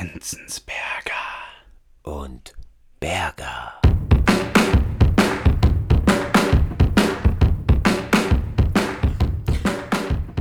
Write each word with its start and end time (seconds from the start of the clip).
Enzensberger 0.00 1.12
und 2.04 2.54
Berger. 3.00 3.74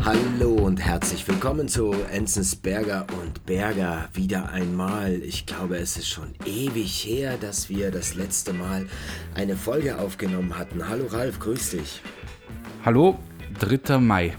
Hallo 0.05 0.53
und 0.53 0.79
herzlich 0.79 1.27
willkommen 1.27 1.67
zu 1.67 1.91
Enzensberger 1.91 3.05
und 3.21 3.45
Berger 3.45 4.07
wieder 4.13 4.47
einmal. 4.47 5.15
Ich 5.15 5.45
glaube, 5.45 5.75
es 5.75 5.97
ist 5.97 6.07
schon 6.07 6.35
ewig 6.45 7.03
her, 7.05 7.35
dass 7.35 7.67
wir 7.67 7.91
das 7.91 8.15
letzte 8.15 8.53
Mal 8.53 8.87
eine 9.35 9.57
Folge 9.57 9.99
aufgenommen 9.99 10.57
hatten. 10.57 10.87
Hallo 10.87 11.07
Ralf, 11.07 11.37
grüß 11.37 11.71
dich. 11.71 12.01
Hallo, 12.85 13.19
3. 13.59 13.97
Mai. 13.97 14.37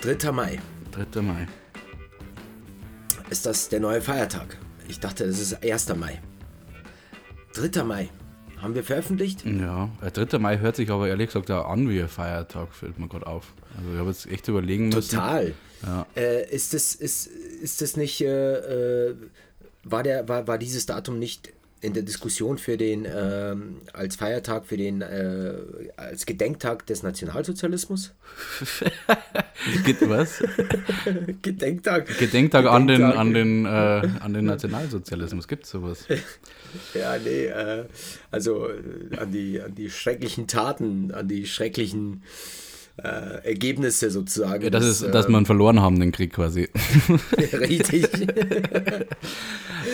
3. 0.00 0.32
Mai. 0.32 0.60
3. 0.92 1.20
Mai. 1.20 1.46
Ist 3.32 3.46
das 3.46 3.70
der 3.70 3.80
neue 3.80 4.02
Feiertag? 4.02 4.58
Ich 4.88 5.00
dachte, 5.00 5.24
es 5.24 5.40
ist 5.40 5.64
1. 5.64 5.96
Mai. 5.96 6.20
3. 7.54 7.82
Mai. 7.82 8.10
Haben 8.58 8.74
wir 8.74 8.84
veröffentlicht? 8.84 9.46
Ja, 9.46 9.88
der 10.02 10.26
3. 10.26 10.38
Mai 10.38 10.58
hört 10.58 10.76
sich 10.76 10.90
aber 10.90 11.08
ehrlich 11.08 11.28
gesagt 11.28 11.50
auch 11.50 11.66
an 11.66 11.88
wie 11.88 12.02
ein 12.02 12.08
Feiertag, 12.08 12.74
fällt 12.74 12.98
mir 12.98 13.08
gerade 13.08 13.26
auf. 13.26 13.54
Also 13.74 13.90
ich 13.90 13.98
habe 13.98 14.10
jetzt 14.10 14.26
echt 14.26 14.48
überlegen 14.48 14.90
müssen. 14.90 15.12
Total. 15.12 15.54
Ja. 15.82 16.06
Äh, 16.14 16.54
ist, 16.54 16.74
das, 16.74 16.94
ist, 16.94 17.26
ist 17.26 17.80
das 17.80 17.96
nicht, 17.96 18.20
äh, 18.20 19.06
äh, 19.08 19.16
war, 19.82 20.02
der, 20.02 20.28
war, 20.28 20.46
war 20.46 20.58
dieses 20.58 20.84
Datum 20.84 21.18
nicht 21.18 21.54
in 21.82 21.92
der 21.94 22.04
Diskussion 22.04 22.58
für 22.58 22.76
den, 22.76 23.06
ähm, 23.12 23.78
als 23.92 24.14
Feiertag, 24.14 24.66
für 24.66 24.76
den, 24.76 25.02
äh, 25.02 25.54
als 25.96 26.26
Gedenktag 26.26 26.86
des 26.86 27.02
Nationalsozialismus? 27.02 28.12
was? 30.08 30.42
Gedenktag. 31.42 32.06
Gedenktag 32.18 32.66
an 32.66 32.86
den, 32.86 33.02
an 33.02 33.34
den, 33.34 33.66
äh, 33.66 33.68
an 33.68 34.32
den 34.32 34.44
Nationalsozialismus, 34.44 35.48
gibt 35.48 35.64
es 35.64 35.70
sowas? 35.70 36.06
ja, 36.94 37.18
nee, 37.18 37.46
äh, 37.46 37.84
also 38.30 38.68
äh, 38.68 39.16
an 39.16 39.32
die, 39.32 39.60
an 39.60 39.74
die 39.74 39.90
schrecklichen 39.90 40.46
Taten, 40.46 41.10
an 41.10 41.26
die 41.26 41.46
schrecklichen 41.46 42.22
äh, 42.98 43.48
Ergebnisse 43.48 44.10
sozusagen. 44.10 44.64
Ja, 44.64 44.70
das 44.70 44.84
ist, 44.84 45.02
dass 45.02 45.26
ähm, 45.26 45.32
wir 45.32 45.44
verloren 45.46 45.80
haben, 45.80 45.98
den 45.98 46.12
Krieg 46.12 46.32
quasi. 46.32 46.68
Richtig. 47.52 48.04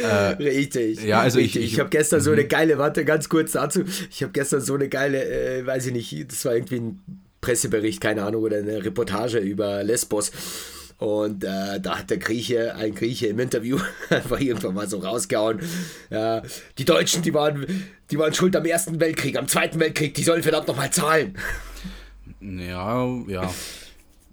äh, 0.02 0.06
Richtig. 0.38 1.04
Ja, 1.04 1.20
also 1.20 1.38
Richtig. 1.38 1.64
ich. 1.64 1.72
Ich, 1.74 1.80
habe 1.80 1.90
gestern 1.90 2.20
so 2.20 2.32
eine 2.32 2.42
mhm. 2.42 2.48
geile, 2.48 2.78
warte, 2.78 3.04
ganz 3.04 3.28
kurz 3.28 3.52
dazu. 3.52 3.84
Ich 4.10 4.22
habe 4.22 4.32
gestern 4.32 4.60
so 4.60 4.74
eine 4.74 4.88
geile, 4.88 5.24
äh, 5.24 5.64
weiß 5.64 5.86
ich 5.86 5.92
nicht, 5.92 6.32
das 6.32 6.44
war 6.44 6.54
irgendwie 6.54 6.80
ein 6.80 7.00
Pressebericht, 7.40 8.00
keine 8.00 8.24
Ahnung, 8.24 8.42
oder 8.42 8.58
eine 8.58 8.84
Reportage 8.84 9.38
über 9.38 9.84
Lesbos. 9.84 10.32
Und 10.98 11.44
äh, 11.44 11.78
da 11.80 11.98
hat 11.98 12.10
der 12.10 12.18
Grieche, 12.18 12.74
ein 12.74 12.92
Grieche 12.92 13.28
im 13.28 13.38
Interview 13.38 13.78
einfach 14.10 14.40
irgendwann 14.40 14.74
mal 14.74 14.88
so 14.88 14.98
rausgehauen. 14.98 15.60
Ja, 16.10 16.42
die 16.76 16.84
Deutschen, 16.84 17.22
die 17.22 17.32
waren, 17.32 17.64
die 18.10 18.18
waren 18.18 18.34
schuld 18.34 18.56
am 18.56 18.64
Ersten 18.64 18.98
Weltkrieg, 18.98 19.38
am 19.38 19.46
Zweiten 19.46 19.78
Weltkrieg, 19.78 20.14
die 20.14 20.24
sollen 20.24 20.42
verdammt 20.42 20.66
nochmal 20.66 20.90
zahlen. 20.90 21.36
Ja, 22.40 23.06
ja. 23.26 23.50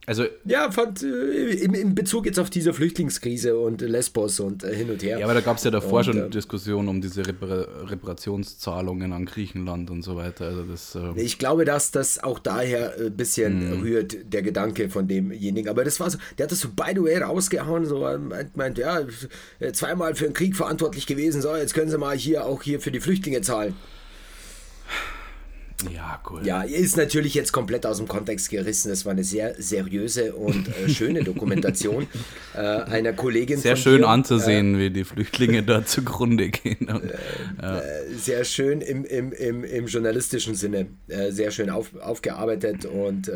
Also, 0.07 0.25
ja, 0.45 0.69
fand, 0.69 1.01
äh, 1.01 1.53
im, 1.63 1.73
im 1.73 1.95
Bezug 1.95 2.27
jetzt 2.27 2.39
auf 2.39 2.51
diese 2.51 2.73
Flüchtlingskrise 2.73 3.57
und 3.57 3.81
Lesbos 3.81 4.39
und 4.39 4.63
äh, 4.63 4.75
hin 4.75 4.91
und 4.91 5.01
her. 5.01 5.17
Ja, 5.17 5.25
aber 5.25 5.33
da 5.33 5.41
gab 5.41 5.57
es 5.57 5.63
ja 5.63 5.71
davor 5.71 5.99
und, 5.99 6.03
schon 6.05 6.17
äh, 6.17 6.29
Diskussionen 6.29 6.89
um 6.89 7.01
diese 7.01 7.25
Repar 7.25 7.89
Reparationszahlungen 7.89 9.13
an 9.13 9.25
Griechenland 9.25 9.89
und 9.89 10.03
so 10.03 10.15
weiter. 10.15 10.45
Also 10.45 10.63
das, 10.63 10.93
äh 10.93 11.19
ich 11.19 11.39
glaube, 11.39 11.65
dass 11.65 11.89
das 11.89 12.23
auch 12.23 12.37
daher 12.37 12.93
ein 12.99 13.17
bisschen 13.17 13.79
mm. 13.79 13.81
rührt, 13.81 14.15
der 14.31 14.43
Gedanke 14.43 14.89
von 14.89 15.07
demjenigen. 15.07 15.69
Aber 15.69 15.83
das 15.83 15.99
war 15.99 16.11
so, 16.11 16.19
der 16.37 16.43
hat 16.43 16.51
das 16.51 16.59
so 16.59 16.69
by 16.69 16.91
the 16.93 17.01
way 17.01 17.17
rausgehauen, 17.17 17.85
so 17.85 18.01
meint, 18.01 18.55
meint 18.55 18.77
ja, 18.77 19.01
zweimal 19.73 20.13
für 20.13 20.25
den 20.25 20.33
Krieg 20.33 20.55
verantwortlich 20.55 21.07
gewesen, 21.07 21.41
so, 21.41 21.55
jetzt 21.55 21.73
können 21.73 21.89
sie 21.89 21.97
mal 21.97 22.15
hier 22.15 22.45
auch 22.45 22.61
hier 22.61 22.79
für 22.79 22.91
die 22.91 22.99
Flüchtlinge 22.99 23.41
zahlen. 23.41 23.73
Ja, 25.93 26.21
cool. 26.29 26.45
Ja, 26.45 26.61
ist 26.61 26.95
natürlich 26.95 27.33
jetzt 27.33 27.51
komplett 27.51 27.85
aus 27.85 27.97
dem 27.97 28.07
Kontext 28.07 28.49
gerissen. 28.49 28.89
Das 28.89 29.05
war 29.05 29.11
eine 29.11 29.25
sehr 29.25 29.55
seriöse 29.61 30.33
und 30.33 30.69
äh, 30.69 30.89
schöne 30.89 31.23
Dokumentation 31.23 32.07
äh, 32.55 32.59
einer 32.59 33.11
Kollegin. 33.11 33.57
Sehr 33.57 33.75
schön 33.75 34.01
dir. 34.01 34.07
anzusehen, 34.07 34.75
äh, 34.75 34.79
wie 34.79 34.89
die 34.89 35.03
Flüchtlinge 35.03 35.63
da 35.63 35.85
zugrunde 35.85 36.49
gehen. 36.49 36.87
Und, 36.87 37.11
äh, 37.11 37.17
ja. 37.61 37.79
Äh, 37.79 38.13
sehr 38.17 38.45
schön 38.45 38.79
im, 38.79 39.03
im, 39.03 39.33
im, 39.33 39.63
im 39.65 39.87
journalistischen 39.87 40.55
Sinne. 40.55 40.87
Äh, 41.09 41.31
sehr 41.31 41.51
schön 41.51 41.69
auf, 41.69 41.95
aufgearbeitet 41.97 42.85
und 42.85 43.31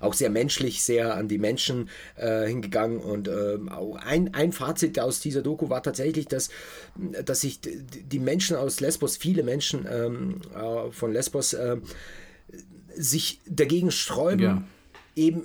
auch 0.00 0.14
sehr 0.14 0.30
menschlich, 0.30 0.82
sehr 0.82 1.14
an 1.14 1.28
die 1.28 1.38
Menschen 1.38 1.88
hingegangen. 2.16 2.98
Und 2.98 3.28
ähm, 3.28 3.68
auch 3.68 3.96
ein, 3.96 4.34
ein 4.34 4.52
Fazit 4.52 4.98
aus 4.98 5.20
dieser 5.20 5.42
Doku 5.42 5.70
war 5.70 5.82
tatsächlich, 5.82 6.26
dass, 6.26 6.50
dass 7.24 7.40
sich 7.40 7.60
die 7.60 8.18
Menschen 8.18 8.56
aus 8.56 8.80
Lesbos, 8.80 9.16
viele 9.16 9.42
Menschen 9.42 9.86
ähm, 9.90 10.40
von 10.92 11.12
Lesbos, 11.12 11.56
sich 12.96 13.40
dagegen 13.46 13.90
sträuben, 13.90 14.44
ja. 14.44 14.62
eben 15.16 15.42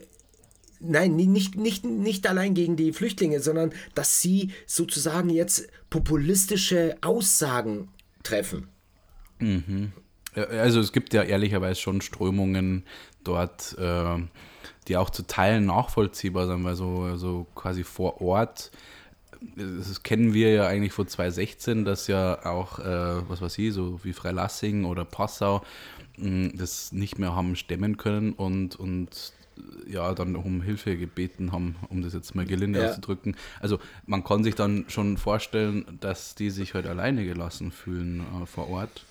nein, 0.80 1.16
nicht, 1.16 1.56
nicht, 1.56 1.86
nicht 1.86 2.28
allein 2.28 2.54
gegen 2.54 2.76
die 2.76 2.94
Flüchtlinge, 2.94 3.40
sondern 3.40 3.74
dass 3.94 4.22
sie 4.22 4.52
sozusagen 4.66 5.30
jetzt 5.30 5.68
populistische 5.90 6.98
Aussagen 7.02 7.90
treffen. 8.24 8.68
Mhm. 9.40 9.92
Also 10.36 10.80
es 10.80 10.92
gibt 10.92 11.14
ja 11.14 11.24
ehrlicherweise 11.24 11.80
schon 11.80 12.02
Strömungen 12.02 12.84
dort, 13.24 13.78
äh, 13.80 14.18
die 14.88 14.98
auch 14.98 15.10
zu 15.10 15.24
Teilen 15.24 15.66
nachvollziehbar 15.66 16.48
sind, 16.48 16.64
weil 16.64 16.76
so 16.76 17.02
also 17.02 17.48
quasi 17.56 17.84
vor 17.84 18.22
Ort, 18.22 18.72
das 19.56 20.04
kennen 20.04 20.34
wir 20.34 20.54
ja 20.54 20.68
eigentlich 20.68 20.92
vor 20.92 21.08
2016, 21.08 21.86
dass 21.86 22.08
ja 22.08 22.46
auch, 22.46 22.80
äh, 22.80 23.30
was 23.30 23.42
weiß 23.42 23.58
ich, 23.60 23.74
so 23.74 24.00
wie 24.04 24.14
Freilassing 24.14 24.86
oder 24.86 25.06
Passau 25.06 25.64
das 26.18 26.92
nicht 26.92 27.20
mehr 27.20 27.36
haben 27.36 27.56
stemmen 27.56 27.98
können 27.98 28.34
und, 28.34 28.76
und 28.76 29.34
ja, 29.88 30.14
dann 30.14 30.36
um 30.36 30.62
Hilfe 30.62 30.98
gebeten 30.98 31.52
haben, 31.52 31.76
um 31.90 32.02
das 32.02 32.14
jetzt 32.14 32.36
mal 32.36 32.46
gelinde 32.46 32.80
ja. 32.82 32.90
auszudrücken. 32.90 33.36
Also 33.60 33.80
man 34.06 34.24
kann 34.24 34.44
sich 34.44 34.56
dann 34.56 34.86
schon 34.88 35.18
vorstellen, 35.18 35.86
dass 36.00 36.36
die 36.36 36.50
sich 36.50 36.74
halt 36.74 36.88
alleine 36.88 37.26
gelassen 37.26 37.72
fühlen 37.72 38.22
äh, 38.22 38.46
vor 38.46 38.70
Ort. 38.70 39.06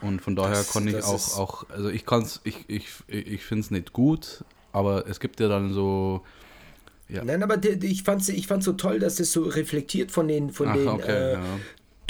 Und 0.00 0.22
von 0.22 0.34
daher 0.34 0.56
das, 0.56 0.72
kann 0.72 0.88
ich 0.88 1.02
auch, 1.02 1.38
auch, 1.38 1.70
also 1.70 1.90
ich 1.90 2.06
kann's, 2.06 2.40
ich, 2.44 2.64
ich, 2.68 2.88
ich 3.06 3.44
finde 3.44 3.64
es 3.64 3.70
nicht 3.70 3.92
gut, 3.92 4.44
aber 4.72 5.06
es 5.06 5.20
gibt 5.20 5.40
ja 5.40 5.48
dann 5.48 5.72
so. 5.72 6.22
Ja. 7.08 7.24
Nein, 7.24 7.42
aber 7.42 7.62
ich 7.64 8.04
fand 8.04 8.22
es 8.22 8.28
ich 8.28 8.46
fand's 8.46 8.64
so 8.64 8.72
toll, 8.72 9.00
dass 9.00 9.18
es 9.18 9.32
so 9.32 9.42
reflektiert 9.42 10.12
von 10.12 10.28
den, 10.28 10.50
von 10.50 10.68
Ach, 10.68 10.74
den 10.74 10.88
okay, 10.88 11.32
äh, 11.32 11.32
ja. 11.34 11.40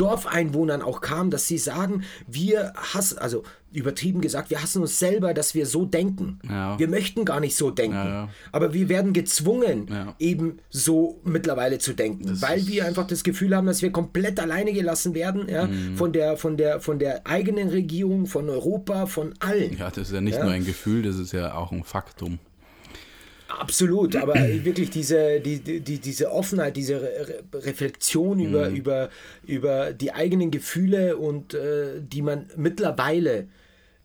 Dorfeinwohnern 0.00 0.80
auch 0.80 1.00
kam, 1.00 1.30
dass 1.30 1.46
sie 1.46 1.58
sagen, 1.58 2.04
wir 2.26 2.72
hassen, 2.74 3.18
also 3.18 3.42
übertrieben 3.72 4.20
gesagt, 4.20 4.50
wir 4.50 4.62
hassen 4.62 4.82
uns 4.82 4.98
selber, 4.98 5.34
dass 5.34 5.54
wir 5.54 5.66
so 5.66 5.84
denken. 5.84 6.40
Ja. 6.48 6.78
Wir 6.78 6.88
möchten 6.88 7.24
gar 7.24 7.38
nicht 7.38 7.54
so 7.54 7.70
denken. 7.70 7.96
Ja, 7.96 8.08
ja. 8.08 8.28
Aber 8.50 8.72
wir 8.72 8.88
werden 8.88 9.12
gezwungen, 9.12 9.86
eben 10.18 10.58
so 10.70 11.20
mittlerweile 11.24 11.78
zu 11.78 11.92
denken, 11.92 12.26
das 12.26 12.42
weil 12.42 12.66
wir 12.66 12.86
einfach 12.86 13.06
das 13.06 13.22
Gefühl 13.22 13.54
haben, 13.54 13.66
dass 13.66 13.82
wir 13.82 13.92
komplett 13.92 14.40
alleine 14.40 14.72
gelassen 14.72 15.14
werden, 15.14 15.48
ja, 15.48 15.66
mhm. 15.66 15.96
von, 15.96 16.12
der, 16.12 16.36
von, 16.36 16.56
der, 16.56 16.80
von 16.80 16.98
der 16.98 17.26
eigenen 17.26 17.68
Regierung, 17.68 18.26
von 18.26 18.48
Europa, 18.48 19.06
von 19.06 19.34
allen. 19.38 19.76
Ja, 19.76 19.90
das 19.90 20.08
ist 20.08 20.14
ja 20.14 20.20
nicht 20.20 20.40
nur 20.40 20.50
ein 20.50 20.64
Gefühl, 20.64 21.02
das 21.02 21.16
ist 21.16 21.32
ja 21.32 21.54
auch 21.54 21.72
ein 21.72 21.84
Faktum. 21.84 22.38
Absolut, 23.58 24.16
aber 24.16 24.34
wirklich 24.34 24.90
diese, 24.90 25.40
die, 25.40 25.58
die, 25.60 25.98
diese 25.98 26.30
Offenheit, 26.30 26.76
diese 26.76 27.02
Re 27.02 27.42
Reflexion 27.52 28.38
mhm. 28.38 28.44
über, 28.44 28.68
über, 28.68 29.10
über 29.46 29.92
die 29.92 30.12
eigenen 30.12 30.50
Gefühle 30.50 31.16
und 31.16 31.54
äh, 31.54 32.00
die 32.00 32.22
man 32.22 32.46
mittlerweile 32.56 33.48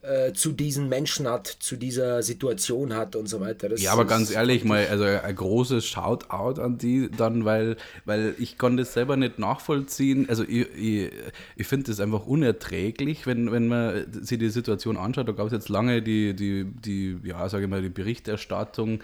äh, 0.06 0.34
zu 0.34 0.52
diesen 0.52 0.88
Menschen 0.88 1.28
hat, 1.28 1.48
zu 1.48 1.78
dieser 1.78 2.22
Situation 2.22 2.94
hat 2.94 3.16
und 3.16 3.28
so 3.28 3.40
weiter. 3.40 3.70
Das 3.70 3.82
ja, 3.82 3.92
aber 3.92 4.06
ganz 4.06 4.30
ehrlich, 4.30 4.64
mal, 4.64 4.86
also 4.88 5.04
ein 5.04 5.36
großes 5.36 5.84
Shoutout 5.84 6.62
an 6.62 6.78
die 6.78 7.10
dann, 7.10 7.44
weil, 7.44 7.76
weil 8.06 8.36
ich 8.38 8.60
konnte 8.60 8.84
es 8.84 8.94
selber 8.94 9.18
nicht 9.18 9.40
nachvollziehen. 9.40 10.30
Also 10.30 10.44
ich, 10.44 10.68
ich, 10.76 11.12
ich 11.56 11.68
finde 11.68 11.92
es 11.92 12.00
einfach 12.00 12.28
unerträglich, 12.28 13.26
wenn, 13.26 13.52
wenn 13.52 13.68
man 13.68 14.06
sich 14.12 14.38
die 14.38 14.50
Situation 14.50 14.96
anschaut. 14.98 15.28
Da 15.28 15.32
gab 15.32 15.48
es 15.48 15.54
jetzt 15.54 15.70
lange 15.70 16.04
die, 16.04 16.36
die, 16.36 16.66
die, 16.66 17.18
ja, 17.24 17.50
sage 17.50 17.64
ich 17.64 17.70
mal, 17.70 17.82
die 17.82 17.90
Berichterstattung 17.90 19.00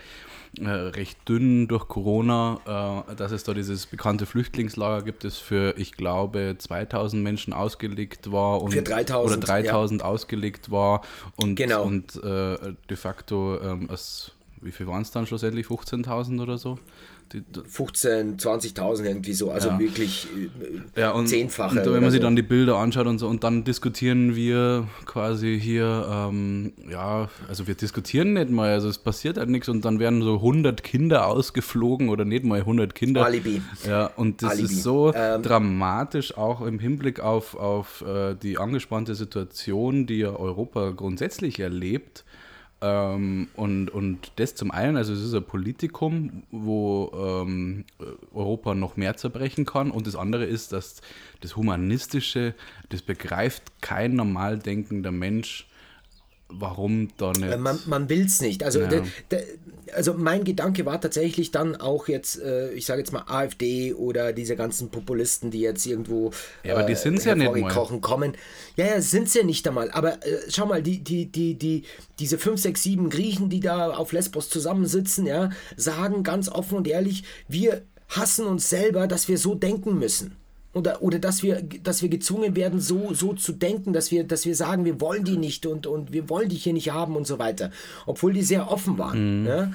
äh, 0.59 0.69
recht 0.69 1.17
dünn 1.29 1.67
durch 1.67 1.87
Corona, 1.87 3.05
äh, 3.09 3.15
dass 3.15 3.31
es 3.31 3.43
da 3.43 3.53
dieses 3.53 3.85
bekannte 3.85 4.25
Flüchtlingslager 4.25 5.03
gibt, 5.03 5.23
das 5.23 5.37
für, 5.37 5.75
ich 5.77 5.93
glaube, 5.93 6.55
2000 6.57 7.23
Menschen 7.23 7.53
ausgelegt 7.53 8.31
war 8.31 8.61
und, 8.61 8.71
für 8.71 8.81
3000, 8.81 9.37
oder 9.37 9.45
3000 9.45 10.01
ja. 10.01 10.07
ausgelegt 10.07 10.69
war 10.69 11.01
und, 11.37 11.55
genau. 11.55 11.83
und 11.83 12.15
äh, 12.17 12.57
de 12.89 12.97
facto, 12.97 13.59
ähm, 13.61 13.89
als, 13.89 14.31
wie 14.61 14.71
viel 14.71 14.87
waren 14.87 15.03
es 15.03 15.11
dann 15.11 15.25
schlussendlich, 15.25 15.67
15.000 15.67 16.41
oder 16.41 16.57
so? 16.57 16.77
15, 17.67 18.37
20.000 18.37 19.05
irgendwie 19.05 19.33
so, 19.33 19.51
also 19.51 19.69
Ja. 19.69 19.79
wirklich 19.79 20.27
äh, 20.95 20.99
Ja, 21.01 21.11
und, 21.11 21.27
zehnfache. 21.27 21.79
und 21.79 21.93
wenn 21.93 22.01
man 22.01 22.11
sich 22.11 22.19
so. 22.19 22.25
dann 22.25 22.35
die 22.35 22.41
Bilder 22.41 22.75
anschaut 22.77 23.07
und 23.07 23.19
so, 23.19 23.27
und 23.27 23.43
dann 23.43 23.63
diskutieren 23.63 24.35
wir 24.35 24.87
quasi 25.05 25.59
hier, 25.61 26.05
ähm, 26.09 26.73
ja, 26.89 27.29
also 27.47 27.67
wir 27.67 27.75
diskutieren 27.75 28.33
nicht 28.33 28.49
mal, 28.49 28.71
also 28.71 28.89
es 28.89 28.97
passiert 28.97 29.37
halt 29.37 29.49
nichts 29.49 29.69
und 29.69 29.85
dann 29.85 29.99
werden 29.99 30.21
so 30.21 30.35
100 30.35 30.83
Kinder 30.83 31.27
ausgeflogen 31.27 32.09
oder 32.09 32.25
nicht 32.25 32.43
mal 32.43 32.59
100 32.59 32.93
Kinder. 32.95 33.25
Alibi. 33.25 33.61
Ja, 33.87 34.07
und 34.15 34.41
das 34.43 34.51
Alibi. 34.51 34.65
ist 34.73 34.83
so 34.83 35.13
Ähm, 35.13 35.41
dramatisch 35.41 36.37
auch 36.37 36.61
im 36.61 36.79
Hinblick 36.79 37.19
auf, 37.19 37.55
auf 37.55 38.01
äh, 38.07 38.35
die 38.35 38.57
angespannte 38.57 39.15
Situation, 39.15 40.05
die 40.05 40.17
ja 40.19 40.35
Europa 40.35 40.91
grundsätzlich 40.91 41.59
erlebt. 41.59 42.23
Ähm, 42.81 43.47
und, 43.55 43.89
und 43.89 44.31
das 44.37 44.55
zum 44.55 44.71
einen, 44.71 44.97
also 44.97 45.13
es 45.13 45.21
ist 45.21 45.33
ein 45.33 45.43
Politikum, 45.43 46.43
wo 46.51 47.11
ähm, 47.13 47.85
Europa 48.33 48.73
noch 48.73 48.97
mehr 48.97 49.15
zerbrechen 49.17 49.65
kann. 49.65 49.91
Und 49.91 50.07
das 50.07 50.15
andere 50.15 50.45
ist, 50.45 50.73
dass 50.73 51.01
das 51.41 51.55
Humanistische, 51.55 52.55
das 52.89 53.03
begreift 53.03 53.81
kein 53.81 54.15
normal 54.15 54.57
denkender 54.57 55.11
Mensch, 55.11 55.67
warum 56.51 57.09
da 57.17 57.31
nicht. 57.31 57.43
Äh, 57.43 57.57
Man, 57.57 57.79
man 57.85 58.09
will 58.09 58.25
es 58.25 58.41
nicht. 58.41 58.63
Also, 58.63 58.79
Ja. 58.81 58.87
de, 58.87 59.01
de, 59.31 59.39
also 59.93 60.13
mein 60.13 60.43
Gedanke 60.45 60.85
war 60.85 61.01
tatsächlich 61.01 61.51
dann 61.51 61.75
auch 61.75 62.07
jetzt, 62.07 62.39
äh, 62.41 62.71
ich 62.71 62.85
sage 62.85 62.99
jetzt 63.01 63.11
mal 63.11 63.23
AfD 63.27 63.93
oder 63.93 64.31
diese 64.31 64.55
ganzen 64.55 64.89
Populisten, 64.89 65.51
die 65.51 65.59
jetzt 65.59 65.85
irgendwo 65.85 66.31
Ja, 66.63 66.75
aber 66.75 66.83
die 66.83 66.95
sind's 66.95 67.25
ja 67.25 67.35
nicht 67.35 67.53
mal. 67.53 67.71
kommen. 67.99 68.33
Ja, 68.77 68.85
ja, 68.85 69.01
sind 69.01 69.29
sie 69.29 69.39
ja 69.39 69.45
nicht 69.45 69.67
einmal. 69.67 69.91
Aber 69.91 70.13
äh, 70.25 70.37
schau 70.49 70.65
mal, 70.65 70.81
die, 70.81 71.03
die, 71.03 71.25
die, 71.31 71.55
die, 71.55 71.83
diese 72.19 72.37
fünf, 72.37 72.61
sechs, 72.61 72.83
sieben 72.83 73.09
Griechen, 73.09 73.49
die 73.49 73.59
da 73.59 73.91
auf 73.91 74.11
Lesbos 74.13 74.49
zusammensitzen, 74.49 75.25
ja, 75.25 75.49
sagen 75.75 76.23
ganz 76.23 76.47
offen 76.47 76.77
und 76.77 76.87
ehrlich, 76.87 77.23
wir 77.47 77.81
hassen 78.07 78.45
uns 78.45 78.69
selber, 78.69 79.07
dass 79.07 79.27
wir 79.27 79.37
so 79.37 79.55
denken 79.55 79.97
müssen. 79.99 80.35
Oder, 80.73 81.01
oder 81.01 81.19
dass 81.19 81.43
wir, 81.43 81.61
dass 81.83 82.01
wir 82.01 82.09
gezwungen 82.09 82.55
werden, 82.55 82.79
so, 82.79 83.13
so 83.13 83.33
zu 83.33 83.51
denken, 83.51 83.91
dass 83.91 84.09
wir, 84.11 84.23
dass 84.23 84.45
wir 84.45 84.55
sagen, 84.55 84.85
wir 84.85 85.01
wollen 85.01 85.25
die 85.25 85.37
nicht 85.37 85.65
und, 85.65 85.85
und 85.85 86.13
wir 86.13 86.29
wollen 86.29 86.47
die 86.47 86.55
hier 86.55 86.73
nicht 86.73 86.91
haben 86.91 87.15
und 87.15 87.27
so 87.27 87.39
weiter. 87.39 87.71
Obwohl 88.05 88.33
die 88.33 88.43
sehr 88.43 88.71
offen 88.71 88.97
waren. 88.97 89.45
Ja? 89.45 89.71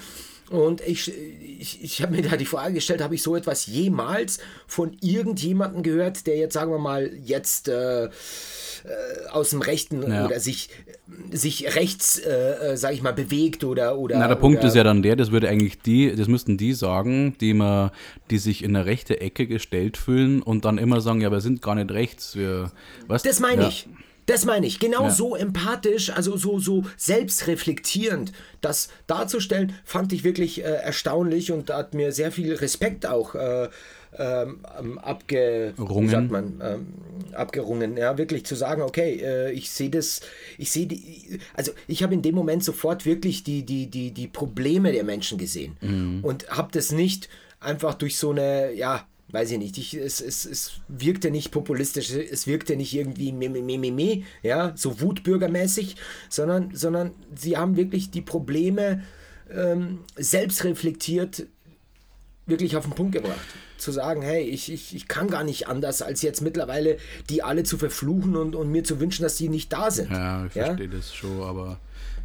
Und 0.48 0.80
ich, 0.80 1.12
ich, 1.58 1.82
ich 1.82 2.02
habe 2.02 2.14
mir 2.14 2.22
da 2.22 2.36
die 2.36 2.46
Frage 2.46 2.74
gestellt, 2.74 3.02
habe 3.02 3.16
ich 3.16 3.22
so 3.22 3.34
etwas 3.34 3.66
jemals 3.66 4.38
von 4.66 4.96
irgendjemandem 5.00 5.82
gehört, 5.82 6.26
der 6.26 6.36
jetzt, 6.36 6.54
sagen 6.54 6.70
wir 6.70 6.78
mal, 6.78 7.12
jetzt 7.24 7.68
äh, 7.68 8.08
äh, 8.86 9.28
aus 9.30 9.50
dem 9.50 9.60
Rechten 9.60 10.08
Ja. 10.10 10.26
oder 10.26 10.40
sich, 10.40 10.70
sich 11.32 11.74
rechts, 11.76 12.18
äh, 12.18 12.72
äh, 12.72 12.76
sag 12.76 12.94
ich 12.94 13.02
mal, 13.02 13.12
bewegt 13.12 13.64
oder. 13.64 13.98
oder 13.98 14.18
Na, 14.18 14.28
der 14.28 14.36
Punkt 14.36 14.62
ist 14.64 14.74
ja 14.76 14.84
dann 14.84 15.02
der, 15.02 15.16
das 15.16 15.30
würde 15.32 15.48
eigentlich 15.48 15.80
die, 15.80 16.14
das 16.14 16.28
müssten 16.28 16.56
die 16.56 16.72
sagen, 16.72 17.36
die 17.40 17.50
immer, 17.50 17.92
die 18.30 18.38
sich 18.38 18.62
in 18.62 18.76
eine 18.76 18.86
rechte 18.86 19.20
Ecke 19.20 19.46
gestellt 19.46 19.96
fühlen 19.96 20.42
und 20.42 20.64
dann 20.64 20.78
immer 20.78 21.00
sagen, 21.00 21.20
ja, 21.20 21.30
wir 21.30 21.40
sind 21.40 21.62
gar 21.62 21.74
nicht 21.74 21.90
rechts, 21.90 22.36
wir, 22.36 22.70
was? 23.06 23.22
Das 23.22 23.40
meine 23.40 23.62
ja. 23.62 23.68
ich. 23.68 23.88
Das 24.26 24.44
meine 24.44 24.66
ich. 24.66 24.80
Genau 24.80 25.04
Ja. 25.04 25.10
so 25.10 25.36
empathisch, 25.36 26.10
also 26.10 26.36
so, 26.36 26.58
so 26.58 26.82
selbstreflektierend, 26.96 28.32
das 28.60 28.88
darzustellen, 29.06 29.74
fand 29.84 30.12
ich 30.12 30.24
wirklich 30.24 30.64
äh, 30.64 30.64
erstaunlich 30.64 31.52
und 31.52 31.70
hat 31.70 31.94
mir 31.94 32.10
sehr 32.12 32.32
viel 32.32 32.54
Respekt 32.54 33.06
auch 33.06 33.34
äh, 33.36 33.68
ähm, 34.18 34.60
ähm, 34.78 34.98
abge, 34.98 35.74
man, 35.76 36.60
ähm, 36.62 36.86
abgerungen. 37.34 37.96
Ja, 37.96 38.16
wirklich 38.18 38.44
zu 38.46 38.54
sagen, 38.54 38.82
okay, 38.82 39.20
äh, 39.22 39.52
ich 39.52 39.70
sehe 39.70 39.90
das, 39.90 40.20
ich 40.58 40.70
sehe 40.70 40.86
die, 40.86 41.38
also 41.54 41.72
ich 41.86 42.02
habe 42.02 42.14
in 42.14 42.22
dem 42.22 42.34
Moment 42.34 42.64
sofort 42.64 43.04
wirklich 43.04 43.44
die, 43.44 43.64
die, 43.64 43.88
die, 43.88 44.12
die 44.12 44.28
Probleme 44.28 44.92
der 44.92 45.04
Menschen 45.04 45.38
gesehen 45.38 45.76
Mhm. 45.80 46.20
und 46.22 46.48
habe 46.48 46.68
das 46.72 46.92
nicht 46.92 47.28
einfach 47.60 47.94
durch 47.94 48.16
so 48.16 48.30
eine, 48.30 48.72
ja, 48.72 49.06
weiß 49.28 49.50
ich 49.50 49.58
nicht, 49.58 49.76
ich, 49.76 49.94
es, 49.94 50.20
es, 50.20 50.44
es 50.44 50.80
wirkte 50.88 51.30
nicht 51.30 51.50
populistisch, 51.50 52.10
es 52.10 52.46
wirkte 52.46 52.76
nicht 52.76 52.94
irgendwie 52.94 53.32
me, 53.32 53.48
me, 53.50 53.60
me, 53.60 53.90
me, 53.92 54.22
ja, 54.42 54.72
so 54.76 55.00
wutbürgermäßig, 55.00 55.96
sondern, 56.28 56.74
sondern 56.74 57.12
sie 57.34 57.56
haben 57.56 57.76
wirklich 57.76 58.10
die 58.10 58.22
Probleme 58.22 59.02
ähm, 59.50 60.00
selbst 60.16 60.64
reflektiert 60.64 61.46
wirklich 62.46 62.76
auf 62.76 62.84
den 62.84 62.94
Punkt 62.94 63.12
gebracht. 63.12 63.40
Zu 63.78 63.92
sagen, 63.92 64.22
hey, 64.22 64.42
ich, 64.42 64.72
ich, 64.72 64.94
ich 64.94 65.08
kann 65.08 65.28
gar 65.28 65.44
nicht 65.44 65.68
anders, 65.68 66.02
als 66.02 66.22
jetzt 66.22 66.40
mittlerweile 66.40 66.98
die 67.28 67.42
alle 67.42 67.62
zu 67.62 67.78
verfluchen 67.78 68.36
und, 68.36 68.54
und 68.54 68.70
mir 68.70 68.84
zu 68.84 69.00
wünschen, 69.00 69.22
dass 69.22 69.36
die 69.36 69.48
nicht 69.48 69.72
da 69.72 69.90
sind. 69.90 70.10
Ja, 70.10 70.46
ich 70.46 70.52
verstehe 70.52 70.88
das 70.88 71.14
schon, 71.14 71.42
aber 71.42 71.78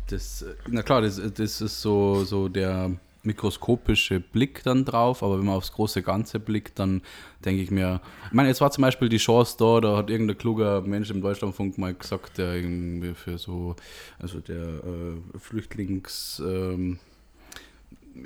das, 0.08 0.42
äh, 0.42 0.54
na 0.68 0.82
klar, 0.82 1.02
das, 1.02 1.22
das 1.34 1.62
ist 1.62 1.82
so, 1.82 2.24
so 2.24 2.48
der 2.48 2.92
mikroskopische 3.24 4.20
Blick 4.20 4.64
dann 4.64 4.84
drauf, 4.86 5.22
aber 5.24 5.38
wenn 5.38 5.46
man 5.46 5.56
aufs 5.56 5.72
große 5.72 6.02
Ganze 6.02 6.40
blickt, 6.40 6.80
dann 6.80 7.02
denke 7.46 7.62
ich 7.62 7.72
mir, 7.72 8.02
ich 8.28 8.34
meine, 8.34 8.50
jetzt 8.50 8.62
war 8.62 8.72
zum 8.72 8.82
Beispiel 8.82 9.10
die 9.10 9.18
Chance 9.18 9.56
da, 9.60 9.80
da 9.80 9.98
hat 9.98 10.10
irgendein 10.10 10.38
kluger 10.38 10.82
Mensch 10.82 11.10
im 11.12 11.22
Deutschlandfunk 11.22 11.78
mal 11.78 11.94
gesagt, 11.94 12.38
der 12.38 12.56
irgendwie 12.56 13.14
für 13.14 13.38
so, 13.38 13.76
also 14.20 14.40
der 14.40 14.58
äh, 14.58 15.40
Flüchtlings, 15.40 16.42
ähm, 16.44 17.00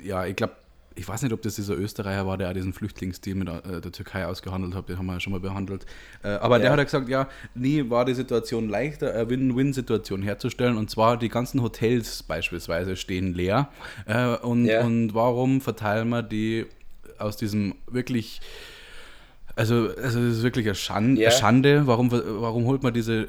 ja, 0.02 0.26
ich 0.26 0.36
glaube, 0.36 0.54
ich 0.98 1.06
weiß 1.06 1.22
nicht, 1.22 1.32
ob 1.32 1.42
das 1.42 1.54
dieser 1.56 1.76
Österreicher 1.76 2.26
war, 2.26 2.38
der 2.38 2.48
auch 2.48 2.54
diesen 2.54 2.72
Flüchtlingsdeal 2.72 3.36
mit 3.36 3.48
äh, 3.48 3.80
der 3.80 3.92
Türkei 3.92 4.26
ausgehandelt 4.26 4.74
hat, 4.74 4.88
den 4.88 4.98
haben 4.98 5.06
wir 5.06 5.12
ja 5.12 5.20
schon 5.20 5.32
mal 5.32 5.40
behandelt. 5.40 5.84
Äh, 6.22 6.28
aber 6.28 6.58
der 6.58 6.66
Ja. 6.66 6.72
hat 6.72 6.78
ja 6.78 6.84
gesagt, 6.84 7.08
ja, 7.08 7.28
nie 7.54 7.88
war 7.90 8.04
die 8.06 8.14
Situation 8.14 8.68
leichter, 8.68 9.12
eine 9.12 9.28
Win-Win-Situation 9.28 10.22
herzustellen. 10.22 10.76
Und 10.76 10.90
zwar 10.90 11.18
die 11.18 11.28
ganzen 11.28 11.62
Hotels 11.62 12.22
beispielsweise 12.22 12.96
stehen 12.96 13.34
leer. 13.34 13.68
Äh, 14.06 14.36
und, 14.38 14.64
Ja. 14.64 14.84
und 14.84 15.14
warum 15.14 15.60
verteilen 15.60 16.08
wir 16.08 16.22
die 16.22 16.66
aus 17.18 17.36
diesem 17.36 17.74
wirklich 17.86 18.40
also, 19.54 19.88
also 20.02 20.20
das 20.20 20.36
ist 20.36 20.42
wirklich 20.42 20.66
eine 20.66 20.74
Schande. 20.74 21.22
Ja. 21.22 21.30
Schande. 21.30 21.86
Warum, 21.86 22.10
warum 22.12 22.66
holt 22.66 22.82
man 22.82 22.92
diese 22.92 23.26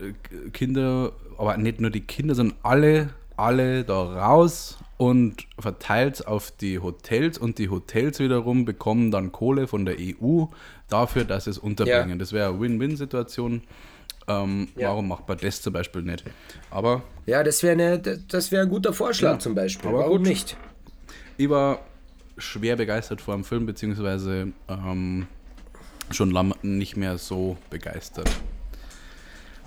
Kinder, 0.51 1.13
aber 1.37 1.55
nicht 1.55 1.79
nur 1.79 1.89
die 1.89 2.01
Kinder, 2.01 2.35
sondern 2.35 2.57
alle, 2.63 3.09
alle 3.37 3.85
da 3.85 3.93
raus 4.25 4.77
und 4.97 5.45
verteilt 5.59 6.15
es 6.15 6.21
auf 6.25 6.51
die 6.51 6.79
Hotels 6.79 7.37
und 7.37 7.59
die 7.59 7.69
Hotels 7.69 8.19
wiederum 8.19 8.65
bekommen 8.65 9.11
dann 9.11 9.31
Kohle 9.31 9.67
von 9.67 9.85
der 9.85 9.95
EU 9.99 10.45
dafür, 10.89 11.23
dass 11.23 11.43
sie 11.45 11.51
es 11.51 11.57
unterbringen. 11.59 12.09
Ja. 12.11 12.15
Das 12.15 12.33
wäre 12.33 12.49
eine 12.49 12.59
Win-Win-Situation. 12.59 13.61
Ähm, 14.27 14.67
Ja. 14.75 14.89
Warum 14.89 15.07
macht 15.07 15.27
man 15.27 15.37
das 15.37 15.61
zum 15.61 15.73
Beispiel 15.73 16.01
nicht? 16.01 16.23
Aber 16.71 17.03
Ja, 17.25 17.43
das 17.43 17.61
wäre 17.63 17.75
wäre 18.51 18.63
ein 18.63 18.69
guter 18.69 18.91
Vorschlag 18.91 19.37
zum 19.39 19.55
Beispiel. 19.55 19.89
aber 19.89 19.99
Warum 19.99 20.17
gut. 20.19 20.27
nicht? 20.27 20.57
ich 21.37 21.49
war 21.49 21.79
schwer 22.37 22.75
begeistert 22.75 23.21
vor 23.21 23.35
dem 23.35 23.43
Film, 23.43 23.65
beziehungsweise 23.67 24.47
ähm, 24.67 25.27
schon 26.11 26.31
lange 26.31 26.55
nicht 26.63 26.97
mehr 26.97 27.17
so 27.17 27.57
begeistert. 27.69 28.29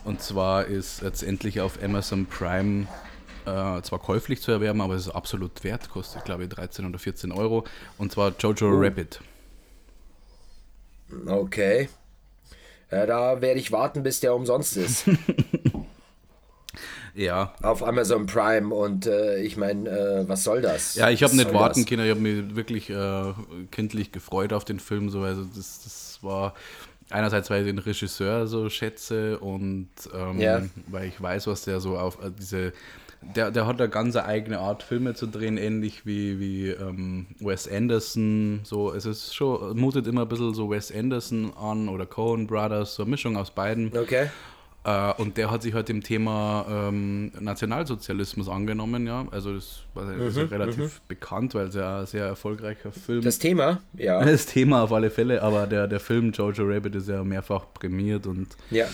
Und 0.05 0.21
zwar 0.23 0.67
ist 0.67 1.03
jetzt 1.03 1.23
endlich 1.23 1.61
auf 1.61 1.83
Amazon 1.83 2.27
Prime 2.27 2.87
äh, 3.47 3.83
zwar 3.83 3.99
käuflich 3.99 4.41
zu 4.43 4.51
erwerben, 4.53 4.81
aber 4.81 4.95
es 4.95 5.07
ist 5.07 5.15
absolut 5.15 5.63
wert, 5.65 5.91
kostet 5.91 6.25
glaube 6.25 6.45
ich 6.45 6.49
13 6.51 6.87
oder 6.87 6.99
14 6.99 7.33
Euro. 7.33 7.65
Und 7.99 8.13
zwar 8.13 8.33
Jojo 8.39 8.69
Rabbit. 8.73 9.21
Okay. 11.27 11.89
Ja, 12.91 13.07
da 13.07 13.41
werde 13.41 13.61
ich 13.61 13.73
warten, 13.73 14.03
bis 14.03 14.21
der 14.21 14.35
umsonst 14.35 14.77
ist. 14.77 15.05
Ja, 17.13 17.55
auf 17.63 17.83
Amazon 17.83 18.27
Prime 18.27 18.73
und 18.73 19.05
äh, 19.07 19.41
ich 19.43 19.57
meine, 19.57 19.91
äh, 19.91 20.29
was 20.29 20.45
soll 20.45 20.63
das? 20.63 20.95
Ja, 20.95 21.11
ich 21.11 21.25
habe 21.25 21.35
nicht 21.35 21.53
warten 21.53 21.81
das? 21.81 21.89
können. 21.89 22.05
Ich 22.05 22.11
habe 22.11 22.21
mich 22.21 22.55
wirklich 22.55 22.89
äh, 22.89 23.33
kindlich 23.73 24.13
gefreut 24.13 24.53
auf 24.53 24.65
den 24.65 24.79
Film. 24.79 25.11
So. 25.11 25.23
Also 25.23 25.45
das, 25.45 25.83
das 25.83 26.19
war 26.23 26.55
einerseits, 27.11 27.51
weil 27.51 27.63
ich 27.63 27.67
den 27.67 27.79
Regisseur 27.79 28.47
so 28.47 28.71
schätze 28.71 29.41
und 29.41 29.89
ähm, 30.15 30.41
Ja. 30.41 30.63
weil 30.87 31.09
ich 31.09 31.21
weiß, 31.21 31.49
was 31.49 31.63
der 31.63 31.81
so 31.81 31.99
auf 31.99 32.23
äh, 32.25 32.31
diese 32.31 32.73
der, 33.23 33.51
der 33.51 33.67
hat 33.67 33.81
eine 33.81 33.91
ganz 33.91 34.17
eigene 34.17 34.59
Art, 34.59 34.83
Filme 34.83 35.15
zu 35.15 35.27
drehen, 35.27 35.57
ähnlich 35.57 36.07
wie, 36.07 36.41
wie 36.41 36.71
ähm, 36.71 37.27
Wes 37.39 37.71
Anderson. 37.71 38.61
So, 38.65 38.93
es 38.93 39.05
ist 39.05 39.35
schon, 39.35 39.79
mutet 39.79 40.07
immer 40.07 40.23
ein 40.23 40.29
bisschen 40.29 40.55
so 40.55 40.71
Wes 40.71 40.95
Anderson 40.95 41.53
an 41.57 41.89
oder 41.89 42.07
Coen 42.07 42.47
Brothers, 42.47 42.95
so 42.95 43.03
eine 43.03 43.11
Mischung 43.11 43.37
aus 43.37 43.51
beiden. 43.51 43.97
Okay. 43.97 44.29
Äh, 44.83 45.13
und 45.19 45.37
der 45.37 45.51
hat 45.51 45.63
sich 45.63 45.75
halt 45.75 45.91
dem 45.91 46.03
Thema 46.03 46.65
ähm, 46.71 47.33
Nationalsozialismus 47.39 48.49
angenommen, 48.49 49.07
ja. 49.07 49.27
Also 49.31 49.55
das 49.55 49.83
war 49.93 50.11
ist 50.15 50.39
ja 50.39 50.45
relativ 50.45 51.03
bekannt, 51.03 51.55
weil 51.55 51.67
es 51.67 51.75
ja 51.75 52.01
ein 52.01 52.07
sehr 52.07 52.25
erfolgreicher 52.25 52.91
Film 52.91 53.23
Das 53.23 53.39
Thema, 53.39 53.81
ja. 53.93 54.25
das 54.25 54.47
Thema 54.47 54.83
auf 54.83 54.93
alle 54.93 55.11
Fälle, 55.11 55.43
aber 55.43 55.67
der, 55.67 55.87
der 55.87 56.01
Film 56.01 56.33
Jojo 56.33 56.65
Rabbit 56.65 56.95
ist 56.95 57.09
ja 57.09 57.23
mehrfach 57.23 57.67
prämiert 57.75 58.27
und 58.27 58.49
ja. 58.71 58.87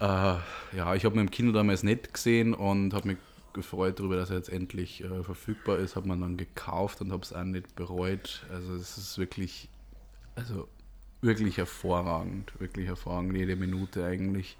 äh, 0.00 0.76
ja, 0.76 0.94
ich 0.96 1.04
habe 1.04 1.14
ihn 1.14 1.20
im 1.20 1.30
Kino 1.30 1.52
damals 1.52 1.84
nicht 1.84 2.12
gesehen 2.12 2.52
und 2.52 2.92
habe 2.92 3.06
mich 3.06 3.18
gefreut 3.56 3.98
darüber, 3.98 4.14
dass 4.16 4.30
er 4.30 4.36
jetzt 4.36 4.48
endlich 4.50 5.02
äh, 5.02 5.22
verfügbar 5.24 5.78
ist, 5.78 5.96
habe 5.96 6.06
man 6.06 6.20
dann 6.20 6.36
gekauft 6.36 7.00
und 7.00 7.10
habe 7.10 7.22
es 7.24 7.32
auch 7.32 7.42
nicht 7.42 7.74
bereut. 7.74 8.46
Also 8.52 8.74
es 8.74 8.96
ist 8.96 9.18
wirklich, 9.18 9.68
also 10.36 10.68
wirklich 11.22 11.56
hervorragend, 11.56 12.52
wirklich 12.60 12.86
hervorragend, 12.86 13.36
jede 13.36 13.56
Minute 13.56 14.04
eigentlich. 14.04 14.56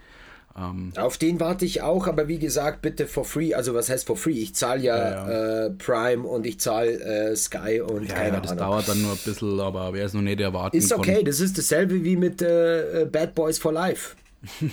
Ähm, 0.59 0.93
Auf 0.97 1.19
den 1.19 1.39
warte 1.39 1.67
ich 1.67 1.83
auch, 1.83 2.07
aber 2.07 2.29
wie 2.29 2.39
gesagt, 2.39 2.81
bitte 2.81 3.07
for 3.07 3.25
free. 3.27 3.53
Also 3.55 3.75
was 3.75 3.91
heißt 3.91 4.07
for 4.07 4.17
free? 4.17 4.33
Ich 4.41 4.55
zahle 4.55 4.81
ja, 4.83 4.97
Ja, 4.97 5.67
Äh, 5.67 5.71
Prime 5.71 6.27
und 6.27 6.47
ich 6.47 6.59
zahle 6.59 6.93
äh, 6.99 7.37
Sky 7.37 7.81
und 7.83 8.09
ja, 8.09 8.15
keine 8.15 8.37
ja, 8.37 8.41
das 8.41 8.53
Ahnung. 8.53 8.65
dauert 8.65 8.89
dann 8.89 9.03
nur 9.03 9.13
ein 9.13 9.19
bisschen, 9.23 9.61
aber 9.61 9.93
wer 9.93 10.07
es 10.07 10.15
noch 10.15 10.23
nicht 10.23 10.41
erwarten 10.41 10.77
Ist 10.77 10.93
okay, 10.95 11.23
das 11.23 11.41
ist 11.41 11.59
dasselbe 11.59 12.03
wie 12.03 12.17
mit 12.17 12.41
äh, 12.41 13.03
äh, 13.03 13.05
Bad 13.05 13.35
Boys 13.35 13.59
for 13.59 13.73
Life. 13.73 14.17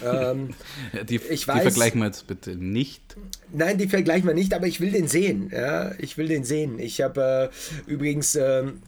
Ähm, 0.04 0.54
die, 1.10 1.16
Ich 1.16 1.46
die 1.46 1.52
weiß- 1.52 1.62
vergleichen 1.62 2.00
wir 2.00 2.08
jetzt 2.08 2.28
bitte 2.28 2.56
nicht. 2.56 3.16
nein, 3.52 3.78
die 3.78 3.88
vergleichen 3.88 4.28
wir 4.28 4.34
nicht, 4.34 4.54
aber 4.54 4.68
ich 4.68 4.80
will 4.82 4.92
den 4.92 5.08
sehen. 5.08 5.50
Ja, 5.54 5.92
ich 5.98 6.18
will 6.18 6.28
den 6.28 6.44
sehen. 6.44 6.80
Ich 6.80 7.02
habe 7.02 7.52
äh, 7.88 7.90
übrigens 7.92 8.36
ähm, 8.36 8.82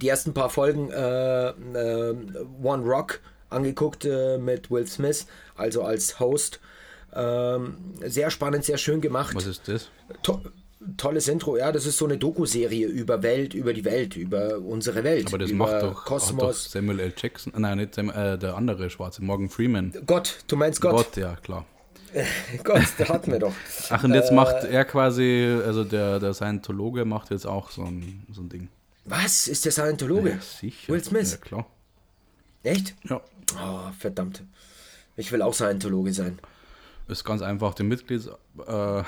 die 0.00 0.08
ersten 0.08 0.32
paar 0.34 0.50
Folgen 0.50 0.90
äh, 0.90 1.48
äh, 1.50 2.14
One 2.62 2.84
Rock 2.84 3.20
angeguckt 3.50 4.04
äh, 4.06 4.38
mit 4.38 4.70
Will 4.70 4.86
Smith, 4.86 5.26
also 5.56 5.82
als 5.82 6.18
Host. 6.20 6.60
Ähm, 7.14 7.76
sehr 8.06 8.30
spannend, 8.30 8.64
sehr 8.64 8.78
schön 8.78 9.02
gemacht. 9.02 9.34
Was 9.34 9.44
ist 9.46 9.68
das? 9.68 9.90
To 10.22 10.40
tolles 10.96 11.28
Intro, 11.28 11.56
ja, 11.56 11.72
das 11.72 11.86
ist 11.86 11.98
so 11.98 12.04
eine 12.04 12.18
Doku-Serie 12.18 12.86
über 12.86 13.22
Welt, 13.22 13.54
über 13.54 13.72
die 13.72 13.84
Welt, 13.84 14.16
über 14.16 14.58
unsere 14.58 15.04
Welt, 15.04 15.28
Aber 15.28 15.38
das 15.38 15.50
über 15.50 15.66
macht 15.66 15.82
doch, 15.82 15.88
macht 15.88 15.96
doch 15.96 16.04
Kosmos. 16.04 16.70
Samuel 16.70 17.00
L. 17.00 17.12
Jackson. 17.16 17.52
Nein, 17.56 17.78
nicht 17.78 17.94
Sam, 17.94 18.10
äh, 18.10 18.38
der 18.38 18.56
andere 18.56 18.90
Schwarze, 18.90 19.22
Morgan 19.22 19.48
Freeman. 19.48 19.92
Gott, 20.06 20.38
du 20.46 20.56
meinst 20.56 20.80
Gott. 20.80 20.92
Gott, 20.94 21.16
ja, 21.16 21.36
klar. 21.36 21.66
Gott, 22.64 22.82
der 22.98 23.08
hatten 23.08 23.32
wir 23.32 23.38
doch. 23.38 23.54
Ach, 23.88 24.04
und 24.04 24.12
jetzt 24.12 24.30
Äh, 24.30 24.34
macht 24.34 24.64
er 24.64 24.84
quasi, 24.84 25.46
also 25.64 25.84
der, 25.84 26.20
der 26.20 26.34
Scientologe 26.34 27.04
macht 27.04 27.30
jetzt 27.30 27.46
auch 27.46 27.70
so 27.70 27.82
ein, 27.84 28.26
so 28.30 28.42
ein 28.42 28.48
Ding. 28.48 28.68
Was? 29.04 29.48
Ist 29.48 29.64
der 29.64 29.72
Scientologe? 29.72 30.30
Ja, 30.30 30.38
sicher. 30.40 30.92
Will 30.92 31.02
Smith? 31.02 31.32
Ja, 31.32 31.36
klar. 31.38 31.66
Echt? 32.62 32.94
Ja. 33.08 33.20
Oh, 33.56 33.90
verdammt. 33.98 34.42
Ich 35.16 35.32
will 35.32 35.42
auch 35.42 35.54
Scientologe 35.54 36.12
sein. 36.12 36.38
Ist 37.12 37.24
ganz 37.24 37.42
einfach 37.42 37.74
den 37.74 37.88
Mitgliedsvertrag. 37.88 39.04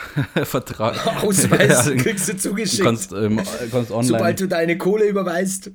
Äh, 1.06 1.26
Ausweis 1.26 1.86
Ja, 1.86 1.96
kriegst 1.96 2.28
du 2.28 2.36
zugeschickt. 2.36 2.80
Du 2.80 2.84
kannst, 2.84 3.12
ähm, 3.12 3.40
kannst 3.70 3.90
online. 3.90 4.04
Sobald 4.04 4.40
du 4.40 4.46
deine 4.46 4.76
Kohle 4.76 5.08
überweist. 5.08 5.70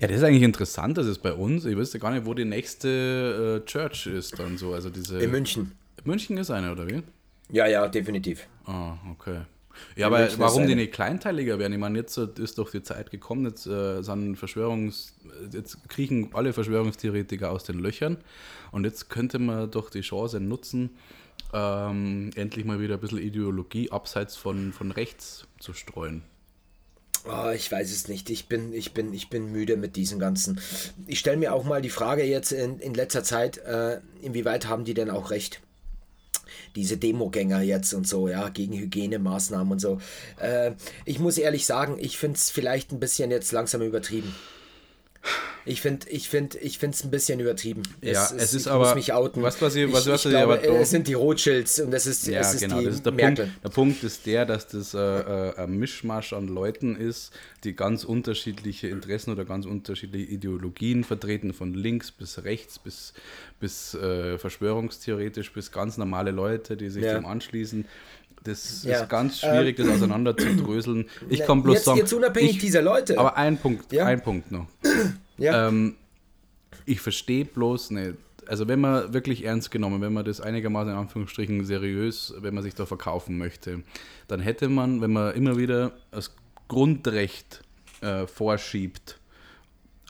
ja, 0.00 0.08
das 0.08 0.16
ist 0.18 0.24
eigentlich 0.24 0.42
interessant, 0.42 0.98
das 0.98 1.06
ist 1.06 1.22
bei 1.22 1.32
uns. 1.32 1.64
Ich 1.64 1.76
wüsste 1.76 2.00
gar 2.00 2.10
nicht, 2.10 2.26
wo 2.26 2.34
die 2.34 2.44
nächste 2.44 3.62
äh, 3.62 3.66
Church 3.66 4.08
ist 4.08 4.38
dann 4.38 4.58
so. 4.58 4.74
Also 4.74 4.90
diese. 4.90 5.20
In 5.20 5.30
München. 5.30 5.70
München 6.04 6.36
ist 6.36 6.50
eine, 6.50 6.72
oder 6.72 6.88
wie? 6.88 7.02
Ja, 7.50 7.66
ja, 7.66 7.86
definitiv. 7.86 8.48
Ah, 8.66 8.94
okay. 9.12 9.42
Ja, 9.96 10.06
aber 10.08 10.18
München 10.20 10.38
warum 10.40 10.66
die 10.66 10.72
eine. 10.72 10.82
nicht 10.82 10.92
kleinteiliger 10.92 11.58
werden? 11.58 11.72
Ich 11.72 11.78
meine, 11.78 11.98
jetzt 11.98 12.16
äh, 12.18 12.26
ist 12.38 12.58
doch 12.58 12.70
die 12.70 12.82
Zeit 12.82 13.10
gekommen, 13.10 13.46
jetzt 13.46 13.66
äh, 13.66 14.02
sind 14.02 14.36
Verschwörungs... 14.36 15.14
Jetzt 15.52 15.88
kriechen 15.88 16.28
alle 16.34 16.52
Verschwörungstheoretiker 16.52 17.50
aus 17.50 17.64
den 17.64 17.78
Löchern 17.78 18.18
und 18.70 18.84
jetzt 18.84 19.10
könnte 19.10 19.38
man 19.38 19.70
doch 19.70 19.90
die 19.90 20.02
Chance 20.02 20.40
nutzen, 20.40 20.90
ähm, 21.52 22.30
endlich 22.34 22.64
mal 22.64 22.80
wieder 22.80 22.94
ein 22.94 23.00
bisschen 23.00 23.18
Ideologie 23.18 23.90
abseits 23.90 24.36
von, 24.36 24.72
von 24.72 24.90
rechts 24.90 25.46
zu 25.58 25.72
streuen. 25.72 26.22
Oh, 27.24 27.50
ich 27.54 27.70
weiß 27.70 27.92
es 27.92 28.08
nicht. 28.08 28.30
Ich 28.30 28.48
bin, 28.48 28.72
ich 28.72 28.94
bin, 28.94 29.14
ich 29.14 29.30
bin 29.30 29.52
müde 29.52 29.76
mit 29.76 29.94
diesen 29.94 30.18
ganzen. 30.18 30.60
Ich 31.06 31.20
stelle 31.20 31.36
mir 31.36 31.52
auch 31.52 31.64
mal 31.64 31.80
die 31.80 31.90
Frage 31.90 32.24
jetzt 32.24 32.50
in, 32.52 32.80
in 32.80 32.94
letzter 32.94 33.22
Zeit, 33.22 33.58
äh, 33.58 34.00
inwieweit 34.22 34.66
haben 34.66 34.84
die 34.84 34.94
denn 34.94 35.10
auch 35.10 35.30
recht? 35.30 35.60
Diese 36.74 36.96
Demogänger 36.96 37.62
jetzt 37.62 37.92
und 37.94 38.08
so, 38.08 38.28
ja, 38.28 38.48
gegen 38.48 38.76
Hygienemaßnahmen 38.76 39.72
und 39.72 39.78
so. 39.78 40.00
Äh, 40.40 40.72
ich 41.04 41.20
muss 41.20 41.38
ehrlich 41.38 41.64
sagen, 41.64 41.96
ich 42.00 42.18
finde 42.18 42.36
es 42.36 42.50
vielleicht 42.50 42.90
ein 42.92 43.00
bisschen 43.00 43.30
jetzt 43.30 43.52
langsam 43.52 43.82
übertrieben. 43.82 44.34
Ich 45.64 45.80
finde, 45.80 46.08
ich 46.08 46.28
finde, 46.28 46.58
ich 46.58 46.78
finde 46.78 46.96
es 46.96 47.04
ein 47.04 47.12
bisschen 47.12 47.38
übertrieben. 47.38 47.82
Ja, 48.00 48.24
es 48.36 48.52
ist 48.52 48.66
ich 48.66 48.72
aber- 48.72 48.86
Muss 48.86 48.94
mich 48.96 49.12
outen. 49.12 49.42
was 49.44 49.54
ich- 49.56 49.62
was- 49.62 49.76
ich, 49.76 49.92
was 49.92 50.06
ich 50.24 50.32
ich 50.32 50.36
aber 50.36 50.58
glaube, 50.58 50.74
doch- 50.74 50.82
es 50.82 50.90
sind 50.90 51.06
die 51.06 51.14
Rothschilds 51.14 51.78
und 51.78 51.92
es 51.94 52.06
ist, 52.06 52.26
Ja, 52.26 52.40
es 52.40 52.54
ist 52.54 52.60
genau. 52.62 52.80
die 52.80 52.86
Das 52.86 52.94
ist 52.96 53.06
der, 53.06 53.12
Merkel. 53.12 53.44
Punkt, 53.46 53.64
der 53.64 53.68
Punkt 53.68 54.02
ist 54.02 54.26
der, 54.26 54.44
dass 54.44 54.66
das 54.66 54.92
äh, 54.94 54.98
äh, 54.98 55.56
ein 55.58 55.78
Mischmasch 55.78 56.32
an 56.32 56.48
Leuten 56.48 56.96
ist, 56.96 57.32
die 57.62 57.76
ganz 57.76 58.02
unterschiedliche 58.02 58.88
Interessen 58.88 59.30
oder 59.30 59.44
ganz 59.44 59.64
unterschiedliche 59.64 60.32
Ideologien 60.32 61.04
vertreten, 61.04 61.52
von 61.52 61.74
links 61.74 62.10
bis 62.10 62.42
rechts 62.42 62.80
bis, 62.80 63.12
bis 63.60 63.94
äh, 63.94 64.38
verschwörungstheoretisch 64.38 65.52
bis 65.52 65.70
ganz 65.70 65.96
normale 65.96 66.32
Leute, 66.32 66.76
die 66.76 66.90
sich 66.90 67.04
Ja. 67.04 67.14
dem 67.14 67.26
anschließen. 67.26 67.84
Das 68.44 68.82
Ja. 68.84 69.02
ist 69.02 69.08
ganz 69.08 69.38
schwierig, 69.40 69.76
das 69.76 69.88
auseinander 69.88 70.36
zu 70.36 70.54
dröseln. 70.56 71.06
Ich 71.28 71.40
Na, 71.40 71.46
kann 71.46 71.62
bloß 71.62 71.74
jetzt, 71.76 71.84
sagen. 71.84 71.98
jetzt 71.98 72.12
unabhängig 72.12 72.52
ich, 72.52 72.58
dieser 72.58 72.82
Leute. 72.82 73.18
aber 73.18 73.36
ein 73.36 73.56
Punkt, 73.58 73.92
Ja. 73.92 74.06
ein 74.06 74.20
Punkt 74.22 74.50
noch. 74.50 74.66
ja. 75.38 75.68
Ähm, 75.68 75.94
ich 76.86 77.00
verstehe 77.00 77.44
bloß 77.44 77.90
nicht. 77.92 78.14
Also 78.48 78.66
wenn 78.66 78.80
man 78.80 79.14
wirklich 79.14 79.44
ernst 79.44 79.70
genommen, 79.70 80.00
wenn 80.02 80.12
man 80.12 80.24
das 80.24 80.40
einigermaßen 80.40 80.90
in 80.92 80.98
Anführungsstrichen 80.98 81.64
seriös, 81.64 82.34
wenn 82.40 82.54
man 82.54 82.64
sich 82.64 82.74
da 82.74 82.86
verkaufen 82.86 83.38
möchte, 83.38 83.82
dann 84.26 84.40
hätte 84.40 84.68
man, 84.68 85.00
wenn 85.00 85.12
man 85.12 85.34
immer 85.34 85.56
wieder 85.56 85.92
das 86.10 86.34
Grundrecht 86.66 87.62
äh, 88.00 88.26
vorschiebt, 88.26 89.18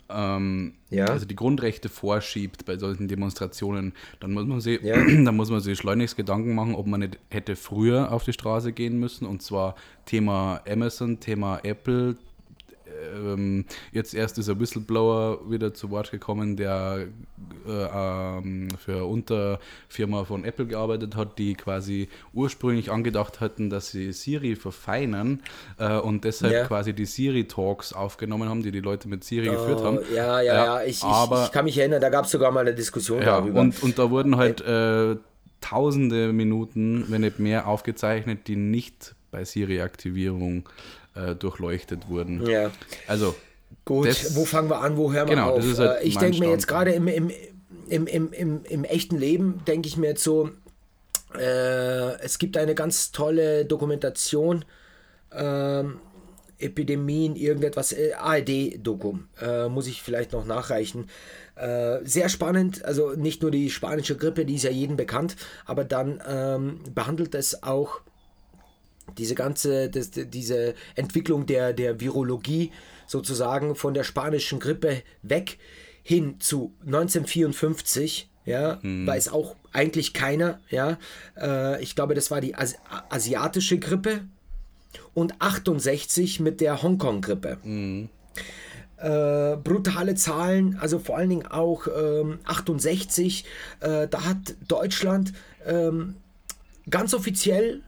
ähm, 0.08 0.74
Ja. 0.90 1.06
also 1.06 1.26
die 1.26 1.36
Grundrechte 1.36 1.88
vorschiebt 1.88 2.64
bei 2.64 2.76
solchen 2.78 3.08
Demonstrationen, 3.08 3.92
dann 4.20 4.32
muss 4.32 4.46
man 4.46 4.60
sich, 4.60 4.80
Ja. 4.82 4.94
dann 5.24 5.36
muss 5.36 5.50
man 5.50 5.60
sich 5.60 5.78
schleunigst 5.78 6.16
Gedanken 6.16 6.54
machen, 6.54 6.74
ob 6.74 6.86
man 6.86 7.00
nicht 7.00 7.18
hätte 7.30 7.56
früher 7.56 8.12
auf 8.12 8.24
die 8.24 8.32
Straße 8.32 8.72
gehen 8.72 8.98
müssen 8.98 9.26
und 9.26 9.42
zwar 9.42 9.74
Thema 10.06 10.60
Amazon, 10.68 11.20
Thema 11.20 11.60
Apple. 11.62 12.16
Ähm, 13.14 13.64
jetzt 13.92 14.14
erst 14.14 14.38
ist 14.38 14.48
ein 14.48 14.58
Whistleblower 14.60 15.50
wieder 15.50 15.74
zu 15.74 15.90
Wort 15.90 16.10
gekommen, 16.10 16.56
der 16.56 17.06
äh, 17.66 17.70
ähm, 17.70 18.68
für 18.84 19.04
Unterfirma 19.04 20.24
von 20.24 20.44
Apple 20.44 20.66
gearbeitet 20.66 21.16
hat, 21.16 21.38
die 21.38 21.54
quasi 21.54 22.08
ursprünglich 22.32 22.90
angedacht 22.90 23.40
hatten, 23.40 23.70
dass 23.70 23.90
sie 23.90 24.12
Siri 24.12 24.56
verfeinern 24.56 25.42
äh, 25.78 25.96
und 25.98 26.24
deshalb 26.24 26.52
Ja. 26.52 26.64
quasi 26.66 26.92
die 26.92 27.06
Siri-Talks 27.06 27.92
aufgenommen 27.92 28.48
haben, 28.48 28.62
die 28.62 28.70
die 28.72 28.80
Leute 28.80 29.08
mit 29.08 29.24
Siri 29.24 29.48
geführt 29.48 29.82
haben. 29.82 29.98
Oh, 29.98 30.14
ja, 30.14 30.40
ja, 30.40 30.54
ja, 30.54 30.82
Ich, 30.82 30.98
ich, 30.98 31.04
aber- 31.04 31.44
ich 31.46 31.52
kann 31.52 31.64
mich 31.64 31.78
erinnern, 31.78 32.00
da 32.00 32.08
gab 32.08 32.24
es 32.24 32.30
sogar 32.30 32.50
mal 32.50 32.60
eine 32.60 32.74
Diskussion 32.74 33.20
Ja, 33.20 33.40
darüber. 33.40 33.60
und, 33.60 33.82
und 33.82 33.98
da 33.98 34.10
wurden 34.10 34.36
halt 34.36 34.60
äh, 34.60 35.16
tausende 35.60 36.32
Minuten, 36.32 37.04
wenn 37.08 37.20
nicht 37.20 37.38
mehr, 37.38 37.68
aufgezeichnet, 37.68 38.48
die 38.48 38.56
nicht 38.56 39.14
bei 39.32 39.44
Siri-Aktivierung 39.44 40.68
äh, 41.16 41.34
durchleuchtet 41.34 42.08
wurden. 42.08 42.46
ja. 42.48 42.70
Also, 43.08 43.34
Gut, 43.86 44.06
Das- 44.06 44.36
wo 44.36 44.44
fangen 44.44 44.68
wir 44.70 44.80
an, 44.82 44.96
wo 44.98 45.12
hören 45.12 45.26
wir 45.28 45.34
Genau, 45.34 45.52
auf? 45.56 45.64
ist 45.64 45.78
halt 45.78 46.02
Äh, 46.02 46.04
ich 46.06 46.16
denke 46.18 46.38
mir 46.38 46.50
jetzt 46.50 46.68
gerade 46.68 46.92
im, 46.92 47.08
im, 47.08 47.30
im, 47.88 48.06
im, 48.06 48.32
im, 48.32 48.64
im 48.64 48.84
echten 48.84 49.16
Leben, 49.18 49.62
denke 49.66 49.88
ich 49.88 49.96
mir 49.96 50.08
jetzt 50.10 50.22
so, 50.22 50.50
äh, 51.36 52.20
es 52.20 52.38
gibt 52.38 52.56
eine 52.58 52.74
ganz 52.74 53.10
tolle 53.12 53.64
Dokumentation, 53.64 54.64
ähm, 55.34 55.98
Epidemien, 56.58 57.34
irgendetwas, 57.34 57.92
äh, 57.92 58.12
ARD-Doku, 58.12 59.14
äh, 59.40 59.68
muss 59.68 59.86
ich 59.86 60.02
vielleicht 60.02 60.32
noch 60.32 60.44
nachreichen. 60.44 61.08
Äh, 61.56 61.98
sehr 62.04 62.28
spannend, 62.28 62.84
also 62.84 63.12
nicht 63.12 63.42
nur 63.42 63.50
die 63.50 63.70
spanische 63.70 64.16
Grippe, 64.16 64.44
die 64.44 64.54
ist 64.56 64.64
ja 64.64 64.70
jedem 64.70 64.96
bekannt, 64.96 65.34
aber 65.64 65.84
dann 65.84 66.22
ähm, 66.28 66.80
behandelt 66.94 67.34
es 67.34 67.62
auch 67.62 68.00
diese 69.18 69.34
ganze, 69.34 69.90
das, 69.90 70.10
diese 70.12 70.74
Entwicklung 70.94 71.46
der, 71.46 71.72
der 71.72 72.00
Virologie 72.00 72.72
sozusagen 73.06 73.74
von 73.74 73.94
der 73.94 74.04
spanischen 74.04 74.58
Grippe 74.58 75.02
weg 75.22 75.58
hin 76.02 76.36
zu 76.40 76.74
1954, 76.84 78.28
ja, 78.44 78.80
weiß 79.06 79.28
auch 79.28 79.54
eigentlich 79.72 80.14
keiner, 80.14 80.60
ja. 80.68 80.98
Äh, 81.40 81.82
ich 81.82 81.94
glaube, 81.94 82.14
das 82.14 82.30
war 82.30 82.40
die 82.40 82.54
Asi 82.56 82.76
asiatische 83.08 83.78
Grippe 83.78 84.22
und 85.14 85.40
68 85.40 86.40
mit 86.40 86.60
der 86.60 86.82
Hongkong-Grippe. 86.82 87.58
Äh, 88.96 89.56
brutale 89.56 90.14
Zahlen, 90.14 90.76
also 90.80 90.98
vor 90.98 91.16
allen 91.16 91.30
Dingen 91.30 91.46
auch 91.46 91.86
ähm, 91.86 92.38
68, 92.44 93.44
äh, 93.80 94.08
da 94.08 94.24
hat 94.24 94.54
Deutschland 94.68 95.32
ähm, 95.66 96.16
ganz 96.88 97.14
offiziell 97.14 97.82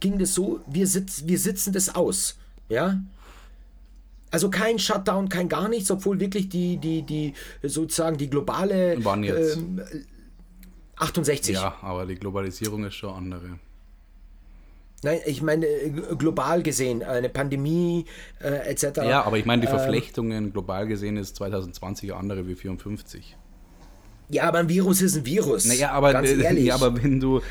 ging 0.00 0.18
das 0.18 0.34
so, 0.34 0.60
wir, 0.66 0.86
sitz, 0.86 1.24
wir 1.26 1.38
sitzen 1.38 1.72
das 1.72 1.94
aus. 1.94 2.36
Ja. 2.68 3.00
Also 4.30 4.50
kein 4.50 4.78
Shutdown, 4.78 5.28
kein 5.28 5.48
gar 5.48 5.68
nichts, 5.68 5.90
obwohl 5.90 6.18
wirklich 6.18 6.48
die, 6.48 6.76
die, 6.78 7.02
die 7.02 7.34
sozusagen 7.62 8.16
die 8.16 8.28
globale 8.28 8.96
Wann 9.04 9.22
jetzt? 9.22 9.56
ähm, 9.56 9.80
68. 10.96 11.54
ja, 11.54 11.76
aber 11.82 12.06
die 12.06 12.16
Globalisierung 12.16 12.84
ist 12.84 12.94
schon 12.94 13.14
andere. 13.14 13.58
Nein, 15.02 15.20
ich 15.26 15.42
meine 15.42 15.66
äh, 15.66 15.90
global 16.16 16.62
gesehen, 16.62 17.02
eine 17.02 17.28
Pandemie 17.28 18.06
äh, 18.40 18.70
etc. 18.70 19.02
Ja, 19.04 19.22
aber 19.22 19.38
ich 19.38 19.44
meine, 19.44 19.60
die 19.60 19.68
Ähm. 19.68 19.74
Verflechtungen 19.78 20.52
global 20.52 20.86
gesehen 20.86 21.16
ist 21.16 21.36
2020 21.36 22.12
eine 22.12 22.20
andere 22.20 22.48
wie 22.48 22.54
54. 22.54 23.36
Ja, 24.30 24.44
aber 24.44 24.58
ein 24.58 24.68
Virus 24.68 25.02
ist 25.02 25.16
ein 25.16 25.26
Virus. 25.26 25.66
Naja, 25.66 25.90
aber, 25.90 26.12
ganz 26.12 26.30
ehrlich. 26.30 26.66
ja, 26.66 26.74
aber 26.74 27.02
wenn 27.02 27.20
du. 27.20 27.42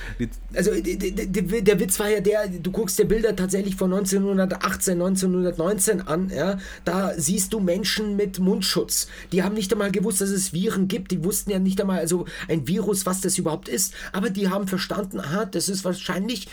Also 0.56 0.72
der, 0.74 1.62
der 1.62 1.80
Witz 1.80 2.00
war 2.00 2.10
ja 2.10 2.20
der, 2.20 2.48
du 2.48 2.72
guckst 2.72 2.98
dir 2.98 3.06
Bilder 3.06 3.36
tatsächlich 3.36 3.75
von 3.75 3.94
1918, 3.94 4.94
1919 4.94 6.01
an, 6.01 6.32
ja, 6.36 6.58
da 6.84 7.13
siehst 7.15 7.53
du 7.53 7.60
Menschen 7.60 8.15
mit 8.15 8.39
Mundschutz. 8.39 9.08
Die 9.32 9.44
haben 9.44 9.53
nicht 9.53 9.72
einmal 9.72 9.92
gewusst, 9.92 10.22
dass 10.22 10.30
es 10.30 10.51
Viren 10.51 10.88
gibt. 10.88 11.12
Die 11.12 11.24
wussten 11.24 11.51
ja 11.51 11.60
nicht 11.60 11.80
einmal, 11.80 12.00
also 12.00 12.25
ein 12.48 12.68
Virus, 12.68 13.06
was 13.06 13.22
das 13.22 13.38
überhaupt 13.38 13.70
ist. 13.70 13.94
Aber 14.12 14.32
die 14.32 14.50
haben 14.50 14.68
verstanden, 14.68 15.20
aha, 15.20 15.46
das 15.46 15.70
ist 15.70 15.86
wahrscheinlich 15.86 16.48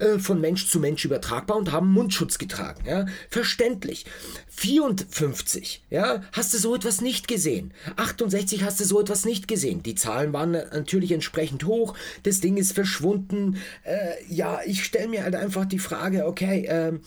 äh, 0.00 0.18
von 0.18 0.40
Mensch 0.40 0.68
zu 0.68 0.80
Mensch 0.80 1.04
übertragbar 1.04 1.56
und 1.56 1.72
haben 1.72 1.92
Mundschutz 1.92 2.38
getragen. 2.38 2.84
Ja? 2.86 3.06
Verständlich. 3.28 4.06
54, 4.48 5.84
ja, 5.90 6.22
hast 6.32 6.52
du 6.52 6.58
so 6.58 6.74
etwas 6.74 7.00
nicht 7.00 7.28
gesehen. 7.28 7.72
68 7.96 8.64
hast 8.64 8.80
du 8.80 8.84
so 8.84 9.00
etwas 9.00 9.24
nicht 9.24 9.48
gesehen. 9.48 9.82
Die 9.82 9.94
Zahlen 9.94 10.32
waren 10.32 10.52
natürlich 10.52 11.12
entsprechend 11.12 11.64
hoch. 11.64 11.94
Das 12.24 12.40
Ding 12.40 12.56
ist 12.56 12.72
verschwunden. 12.72 13.56
Äh, 13.84 14.22
ja, 14.28 14.60
ich 14.66 14.84
stelle 14.84 15.08
mir 15.08 15.24
halt 15.24 15.34
einfach 15.34 15.64
die 15.64 15.78
Frage, 15.78 16.26
okay, 16.26 16.64
äh, 16.66 16.98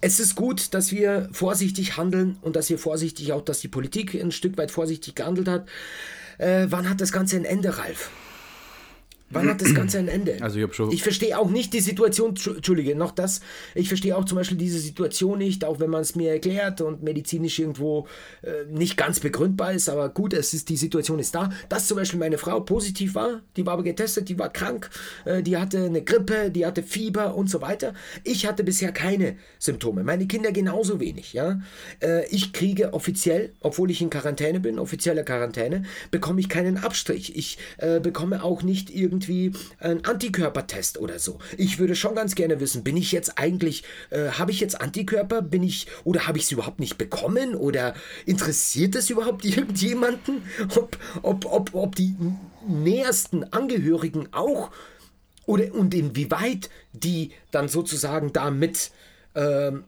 es 0.00 0.20
ist 0.20 0.34
gut, 0.34 0.74
dass 0.74 0.92
wir 0.92 1.30
vorsichtig 1.32 1.96
handeln 1.96 2.36
und 2.42 2.56
dass 2.56 2.68
wir 2.68 2.78
vorsichtig 2.78 3.32
auch, 3.32 3.42
dass 3.42 3.60
die 3.60 3.68
Politik 3.68 4.14
ein 4.14 4.32
Stück 4.32 4.58
weit 4.58 4.70
vorsichtig 4.70 5.14
gehandelt 5.14 5.48
hat. 5.48 5.68
Äh, 6.38 6.66
wann 6.68 6.90
hat 6.90 7.00
das 7.00 7.10
Ganze 7.10 7.36
ein 7.36 7.44
Ende, 7.44 7.78
Ralf? 7.78 8.10
Wann 9.30 9.48
hat 9.48 9.60
das 9.60 9.74
Ganze 9.74 9.98
ein 9.98 10.08
Ende? 10.08 10.36
Also 10.40 10.58
ich, 10.58 10.92
ich 10.92 11.02
verstehe 11.02 11.38
auch 11.38 11.48
nicht 11.48 11.72
die 11.72 11.80
Situation, 11.80 12.34
Entschuldige, 12.36 12.94
noch 12.94 13.10
das, 13.10 13.40
ich 13.74 13.88
verstehe 13.88 14.16
auch 14.16 14.26
zum 14.26 14.36
Beispiel 14.36 14.58
diese 14.58 14.78
Situation 14.78 15.38
nicht, 15.38 15.64
auch 15.64 15.80
wenn 15.80 15.90
man 15.90 16.02
es 16.02 16.14
mir 16.14 16.30
erklärt 16.30 16.82
und 16.82 17.02
medizinisch 17.02 17.58
irgendwo 17.58 18.06
äh, 18.42 18.70
nicht 18.70 18.96
ganz 18.96 19.20
begründbar 19.20 19.72
ist, 19.72 19.88
aber 19.88 20.10
gut, 20.10 20.34
es 20.34 20.52
ist, 20.52 20.68
die 20.68 20.76
Situation 20.76 21.18
ist 21.18 21.34
da, 21.34 21.50
dass 21.68 21.86
zum 21.86 21.96
Beispiel 21.96 22.20
meine 22.20 22.36
Frau 22.38 22.60
positiv 22.60 23.14
war, 23.14 23.40
die 23.56 23.64
war 23.64 23.72
aber 23.72 23.82
getestet, 23.82 24.28
die 24.28 24.38
war 24.38 24.52
krank, 24.52 24.90
äh, 25.24 25.42
die 25.42 25.56
hatte 25.56 25.84
eine 25.84 26.02
Grippe, 26.02 26.50
die 26.50 26.66
hatte 26.66 26.82
Fieber 26.82 27.34
und 27.34 27.48
so 27.48 27.62
weiter. 27.62 27.94
Ich 28.24 28.46
hatte 28.46 28.62
bisher 28.62 28.92
keine 28.92 29.36
Symptome, 29.58 30.04
meine 30.04 30.26
Kinder 30.26 30.52
genauso 30.52 31.00
wenig, 31.00 31.32
ja. 31.32 31.60
Äh, 32.00 32.28
ich 32.28 32.52
kriege 32.52 32.92
offiziell, 32.92 33.54
obwohl 33.60 33.90
ich 33.90 34.02
in 34.02 34.10
Quarantäne 34.10 34.60
bin, 34.60 34.78
offizieller 34.78 35.24
Quarantäne, 35.24 35.84
bekomme 36.10 36.40
ich 36.40 36.50
keinen 36.50 36.76
Abstrich. 36.76 37.36
Ich 37.36 37.58
äh, 37.78 38.00
bekomme 38.00 38.44
auch 38.44 38.62
nicht 38.62 38.94
irgendwie 38.94 39.13
irgendwie 39.14 39.52
ein 39.78 40.04
Antikörpertest 40.04 40.98
oder 40.98 41.18
so. 41.18 41.38
Ich 41.56 41.78
würde 41.78 41.94
schon 41.94 42.14
ganz 42.14 42.34
gerne 42.34 42.60
wissen, 42.60 42.82
bin 42.82 42.96
ich 42.96 43.12
jetzt 43.12 43.38
eigentlich, 43.38 43.84
äh, 44.10 44.30
habe 44.30 44.50
ich 44.50 44.60
jetzt 44.60 44.80
Antikörper, 44.80 45.42
bin 45.42 45.62
ich, 45.62 45.86
oder 46.04 46.26
habe 46.26 46.38
ich 46.38 46.46
sie 46.46 46.54
überhaupt 46.54 46.80
nicht 46.80 46.98
bekommen? 46.98 47.54
Oder 47.54 47.94
interessiert 48.26 48.94
es 48.96 49.10
überhaupt 49.10 49.44
irgendjemanden, 49.44 50.42
ob, 50.76 50.98
ob, 51.22 51.46
ob, 51.46 51.74
ob 51.74 51.94
die 51.94 52.16
nähersten 52.66 53.44
Angehörigen 53.52 54.28
auch 54.32 54.70
oder 55.46 55.74
und 55.74 55.94
inwieweit 55.94 56.70
die 56.94 57.32
dann 57.50 57.68
sozusagen 57.68 58.32
damit 58.32 58.90
ähm, 59.34 59.84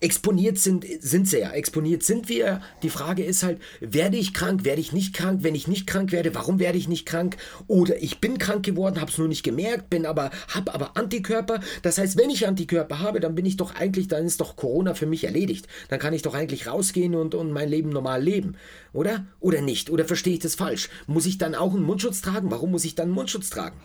exponiert 0.00 0.58
sind, 0.58 0.86
sind 1.00 1.28
sie 1.28 1.40
ja. 1.40 1.50
Exponiert 1.50 2.02
sind 2.02 2.28
wir. 2.28 2.62
Die 2.82 2.88
Frage 2.88 3.22
ist 3.22 3.42
halt, 3.42 3.60
werde 3.80 4.16
ich 4.16 4.32
krank, 4.32 4.64
werde 4.64 4.80
ich 4.80 4.92
nicht 4.92 5.14
krank? 5.14 5.40
Wenn 5.42 5.54
ich 5.54 5.68
nicht 5.68 5.86
krank 5.86 6.10
werde, 6.10 6.34
warum 6.34 6.58
werde 6.58 6.78
ich 6.78 6.88
nicht 6.88 7.04
krank? 7.04 7.36
Oder 7.66 8.02
ich 8.02 8.18
bin 8.18 8.38
krank 8.38 8.64
geworden, 8.64 9.00
habe 9.00 9.10
es 9.10 9.18
nur 9.18 9.28
nicht 9.28 9.42
gemerkt, 9.42 9.90
bin 9.90 10.06
aber, 10.06 10.30
habe 10.48 10.72
aber 10.72 10.96
Antikörper. 10.96 11.60
Das 11.82 11.98
heißt, 11.98 12.16
wenn 12.16 12.30
ich 12.30 12.46
Antikörper 12.46 13.00
habe, 13.00 13.20
dann 13.20 13.34
bin 13.34 13.44
ich 13.44 13.56
doch 13.56 13.74
eigentlich, 13.74 14.08
dann 14.08 14.24
ist 14.24 14.40
doch 14.40 14.56
Corona 14.56 14.94
für 14.94 15.06
mich 15.06 15.24
erledigt. 15.24 15.68
Dann 15.88 15.98
kann 15.98 16.14
ich 16.14 16.22
doch 16.22 16.34
eigentlich 16.34 16.66
rausgehen 16.66 17.14
und, 17.14 17.34
und 17.34 17.52
mein 17.52 17.68
Leben 17.68 17.90
normal 17.90 18.22
leben. 18.22 18.56
Oder? 18.94 19.26
Oder 19.40 19.60
nicht? 19.60 19.90
Oder 19.90 20.06
verstehe 20.06 20.34
ich 20.34 20.40
das 20.40 20.54
falsch? 20.54 20.88
Muss 21.06 21.26
ich 21.26 21.36
dann 21.36 21.54
auch 21.54 21.74
einen 21.74 21.82
Mundschutz 21.82 22.22
tragen? 22.22 22.50
Warum 22.50 22.70
muss 22.70 22.84
ich 22.84 22.94
dann 22.94 23.06
einen 23.06 23.14
Mundschutz 23.14 23.50
tragen? 23.50 23.76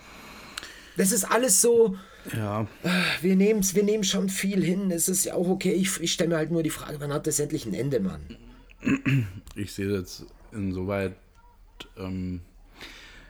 Das 0.96 1.12
ist 1.12 1.24
alles 1.24 1.60
so, 1.60 1.96
ja. 2.36 2.66
Wir 3.20 3.36
nehmen 3.36 3.62
wir 3.62 3.82
nehmen 3.82 4.04
schon 4.04 4.28
viel 4.28 4.62
hin. 4.64 4.90
Es 4.90 5.08
ist 5.08 5.24
ja 5.24 5.34
auch 5.34 5.48
okay. 5.48 5.72
Ich, 5.72 6.00
ich 6.00 6.12
stelle 6.12 6.30
mir 6.30 6.36
halt 6.36 6.50
nur 6.50 6.62
die 6.62 6.70
Frage, 6.70 7.00
wann 7.00 7.12
hat 7.12 7.26
das 7.26 7.40
endlich 7.40 7.66
ein 7.66 7.74
Ende, 7.74 8.00
Mann? 8.00 8.20
Ich 9.54 9.72
sehe 9.72 9.90
jetzt 9.90 10.24
insoweit, 10.52 11.14
ähm, 11.98 12.40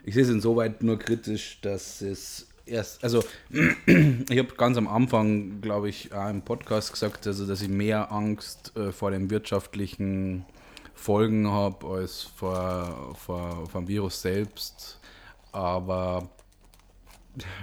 ich 0.05 0.15
sehe 0.15 0.23
es 0.23 0.31
insoweit 0.31 0.83
nur 0.83 0.99
kritisch, 0.99 1.59
dass 1.61 2.01
es 2.03 2.47
erst, 2.67 3.03
also 3.03 3.23
ich 3.87 4.39
habe 4.39 4.55
ganz 4.57 4.77
am 4.77 4.89
Anfang, 4.89 5.61
glaube 5.61 5.89
ich, 5.89 6.11
im 6.13 6.43
Podcast 6.43 6.93
gesagt, 6.93 7.27
also, 7.27 7.47
dass 7.47 7.63
ich 7.63 7.69
mehr 7.69 8.13
Angst 8.13 8.77
äh, 8.77 8.93
vor 8.93 9.11
den 9.11 9.31
wirtschaftlichen 9.31 10.45
Folgen 10.95 11.51
habe 11.51 11.87
als 11.87 12.23
vor, 12.23 13.17
vor, 13.19 13.69
vor 13.69 13.81
dem 13.81 13.89
Virus 13.89 14.23
selbst. 14.23 15.01
Aber 15.53 16.31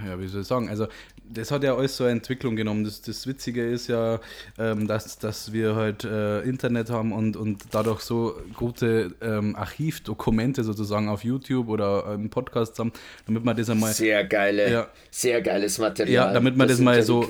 ja, 0.06 0.18
wie 0.18 0.26
soll 0.28 0.42
ich 0.42 0.46
sagen, 0.46 0.68
also 0.68 0.86
das 1.30 1.50
hat 1.50 1.62
ja 1.62 1.76
alles 1.76 1.96
so 1.96 2.04
eine 2.04 2.14
Entwicklung 2.14 2.56
genommen. 2.56 2.84
Das, 2.84 3.02
das 3.02 3.26
Witzige 3.26 3.68
ist 3.68 3.88
ja, 3.88 4.20
ähm, 4.58 4.86
dass, 4.86 5.18
dass 5.18 5.52
wir 5.52 5.76
halt 5.76 6.04
äh, 6.04 6.40
Internet 6.40 6.90
haben 6.90 7.12
und, 7.12 7.36
und 7.36 7.64
dadurch 7.70 8.00
so 8.00 8.34
gute 8.56 9.14
ähm, 9.20 9.54
Archivdokumente 9.56 10.64
sozusagen 10.64 11.08
auf 11.08 11.24
YouTube 11.24 11.68
oder 11.68 12.14
im 12.14 12.30
Podcast 12.30 12.78
haben, 12.78 12.92
damit 13.26 13.44
man 13.44 13.56
das 13.56 13.70
einmal. 13.70 13.92
Sehr 13.92 14.24
geile, 14.24 14.70
ja, 14.70 14.88
sehr 15.10 15.42
geiles 15.42 15.78
Material. 15.78 16.28
Ja, 16.28 16.32
damit 16.32 16.56
man 16.56 16.68
das, 16.68 16.78
das 16.78 16.84
mal 16.84 17.02
so, 17.02 17.28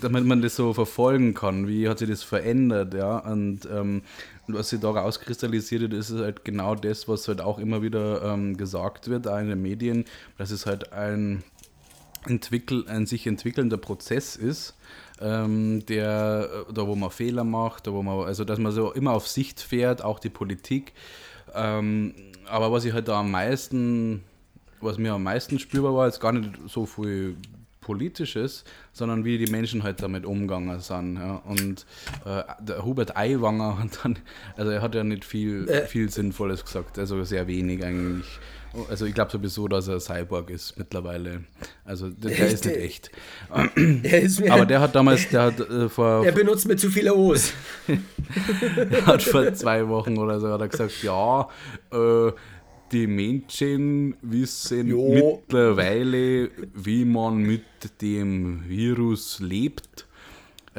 damit 0.00 0.24
man 0.24 0.42
das 0.42 0.56
so 0.56 0.74
verfolgen 0.74 1.34
kann, 1.34 1.68
wie 1.68 1.88
hat 1.88 1.98
sich 1.98 2.08
das 2.08 2.22
verändert, 2.22 2.94
ja. 2.94 3.18
Und 3.18 3.60
ähm, 3.72 4.02
was 4.46 4.70
sich 4.70 4.80
da 4.80 4.90
rauskristallisiert 4.90 5.84
hat, 5.84 5.92
ist 5.92 6.10
halt 6.12 6.44
genau 6.44 6.74
das, 6.74 7.08
was 7.08 7.28
halt 7.28 7.40
auch 7.40 7.58
immer 7.58 7.82
wieder 7.82 8.22
ähm, 8.22 8.56
gesagt 8.56 9.08
wird, 9.08 9.28
auch 9.28 9.38
in 9.38 9.48
den 9.48 9.62
Medien, 9.62 10.04
dass 10.38 10.50
es 10.50 10.66
halt 10.66 10.92
ein 10.92 11.42
entwickel, 12.26 12.86
ein 12.88 13.06
sich 13.06 13.26
entwickelnder 13.26 13.76
Prozess 13.76 14.36
ist, 14.36 14.74
ähm, 15.20 15.84
der, 15.86 16.48
da 16.72 16.86
wo 16.86 16.94
man 16.94 17.10
Fehler 17.10 17.44
macht, 17.44 17.86
da 17.86 17.92
wo 17.92 18.02
man, 18.02 18.26
also 18.26 18.44
dass 18.44 18.58
man 18.58 18.72
so 18.72 18.92
immer 18.92 19.12
auf 19.12 19.28
Sicht 19.28 19.60
fährt, 19.60 20.02
auch 20.02 20.18
die 20.18 20.30
Politik. 20.30 20.92
Ähm, 21.54 22.14
aber 22.46 22.72
was 22.72 22.84
ich 22.84 22.92
halt 22.92 23.08
da 23.08 23.20
am 23.20 23.30
meisten, 23.30 24.22
was 24.80 24.98
mir 24.98 25.12
am 25.12 25.22
meisten 25.22 25.58
spürbar 25.58 25.94
war, 25.94 26.08
ist 26.08 26.20
gar 26.20 26.32
nicht 26.32 26.50
so 26.66 26.86
viel 26.86 27.36
Politisches, 27.80 28.64
sondern 28.92 29.24
wie 29.24 29.38
die 29.38 29.50
Menschen 29.50 29.82
halt 29.82 30.02
damit 30.02 30.26
umgegangen 30.26 30.78
sind. 30.80 31.16
Ja. 31.16 31.36
Und 31.36 31.86
äh, 32.26 32.42
der 32.60 32.84
Hubert 32.84 33.16
Aiwanger 33.16 33.78
hat 33.78 34.04
dann, 34.04 34.18
also 34.56 34.70
er 34.70 34.82
hat 34.82 34.94
ja 34.94 35.04
nicht 35.04 35.24
viel, 35.24 35.66
äh. 35.68 35.86
viel 35.86 36.10
Sinnvolles 36.10 36.64
gesagt, 36.64 36.98
also 36.98 37.24
sehr 37.24 37.46
wenig 37.46 37.82
eigentlich. 37.82 38.26
Also 38.88 39.06
ich 39.06 39.14
glaube 39.14 39.30
sowieso, 39.30 39.66
dass 39.68 39.88
er 39.88 40.00
Cyborg 40.00 40.50
ist 40.50 40.76
mittlerweile. 40.76 41.44
Also 41.84 42.10
der, 42.10 42.30
der 42.30 42.48
ist 42.48 42.64
nicht 42.64 42.76
echt. 42.76 43.10
Ist 44.02 44.42
Aber 44.50 44.66
der 44.66 44.80
hat 44.80 44.94
damals, 44.94 45.28
der 45.28 45.42
hat 45.42 45.60
äh, 45.60 45.88
vor... 45.88 46.22
Der 46.22 46.32
benutzt 46.32 46.66
mir 46.66 46.76
zu 46.76 46.90
viele 46.90 47.14
O's. 47.14 47.52
hat 49.06 49.22
vor 49.22 49.52
zwei 49.54 49.88
Wochen 49.88 50.18
oder 50.18 50.38
so 50.40 50.48
hat 50.52 50.60
er 50.60 50.68
gesagt, 50.68 51.02
ja, 51.02 51.48
äh, 51.92 52.32
die 52.92 53.06
Menschen 53.06 54.16
wissen 54.22 54.88
jo. 54.88 55.12
mittlerweile, 55.12 56.50
wie 56.74 57.04
man 57.04 57.38
mit 57.38 57.64
dem 58.00 58.68
Virus 58.68 59.40
lebt 59.40 60.07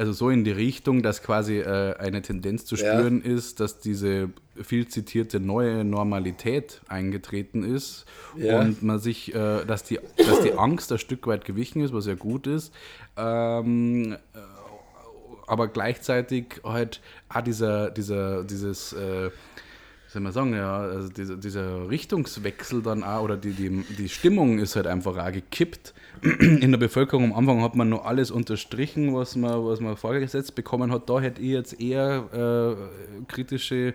also 0.00 0.12
so 0.14 0.30
in 0.30 0.44
die 0.44 0.50
Richtung, 0.50 1.02
dass 1.02 1.22
quasi 1.22 1.58
äh, 1.58 1.94
eine 1.98 2.22
Tendenz 2.22 2.64
zu 2.64 2.76
spüren 2.76 3.22
ja. 3.22 3.32
ist, 3.32 3.60
dass 3.60 3.80
diese 3.80 4.30
viel 4.62 4.88
zitierte 4.88 5.40
neue 5.40 5.84
Normalität 5.84 6.80
eingetreten 6.88 7.62
ist 7.62 8.06
ja. 8.34 8.60
und 8.60 8.82
man 8.82 8.98
sich, 8.98 9.34
äh, 9.34 9.62
dass, 9.66 9.82
die, 9.82 10.00
dass 10.16 10.40
die 10.40 10.54
Angst 10.54 10.90
ein 10.90 10.98
Stück 10.98 11.26
weit 11.26 11.44
gewichen 11.44 11.82
ist, 11.82 11.92
was 11.92 12.06
ja 12.06 12.14
gut 12.14 12.46
ist. 12.46 12.72
Ähm, 13.18 14.14
äh, 14.14 14.38
aber 15.46 15.68
gleichzeitig 15.68 16.62
halt 16.64 17.02
auch 17.28 17.42
dieser, 17.42 17.90
dieser, 17.90 18.42
dieses 18.44 18.94
äh, 18.94 19.30
soll 20.12 20.22
man 20.22 20.32
sagen, 20.32 20.54
ja, 20.54 20.78
also 20.80 21.08
dieser, 21.08 21.36
dieser 21.36 21.88
Richtungswechsel 21.88 22.82
dann 22.82 23.04
auch, 23.04 23.22
oder 23.22 23.36
die, 23.36 23.52
die, 23.52 23.84
die 23.96 24.08
Stimmung 24.08 24.58
ist 24.58 24.74
halt 24.74 24.88
einfach 24.88 25.16
auch 25.16 25.32
gekippt. 25.32 25.94
In 26.22 26.70
der 26.72 26.78
Bevölkerung 26.78 27.32
am 27.32 27.38
Anfang 27.38 27.62
hat 27.62 27.76
man 27.76 27.88
nur 27.88 28.04
alles 28.04 28.30
unterstrichen, 28.32 29.14
was 29.14 29.36
man, 29.36 29.64
was 29.64 29.80
man 29.80 29.96
vorgesetzt 29.96 30.56
bekommen 30.56 30.90
hat. 30.90 31.08
Da 31.08 31.20
hätte 31.20 31.40
ich 31.40 31.50
jetzt 31.50 31.80
eher 31.80 32.76
äh, 32.76 33.24
kritische 33.26 33.94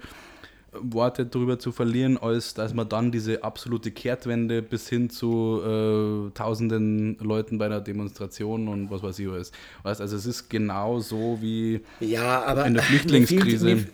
Worte 0.81 1.25
darüber 1.25 1.59
zu 1.59 1.71
verlieren, 1.71 2.17
als 2.17 2.53
dass 2.53 2.73
man 2.73 2.87
dann 2.87 3.11
diese 3.11 3.43
absolute 3.43 3.91
Kehrtwende 3.91 4.61
bis 4.61 4.89
hin 4.89 5.09
zu 5.09 5.61
äh, 5.61 6.31
tausenden 6.33 7.17
Leuten 7.19 7.57
bei 7.57 7.65
einer 7.65 7.81
Demonstration 7.81 8.67
und 8.67 8.91
was 8.91 9.03
weiß 9.03 9.19
ich 9.19 9.29
was. 9.29 9.51
Weißt, 9.83 10.01
also 10.01 10.15
es 10.15 10.25
ist 10.25 10.49
genau 10.49 10.99
so 10.99 11.39
wie 11.41 11.81
ja, 11.99 12.63
in 12.63 12.73
der 12.73 12.83
Flüchtlingskrise. 12.83 13.65
Mir, 13.65 13.75
mir, 13.75 13.87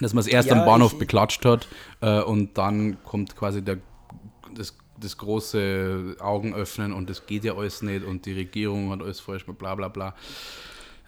dass 0.00 0.12
man 0.12 0.20
es 0.20 0.26
erst 0.26 0.48
ja, 0.48 0.56
am 0.56 0.64
Bahnhof 0.64 0.92
ich, 0.92 0.98
beklatscht 0.98 1.44
hat 1.44 1.66
äh, 2.00 2.20
und 2.20 2.58
dann 2.58 3.02
kommt 3.04 3.36
quasi 3.36 3.62
der, 3.62 3.78
das, 4.54 4.76
das 5.00 5.16
große 5.16 6.16
Augen 6.20 6.54
öffnen 6.54 6.92
und 6.92 7.08
das 7.10 7.26
geht 7.26 7.44
ja 7.44 7.56
alles 7.56 7.82
nicht 7.82 8.04
und 8.04 8.26
die 8.26 8.32
Regierung 8.32 8.90
hat 8.90 9.02
alles 9.02 9.20
falsch, 9.20 9.44
bla 9.46 9.74
bla 9.74 9.88
bla. 9.88 10.14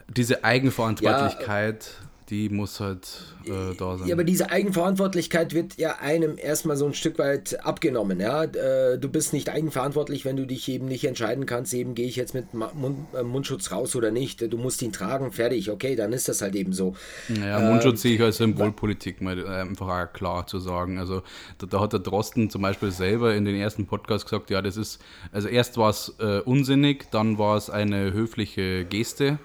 Diese 0.07 0.43
Eigenverantwortlichkeit, 0.43 1.85
ja, 1.85 2.08
die 2.29 2.49
muss 2.49 2.79
halt 2.79 3.07
äh, 3.45 3.75
da 3.77 3.97
sein. 3.97 4.07
Ja, 4.07 4.15
aber 4.15 4.23
diese 4.23 4.51
Eigenverantwortlichkeit 4.51 5.53
wird 5.53 5.77
ja 5.77 5.97
einem 5.99 6.37
erstmal 6.37 6.77
so 6.77 6.85
ein 6.85 6.93
Stück 6.93 7.17
weit 7.17 7.65
abgenommen. 7.65 8.19
Ja? 8.19 8.43
Äh, 8.43 8.99
du 8.99 9.09
bist 9.09 9.33
nicht 9.33 9.49
eigenverantwortlich, 9.49 10.25
wenn 10.25 10.35
du 10.35 10.45
dich 10.45 10.67
eben 10.69 10.85
nicht 10.85 11.05
entscheiden 11.05 11.45
kannst, 11.45 11.73
eben 11.73 11.95
gehe 11.95 12.07
ich 12.07 12.15
jetzt 12.15 12.33
mit 12.33 12.53
Mund, 12.53 13.07
äh, 13.15 13.23
Mundschutz 13.23 13.71
raus 13.71 13.95
oder 13.95 14.11
nicht. 14.11 14.41
Du 14.41 14.57
musst 14.57 14.81
ihn 14.81 14.91
tragen, 14.91 15.31
fertig, 15.31 15.71
okay, 15.71 15.95
dann 15.95 16.13
ist 16.13 16.29
das 16.29 16.41
halt 16.41 16.55
eben 16.55 16.73
so. 16.73 16.95
Naja, 17.27 17.59
Mundschutz 17.59 17.93
ähm, 17.93 17.97
sehe 17.97 18.15
ich 18.15 18.21
als 18.21 18.37
Symbolpolitik, 18.37 19.21
mal 19.21 19.39
äh, 19.39 19.47
einfach 19.47 20.13
klar 20.13 20.45
zu 20.45 20.59
sagen. 20.59 20.99
Also 20.99 21.23
da, 21.57 21.65
da, 21.65 21.79
hat 21.79 21.93
der 21.93 21.99
Drosten 21.99 22.49
zum 22.49 22.61
Beispiel 22.61 22.91
selber 22.91 23.33
in 23.33 23.45
den 23.45 23.55
ersten 23.55 23.87
Podcast 23.87 24.25
gesagt, 24.25 24.49
ja, 24.51 24.61
das 24.61 24.77
ist, 24.77 25.01
also 25.31 25.47
erst 25.47 25.77
war 25.77 25.89
es 25.89 26.15
äh, 26.19 26.41
unsinnig, 26.41 27.07
dann 27.11 27.37
war 27.37 27.57
es 27.57 27.69
eine 27.69 28.13
höfliche 28.13 28.85
Geste 28.85 29.39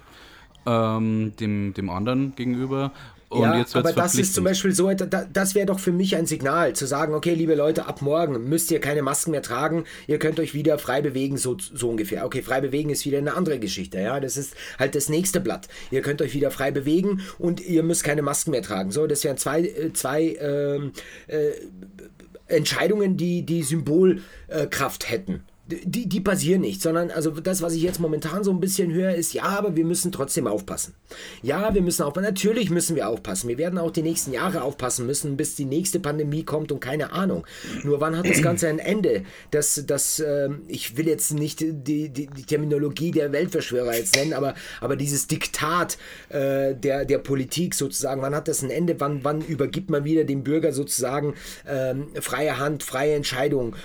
ähm, 0.66 1.32
dem, 1.38 1.74
dem 1.74 1.90
anderen 1.90 2.34
gegenüber. 2.36 2.92
Und 3.34 3.42
ja, 3.42 3.58
jetzt 3.58 3.74
aber 3.74 3.92
das 3.92 4.14
ist 4.14 4.34
zum 4.34 4.44
Beispiel 4.44 4.72
so, 4.72 4.92
das 4.92 5.54
wäre 5.56 5.66
doch 5.66 5.80
für 5.80 5.90
mich 5.90 6.14
ein 6.14 6.26
Signal, 6.26 6.74
zu 6.74 6.86
sagen, 6.86 7.14
okay, 7.14 7.34
liebe 7.34 7.56
Leute, 7.56 7.86
ab 7.86 8.00
morgen 8.00 8.48
müsst 8.48 8.70
ihr 8.70 8.80
keine 8.80 9.02
Masken 9.02 9.32
mehr 9.32 9.42
tragen, 9.42 9.84
ihr 10.06 10.20
könnt 10.20 10.38
euch 10.38 10.54
wieder 10.54 10.78
frei 10.78 11.02
bewegen, 11.02 11.36
so, 11.36 11.56
so 11.58 11.90
ungefähr. 11.90 12.24
Okay, 12.26 12.42
frei 12.42 12.60
bewegen 12.60 12.90
ist 12.90 13.04
wieder 13.04 13.18
eine 13.18 13.34
andere 13.34 13.58
Geschichte, 13.58 13.98
ja, 13.98 14.20
das 14.20 14.36
ist 14.36 14.54
halt 14.78 14.94
das 14.94 15.08
nächste 15.08 15.40
Blatt. 15.40 15.66
Ihr 15.90 16.00
könnt 16.00 16.22
euch 16.22 16.32
wieder 16.32 16.52
frei 16.52 16.70
bewegen 16.70 17.22
und 17.38 17.60
ihr 17.60 17.82
müsst 17.82 18.04
keine 18.04 18.22
Masken 18.22 18.52
mehr 18.52 18.62
tragen. 18.62 18.92
So, 18.92 19.08
das 19.08 19.24
wären 19.24 19.36
zwei, 19.36 19.62
äh, 19.62 19.92
zwei 19.92 20.36
ähm, 20.40 20.92
äh, 21.26 21.50
Entscheidungen, 22.46 23.16
die 23.16 23.44
die 23.44 23.64
Symbolkraft 23.64 25.10
hätten 25.10 25.42
die, 25.66 26.08
die 26.08 26.20
passieren 26.20 26.60
nicht, 26.60 26.82
sondern 26.82 27.10
also 27.10 27.30
das, 27.30 27.62
was 27.62 27.72
ich 27.72 27.82
jetzt 27.82 27.98
momentan 27.98 28.44
so 28.44 28.50
ein 28.50 28.60
bisschen 28.60 28.92
höre, 28.92 29.14
ist, 29.14 29.32
ja, 29.32 29.44
aber 29.44 29.74
wir 29.76 29.84
müssen 29.86 30.12
trotzdem 30.12 30.46
aufpassen. 30.46 30.94
Ja, 31.42 31.72
wir 31.72 31.80
müssen 31.80 32.02
aufpassen. 32.02 32.26
Natürlich 32.26 32.68
müssen 32.68 32.96
wir 32.96 33.08
aufpassen. 33.08 33.48
Wir 33.48 33.56
werden 33.56 33.78
auch 33.78 33.90
die 33.90 34.02
nächsten 34.02 34.32
Jahre 34.32 34.62
aufpassen 34.62 35.06
müssen, 35.06 35.38
bis 35.38 35.54
die 35.56 35.64
nächste 35.64 36.00
Pandemie 36.00 36.44
kommt 36.44 36.70
und 36.70 36.80
keine 36.80 37.12
Ahnung. 37.12 37.46
Nur 37.82 38.00
wann 38.00 38.16
hat 38.16 38.28
das 38.28 38.42
Ganze 38.42 38.68
ein 38.68 38.78
Ende? 38.78 39.22
Das, 39.52 39.82
das, 39.86 40.18
äh, 40.18 40.50
ich 40.68 40.98
will 40.98 41.08
jetzt 41.08 41.32
nicht 41.32 41.60
die, 41.60 41.72
die, 42.10 42.10
die, 42.10 42.44
Terminologie 42.44 43.10
der 43.10 43.32
Weltverschwörer 43.32 43.96
jetzt 43.96 44.16
nennen, 44.16 44.34
aber, 44.34 44.54
aber 44.82 44.96
dieses 44.96 45.28
Diktat 45.28 45.96
äh, 46.28 46.74
der, 46.74 47.06
der 47.06 47.18
Politik 47.18 47.74
sozusagen, 47.74 48.20
wann 48.20 48.34
hat 48.34 48.48
das 48.48 48.62
ein 48.62 48.70
Ende? 48.70 49.00
Wann, 49.00 49.24
wann 49.24 49.40
übergibt 49.40 49.88
man 49.88 50.04
wieder 50.04 50.24
dem 50.24 50.44
Bürger 50.44 50.72
sozusagen 50.72 51.34
äh, 51.64 51.94
freie 52.20 52.58
Hand, 52.58 52.82
freie 52.82 53.14
Entscheidung? 53.14 53.76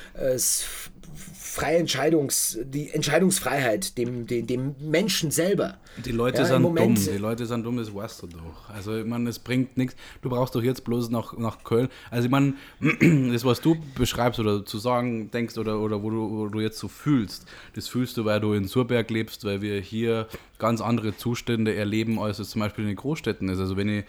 Freie 1.50 1.78
Entscheidungs, 1.78 2.60
die 2.64 2.92
Entscheidungsfreiheit 2.92 3.98
dem, 3.98 4.28
dem, 4.28 4.46
dem 4.46 4.76
Menschen 4.80 5.32
selber. 5.32 5.78
Die 6.06 6.12
Leute 6.12 6.44
ja, 6.44 6.46
sind 6.46 6.62
dumm, 6.62 6.96
die 6.96 7.18
Leute 7.18 7.48
sind 7.48 7.66
dumm, 7.66 7.78
das 7.78 7.94
weißt 7.94 8.22
du 8.22 8.28
doch. 8.28 8.70
Also 8.70 8.96
ich 8.96 9.06
meine, 9.06 9.28
es 9.30 9.40
bringt 9.40 9.76
nichts. 9.76 9.96
Du 10.22 10.30
brauchst 10.30 10.54
doch 10.54 10.62
jetzt 10.62 10.84
bloß 10.84 11.10
nach, 11.10 11.36
nach 11.38 11.64
Köln. 11.64 11.90
Also 12.12 12.26
ich 12.26 12.32
meine, 12.32 12.54
das, 13.34 13.44
was 13.46 13.62
du 13.62 13.78
beschreibst 13.96 14.40
oder 14.40 14.64
zu 14.64 14.78
sagen 14.78 15.32
denkst 15.32 15.58
oder, 15.58 15.80
oder 15.80 16.04
wo, 16.04 16.12
du, 16.12 16.30
wo 16.30 16.48
du 16.50 16.60
jetzt 16.60 16.78
so 16.78 16.88
fühlst, 16.88 17.48
das 17.74 17.88
fühlst 17.88 18.18
du, 18.18 18.26
weil 18.26 18.40
du 18.40 18.54
in 18.54 18.68
Surberg 18.68 19.10
lebst, 19.10 19.44
weil 19.44 19.64
wir 19.64 19.82
hier 19.82 20.28
ganz 20.60 20.82
andere 20.82 21.18
Zustände 21.18 21.74
erleben, 21.74 22.20
als 22.20 22.38
es 22.38 22.52
zum 22.52 22.62
Beispiel 22.62 22.84
in 22.84 22.90
den 22.90 22.98
Großstädten 22.98 23.50
ist. 23.50 23.60
Also 23.60 23.76
wenn 23.76 23.90
ich 23.90 24.06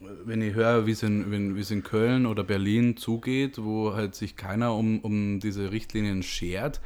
wenn 0.00 0.40
ich 0.42 0.54
höre, 0.54 0.86
wie 0.86 0.92
es 0.92 1.02
in, 1.02 1.54
wie 1.56 1.60
es 1.60 1.70
in 1.70 1.82
Köln 1.82 2.26
oder 2.26 2.42
Berlin 2.42 2.96
zugeht, 2.96 3.62
wo 3.62 3.94
halt 3.94 4.14
sich 4.14 4.36
keiner 4.36 4.74
um, 4.74 5.00
um 5.00 5.40
diese 5.40 5.70
Richtlinien 5.70 6.22
schert 6.22 6.80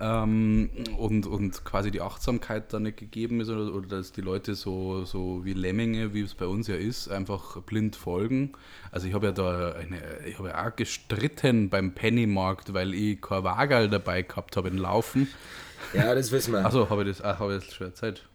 ähm, 0.00 0.70
und, 0.96 1.26
und 1.26 1.64
quasi 1.64 1.90
die 1.90 2.00
Achtsamkeit 2.00 2.72
da 2.72 2.80
nicht 2.80 2.96
gegeben 2.96 3.40
ist 3.40 3.48
oder, 3.48 3.72
oder 3.72 3.88
dass 3.88 4.12
die 4.12 4.22
Leute 4.22 4.54
so, 4.54 5.04
so 5.04 5.44
wie 5.44 5.52
Lemminge, 5.52 6.14
wie 6.14 6.22
es 6.22 6.34
bei 6.34 6.46
uns 6.46 6.66
ja 6.66 6.74
ist, 6.74 7.08
einfach 7.08 7.60
blind 7.62 7.96
folgen. 7.96 8.52
Also 8.90 9.06
ich 9.06 9.14
habe 9.14 9.26
ja 9.26 9.32
da 9.32 9.72
eine, 9.72 10.00
ich 10.26 10.38
habe 10.38 10.48
ja 10.48 10.66
auch 10.66 10.74
gestritten 10.74 11.68
beim 11.68 11.92
Pennymarkt, 11.92 12.72
weil 12.72 12.94
ich 12.94 13.20
kein 13.20 13.44
Wagerl 13.44 13.88
dabei 13.88 14.22
gehabt 14.22 14.56
habe 14.56 14.68
in 14.68 14.78
Laufen. 14.78 15.28
Ja, 15.92 16.14
das 16.14 16.32
wissen 16.32 16.52
wir. 16.52 16.64
Achso, 16.64 16.88
habe 16.90 17.02
ich 17.02 17.08
das, 17.08 17.22
ach, 17.22 17.38
habe 17.38 17.56
ich 17.56 17.64
das 17.64 17.74
schon 17.74 17.86
erzählt. 17.88 18.26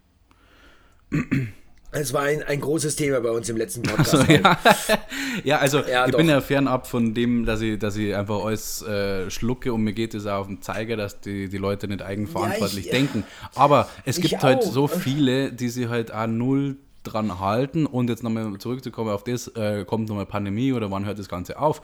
Es 1.92 2.14
war 2.14 2.22
ein, 2.22 2.44
ein 2.44 2.62
großes 2.62 2.96
Thema 2.96 3.20
bei 3.20 3.32
uns 3.32 3.50
im 3.50 3.58
letzten 3.58 3.82
Podcast. 3.82 4.14
Also, 4.14 4.32
ja. 4.32 4.60
ja. 5.44 5.58
also 5.58 5.80
ja, 5.80 6.06
ich 6.06 6.12
doch. 6.12 6.20
bin 6.20 6.30
ja 6.30 6.40
fernab 6.40 6.86
von 6.86 7.16
dem, 7.16 7.46
dass 7.46 7.62
ich, 7.62 7.80
dass 7.80 7.96
ich 7.96 8.16
einfach 8.16 8.46
alles 8.46 8.84
äh, 8.84 9.30
schlucke 9.32 9.74
und 9.74 9.84
mir 9.84 9.94
geht 9.94 10.14
es 10.14 10.28
auch 10.28 10.42
auf 10.42 10.48
den 10.48 10.62
Zeiger, 10.62 10.98
dass 10.98 11.20
die, 11.20 11.50
die 11.50 11.58
Leute 11.58 11.88
nicht 11.88 12.04
eigenverantwortlich 12.04 12.86
ja, 12.86 12.92
ich, 12.94 12.98
denken. 12.98 13.24
Aber 13.56 13.90
es 14.06 14.22
gibt 14.22 14.44
halt 14.44 14.62
so 14.62 14.88
viele, 14.88 15.52
die 15.52 15.70
sich 15.70 15.88
halt 15.88 16.14
auch 16.14 16.28
null 16.28 16.78
dran 17.04 17.40
halten 17.40 17.86
und 17.86 18.10
jetzt 18.10 18.24
nochmal 18.24 18.58
zurückzukommen 18.60 19.10
auf 19.10 19.24
das, 19.24 19.48
äh, 19.50 19.86
kommt 19.86 20.10
nochmal 20.10 20.26
Pandemie 20.26 20.74
oder 20.74 20.92
wann 20.92 21.06
hört 21.06 21.18
das 21.18 21.30
Ganze 21.30 21.58
auf? 21.58 21.82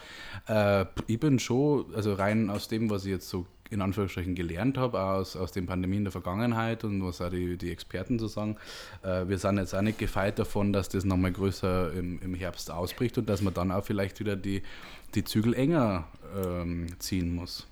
Äh, 0.47 0.85
ich 1.07 1.19
bin 1.19 1.39
schon, 1.39 1.85
also 1.95 2.13
rein 2.13 2.49
aus 2.49 2.67
dem, 2.67 2.89
was 2.89 3.05
ich 3.05 3.11
jetzt 3.11 3.29
so 3.29 3.45
in 3.69 3.81
Anführungsstrichen 3.81 4.35
gelernt 4.35 4.77
habe, 4.77 5.01
aus, 5.01 5.35
aus 5.35 5.51
den 5.51 5.65
Pandemien 5.65 6.03
der 6.03 6.11
Vergangenheit 6.11 6.83
und 6.83 7.03
was 7.03 7.21
auch 7.21 7.29
die, 7.29 7.57
die 7.57 7.71
Experten 7.71 8.19
so 8.19 8.27
sagen. 8.27 8.57
Äh, 9.03 9.27
wir 9.27 9.37
sind 9.37 9.57
jetzt 9.57 9.73
auch 9.73 9.81
nicht 9.81 9.97
gefeit 9.97 10.39
davon, 10.39 10.73
dass 10.73 10.89
das 10.89 11.03
nochmal 11.03 11.31
größer 11.31 11.93
im, 11.93 12.19
im 12.21 12.35
Herbst 12.35 12.71
ausbricht 12.71 13.17
und 13.17 13.27
dass 13.29 13.41
man 13.41 13.53
dann 13.53 13.71
auch 13.71 13.83
vielleicht 13.83 14.19
wieder 14.19 14.35
die, 14.35 14.61
die 15.15 15.23
Zügel 15.23 15.53
enger 15.53 16.05
ähm, 16.35 16.87
ziehen 16.99 17.33
muss 17.33 17.67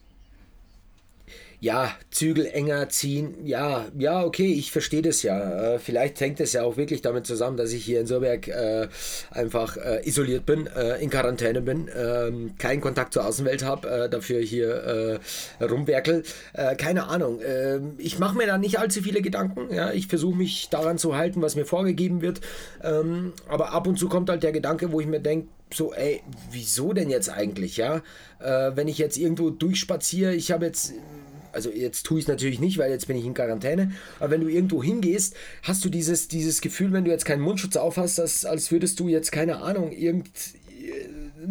ja, 1.63 1.95
Zügel 2.11 2.45
enger 2.45 2.89
ziehen, 2.89 3.35
ja, 3.45 3.85
ja, 3.97 4.25
okay, 4.25 4.51
ich 4.51 4.73
verstehe 4.73 5.01
das 5.01 5.23
ja. 5.23 5.75
Äh, 5.75 5.79
vielleicht 5.79 6.19
hängt 6.19 6.41
es 6.41 6.51
ja 6.51 6.63
auch 6.63 6.75
wirklich 6.75 7.01
damit 7.01 7.25
zusammen, 7.25 7.55
dass 7.55 7.71
ich 7.71 7.85
hier 7.85 8.01
in 8.01 8.05
Surberg 8.05 8.49
äh, 8.49 8.89
einfach 9.31 9.77
äh, 9.77 10.05
isoliert 10.05 10.45
bin, 10.45 10.67
äh, 10.67 11.01
in 11.01 11.09
Quarantäne 11.09 11.61
bin, 11.61 11.89
ähm, 11.95 12.55
keinen 12.57 12.81
Kontakt 12.81 13.13
zur 13.13 13.25
Außenwelt 13.25 13.63
habe, 13.63 13.89
äh, 13.89 14.09
dafür 14.09 14.41
hier 14.41 15.19
äh, 15.61 15.63
rumwerkel. 15.63 16.23
keine 16.77 17.07
Ahnung. 17.07 17.39
Ähm, 17.41 17.93
ich 17.97 18.19
mache 18.19 18.35
mir 18.35 18.45
da 18.45 18.57
nicht 18.57 18.79
allzu 18.79 19.01
viele 19.01 19.21
Gedanken. 19.21 19.73
Ja? 19.73 19.93
Ich 19.93 20.07
versuche 20.07 20.35
mich 20.35 20.67
daran 20.69 20.97
zu 20.97 21.15
halten, 21.15 21.41
was 21.41 21.55
mir 21.55 21.65
vorgegeben 21.65 22.21
wird. 22.21 22.41
Ähm, 22.83 23.31
aber 23.47 23.71
ab 23.71 23.87
und 23.87 23.97
zu 23.97 24.09
kommt 24.09 24.29
halt 24.29 24.43
der 24.43 24.51
Gedanke, 24.51 24.91
wo 24.91 24.99
ich 24.99 25.07
mir 25.07 25.21
denke, 25.21 25.47
so, 25.73 25.93
ey, 25.93 26.21
wieso 26.51 26.91
denn 26.91 27.09
jetzt 27.09 27.29
eigentlich, 27.29 27.77
ja? 27.77 28.03
wenn 28.39 28.89
ich 28.89 28.97
jetzt 28.97 29.17
irgendwo 29.17 29.49
durchspaziere, 29.49 30.35
ich 30.35 30.51
habe 30.51 30.65
jetzt 30.65 30.93
also 31.53 31.71
jetzt 31.71 32.05
tue 32.05 32.19
ich 32.19 32.25
es 32.25 32.27
natürlich 32.27 32.59
nicht, 32.59 32.77
weil 32.77 32.91
jetzt 32.91 33.07
bin 33.07 33.17
ich 33.17 33.25
in 33.25 33.33
Quarantäne, 33.33 33.91
aber 34.19 34.31
wenn 34.31 34.41
du 34.41 34.47
irgendwo 34.47 34.83
hingehst, 34.83 35.35
hast 35.61 35.85
du 35.85 35.89
dieses, 35.89 36.27
dieses 36.27 36.61
Gefühl, 36.61 36.91
wenn 36.91 37.05
du 37.05 37.11
jetzt 37.11 37.25
keinen 37.25 37.41
Mundschutz 37.41 37.75
auf 37.75 37.97
hast, 37.97 38.17
dass, 38.17 38.45
als 38.45 38.71
würdest 38.71 38.99
du 38.99 39.07
jetzt, 39.07 39.31
keine 39.31 39.61
Ahnung, 39.61 39.91
irgendein 39.91 40.31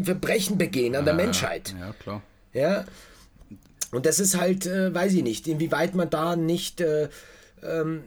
Verbrechen 0.03 0.59
begehen 0.59 0.97
an 0.97 1.05
der 1.05 1.15
Menschheit. 1.15 1.75
Ja, 1.79 1.93
klar. 1.93 2.23
Ja. 2.53 2.85
Und 3.93 4.07
das 4.07 4.21
ist 4.21 4.39
halt, 4.39 4.67
äh, 4.67 4.95
weiß 4.95 5.13
ich 5.15 5.23
nicht, 5.23 5.47
inwieweit 5.47 5.95
man 5.95 6.09
da 6.09 6.35
nicht, 6.35 6.81
äh, 6.81 7.09
ähm, 7.63 8.03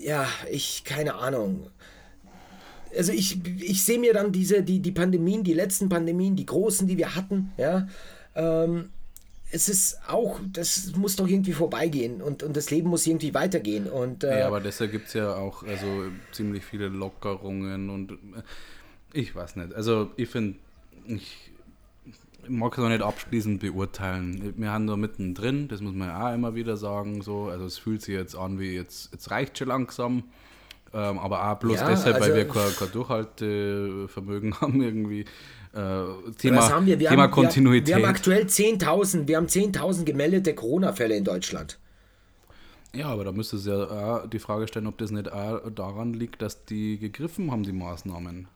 ja, 0.00 0.26
ich, 0.50 0.84
keine 0.84 1.14
Ahnung. 1.14 1.68
Also 2.96 3.12
ich, 3.12 3.38
ich 3.60 3.84
sehe 3.84 3.98
mir 3.98 4.12
dann 4.12 4.30
diese, 4.30 4.62
die, 4.62 4.80
die 4.80 4.92
Pandemien, 4.92 5.42
die 5.42 5.54
letzten 5.54 5.88
Pandemien, 5.88 6.36
die 6.36 6.46
großen, 6.46 6.86
die 6.86 6.96
wir 6.96 7.16
hatten, 7.16 7.52
ja, 7.56 7.88
ähm, 8.36 8.90
es 9.54 9.68
ist 9.68 10.00
auch, 10.08 10.40
das 10.52 10.92
muss 10.96 11.14
doch 11.14 11.28
irgendwie 11.28 11.52
vorbeigehen 11.52 12.20
und, 12.20 12.42
und 12.42 12.56
das 12.56 12.70
Leben 12.70 12.88
muss 12.88 13.06
irgendwie 13.06 13.34
weitergehen. 13.34 13.86
Und, 13.86 14.24
äh, 14.24 14.40
ja, 14.40 14.46
aber 14.48 14.60
deshalb 14.60 14.90
gibt 14.90 15.06
es 15.06 15.14
ja 15.14 15.32
auch 15.32 15.62
also 15.62 15.86
ziemlich 16.32 16.64
viele 16.64 16.88
Lockerungen 16.88 17.88
und 17.88 18.12
äh, 18.12 18.16
ich 19.12 19.34
weiß 19.34 19.54
nicht. 19.54 19.72
Also 19.72 20.10
ich 20.16 20.28
finde, 20.28 20.58
ich 21.06 21.52
mag 22.48 22.76
es 22.76 22.84
auch 22.84 22.88
nicht 22.88 23.02
abschließend 23.02 23.60
beurteilen. 23.60 24.54
Wir 24.56 24.72
haben 24.72 24.88
da 24.88 24.96
mittendrin, 24.96 25.68
das 25.68 25.80
muss 25.80 25.94
man 25.94 26.08
ja 26.08 26.28
auch 26.28 26.34
immer 26.34 26.56
wieder 26.56 26.76
sagen. 26.76 27.22
So. 27.22 27.44
Also 27.44 27.64
es 27.64 27.78
fühlt 27.78 28.02
sich 28.02 28.14
jetzt 28.14 28.34
an 28.34 28.58
wie 28.58 28.74
jetzt, 28.74 29.12
jetzt 29.12 29.30
reicht 29.30 29.56
schon 29.56 29.68
langsam. 29.68 30.24
Ähm, 30.92 31.18
aber 31.18 31.48
auch 31.48 31.58
bloß 31.58 31.80
ja, 31.80 31.88
deshalb, 31.88 32.16
also, 32.16 32.28
weil 32.28 32.36
wir 32.36 32.48
kein, 32.48 32.74
kein 32.76 32.90
Durchhaltevermögen 32.90 34.54
haben 34.60 34.82
irgendwie. 34.82 35.26
Äh, 35.74 36.30
Thema, 36.38 36.68
haben 36.70 36.86
wir? 36.86 37.00
Wir 37.00 37.08
Thema 37.08 37.24
haben, 37.24 37.32
Kontinuität. 37.32 37.88
Wir, 37.88 37.96
haben 37.96 38.04
aktuell 38.04 38.44
10.000, 38.44 39.26
wir 39.26 39.36
haben 39.36 39.46
10.000 39.46 40.04
gemeldete 40.04 40.54
Corona-Fälle 40.54 41.16
in 41.16 41.24
Deutschland. 41.24 41.78
Ja, 42.94 43.06
aber 43.06 43.24
da 43.24 43.32
müsste 43.32 43.56
es 43.56 43.66
ja 43.66 44.24
die 44.26 44.38
Frage 44.38 44.68
stellen, 44.68 44.86
ob 44.86 44.98
das 44.98 45.10
nicht 45.10 45.26
daran 45.26 46.14
liegt, 46.14 46.42
dass 46.42 46.64
die 46.64 46.98
gegriffen 46.98 47.50
haben, 47.50 47.64
die 47.64 47.72
Maßnahmen. 47.72 48.46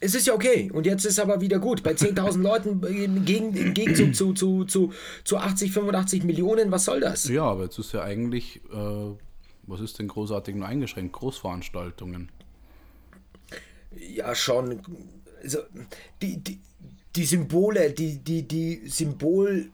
Es 0.00 0.14
ist 0.14 0.26
ja 0.26 0.34
okay. 0.34 0.70
Und 0.72 0.86
jetzt 0.86 1.04
ist 1.04 1.18
aber 1.18 1.40
wieder 1.40 1.58
gut. 1.58 1.82
Bei 1.82 1.92
10.000 1.92 2.40
Leuten 2.40 2.82
im, 2.84 3.24
Gegenzug 3.24 4.14
zu, 4.14 4.32
zu, 4.32 4.64
zu, 4.64 4.92
zu 5.24 5.38
80, 5.38 5.72
85 5.72 6.24
Millionen, 6.24 6.70
was 6.70 6.84
soll 6.84 7.00
das? 7.00 7.28
Ja, 7.28 7.44
aber 7.44 7.64
jetzt 7.64 7.78
ist 7.78 7.92
ja 7.92 8.02
eigentlich, 8.02 8.60
äh, 8.72 9.16
was 9.66 9.80
ist 9.80 9.98
denn 9.98 10.08
großartig 10.08 10.54
nur 10.54 10.66
eingeschränkt? 10.66 11.12
Großveranstaltungen. 11.12 12.30
Ja, 13.96 14.34
schon 14.34 14.80
also 15.42 15.58
die, 16.22 16.38
die, 16.38 16.58
die 17.16 17.24
Symbole, 17.24 17.90
die, 17.90 18.18
die, 18.18 18.42
die 18.46 18.82
Symbolkraft 18.86 19.72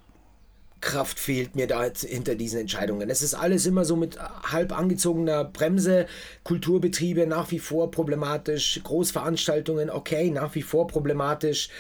Tatkraft 0.85 1.19
fehlt 1.19 1.57
mir 1.57 1.67
da 1.67 1.85
hinter 1.85 2.35
diesen 2.35 2.61
Entscheidungen. 2.61 3.09
Es 3.09 3.23
ist 3.23 3.35
alles 3.35 3.67
immer 3.67 3.85
so 3.85 3.97
mit 3.97 4.19
halb 4.19 4.77
angezogener 4.77 5.45
Bremse. 5.45 6.07
Kulturbetriebe 6.43 7.27
nach 7.27 7.51
wie 7.51 7.59
vor 7.59 7.91
problematisch. 7.91 8.81
Großveranstaltungen, 8.85 9.91
okay, 9.91 10.31
nach 10.31 10.55
wie 10.55 10.63
vor 10.63 10.87
problematisch. 10.87 11.71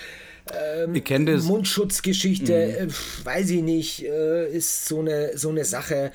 Ähm, 0.52 0.94
ich 0.94 1.04
kenne 1.04 1.32
das. 1.32 1.44
Mundschutzgeschichte, 1.44 2.52
mhm. 2.52 2.88
äh, 2.88 3.24
weiß 3.24 3.50
ich 3.50 3.62
nicht, 3.62 4.04
äh, 4.04 4.48
ist 4.48 4.86
so 4.86 5.00
eine, 5.00 5.36
so 5.36 5.50
eine 5.50 5.64
Sache. 5.64 6.12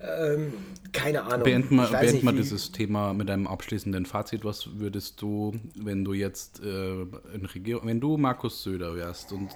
Ähm, 0.00 0.52
keine 0.92 1.24
Ahnung. 1.24 1.42
Beenden 1.42 1.76
wir, 1.76 1.88
beenden 1.88 2.24
wir 2.24 2.32
dieses 2.32 2.70
Thema 2.70 3.12
mit 3.12 3.30
einem 3.30 3.46
abschließenden 3.46 4.06
Fazit. 4.06 4.44
Was 4.44 4.78
würdest 4.78 5.20
du, 5.20 5.58
wenn 5.74 6.04
du 6.04 6.12
jetzt 6.12 6.62
äh, 6.62 7.02
in 7.34 7.46
Regierung, 7.52 7.86
wenn 7.86 8.00
du 8.00 8.16
Markus 8.16 8.62
Söder 8.62 8.94
wärst 8.94 9.32
und 9.32 9.50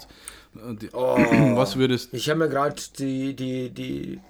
äh, 0.56 0.74
die, 0.74 0.90
oh, 0.92 1.16
was 1.56 1.76
würdest 1.76 2.12
Ich 2.12 2.28
habe 2.28 2.40
mir 2.40 2.48
gerade 2.48 2.74
die, 2.98 3.34
die, 3.34 3.70
die 3.70 4.20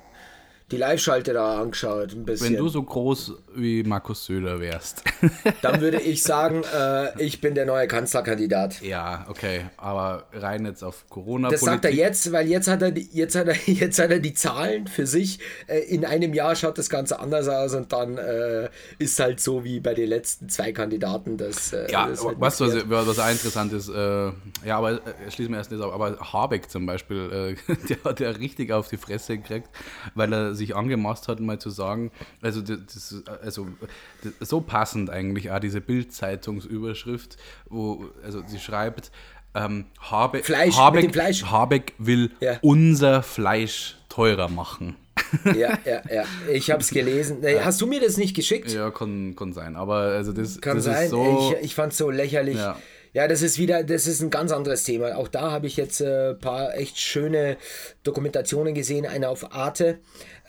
die 0.70 0.76
Live-Schalte 0.76 1.32
da 1.32 1.60
angeschaut. 1.60 2.12
Ein 2.12 2.24
bisschen. 2.24 2.48
Wenn 2.48 2.56
du 2.56 2.68
so 2.68 2.82
groß 2.82 3.34
wie 3.54 3.82
Markus 3.82 4.24
Söder 4.24 4.60
wärst. 4.60 5.02
Dann 5.62 5.80
würde 5.80 6.00
ich 6.00 6.22
sagen, 6.22 6.62
äh, 6.74 7.22
ich 7.22 7.40
bin 7.40 7.54
der 7.54 7.66
neue 7.66 7.86
Kanzlerkandidat. 7.86 8.80
Ja, 8.80 9.26
okay. 9.28 9.66
Aber 9.76 10.26
rein 10.32 10.64
jetzt 10.64 10.82
auf 10.82 11.04
Corona-Politik. 11.08 11.60
Das 11.60 11.74
sagt 11.74 11.84
er 11.84 11.92
jetzt, 11.92 12.32
weil 12.32 12.48
jetzt 12.48 12.68
hat 12.68 12.82
er, 12.82 12.96
jetzt 12.96 13.34
hat 13.34 13.48
er, 13.48 13.56
jetzt 13.66 13.98
hat 13.98 14.10
er 14.10 14.20
die 14.20 14.34
Zahlen 14.34 14.86
für 14.86 15.06
sich. 15.06 15.40
Äh, 15.66 15.80
in 15.80 16.04
einem 16.04 16.32
Jahr 16.34 16.56
schaut 16.56 16.78
das 16.78 16.88
Ganze 16.88 17.18
anders 17.20 17.48
aus 17.48 17.74
und 17.74 17.92
dann 17.92 18.18
äh, 18.18 18.68
ist 18.98 19.18
halt 19.20 19.40
so 19.40 19.64
wie 19.64 19.80
bei 19.80 19.94
den 19.94 20.08
letzten 20.08 20.48
zwei 20.48 20.72
Kandidaten. 20.72 21.36
Das, 21.36 21.72
äh, 21.72 21.90
ja, 21.90 22.08
das 22.08 22.24
halt 22.24 22.40
was, 22.40 22.60
was, 22.60 22.88
was 22.88 23.18
auch 23.18 23.30
interessant 23.30 23.72
ist, 23.72 23.88
äh, 23.88 24.32
ja, 24.64 24.78
aber 24.78 25.00
schließen 25.28 25.52
wir 25.52 25.58
erst 25.58 25.70
nicht 25.70 25.82
auf, 25.82 25.92
aber 25.92 26.18
Habeck 26.32 26.70
zum 26.70 26.86
Beispiel, 26.86 27.56
der 27.88 28.04
hat 28.04 28.20
ja 28.20 28.30
richtig 28.30 28.72
auf 28.72 28.88
die 28.88 28.96
Fresse 28.96 29.36
gekriegt, 29.36 29.68
weil 30.14 30.32
er 30.32 30.54
sich 30.54 30.61
sich 30.62 30.76
angemaßt 30.76 31.28
hat, 31.28 31.40
mal 31.40 31.58
zu 31.58 31.70
sagen, 31.70 32.10
also, 32.40 32.60
das, 32.60 33.22
also 33.42 33.68
das, 34.22 34.48
so 34.48 34.60
passend 34.60 35.10
eigentlich 35.10 35.50
auch 35.50 35.60
diese 35.60 35.80
Bild-Zeitungsüberschrift, 35.80 37.36
wo 37.68 38.06
also 38.24 38.42
sie 38.46 38.58
schreibt, 38.58 39.10
ähm, 39.54 39.84
Habe, 40.00 40.42
Fleisch, 40.42 40.76
Habeck, 40.76 41.12
Fleisch. 41.12 41.44
Habeck 41.44 41.92
will 41.98 42.30
ja. 42.40 42.58
unser 42.62 43.22
Fleisch 43.22 43.96
teurer 44.08 44.48
machen. 44.48 44.96
ja, 45.44 45.78
ja, 45.84 46.02
ja. 46.10 46.24
Ich 46.50 46.70
habe 46.70 46.80
es 46.80 46.90
gelesen. 46.90 47.42
Hast 47.62 47.80
du 47.80 47.86
mir 47.86 48.00
das 48.00 48.16
nicht 48.16 48.34
geschickt? 48.34 48.72
Ja, 48.72 48.90
kann, 48.90 49.36
kann 49.36 49.52
sein. 49.52 49.76
Aber 49.76 49.96
also 49.96 50.32
das, 50.32 50.60
kann 50.60 50.76
das 50.76 50.84
sein. 50.84 51.04
ist 51.04 51.10
so. 51.10 51.54
Ich, 51.58 51.66
ich 51.66 51.74
fand 51.74 51.92
es 51.92 51.98
so 51.98 52.10
lächerlich. 52.10 52.56
Ja. 52.56 52.78
Ja, 53.14 53.28
das 53.28 53.42
ist 53.42 53.58
wieder, 53.58 53.84
das 53.84 54.06
ist 54.06 54.22
ein 54.22 54.30
ganz 54.30 54.52
anderes 54.52 54.84
Thema. 54.84 55.18
Auch 55.18 55.28
da 55.28 55.50
habe 55.50 55.66
ich 55.66 55.76
jetzt 55.76 56.00
ein 56.00 56.06
äh, 56.08 56.34
paar 56.34 56.74
echt 56.74 56.98
schöne 56.98 57.58
Dokumentationen 58.04 58.72
gesehen, 58.72 59.04
eine 59.04 59.28
auf 59.28 59.52
Arte. 59.52 59.98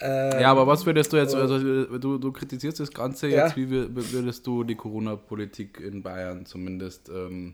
Ähm, 0.06 0.42
ja, 0.42 0.52
aber 0.52 0.68
was 0.68 0.86
würdest 0.86 1.14
du 1.14 1.18
jetzt, 1.18 1.34
also 1.34 1.58
du, 1.98 2.18
du 2.18 2.32
kritisierst 2.34 2.78
das 2.78 2.92
Ganze 2.92 3.28
jetzt, 3.28 3.56
ja. 3.56 3.56
wie 3.56 3.70
würdest 3.70 4.46
du 4.46 4.66
die 4.66 4.76
Corona-Politik 4.76 5.80
in 5.80 6.04
Bayern 6.04 6.46
zumindest 6.46 7.08
ähm, 7.08 7.54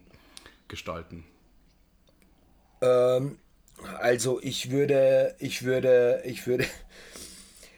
gestalten? 0.67 1.25
Ähm, 2.81 3.37
also 3.99 4.39
ich 4.41 4.71
würde, 4.71 5.35
ich 5.37 5.63
würde, 5.63 6.23
ich 6.25 6.47
würde, 6.47 6.65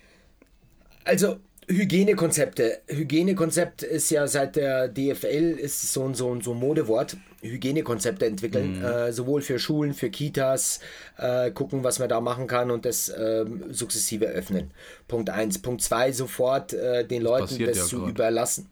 also 1.03 1.35
Hygienekonzepte. 1.67 2.81
Hygienekonzept 2.87 3.83
ist 3.83 4.09
ja 4.09 4.25
seit 4.27 4.55
der 4.55 4.87
DFL 4.87 5.57
ist 5.59 5.91
so 5.91 6.05
ein, 6.05 6.13
so 6.13 6.33
ein, 6.33 6.39
so 6.39 6.53
ein 6.53 6.59
Modewort. 6.59 7.17
Hygienekonzepte 7.41 8.25
entwickeln, 8.25 8.79
mhm. 8.79 8.85
äh, 8.85 9.11
sowohl 9.11 9.41
für 9.41 9.59
Schulen, 9.59 9.93
für 9.93 10.09
Kitas, 10.09 10.79
äh, 11.17 11.51
gucken, 11.51 11.83
was 11.83 11.99
man 11.99 12.09
da 12.09 12.21
machen 12.21 12.47
kann 12.47 12.71
und 12.71 12.85
das 12.85 13.09
äh, 13.09 13.45
sukzessive 13.69 14.25
öffnen. 14.25 14.71
Punkt 15.07 15.29
1. 15.29 15.59
Punkt 15.59 15.81
2, 15.81 16.11
sofort 16.11 16.73
äh, 16.73 17.05
den 17.05 17.23
das 17.23 17.31
Leuten 17.31 17.65
das 17.65 17.77
ja 17.77 17.83
zu 17.85 17.99
grad. 17.99 18.09
überlassen. 18.09 18.69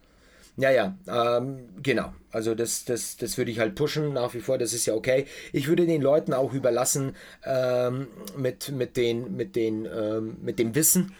Ja, 0.57 0.71
ja, 0.71 0.97
ähm, 1.07 1.69
genau. 1.81 2.13
Also 2.31 2.53
das, 2.53 2.83
das, 2.83 3.15
das 3.15 3.37
würde 3.37 3.49
ich 3.49 3.59
halt 3.59 3.75
pushen 3.75 4.13
nach 4.13 4.33
wie 4.33 4.41
vor, 4.41 4.57
das 4.57 4.73
ist 4.73 4.85
ja 4.85 4.93
okay. 4.93 5.25
Ich 5.53 5.67
würde 5.67 5.85
den 5.85 6.01
Leuten 6.01 6.33
auch 6.33 6.53
überlassen 6.53 7.15
ähm, 7.45 8.07
mit, 8.37 8.69
mit, 8.71 8.97
den, 8.97 9.35
mit, 9.37 9.55
den, 9.55 9.85
ähm, 9.85 10.35
mit 10.41 10.59
dem 10.59 10.75
Wissen, 10.75 11.15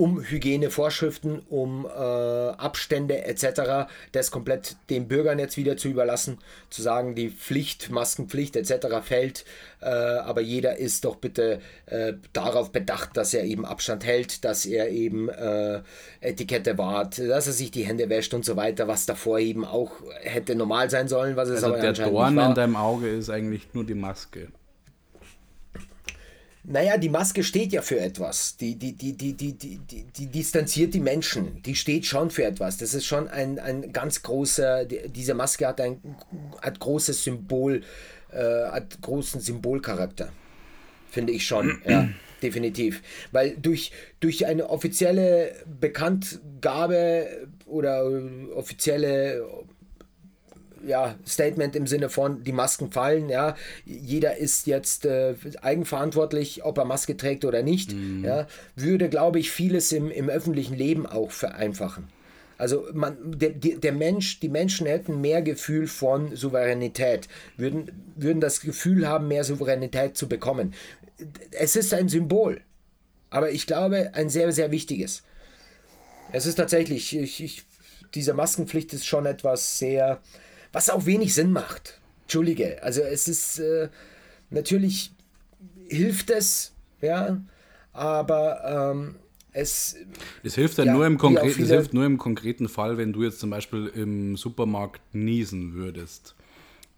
um 0.00 0.22
Hygienevorschriften, 0.22 1.42
um 1.50 1.84
äh, 1.84 1.90
Abstände 1.90 3.22
etc. 3.26 3.90
das 4.12 4.30
komplett 4.30 4.76
den 4.88 5.08
Bürgern 5.08 5.38
jetzt 5.38 5.58
wieder 5.58 5.76
zu 5.76 5.88
überlassen, 5.88 6.38
zu 6.70 6.80
sagen, 6.80 7.14
die 7.14 7.28
Pflicht, 7.28 7.90
Maskenpflicht 7.90 8.56
etc. 8.56 8.86
fällt, 9.02 9.44
äh, 9.82 9.88
aber 9.88 10.40
jeder 10.40 10.78
ist 10.78 11.04
doch 11.04 11.16
bitte 11.16 11.60
äh, 11.84 12.14
darauf 12.32 12.72
bedacht, 12.72 13.14
dass 13.18 13.34
er 13.34 13.44
eben 13.44 13.66
Abstand 13.66 14.06
hält, 14.06 14.42
dass 14.46 14.64
er 14.64 14.88
eben 14.88 15.28
äh, 15.28 15.82
Etikette 16.22 16.78
wahrt, 16.78 17.18
dass 17.18 17.46
er 17.46 17.52
sich 17.52 17.70
die 17.70 17.84
Hände 17.84 18.08
wäscht 18.08 18.32
und 18.32 18.46
so 18.46 18.56
weiter, 18.56 18.88
was 18.88 19.04
davor 19.04 19.38
eben 19.38 19.66
auch 19.66 19.92
hätte 20.22 20.54
normal 20.54 20.88
sein 20.88 21.08
sollen, 21.08 21.36
was 21.36 21.50
es 21.50 21.62
also 21.62 21.74
aber 21.74 21.92
der 21.92 21.92
Dorn 21.92 22.38
in 22.38 22.54
deinem 22.54 22.76
Auge 22.76 23.08
ist 23.08 23.28
eigentlich 23.28 23.74
nur 23.74 23.84
die 23.84 23.94
Maske. 23.94 24.48
Naja, 26.62 26.98
die 26.98 27.08
Maske 27.08 27.42
steht 27.42 27.72
ja 27.72 27.80
für 27.80 27.98
etwas. 27.98 28.56
Die, 28.56 28.76
die, 28.76 28.92
die, 28.92 29.14
die, 29.14 29.32
die, 29.32 29.54
die, 29.54 29.78
die, 29.78 30.04
die 30.04 30.26
distanziert 30.26 30.92
die 30.92 31.00
Menschen. 31.00 31.62
Die 31.62 31.74
steht 31.74 32.04
schon 32.04 32.30
für 32.30 32.44
etwas. 32.44 32.76
Das 32.76 32.92
ist 32.92 33.06
schon 33.06 33.28
ein, 33.28 33.58
ein 33.58 33.92
ganz 33.92 34.22
großer, 34.22 34.84
diese 34.84 35.34
Maske 35.34 35.66
hat 35.66 35.80
ein 35.80 36.00
hat 36.60 36.78
großes 36.78 37.24
Symbol, 37.24 37.82
äh, 38.30 38.36
hat 38.36 39.00
großen 39.00 39.40
Symbolcharakter. 39.40 40.30
Finde 41.10 41.32
ich 41.32 41.46
schon, 41.46 41.80
ja, 41.88 42.08
definitiv. 42.42 43.02
Weil 43.32 43.56
durch, 43.56 43.92
durch 44.20 44.46
eine 44.46 44.68
offizielle 44.68 45.54
Bekanntgabe 45.80 47.48
oder 47.64 48.04
offizielle 48.54 49.46
ja, 50.86 51.16
Statement 51.26 51.76
im 51.76 51.86
Sinne 51.86 52.08
von, 52.08 52.42
die 52.42 52.52
Masken 52.52 52.90
fallen, 52.90 53.28
ja, 53.28 53.56
jeder 53.84 54.36
ist 54.36 54.66
jetzt 54.66 55.04
äh, 55.06 55.34
eigenverantwortlich, 55.62 56.64
ob 56.64 56.78
er 56.78 56.84
Maske 56.84 57.16
trägt 57.16 57.44
oder 57.44 57.62
nicht, 57.62 57.92
mhm. 57.92 58.24
ja, 58.24 58.46
würde, 58.76 59.08
glaube 59.08 59.38
ich, 59.38 59.50
vieles 59.50 59.92
im, 59.92 60.10
im 60.10 60.28
öffentlichen 60.28 60.74
Leben 60.74 61.06
auch 61.06 61.30
vereinfachen. 61.30 62.08
Also 62.60 62.86
man, 62.92 63.16
der, 63.22 63.52
der 63.52 63.92
Mensch, 63.92 64.38
die 64.40 64.50
Menschen 64.50 64.86
hätten 64.86 65.22
mehr 65.22 65.40
Gefühl 65.40 65.86
von 65.86 66.36
Souveränität, 66.36 67.26
würden, 67.56 67.90
würden 68.16 68.40
das 68.40 68.60
Gefühl 68.60 69.08
haben, 69.08 69.28
mehr 69.28 69.44
Souveränität 69.44 70.14
zu 70.14 70.28
bekommen. 70.28 70.74
Es 71.52 71.74
ist 71.74 71.94
ein 71.94 72.10
Symbol, 72.10 72.60
aber 73.30 73.50
ich 73.50 73.66
glaube, 73.66 74.10
ein 74.12 74.28
sehr, 74.28 74.52
sehr 74.52 74.70
wichtiges. 74.70 75.22
Es 76.32 76.44
ist 76.44 76.56
tatsächlich, 76.56 77.16
ich, 77.16 77.42
ich, 77.42 77.62
diese 78.14 78.34
Maskenpflicht 78.34 78.92
ist 78.92 79.06
schon 79.06 79.24
etwas 79.24 79.78
sehr, 79.78 80.20
was 80.72 80.90
auch 80.90 81.06
wenig 81.06 81.34
Sinn 81.34 81.52
macht. 81.52 82.00
Entschuldige, 82.22 82.82
also 82.82 83.02
es 83.02 83.28
ist 83.28 83.58
äh, 83.58 83.88
natürlich 84.50 85.12
hilft 85.88 86.30
es, 86.30 86.72
ja, 87.00 87.40
aber 87.92 88.92
ähm, 88.94 89.16
es. 89.52 89.96
Es 90.42 90.54
hilft 90.54 90.78
ja, 90.78 90.84
nur 90.84 91.06
im 91.06 91.18
konkreten, 91.18 91.62
es 91.62 91.70
hilft 91.70 91.92
nur 91.94 92.04
im 92.06 92.18
konkreten 92.18 92.68
Fall, 92.68 92.98
wenn 92.98 93.12
du 93.12 93.24
jetzt 93.24 93.40
zum 93.40 93.50
Beispiel 93.50 93.86
im 93.88 94.36
Supermarkt 94.36 95.02
niesen 95.14 95.74
würdest. 95.74 96.34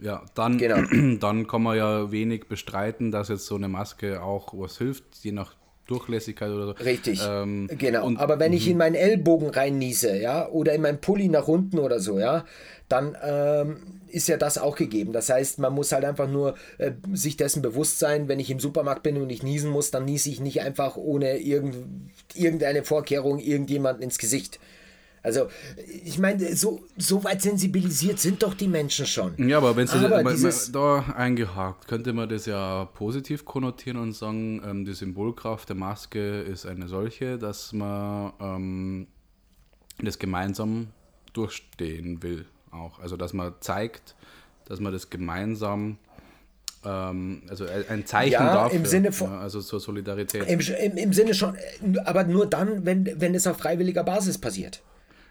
Ja, 0.00 0.24
dann, 0.34 0.58
genau. 0.58 1.16
dann 1.20 1.46
kann 1.46 1.62
man 1.62 1.76
ja 1.76 2.10
wenig 2.10 2.46
bestreiten, 2.48 3.10
dass 3.10 3.28
jetzt 3.28 3.46
so 3.46 3.54
eine 3.54 3.68
Maske 3.68 4.22
auch 4.22 4.52
was 4.52 4.78
hilft, 4.78 5.04
je 5.22 5.32
nach 5.32 5.54
Durchlässigkeit 5.92 6.50
oder 6.50 6.66
so. 6.66 6.72
Richtig, 6.72 7.20
ähm, 7.26 7.68
genau. 7.78 8.06
Und, 8.06 8.18
Aber 8.18 8.38
wenn 8.38 8.52
ich 8.52 8.66
mhm. 8.66 8.72
in 8.72 8.78
meinen 8.78 8.94
Ellbogen 8.94 9.50
reinniese, 9.50 10.16
ja, 10.16 10.48
oder 10.48 10.72
in 10.72 10.82
meinen 10.82 11.00
Pulli 11.00 11.28
nach 11.28 11.48
unten 11.48 11.78
oder 11.78 12.00
so, 12.00 12.18
ja, 12.18 12.44
dann 12.88 13.16
ähm, 13.22 13.76
ist 14.08 14.28
ja 14.28 14.36
das 14.36 14.58
auch 14.58 14.76
gegeben. 14.76 15.12
Das 15.12 15.30
heißt, 15.30 15.58
man 15.58 15.72
muss 15.72 15.92
halt 15.92 16.04
einfach 16.04 16.28
nur 16.28 16.54
äh, 16.78 16.92
sich 17.12 17.36
dessen 17.36 17.62
bewusst 17.62 17.98
sein, 17.98 18.28
wenn 18.28 18.40
ich 18.40 18.50
im 18.50 18.60
Supermarkt 18.60 19.02
bin 19.02 19.16
und 19.16 19.30
ich 19.30 19.42
niesen 19.42 19.70
muss, 19.70 19.90
dann 19.90 20.04
niese 20.04 20.28
ich 20.28 20.40
nicht 20.40 20.60
einfach 20.60 20.96
ohne 20.96 21.38
irgend, 21.38 21.76
irgendeine 22.34 22.84
Vorkehrung 22.84 23.38
irgendjemanden 23.38 24.02
ins 24.02 24.18
Gesicht. 24.18 24.60
Also, 25.22 25.48
ich 26.04 26.18
meine, 26.18 26.56
so, 26.56 26.84
so 26.96 27.22
weit 27.22 27.42
sensibilisiert 27.42 28.18
sind 28.18 28.42
doch 28.42 28.54
die 28.54 28.66
Menschen 28.66 29.06
schon. 29.06 29.48
Ja, 29.48 29.58
aber 29.58 29.76
wenn 29.76 29.86
sie 29.86 30.72
da 30.72 30.98
eingehakt, 31.16 31.86
könnte 31.86 32.12
man 32.12 32.28
das 32.28 32.46
ja 32.46 32.86
positiv 32.86 33.44
konnotieren 33.44 33.98
und 33.98 34.12
sagen, 34.12 34.60
ähm, 34.66 34.84
die 34.84 34.94
Symbolkraft 34.94 35.68
der 35.68 35.76
Maske 35.76 36.40
ist 36.40 36.66
eine 36.66 36.88
solche, 36.88 37.38
dass 37.38 37.72
man 37.72 38.32
ähm, 38.40 39.06
das 39.98 40.18
gemeinsam 40.18 40.88
durchstehen 41.32 42.22
will 42.22 42.46
auch. 42.72 42.98
Also 42.98 43.16
dass 43.16 43.32
man 43.32 43.54
zeigt, 43.60 44.16
dass 44.64 44.80
man 44.80 44.92
das 44.92 45.08
gemeinsam 45.10 45.98
ähm, 46.84 47.42
also 47.48 47.64
ein 47.88 48.06
Zeichen 48.06 48.32
ja, 48.32 48.54
dafür, 48.54 48.78
im 48.78 48.86
Sinne 48.86 49.12
von, 49.12 49.30
ja, 49.30 49.40
also 49.40 49.60
zur 49.60 49.78
Solidarität. 49.78 50.48
Im, 50.48 50.60
im, 50.60 50.96
Im 50.96 51.12
Sinne 51.12 51.34
schon, 51.34 51.56
aber 52.04 52.24
nur 52.24 52.46
dann, 52.46 52.84
wenn, 52.84 53.20
wenn 53.20 53.34
es 53.34 53.46
auf 53.46 53.58
freiwilliger 53.58 54.02
Basis 54.02 54.38
passiert. 54.38 54.82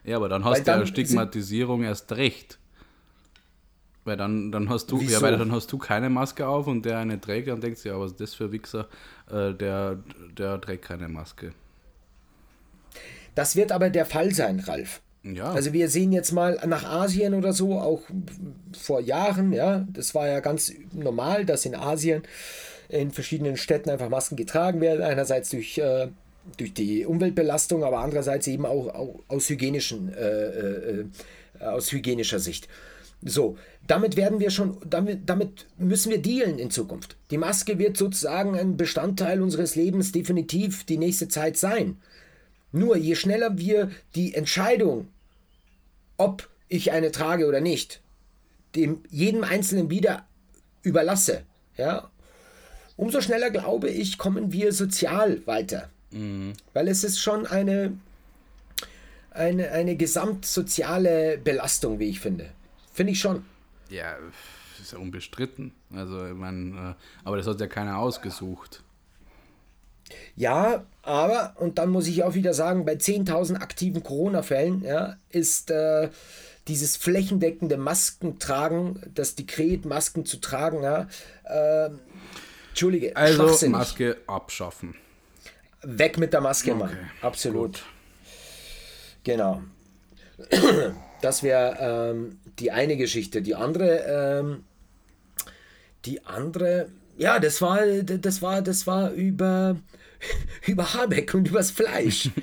Ja, 0.03 0.17
aber 0.17 0.29
dann 0.29 0.43
hast 0.43 0.65
du 0.65 0.71
ja 0.71 0.85
Stigmatisierung 0.85 1.83
erst 1.83 2.11
recht. 2.13 2.59
Weil 4.03 4.17
dann, 4.17 4.51
dann 4.51 4.69
hast 4.69 4.87
du, 4.91 4.99
Wieso? 4.99 5.13
ja, 5.13 5.21
weil 5.21 5.37
dann 5.37 5.51
hast 5.51 5.71
du 5.71 5.77
keine 5.77 6.09
Maske 6.09 6.47
auf 6.47 6.65
und 6.65 6.83
der 6.85 6.97
eine 6.97 7.21
trägt, 7.21 7.47
dann 7.47 7.61
denkst 7.61 7.83
du, 7.83 7.89
ja, 7.89 7.99
was 7.99 8.11
ist 8.11 8.19
das 8.21 8.33
für 8.33 8.45
ein 8.45 8.51
Wichser, 8.51 8.87
äh, 9.29 9.53
der, 9.53 9.99
der 10.35 10.59
trägt 10.59 10.85
keine 10.85 11.07
Maske. 11.07 11.53
Das 13.35 13.55
wird 13.55 13.71
aber 13.71 13.89
der 13.91 14.05
Fall 14.05 14.33
sein, 14.33 14.59
Ralf. 14.59 15.01
Ja, 15.23 15.51
Also 15.51 15.71
wir 15.71 15.87
sehen 15.87 16.11
jetzt 16.11 16.31
mal 16.31 16.57
nach 16.65 16.83
Asien 16.83 17.35
oder 17.35 17.53
so, 17.53 17.79
auch 17.79 18.01
vor 18.75 19.01
Jahren, 19.01 19.53
ja, 19.53 19.85
das 19.93 20.15
war 20.15 20.27
ja 20.27 20.39
ganz 20.39 20.73
normal, 20.93 21.45
dass 21.45 21.65
in 21.65 21.75
Asien 21.75 22.23
in 22.89 23.11
verschiedenen 23.11 23.55
Städten 23.55 23.89
einfach 23.91 24.09
Masken 24.09 24.35
getragen 24.35 24.81
werden. 24.81 25.01
Einerseits 25.03 25.49
durch, 25.51 25.77
äh, 25.77 26.07
durch 26.57 26.73
die 26.73 27.05
Umweltbelastung, 27.05 27.83
aber 27.83 27.99
andererseits 27.99 28.47
eben 28.47 28.65
auch, 28.65 28.87
auch 28.87 29.19
aus, 29.27 29.49
hygienischen, 29.49 30.13
äh, 30.13 30.45
äh, 30.45 31.05
äh, 31.59 31.63
aus 31.63 31.91
hygienischer 31.91 32.39
Sicht. 32.39 32.67
So, 33.23 33.57
damit 33.85 34.15
werden 34.15 34.39
wir 34.39 34.49
schon, 34.49 34.77
damit, 34.85 35.29
damit 35.29 35.67
müssen 35.77 36.11
wir 36.11 36.21
dealen 36.21 36.57
in 36.57 36.71
Zukunft. 36.71 37.17
Die 37.29 37.37
Maske 37.37 37.77
wird 37.77 37.95
sozusagen 37.95 38.57
ein 38.57 38.77
Bestandteil 38.77 39.41
unseres 39.41 39.75
Lebens 39.75 40.11
definitiv 40.11 40.85
die 40.85 40.97
nächste 40.97 41.27
Zeit 41.27 41.57
sein. 41.57 41.97
Nur 42.71 42.97
je 42.97 43.15
schneller 43.15 43.57
wir 43.57 43.91
die 44.15 44.33
Entscheidung, 44.33 45.07
ob 46.17 46.49
ich 46.67 46.91
eine 46.91 47.11
trage 47.11 47.47
oder 47.47 47.61
nicht, 47.61 48.01
dem 48.75 49.03
jedem 49.09 49.43
Einzelnen 49.43 49.89
wieder 49.89 50.25
überlasse, 50.81 51.43
ja, 51.77 52.09
umso 52.95 53.21
schneller 53.21 53.49
glaube 53.51 53.89
ich, 53.89 54.17
kommen 54.17 54.51
wir 54.51 54.71
sozial 54.71 55.45
weiter. 55.45 55.89
Weil 56.73 56.87
es 56.87 57.03
ist 57.03 57.19
schon 57.19 57.45
eine, 57.45 57.97
eine, 59.31 59.71
eine 59.71 59.95
gesamtsoziale 59.95 61.37
Belastung, 61.37 61.99
wie 61.99 62.09
ich 62.09 62.19
finde. 62.19 62.49
Finde 62.93 63.13
ich 63.13 63.19
schon. 63.19 63.45
ja, 63.89 64.15
ist 64.81 64.93
ja 64.93 64.97
unbestritten. 64.97 65.73
Also, 65.93 66.25
ich 66.27 66.33
meine, 66.33 66.95
äh, 66.97 67.25
aber 67.25 67.37
das 67.37 67.47
hat 67.47 67.59
ja 67.59 67.67
keiner 67.67 67.97
ausgesucht. 67.99 68.83
Ja, 70.35 70.83
aber, 71.03 71.55
und 71.59 71.77
dann 71.77 71.89
muss 71.89 72.07
ich 72.07 72.23
auch 72.23 72.33
wieder 72.33 72.53
sagen, 72.53 72.83
bei 72.85 72.93
10.000 72.93 73.55
aktiven 73.61 74.03
Corona-Fällen 74.03 74.83
ja, 74.83 75.15
ist 75.29 75.71
äh, 75.71 76.09
dieses 76.67 76.97
flächendeckende 76.97 77.77
Maskentragen, 77.77 79.01
das 79.13 79.35
Dekret, 79.35 79.85
Masken 79.85 80.25
zu 80.25 80.37
tragen, 80.37 80.83
ja, 80.83 81.07
äh, 81.45 81.89
Entschuldige, 82.69 83.15
Also. 83.15 83.69
Maske 83.69 84.17
abschaffen. 84.27 84.95
Weg 85.83 86.17
mit 86.17 86.33
der 86.33 86.41
Maske, 86.41 86.75
Mann. 86.75 86.89
Okay, 86.89 86.99
Absolut. 87.21 87.71
gut. 87.73 87.83
Genau. 89.23 89.61
Das 91.21 91.43
wäre 91.43 91.77
ähm, 91.79 92.39
die 92.57 92.71
eine 92.71 92.97
Geschichte. 92.97 93.43
Die 93.43 93.53
andere, 93.53 94.39
ähm, 94.39 94.63
die 96.05 96.25
andere, 96.25 96.87
ja, 97.15 97.37
das 97.37 97.61
war, 97.61 97.85
das 97.85 98.41
war, 98.41 98.63
das 98.63 98.87
war 98.87 99.11
über, 99.11 99.77
über 100.65 100.95
Habeck 100.95 101.35
und 101.35 101.47
übers 101.47 101.69
Fleisch. 101.69 102.31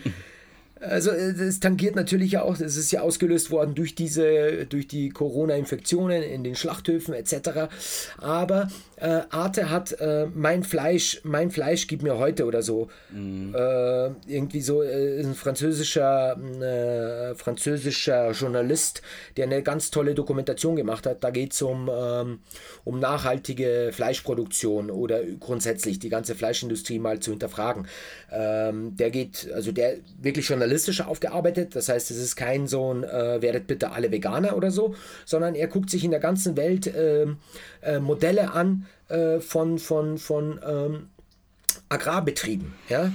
Also 0.80 1.10
das 1.10 1.58
tangiert 1.58 1.96
natürlich 1.96 2.30
ja 2.30 2.42
auch, 2.42 2.56
das 2.56 2.76
ist 2.76 2.92
ja 2.92 3.00
ausgelöst 3.00 3.50
worden 3.50 3.74
durch 3.74 3.96
diese, 3.96 4.64
durch 4.66 4.86
die 4.86 5.08
Corona-Infektionen 5.08 6.22
in 6.22 6.44
den 6.44 6.54
Schlachthöfen 6.54 7.14
etc. 7.14 7.68
Aber 8.18 8.68
äh, 9.00 9.22
Arte 9.30 9.70
hat 9.70 9.92
äh, 10.00 10.26
mein 10.34 10.62
Fleisch, 10.62 11.20
mein 11.24 11.50
Fleisch 11.50 11.86
gib 11.86 12.02
mir 12.02 12.18
heute 12.18 12.44
oder 12.44 12.62
so. 12.62 12.88
Äh, 13.12 14.10
irgendwie 14.26 14.60
so 14.60 14.82
äh, 14.82 15.20
ist 15.20 15.26
ein 15.26 15.34
französischer, 15.34 16.36
äh, 16.36 17.34
französischer 17.34 18.32
Journalist, 18.32 19.02
der 19.36 19.46
eine 19.46 19.62
ganz 19.62 19.90
tolle 19.90 20.14
Dokumentation 20.14 20.76
gemacht 20.76 21.06
hat. 21.06 21.22
Da 21.22 21.30
geht 21.30 21.52
es 21.52 21.62
um, 21.62 21.90
ähm, 21.92 22.40
um 22.84 22.98
nachhaltige 23.00 23.90
Fleischproduktion 23.92 24.90
oder 24.90 25.22
grundsätzlich 25.38 25.98
die 25.98 26.08
ganze 26.08 26.34
Fleischindustrie 26.34 26.98
mal 26.98 27.20
zu 27.20 27.30
hinterfragen. 27.30 27.86
Ähm, 28.32 28.96
der 28.96 29.10
geht, 29.10 29.50
also 29.54 29.72
der 29.72 29.94
wirklich 30.20 30.48
journalistisch 30.48 31.00
aufgearbeitet, 31.00 31.76
das 31.76 31.88
heißt, 31.88 32.10
es 32.10 32.18
ist 32.18 32.36
kein 32.36 32.66
so 32.66 32.92
ein 32.92 33.04
äh, 33.04 33.40
werdet 33.42 33.66
bitte 33.66 33.92
alle 33.92 34.10
Veganer 34.10 34.56
oder 34.56 34.70
so, 34.70 34.94
sondern 35.24 35.54
er 35.54 35.68
guckt 35.68 35.90
sich 35.90 36.04
in 36.04 36.10
der 36.10 36.20
ganzen 36.20 36.56
Welt 36.56 36.90
ähm, 36.94 37.38
äh, 37.88 38.00
Modelle 38.00 38.52
an 38.52 38.86
äh, 39.08 39.40
von, 39.40 39.78
von, 39.78 40.18
von 40.18 40.60
ähm, 40.62 41.08
Agrarbetrieben, 41.88 42.74
ja? 42.88 43.12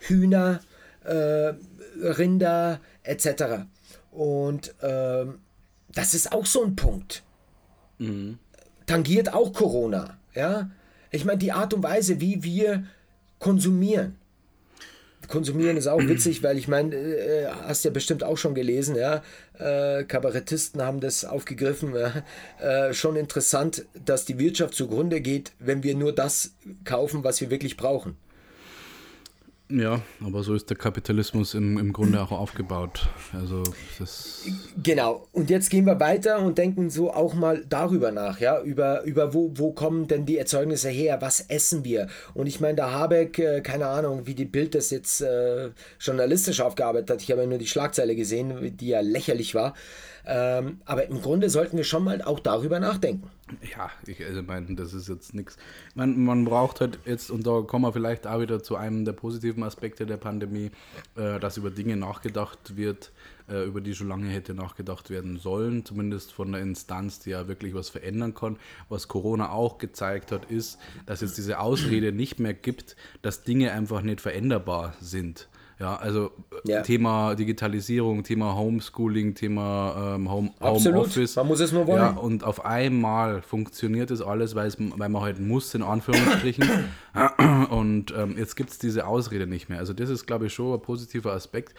Hühner, 0.00 0.60
äh, 1.04 1.54
Rinder 2.00 2.80
etc. 3.04 3.66
Und 4.10 4.74
ähm, 4.82 5.38
das 5.92 6.14
ist 6.14 6.32
auch 6.32 6.46
so 6.46 6.64
ein 6.64 6.76
Punkt. 6.76 7.22
Tangiert 8.86 9.32
auch 9.32 9.52
Corona, 9.52 10.18
ja? 10.34 10.70
Ich 11.10 11.24
meine, 11.24 11.38
die 11.38 11.52
Art 11.52 11.72
und 11.72 11.82
Weise, 11.82 12.20
wie 12.20 12.42
wir 12.42 12.84
konsumieren. 13.38 14.16
Konsumieren 15.28 15.76
ist 15.76 15.86
auch 15.86 16.00
witzig, 16.00 16.42
weil 16.42 16.58
ich 16.58 16.68
meine, 16.68 16.94
äh, 16.94 17.46
hast 17.66 17.84
ja 17.84 17.90
bestimmt 17.90 18.24
auch 18.24 18.36
schon 18.36 18.54
gelesen, 18.54 18.96
ja, 18.96 19.22
äh, 19.58 20.04
Kabarettisten 20.04 20.82
haben 20.82 21.00
das 21.00 21.24
aufgegriffen. 21.24 21.94
Ja? 21.94 22.88
Äh, 22.88 22.94
schon 22.94 23.16
interessant, 23.16 23.86
dass 24.04 24.24
die 24.24 24.38
Wirtschaft 24.38 24.74
zugrunde 24.74 25.20
geht, 25.20 25.52
wenn 25.58 25.82
wir 25.82 25.94
nur 25.94 26.14
das 26.14 26.54
kaufen, 26.84 27.24
was 27.24 27.40
wir 27.40 27.50
wirklich 27.50 27.76
brauchen. 27.76 28.16
Ja, 29.68 30.00
aber 30.24 30.44
so 30.44 30.54
ist 30.54 30.70
der 30.70 30.76
Kapitalismus 30.76 31.54
im, 31.54 31.76
im 31.76 31.92
Grunde 31.92 32.22
auch 32.22 32.30
aufgebaut. 32.30 33.08
Also. 33.32 33.64
Genau. 34.80 35.26
Und 35.32 35.50
jetzt 35.50 35.70
gehen 35.70 35.86
wir 35.86 35.98
weiter 35.98 36.38
und 36.38 36.56
denken 36.56 36.88
so 36.88 37.12
auch 37.12 37.34
mal 37.34 37.64
darüber 37.68 38.12
nach, 38.12 38.38
ja, 38.38 38.62
über, 38.62 39.02
über 39.02 39.34
wo, 39.34 39.50
wo 39.56 39.72
kommen 39.72 40.06
denn 40.06 40.24
die 40.24 40.38
Erzeugnisse 40.38 40.88
her, 40.88 41.20
was 41.20 41.40
essen 41.40 41.84
wir? 41.84 42.06
Und 42.32 42.46
ich 42.46 42.60
meine, 42.60 42.76
der 42.76 42.92
Habeck, 42.92 43.40
äh, 43.40 43.60
keine 43.60 43.88
Ahnung, 43.88 44.26
wie 44.26 44.36
die 44.36 44.44
Bild 44.44 44.76
das 44.76 44.90
jetzt 44.90 45.20
äh, 45.20 45.70
journalistisch 45.98 46.60
aufgearbeitet 46.60 47.10
hat, 47.10 47.22
ich 47.22 47.32
habe 47.32 47.40
ja 47.40 47.48
nur 47.48 47.58
die 47.58 47.66
Schlagzeile 47.66 48.14
gesehen, 48.14 48.76
die 48.76 48.88
ja 48.88 49.00
lächerlich 49.00 49.56
war. 49.56 49.74
Ähm, 50.28 50.80
aber 50.84 51.06
im 51.06 51.22
Grunde 51.22 51.48
sollten 51.48 51.76
wir 51.76 51.84
schon 51.84 52.02
mal 52.02 52.20
auch 52.20 52.40
darüber 52.40 52.80
nachdenken. 52.80 53.30
Ja, 53.76 53.90
ich 54.06 54.24
also 54.26 54.42
meine, 54.42 54.74
das 54.74 54.92
ist 54.92 55.08
jetzt 55.08 55.34
nichts. 55.34 55.56
Man, 55.94 56.24
man 56.24 56.44
braucht 56.44 56.80
halt 56.80 56.98
jetzt, 57.04 57.30
und 57.30 57.46
da 57.46 57.60
kommen 57.60 57.84
wir 57.84 57.92
vielleicht 57.92 58.26
auch 58.26 58.40
wieder 58.40 58.60
zu 58.60 58.74
einem 58.74 59.04
der 59.04 59.12
positiven 59.12 59.62
Aspekte 59.62 60.04
der 60.04 60.16
Pandemie, 60.16 60.72
äh, 61.14 61.38
dass 61.38 61.56
über 61.58 61.70
Dinge 61.70 61.96
nachgedacht 61.96 62.76
wird, 62.76 63.12
äh, 63.48 63.64
über 63.64 63.80
die 63.80 63.94
schon 63.94 64.08
lange 64.08 64.28
hätte 64.28 64.52
nachgedacht 64.52 65.10
werden 65.10 65.38
sollen, 65.38 65.84
zumindest 65.84 66.32
von 66.32 66.50
der 66.50 66.60
Instanz, 66.60 67.20
die 67.20 67.30
ja 67.30 67.46
wirklich 67.46 67.72
was 67.74 67.88
verändern 67.88 68.34
kann. 68.34 68.56
Was 68.88 69.06
Corona 69.06 69.50
auch 69.50 69.78
gezeigt 69.78 70.32
hat, 70.32 70.50
ist, 70.50 70.78
dass 71.06 71.22
es 71.22 71.34
diese 71.34 71.60
Ausrede 71.60 72.10
nicht 72.10 72.40
mehr 72.40 72.54
gibt, 72.54 72.96
dass 73.22 73.44
Dinge 73.44 73.70
einfach 73.70 74.02
nicht 74.02 74.20
veränderbar 74.20 74.94
sind. 75.00 75.48
Ja, 75.78 75.96
also 75.96 76.30
äh, 76.64 76.70
Ja. 76.72 76.82
Thema 76.82 77.34
Digitalisierung, 77.34 78.22
Thema 78.22 78.56
Homeschooling, 78.56 79.34
Thema 79.34 80.14
ähm, 80.14 80.30
Home, 80.30 80.50
Absolut. 80.58 81.00
Homeoffice. 81.00 81.36
Man 81.36 81.46
muss 81.48 81.60
es 81.60 81.72
nur 81.72 81.86
wollen. 81.86 81.98
Ja, 81.98 82.10
und 82.10 82.44
auf 82.44 82.64
einmal 82.64 83.42
funktioniert 83.42 84.10
das 84.10 84.22
alles, 84.22 84.54
weil, 84.54 84.68
es, 84.68 84.78
weil 84.78 85.08
man 85.10 85.20
halt 85.20 85.38
muss, 85.38 85.74
in 85.74 85.82
Anführungsstrichen. 85.82 86.66
und 87.70 88.14
ähm, 88.16 88.36
jetzt 88.38 88.56
gibt 88.56 88.70
es 88.70 88.78
diese 88.78 89.06
Ausrede 89.06 89.46
nicht 89.46 89.68
mehr. 89.68 89.78
Also 89.78 89.92
das 89.92 90.08
ist, 90.08 90.26
glaube 90.26 90.46
ich, 90.46 90.54
schon 90.54 90.72
ein 90.72 90.80
positiver 90.80 91.32
Aspekt. 91.32 91.74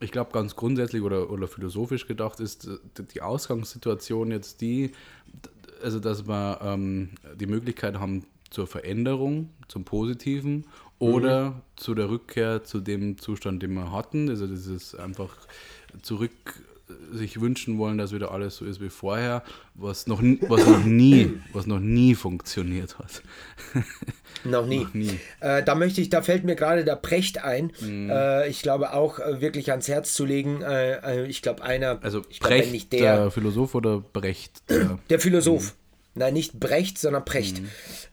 Ich 0.00 0.12
glaube, 0.12 0.32
ganz 0.32 0.54
grundsätzlich 0.54 1.02
oder, 1.02 1.30
oder 1.30 1.48
philosophisch 1.48 2.06
gedacht 2.06 2.40
ist 2.40 2.66
äh, 2.66 3.02
die 3.14 3.22
Ausgangssituation 3.22 4.32
jetzt 4.32 4.60
die, 4.60 4.92
also 5.82 5.98
dass 5.98 6.28
wir 6.28 6.60
ähm, 6.62 7.10
die 7.36 7.46
Möglichkeit 7.46 7.98
haben 7.98 8.26
zur 8.50 8.66
Veränderung, 8.66 9.48
zum 9.68 9.84
Positiven 9.84 10.66
oder 11.00 11.62
zu 11.76 11.94
der 11.94 12.10
Rückkehr 12.10 12.62
zu 12.62 12.80
dem 12.80 13.18
Zustand, 13.18 13.62
den 13.62 13.72
wir 13.72 13.90
hatten. 13.90 14.28
Also 14.28 14.46
das 14.46 14.66
ist 14.66 14.94
einfach 14.94 15.34
zurück 16.02 16.30
äh, 16.88 17.16
sich 17.16 17.40
wünschen 17.40 17.78
wollen, 17.78 17.98
dass 17.98 18.12
wieder 18.12 18.30
alles 18.32 18.56
so 18.56 18.66
ist 18.66 18.80
wie 18.80 18.90
vorher, 18.90 19.42
was 19.74 20.06
noch, 20.06 20.22
was 20.22 20.66
noch 20.66 20.84
nie, 20.84 21.40
was 21.52 21.66
noch 21.66 21.80
nie 21.80 22.14
funktioniert 22.14 22.98
hat. 22.98 23.22
Noch 24.44 24.66
nie. 24.66 24.84
Noch 24.84 24.94
nie. 24.94 25.18
Äh, 25.40 25.62
da 25.62 25.74
möchte 25.74 26.00
ich, 26.00 26.08
da 26.08 26.22
fällt 26.22 26.44
mir 26.44 26.54
gerade 26.54 26.84
der 26.84 26.96
Precht 26.96 27.42
ein. 27.42 27.72
Mhm. 27.80 28.10
Äh, 28.10 28.48
ich 28.48 28.62
glaube 28.62 28.92
auch 28.92 29.18
äh, 29.18 29.40
wirklich 29.40 29.70
ans 29.70 29.88
Herz 29.88 30.14
zu 30.14 30.24
legen. 30.24 30.62
Äh, 30.62 31.22
äh, 31.22 31.26
ich 31.26 31.42
glaube 31.42 31.62
einer, 31.62 31.98
Also 32.02 32.22
wenn 32.22 32.38
Brecht, 32.40 32.72
nicht 32.72 32.92
der, 32.92 33.16
der, 33.16 33.30
Philosoph 33.30 33.74
oder 33.74 34.00
Brecht? 34.00 34.62
Der, 34.68 34.98
der 35.08 35.20
Philosoph. 35.20 35.74
Nein, 36.14 36.34
nicht 36.34 36.58
Brecht, 36.58 36.98
sondern 36.98 37.24
Precht. 37.24 37.62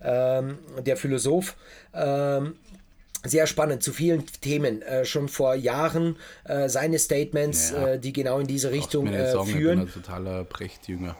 Ähm, 0.02 0.60
der 0.86 0.98
Philosoph. 0.98 1.56
Ähm, 1.94 2.56
sehr 3.26 3.48
spannend, 3.48 3.84
zu 3.84 3.92
vielen 3.94 4.26
Themen. 4.42 4.82
Äh, 4.82 5.06
schon 5.06 5.28
vor 5.30 5.56
Jahren 5.56 6.18
äh, 6.46 6.70
seine 6.70 7.00
Statements, 7.00 7.72
Ja. 7.72 7.88
äh, 7.90 8.00
die 8.00 8.14
genau 8.14 8.40
in 8.40 8.48
diese 8.48 8.72
Richtung 8.72 9.08
äh, 9.08 9.32
sagen, 9.32 9.48
ich 9.48 9.54
bin 9.54 9.62
führen. 9.62 9.80
ein 9.82 9.92
totaler 9.92 10.44
Brecht-Jünger. 10.44 11.16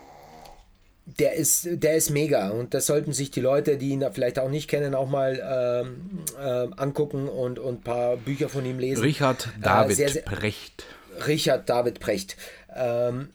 Der 1.20 1.36
ist, 1.36 1.66
der 1.72 1.96
ist 1.96 2.10
mega 2.10 2.50
und 2.50 2.74
das 2.74 2.86
sollten 2.86 3.14
sich 3.14 3.32
die 3.32 3.40
Leute, 3.40 3.78
die 3.78 3.90
ihn 3.92 4.06
vielleicht 4.12 4.40
auch 4.40 4.50
nicht 4.50 4.70
kennen, 4.70 4.94
auch 4.94 5.08
mal 5.08 5.40
ähm, 5.86 6.26
ähm, 6.38 6.74
angucken 6.76 7.30
und 7.30 7.60
ein 7.60 7.80
paar 7.80 8.18
Bücher 8.18 8.50
von 8.50 8.66
ihm 8.66 8.78
lesen. 8.78 9.02
Richard 9.04 9.48
David 9.62 9.96
sehr, 9.96 10.10
sehr- 10.10 10.24
Brecht. 10.24 10.84
Richard 11.26 11.70
David 11.70 12.02
Precht. 12.02 12.36
Ähm, 12.76 13.30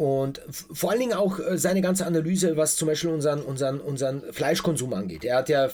Und 0.00 0.40
vor 0.48 0.92
allen 0.92 1.00
Dingen 1.00 1.12
auch 1.12 1.38
äh, 1.38 1.58
seine 1.58 1.82
ganze 1.82 2.06
Analyse, 2.06 2.56
was 2.56 2.76
zum 2.76 2.88
Beispiel 2.88 3.10
unseren, 3.10 3.42
unseren, 3.42 3.80
unseren 3.80 4.22
Fleischkonsum 4.32 4.94
angeht. 4.94 5.26
Er 5.26 5.36
hat 5.36 5.50
ja 5.50 5.68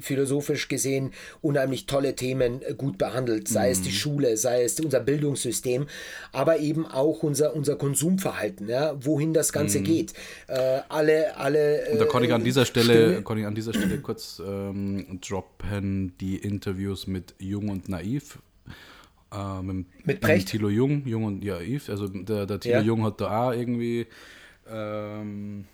philosophisch 0.00 0.66
gesehen 0.66 1.12
unheimlich 1.40 1.86
tolle 1.86 2.16
Themen 2.16 2.62
äh, 2.62 2.74
gut 2.74 2.98
behandelt, 2.98 3.46
sei 3.46 3.66
mhm. 3.66 3.72
es 3.72 3.82
die 3.82 3.90
mhm. 3.90 3.94
Schule, 3.94 4.36
sei 4.36 4.64
es 4.64 4.80
unser 4.80 4.98
Bildungssystem, 4.98 5.86
aber 6.32 6.58
eben 6.58 6.84
auch 6.84 7.22
unser, 7.22 7.54
unser 7.54 7.76
Konsumverhalten, 7.76 8.68
ja, 8.68 8.96
wohin 9.04 9.34
das 9.34 9.52
Ganze 9.52 9.78
mhm. 9.78 9.84
geht. 9.84 10.14
Äh, 10.48 10.80
alle, 10.88 11.36
alle. 11.36 11.90
Und 11.92 12.00
da 12.00 12.06
kann 12.06 12.24
ich 12.24 12.32
an 12.32 12.42
dieser 12.42 12.64
Stelle, 12.64 13.22
kann 13.22 13.38
ich 13.38 13.46
an 13.46 13.54
dieser 13.54 13.72
Stelle 13.72 13.98
kurz 13.98 14.42
ähm, 14.44 15.20
droppen 15.20 16.14
die 16.20 16.38
Interviews 16.38 17.06
mit 17.06 17.36
Jung 17.38 17.68
und 17.68 17.88
Naiv 17.88 18.40
äh, 19.32 19.62
mit, 19.62 20.06
mit 20.06 20.20
Brecht? 20.20 20.38
Mit 20.38 20.48
Thilo 20.48 20.68
Jung, 20.68 21.06
Jung 21.06 21.24
und 21.24 21.44
ja, 21.44 21.60
Yves. 21.60 21.90
Also 21.90 22.08
der, 22.08 22.46
der 22.46 22.60
Thilo 22.60 22.76
ja. 22.76 22.82
Jung 22.82 23.04
hat 23.04 23.20
da 23.20 23.48
auch 23.48 23.52
irgendwie 23.52 24.06
ähm, 24.68 25.64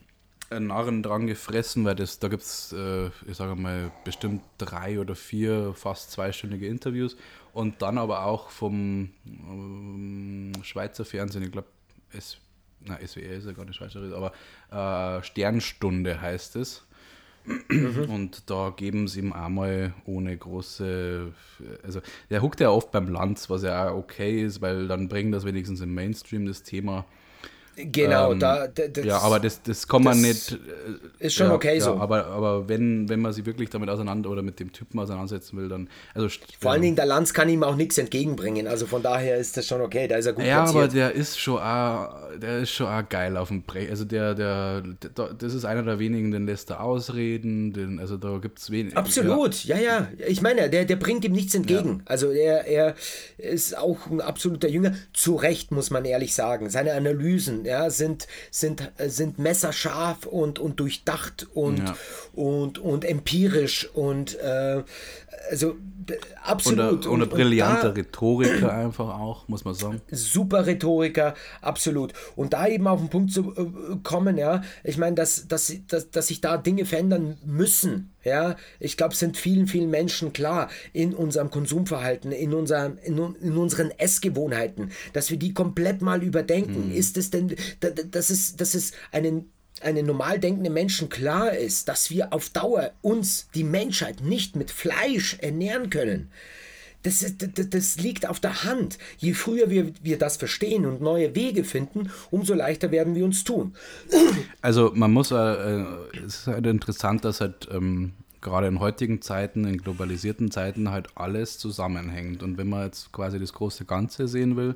einen 0.50 0.66
Narren 0.68 1.02
dran 1.02 1.26
gefressen, 1.26 1.84
weil 1.84 1.94
das, 1.94 2.18
da 2.18 2.28
gibt 2.28 2.42
es, 2.42 2.72
äh, 2.72 3.10
ich 3.26 3.36
sage 3.36 3.56
mal, 3.56 3.90
bestimmt 4.04 4.42
drei 4.58 5.00
oder 5.00 5.14
vier 5.14 5.74
fast 5.74 6.12
zweistündige 6.12 6.66
Interviews 6.66 7.16
und 7.52 7.82
dann 7.82 7.98
aber 7.98 8.24
auch 8.24 8.50
vom 8.50 9.10
ähm, 9.26 10.52
Schweizer 10.62 11.04
Fernsehen, 11.04 11.42
ich 11.42 11.52
glaube, 11.52 11.68
SWR 12.12 13.00
ist 13.00 13.46
ja 13.46 13.52
gar 13.52 13.64
nicht 13.64 13.76
Schweizer, 13.76 14.00
aber 14.14 15.18
äh, 15.18 15.22
Sternstunde 15.22 16.20
heißt 16.20 16.56
es. 16.56 16.85
Mhm. 17.68 18.10
Und 18.10 18.50
da 18.50 18.72
geben 18.76 19.08
sie 19.08 19.20
ihm 19.20 19.32
einmal 19.32 19.94
ohne 20.04 20.36
große, 20.36 21.32
also 21.82 22.00
der 22.30 22.42
huckt 22.42 22.60
ja 22.60 22.70
oft 22.70 22.90
beim 22.90 23.08
Lanz, 23.08 23.48
was 23.50 23.62
ja 23.62 23.90
auch 23.90 23.96
okay 23.96 24.42
ist, 24.42 24.60
weil 24.60 24.88
dann 24.88 25.08
bringen 25.08 25.32
das 25.32 25.44
wenigstens 25.44 25.80
im 25.80 25.94
Mainstream 25.94 26.46
das 26.46 26.62
Thema 26.62 27.04
Genau, 27.76 28.32
ähm, 28.32 28.40
da. 28.40 28.68
Das, 28.68 29.04
ja, 29.04 29.18
aber 29.18 29.38
das, 29.38 29.62
das 29.62 29.86
kann 29.86 30.02
man 30.02 30.18
nicht. 30.20 30.52
Äh, 30.52 31.26
ist 31.26 31.34
schon 31.34 31.48
ja, 31.48 31.54
okay 31.54 31.74
ja, 31.74 31.84
so. 31.84 31.94
Aber, 31.96 32.26
aber 32.26 32.68
wenn, 32.68 33.06
wenn 33.10 33.20
man 33.20 33.34
sich 33.34 33.44
wirklich 33.44 33.68
damit 33.68 33.90
auseinander 33.90 34.30
oder 34.30 34.40
mit 34.40 34.58
dem 34.58 34.72
Typen 34.72 34.98
auseinandersetzen 34.98 35.58
will, 35.58 35.68
dann. 35.68 35.88
Also, 36.14 36.28
Vor 36.58 36.72
allen 36.72 36.80
Dingen, 36.80 36.96
der 36.96 37.04
Lanz 37.04 37.34
kann 37.34 37.50
ihm 37.50 37.62
auch 37.62 37.76
nichts 37.76 37.98
entgegenbringen. 37.98 38.66
Also 38.66 38.86
von 38.86 39.02
daher 39.02 39.36
ist 39.36 39.58
das 39.58 39.66
schon 39.66 39.82
okay. 39.82 40.08
Da 40.08 40.16
ist 40.16 40.24
er 40.24 40.32
gut 40.32 40.44
Ja, 40.44 40.62
platziert. 40.62 40.84
aber 40.84 40.88
der 40.92 41.12
ist 41.12 41.38
schon 41.38 41.58
auch, 41.58 42.14
der 42.38 42.60
ist 42.60 42.70
schon 42.70 42.86
auch 42.86 43.06
geil 43.08 43.36
auf 43.36 43.48
dem 43.48 43.62
Brett. 43.62 43.90
Also 43.90 44.06
der, 44.06 44.34
der, 44.34 44.80
der, 44.80 45.34
das 45.34 45.52
ist 45.52 45.66
einer 45.66 45.82
der 45.82 45.98
wenigen, 45.98 46.30
den 46.30 46.46
lässt 46.46 46.70
er 46.70 46.82
ausreden. 46.82 47.74
Den, 47.74 48.00
also 48.00 48.16
da 48.16 48.38
gibt 48.38 48.58
es 48.58 48.70
wenig. 48.70 48.96
Absolut, 48.96 49.64
ja. 49.64 49.76
ja, 49.76 50.08
ja. 50.16 50.26
Ich 50.26 50.40
meine, 50.40 50.70
der, 50.70 50.86
der 50.86 50.96
bringt 50.96 51.26
ihm 51.26 51.32
nichts 51.32 51.54
entgegen. 51.54 51.98
Ja. 51.98 52.04
Also 52.06 52.30
er, 52.30 52.66
er 52.66 52.94
ist 53.36 53.76
auch 53.76 54.06
ein 54.06 54.22
absoluter 54.22 54.68
Jünger. 54.68 54.94
Zu 55.12 55.34
Recht, 55.36 55.72
muss 55.72 55.90
man 55.90 56.06
ehrlich 56.06 56.34
sagen. 56.34 56.70
Seine 56.70 56.94
Analysen 56.94 57.65
ja, 57.66 57.90
sind 57.90 58.26
sind, 58.50 58.92
äh, 58.96 59.08
sind 59.08 59.38
messerscharf 59.38 60.26
und, 60.26 60.58
und 60.58 60.80
durchdacht 60.80 61.46
und, 61.54 61.78
ja. 61.80 61.96
und, 62.34 62.78
und 62.78 63.04
empirisch 63.04 63.88
und 63.92 64.38
äh, 64.38 64.82
also 65.50 65.76
absolut. 66.42 67.06
Und, 67.06 67.22
eine 67.22 67.26
brillante 67.26 67.90
und 67.90 67.98
Rhetoriker 67.98 68.72
einfach 68.72 69.18
auch, 69.18 69.48
muss 69.48 69.64
man 69.64 69.74
sagen. 69.74 70.00
Super 70.10 70.66
Rhetoriker, 70.66 71.34
absolut. 71.60 72.12
Und 72.34 72.52
da 72.52 72.66
eben 72.66 72.86
auf 72.86 73.00
den 73.00 73.08
Punkt 73.08 73.32
zu 73.32 73.54
äh, 73.56 73.96
kommen, 74.02 74.38
ja, 74.38 74.62
ich 74.84 74.98
meine, 74.98 75.16
dass, 75.16 75.48
dass, 75.48 75.72
dass, 75.88 76.10
dass 76.10 76.26
sich 76.28 76.40
da 76.40 76.56
Dinge 76.56 76.84
verändern 76.84 77.38
müssen, 77.44 78.12
ja, 78.26 78.56
ich 78.80 78.96
glaube, 78.96 79.12
es 79.12 79.20
sind 79.20 79.36
vielen, 79.36 79.68
vielen 79.68 79.88
Menschen 79.88 80.32
klar 80.32 80.68
in 80.92 81.14
unserem 81.14 81.48
Konsumverhalten, 81.50 82.32
in, 82.32 82.54
unserem, 82.54 82.98
in, 83.04 83.16
in 83.40 83.56
unseren 83.56 83.92
Essgewohnheiten, 83.92 84.90
dass 85.12 85.30
wir 85.30 85.38
die 85.38 85.54
komplett 85.54 86.02
mal 86.02 86.24
überdenken. 86.24 86.88
Mhm. 86.88 86.94
Ist 86.94 87.16
es 87.16 87.30
denn, 87.30 87.54
dass 88.10 88.30
es, 88.30 88.56
dass 88.56 88.74
es 88.74 88.92
einen 89.12 89.52
einem 89.82 90.06
normal 90.06 90.40
denkenden 90.40 90.72
Menschen 90.72 91.10
klar 91.10 91.52
ist, 91.52 91.88
dass 91.88 92.10
wir 92.10 92.32
auf 92.32 92.48
Dauer 92.48 92.92
uns, 93.02 93.48
die 93.54 93.62
Menschheit, 93.62 94.22
nicht 94.22 94.56
mit 94.56 94.70
Fleisch 94.70 95.36
ernähren 95.40 95.90
können. 95.90 96.30
Das, 97.06 97.24
das, 97.38 97.70
das, 97.70 97.96
liegt 97.98 98.28
auf 98.28 98.40
der 98.40 98.64
Hand. 98.64 98.98
Je 99.18 99.32
früher 99.32 99.70
wir, 99.70 99.92
wir 100.02 100.18
das 100.18 100.36
verstehen 100.36 100.84
und 100.84 101.00
neue 101.00 101.36
Wege 101.36 101.62
finden, 101.62 102.10
umso 102.32 102.52
leichter 102.52 102.90
werden 102.90 103.14
wir 103.14 103.24
uns 103.24 103.44
tun. 103.44 103.74
Also 104.60 104.90
man 104.92 105.12
muss, 105.12 105.30
äh, 105.30 105.84
es 106.26 106.40
ist 106.40 106.46
halt 106.48 106.66
interessant, 106.66 107.24
dass 107.24 107.40
halt 107.40 107.68
ähm, 107.70 108.14
gerade 108.40 108.66
in 108.66 108.80
heutigen 108.80 109.22
Zeiten, 109.22 109.64
in 109.64 109.78
globalisierten 109.78 110.50
Zeiten 110.50 110.90
halt 110.90 111.08
alles 111.14 111.58
zusammenhängt. 111.58 112.42
Und 112.42 112.58
wenn 112.58 112.68
man 112.68 112.86
jetzt 112.86 113.12
quasi 113.12 113.38
das 113.38 113.52
große 113.52 113.84
Ganze 113.84 114.26
sehen 114.26 114.56
will, 114.56 114.74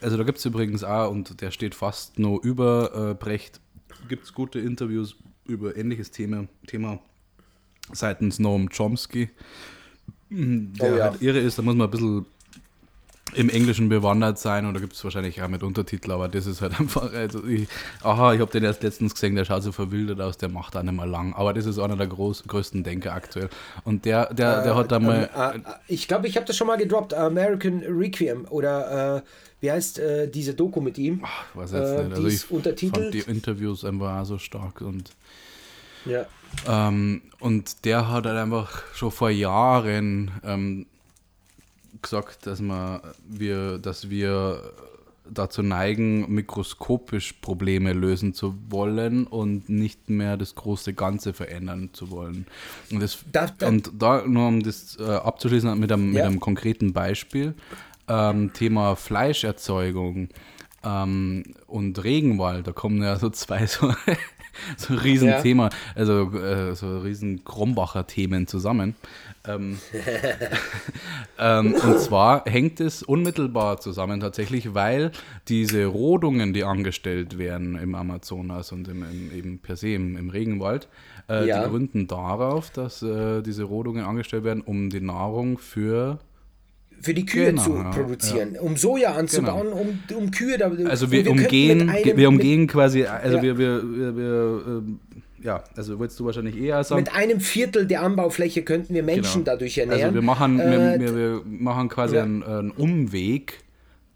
also 0.00 0.16
da 0.16 0.22
gibt 0.22 0.38
es 0.38 0.44
übrigens 0.44 0.84
auch, 0.84 1.10
und 1.10 1.40
der 1.40 1.50
steht 1.50 1.74
fast 1.74 2.18
nur 2.18 2.44
über 2.44 3.10
äh, 3.10 3.14
Brecht, 3.14 3.60
gibt 4.08 4.24
es 4.24 4.34
gute 4.34 4.60
Interviews 4.60 5.16
über 5.46 5.76
ähnliches 5.76 6.12
Thema, 6.12 6.46
Thema 6.68 7.00
seitens 7.92 8.38
Noam 8.38 8.68
Chomsky, 8.68 9.30
der 10.30 10.92
oh 10.92 10.96
ja. 10.96 11.04
halt 11.04 11.22
irre 11.22 11.38
ist. 11.38 11.58
Da 11.58 11.62
muss 11.62 11.74
man 11.74 11.88
ein 11.88 11.90
bisschen 11.90 12.26
im 13.34 13.48
Englischen 13.48 13.88
bewandert 13.88 14.38
sein 14.38 14.66
und 14.66 14.74
da 14.74 14.80
gibt 14.80 14.94
es 14.94 15.04
wahrscheinlich 15.04 15.40
auch 15.42 15.48
mit 15.48 15.62
Untertitel, 15.62 16.10
aber 16.10 16.28
das 16.28 16.46
ist 16.46 16.60
halt 16.62 16.78
einfach, 16.80 17.12
also 17.12 17.44
ich, 17.44 17.68
aha, 18.02 18.34
ich 18.34 18.40
habe 18.40 18.50
den 18.50 18.64
erst 18.64 18.82
letztens 18.82 19.14
gesehen, 19.14 19.36
der 19.36 19.44
schaut 19.44 19.62
so 19.62 19.72
verwildert 19.72 20.20
aus, 20.20 20.36
der 20.36 20.48
macht 20.48 20.76
auch 20.76 20.82
nicht 20.82 20.96
mehr 20.96 21.06
lang, 21.06 21.34
aber 21.34 21.54
das 21.54 21.66
ist 21.66 21.78
einer 21.78 21.96
der 21.96 22.06
groß, 22.06 22.44
größten 22.48 22.82
Denker 22.82 23.12
aktuell 23.12 23.48
und 23.84 24.04
der, 24.04 24.32
der, 24.34 24.62
der 24.62 24.72
äh, 24.72 24.74
hat 24.74 24.90
da 24.90 24.98
mal... 24.98 25.30
Äh, 25.34 25.58
äh, 25.58 25.60
ich 25.88 26.08
glaube, 26.08 26.26
ich 26.26 26.36
habe 26.36 26.46
das 26.46 26.56
schon 26.56 26.66
mal 26.66 26.76
gedroppt, 26.76 27.14
American 27.14 27.82
Requiem 27.86 28.46
oder 28.50 29.18
äh, 29.18 29.22
wie 29.60 29.70
heißt 29.70 29.98
äh, 29.98 30.28
diese 30.28 30.54
Doku 30.54 30.80
mit 30.80 30.96
ihm? 30.98 31.20
Ach, 31.22 31.44
was 31.54 31.72
jetzt 31.72 31.90
äh, 31.90 32.04
nicht. 32.04 32.16
Also 32.16 32.28
ich 32.28 32.50
untertitelt. 32.50 32.96
fand 32.96 33.14
die 33.14 33.30
Interviews 33.30 33.84
einfach 33.84 34.24
so 34.24 34.38
stark 34.38 34.80
und 34.80 35.10
ja. 36.04 36.26
Ähm, 36.66 37.22
und 37.38 37.84
der 37.84 38.08
hat 38.08 38.26
halt 38.26 38.36
einfach 38.36 38.82
schon 38.94 39.10
vor 39.10 39.30
Jahren 39.30 40.30
ähm, 40.44 40.86
gesagt, 42.02 42.46
dass 42.46 42.60
man 42.60 43.00
wir, 43.28 43.78
dass 43.78 44.10
wir 44.10 44.72
dazu 45.32 45.62
neigen, 45.62 46.32
mikroskopisch 46.32 47.34
Probleme 47.34 47.92
lösen 47.92 48.34
zu 48.34 48.56
wollen 48.68 49.26
und 49.26 49.68
nicht 49.68 50.10
mehr 50.10 50.36
das 50.36 50.54
große 50.54 50.92
Ganze 50.94 51.32
verändern 51.32 51.90
zu 51.92 52.10
wollen. 52.10 52.46
Und, 52.90 53.00
das, 53.00 53.18
darf, 53.30 53.56
darf, 53.56 53.68
und 53.68 53.90
da 53.98 54.26
nur 54.26 54.48
um 54.48 54.62
das 54.62 54.98
äh, 54.98 55.04
abzuschließen 55.04 55.78
mit 55.78 55.92
einem, 55.92 56.08
ja. 56.08 56.14
mit 56.14 56.22
einem 56.22 56.40
konkreten 56.40 56.92
Beispiel 56.92 57.54
ähm, 58.08 58.52
Thema 58.52 58.96
Fleischerzeugung 58.96 60.28
ähm, 60.84 61.44
und 61.66 62.02
Regenwald, 62.02 62.66
da 62.66 62.72
kommen 62.72 63.02
ja 63.02 63.16
so 63.16 63.30
zwei 63.30 63.66
so, 63.66 63.94
so 64.76 64.94
ein 64.94 64.98
Riesenthema, 64.98 65.64
ja. 65.64 65.70
also 65.94 66.32
äh, 66.36 66.74
so 66.74 66.98
riesen 66.98 67.44
Krombacher 67.44 68.06
Themen 68.06 68.46
zusammen. 68.46 68.94
Ähm, 69.46 69.78
ähm, 71.38 71.74
und 71.74 71.98
zwar 72.00 72.44
hängt 72.44 72.80
es 72.80 73.02
unmittelbar 73.02 73.80
zusammen 73.80 74.20
tatsächlich, 74.20 74.74
weil 74.74 75.12
diese 75.48 75.86
Rodungen, 75.86 76.52
die 76.52 76.64
angestellt 76.64 77.38
werden 77.38 77.76
im 77.76 77.94
Amazonas 77.94 78.72
und 78.72 78.88
im, 78.88 79.02
im 79.02 79.32
eben 79.32 79.58
per 79.58 79.76
se 79.76 79.88
im, 79.94 80.16
im 80.16 80.30
Regenwald, 80.30 80.88
äh, 81.28 81.46
ja. 81.46 81.62
die 81.62 81.70
gründen 81.70 82.06
darauf, 82.06 82.70
dass 82.70 83.02
äh, 83.02 83.42
diese 83.42 83.64
Rodungen 83.64 84.04
angestellt 84.04 84.44
werden, 84.44 84.62
um 84.62 84.90
die 84.90 85.00
Nahrung 85.00 85.58
für 85.58 86.18
für 87.00 87.14
die 87.14 87.24
Kühe 87.24 87.46
genau, 87.46 87.62
zu 87.62 87.76
ja, 87.76 87.90
produzieren, 87.90 88.54
ja. 88.54 88.60
um 88.60 88.76
Soja 88.76 89.14
anzubauen, 89.14 89.68
genau. 89.68 90.16
um, 90.16 90.24
um 90.24 90.30
Kühe 90.30 90.58
da. 90.58 90.70
Also 90.86 91.10
wir, 91.10 91.24
wir 91.24 91.32
umgehen, 91.32 91.92
wir 92.14 92.28
umgehen 92.28 92.62
mit, 92.62 92.70
quasi, 92.70 93.04
also 93.04 93.36
ja. 93.38 93.42
wir, 93.42 93.58
wir, 93.58 93.82
wir, 93.82 94.16
wir 94.16 94.62
ähm, 94.66 95.00
ja, 95.42 95.64
also 95.76 95.98
würdest 95.98 96.20
du 96.20 96.26
wahrscheinlich 96.26 96.56
eher 96.56 96.84
sagen. 96.84 97.02
Mit 97.02 97.14
einem 97.14 97.40
Viertel 97.40 97.86
der 97.86 98.02
Anbaufläche 98.02 98.62
könnten 98.62 98.92
wir 98.94 99.02
Menschen 99.02 99.44
genau. 99.44 99.52
dadurch 99.52 99.78
ernähren. 99.78 100.02
Also 100.02 100.14
wir 100.14 100.22
machen, 100.22 100.60
äh, 100.60 101.00
wir, 101.00 101.16
wir, 101.16 101.42
machen 101.46 101.88
quasi 101.88 102.18
einen, 102.18 102.42
einen, 102.42 102.70
Umweg 102.70 103.60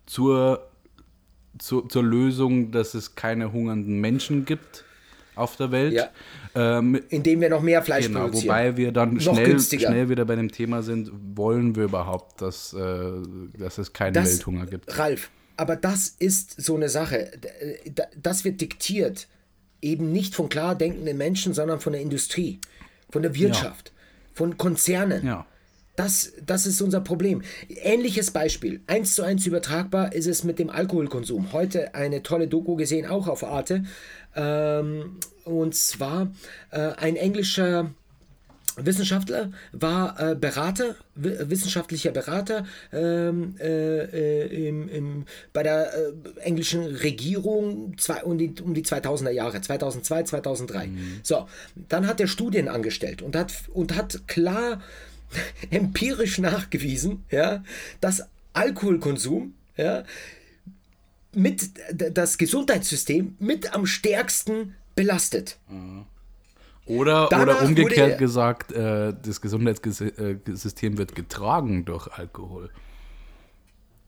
zur, 0.05 0.69
zur, 1.59 1.89
zur 1.89 2.03
Lösung, 2.03 2.71
dass 2.73 2.95
es 2.95 3.15
keine 3.15 3.53
hungernden 3.53 4.01
Menschen 4.01 4.45
gibt 4.45 4.85
auf 5.35 5.57
der 5.57 5.71
Welt. 5.71 5.93
Ja. 5.95 6.09
Ähm, 6.55 7.01
Indem 7.09 7.41
wir 7.41 7.51
noch 7.51 7.63
mehr 7.63 7.83
Fleisch 7.83 8.07
genau, 8.07 8.25
produzieren. 8.25 8.49
Wobei 8.49 8.77
wir 8.77 8.93
dann 8.93 9.21
schnell, 9.21 9.61
schnell 9.61 10.09
wieder 10.09 10.25
bei 10.25 10.37
dem 10.37 10.51
Thema 10.51 10.83
sind, 10.83 11.11
wollen 11.35 11.75
wir 11.75 11.85
überhaupt, 11.85 12.41
dass, 12.41 12.73
äh, 12.73 13.13
dass 13.59 13.79
es 13.79 13.93
keinen 13.93 14.15
das, 14.15 14.31
Welthunger 14.31 14.67
gibt. 14.67 14.99
Ralf, 14.99 15.31
aber 15.57 15.77
das 15.77 16.09
ist 16.09 16.61
so 16.61 16.77
eine 16.77 16.89
Sache. 16.89 17.31
Das 18.21 18.45
wird 18.45 18.61
diktiert 18.61 19.29
eben 19.85 20.11
nicht 20.13 20.35
von 20.35 20.49
klar 20.49 20.75
denkenden 20.75 21.17
Menschen, 21.17 21.53
sondern 21.55 21.79
von 21.79 21.93
der 21.93 22.03
Industrie, 22.03 22.59
von 23.11 23.23
der 23.23 23.35
Wirtschaft, 23.35 23.89
ja. 23.89 24.03
von 24.33 24.57
Konzernen. 24.57 25.27
Ja. 25.27 25.47
Das, 25.97 26.33
das 26.45 26.67
ist 26.67 26.83
unser 26.83 27.01
Problem. 27.01 27.43
Ähnliches 27.69 28.33
Beispiel, 28.33 28.81
eins 28.89 29.15
zu 29.15 29.23
eins 29.23 29.47
übertragbar 29.47 30.13
ist 30.13 30.27
es 30.27 30.43
mit 30.43 30.59
dem 30.59 30.69
Alkoholkonsum. 30.69 31.53
Heute 31.53 31.95
eine 31.95 32.25
tolle 32.25 32.49
Doku 32.49 32.75
gesehen, 32.75 33.07
auch 33.07 33.29
auf 33.29 33.45
Arte. 33.45 33.85
Ähm, 34.37 35.19
und 35.45 35.75
zwar 35.75 36.33
äh, 36.71 36.93
ein 36.97 37.17
englischer 37.17 37.91
Wissenschaftler, 38.77 39.53
war 39.73 40.19
äh, 40.19 40.35
Berater, 40.35 40.97
wissenschaftlicher 41.15 42.11
Berater 42.11 42.67
ähm, 42.93 43.55
äh, 43.61 44.47
äh, 44.47 44.69
im, 44.69 44.89
im, 44.89 45.25
bei 45.53 45.63
der 45.63 45.95
äh, 45.95 46.41
englischen 46.41 46.83
Regierung 46.83 47.97
zwei, 47.99 48.25
um, 48.25 48.37
die, 48.37 48.55
um 48.61 48.75
die 48.75 48.83
2000er 48.83 49.31
Jahre, 49.31 49.61
2002, 49.61 50.25
2003. 50.25 50.87
Mhm. 50.87 51.21
So, 51.23 51.49
dann 51.89 52.07
hat 52.07 52.21
er 52.21 52.27
Studien 52.27 52.69
angestellt 52.69 53.23
und 53.23 53.37
hat, 53.37 53.53
und 53.73 53.95
hat 53.95 54.27
klar 54.27 54.81
empirisch 55.71 56.39
nachgewiesen, 56.39 57.25
ja, 57.31 57.63
dass 58.01 58.25
Alkoholkonsum 58.55 59.55
ja, 59.77 60.05
mit 61.37 61.71
das 61.93 62.39
Gesundheitssystem 62.39 63.37
mit 63.39 63.75
am 63.75 63.87
stärksten 63.87 64.75
belastet. 64.95 65.59
Mhm. 65.69 66.07
Oder, 66.87 67.29
oder 67.29 67.63
umgekehrt 67.63 68.19
gesagt, 68.19 68.73
äh, 68.73 69.15
das 69.23 69.41
Gesundheitssystem 69.41 70.99
wird 70.99 71.15
getragen 71.15 71.87
durch 71.87 72.09
Alkohol. 72.09 72.71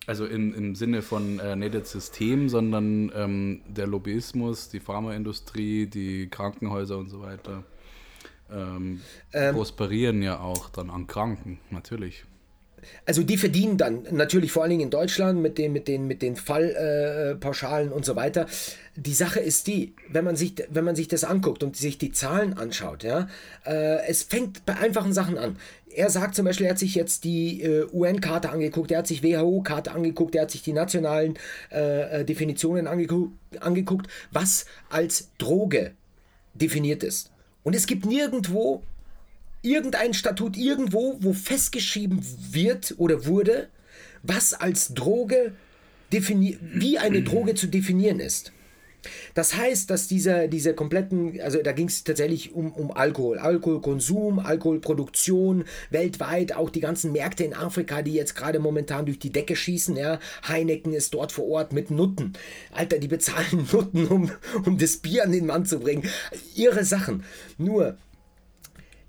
Also 0.06 0.26
in, 0.26 0.54
im 0.54 0.74
Sinne 0.74 1.02
von 1.02 1.40
äh, 1.40 1.56
nicht 1.56 1.74
das 1.74 1.90
System, 1.90 2.48
sondern 2.48 3.10
ähm, 3.14 3.62
der 3.66 3.86
Lobbyismus, 3.86 4.68
die 4.68 4.78
Pharmaindustrie, 4.78 5.86
die 5.86 6.28
Krankenhäuser 6.28 6.98
und 6.98 7.08
so 7.08 7.22
weiter 7.22 7.64
ähm, 8.52 9.00
ähm, 9.32 9.54
prosperieren 9.54 10.22
ja 10.22 10.38
auch 10.38 10.68
dann 10.68 10.90
an 10.90 11.06
Kranken, 11.06 11.58
natürlich 11.70 12.24
also 13.04 13.22
die 13.22 13.36
verdienen 13.36 13.76
dann 13.76 14.04
natürlich 14.10 14.52
vor 14.52 14.62
allen 14.62 14.70
Dingen 14.70 14.82
in 14.82 14.90
Deutschland 14.90 15.40
mit 15.40 15.58
den, 15.58 15.72
mit 15.72 15.88
den, 15.88 16.06
mit 16.06 16.22
den 16.22 16.36
Fallpauschalen 16.36 17.90
äh, 17.90 17.92
und 17.92 18.04
so 18.04 18.16
weiter. 18.16 18.46
Die 18.96 19.14
Sache 19.14 19.40
ist 19.40 19.66
die, 19.66 19.94
wenn 20.08 20.24
man 20.24 20.36
sich, 20.36 20.54
wenn 20.70 20.84
man 20.84 20.96
sich 20.96 21.08
das 21.08 21.24
anguckt 21.24 21.62
und 21.62 21.76
sich 21.76 21.98
die 21.98 22.12
Zahlen 22.12 22.56
anschaut, 22.56 23.04
ja, 23.04 23.28
äh, 23.64 24.06
es 24.06 24.22
fängt 24.22 24.64
bei 24.66 24.76
einfachen 24.76 25.12
Sachen 25.12 25.38
an. 25.38 25.56
Er 25.94 26.10
sagt 26.10 26.34
zum 26.34 26.44
Beispiel, 26.44 26.66
er 26.66 26.72
hat 26.72 26.78
sich 26.78 26.94
jetzt 26.94 27.24
die 27.24 27.62
äh, 27.62 27.86
UN-Karte 27.92 28.50
angeguckt, 28.50 28.90
er 28.90 28.98
hat 28.98 29.06
sich 29.06 29.22
WHO-Karte 29.22 29.92
angeguckt, 29.92 30.34
er 30.34 30.42
hat 30.42 30.50
sich 30.50 30.62
die 30.62 30.72
nationalen 30.72 31.38
äh, 31.72 32.20
äh, 32.20 32.24
Definitionen 32.24 32.86
angeguckt, 32.86 33.32
angeguckt, 33.60 34.06
was 34.30 34.66
als 34.90 35.30
Droge 35.38 35.92
definiert 36.54 37.02
ist. 37.02 37.30
Und 37.62 37.74
es 37.74 37.86
gibt 37.86 38.04
nirgendwo 38.06 38.82
irgendein 39.66 40.14
Statut 40.14 40.56
irgendwo, 40.56 41.16
wo 41.20 41.32
festgeschrieben 41.32 42.24
wird 42.50 42.94
oder 42.98 43.26
wurde, 43.26 43.68
was 44.22 44.54
als 44.54 44.94
Droge 44.94 45.52
wie 46.10 46.98
eine 46.98 47.22
Droge 47.22 47.54
zu 47.54 47.66
definieren 47.66 48.20
ist. 48.20 48.52
Das 49.34 49.56
heißt, 49.56 49.90
dass 49.90 50.08
diese, 50.08 50.48
diese 50.48 50.74
kompletten, 50.74 51.40
also 51.40 51.62
da 51.62 51.72
ging 51.72 51.88
es 51.88 52.04
tatsächlich 52.04 52.54
um, 52.54 52.72
um 52.72 52.90
Alkohol, 52.90 53.38
Alkoholkonsum, 53.38 54.38
Alkoholproduktion 54.38 55.64
weltweit, 55.90 56.54
auch 56.54 56.70
die 56.70 56.80
ganzen 56.80 57.12
Märkte 57.12 57.44
in 57.44 57.54
Afrika, 57.54 58.02
die 58.02 58.14
jetzt 58.14 58.34
gerade 58.34 58.58
momentan 58.58 59.06
durch 59.06 59.18
die 59.18 59.30
Decke 59.30 59.56
schießen. 59.56 59.96
Ja. 59.96 60.18
Heineken 60.46 60.92
ist 60.92 61.14
dort 61.14 61.32
vor 61.32 61.46
Ort 61.46 61.72
mit 61.72 61.90
Nutten. 61.90 62.32
Alter, 62.72 62.98
die 62.98 63.08
bezahlen 63.08 63.68
Nutten, 63.72 64.06
um, 64.06 64.30
um 64.64 64.78
das 64.78 64.96
Bier 64.98 65.24
an 65.24 65.32
den 65.32 65.46
Mann 65.46 65.66
zu 65.66 65.78
bringen. 65.80 66.08
Ihre 66.54 66.84
Sachen. 66.84 67.24
Nur, 67.58 67.98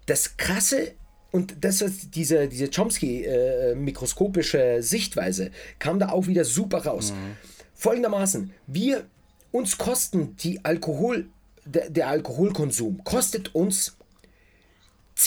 das 0.07 0.37
Krasse 0.37 0.93
und 1.31 1.63
das 1.63 1.81
ist 1.81 2.15
diese, 2.15 2.47
diese 2.47 2.69
Chomsky-mikroskopische 2.69 4.59
äh, 4.59 4.81
Sichtweise 4.81 5.51
kam 5.77 5.99
da 5.99 6.09
auch 6.09 6.27
wieder 6.27 6.45
super 6.45 6.85
raus. 6.85 7.11
Mhm. 7.11 7.37
Folgendermaßen, 7.75 8.51
wir 8.65 9.05
uns 9.51 9.77
kosten 9.77 10.35
die 10.37 10.65
Alkohol, 10.65 11.27
der, 11.65 11.89
der 11.89 12.07
Alkoholkonsum 12.07 13.03
kostet 13.03 13.53
uns 13.53 13.97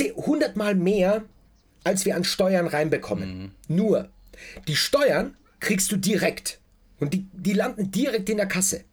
100 0.00 0.56
mal 0.56 0.74
mehr, 0.74 1.24
als 1.84 2.04
wir 2.04 2.16
an 2.16 2.24
Steuern 2.24 2.66
reinbekommen. 2.66 3.42
Mhm. 3.42 3.50
Nur, 3.68 4.08
die 4.68 4.76
Steuern 4.76 5.36
kriegst 5.60 5.92
du 5.92 5.96
direkt 5.96 6.58
und 6.98 7.14
die, 7.14 7.26
die 7.32 7.52
landen 7.52 7.90
direkt 7.90 8.28
in 8.30 8.38
der 8.38 8.46
Kasse. 8.46 8.84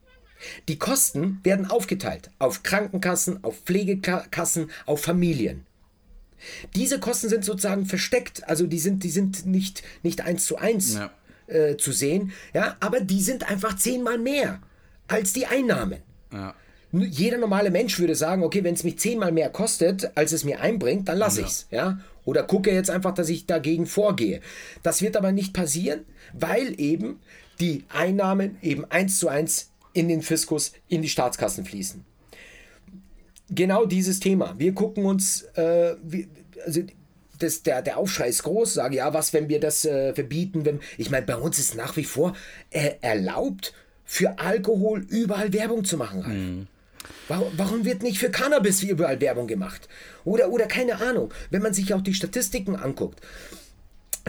Die 0.68 0.78
Kosten 0.78 1.40
werden 1.42 1.68
aufgeteilt 1.68 2.30
auf 2.38 2.62
Krankenkassen, 2.62 3.42
auf 3.42 3.58
Pflegekassen, 3.64 4.70
auf 4.86 5.02
Familien. 5.02 5.66
Diese 6.74 6.98
Kosten 7.00 7.28
sind 7.28 7.44
sozusagen 7.44 7.86
versteckt, 7.86 8.48
also 8.48 8.66
die 8.66 8.78
sind, 8.78 9.04
die 9.04 9.10
sind 9.10 9.46
nicht, 9.46 9.82
nicht 10.02 10.20
eins 10.22 10.46
zu 10.46 10.56
eins 10.56 10.94
ja. 10.94 11.10
äh, 11.46 11.76
zu 11.76 11.92
sehen, 11.92 12.32
ja, 12.54 12.76
aber 12.80 13.00
die 13.00 13.22
sind 13.22 13.48
einfach 13.48 13.76
zehnmal 13.76 14.18
mehr 14.18 14.60
als 15.06 15.32
die 15.32 15.46
Einnahmen. 15.46 16.00
Ja. 16.32 16.54
Jeder 16.92 17.36
normale 17.36 17.70
Mensch 17.70 17.98
würde 17.98 18.14
sagen, 18.14 18.42
okay, 18.42 18.64
wenn 18.64 18.74
es 18.74 18.82
mich 18.82 18.98
zehnmal 18.98 19.30
mehr 19.30 19.50
kostet, 19.50 20.10
als 20.16 20.32
es 20.32 20.44
mir 20.44 20.60
einbringt, 20.60 21.08
dann 21.08 21.18
lasse 21.18 21.42
ja. 21.42 21.46
ich's, 21.46 21.66
ja. 21.70 22.00
Oder 22.24 22.42
gucke 22.42 22.72
jetzt 22.72 22.90
einfach, 22.90 23.14
dass 23.14 23.28
ich 23.28 23.46
dagegen 23.46 23.86
vorgehe. 23.86 24.40
Das 24.82 25.00
wird 25.02 25.16
aber 25.16 25.32
nicht 25.32 25.54
passieren, 25.54 26.00
weil 26.32 26.78
eben 26.78 27.20
die 27.60 27.84
Einnahmen 27.88 28.58
eben 28.62 28.84
eins 28.86 29.18
zu 29.18 29.28
eins 29.28 29.70
in 29.92 30.08
den 30.08 30.22
Fiskus, 30.22 30.72
in 30.88 31.02
die 31.02 31.08
Staatskassen 31.08 31.64
fließen 31.64 32.04
genau 33.50 33.86
dieses 33.86 34.20
Thema. 34.20 34.54
Wir 34.58 34.74
gucken 34.74 35.04
uns, 35.04 35.42
äh, 35.54 35.94
wie, 36.02 36.28
also 36.64 36.82
das, 37.38 37.62
der, 37.62 37.82
der 37.82 37.96
Aufschrei 37.98 38.28
ist 38.28 38.42
groß, 38.42 38.74
sage 38.74 38.96
ja, 38.96 39.14
was, 39.14 39.32
wenn 39.32 39.48
wir 39.48 39.60
das 39.60 39.84
äh, 39.84 40.14
verbieten? 40.14 40.64
Wenn, 40.64 40.80
ich 40.96 41.10
meine, 41.10 41.26
bei 41.26 41.36
uns 41.36 41.58
ist 41.58 41.74
nach 41.76 41.96
wie 41.96 42.04
vor 42.04 42.34
äh, 42.70 42.92
erlaubt, 43.00 43.72
für 44.04 44.38
Alkohol 44.38 45.04
überall 45.08 45.52
Werbung 45.52 45.84
zu 45.84 45.96
machen. 45.98 46.22
Mhm. 46.26 46.66
Warum, 47.28 47.52
warum, 47.56 47.84
wird 47.84 48.02
nicht 48.02 48.18
für 48.18 48.30
Cannabis 48.30 48.82
überall 48.82 49.20
Werbung 49.20 49.46
gemacht? 49.46 49.88
Oder, 50.24 50.50
oder 50.50 50.66
keine 50.66 51.00
Ahnung, 51.00 51.32
wenn 51.50 51.62
man 51.62 51.74
sich 51.74 51.92
auch 51.92 52.00
die 52.00 52.14
Statistiken 52.14 52.74
anguckt 52.74 53.20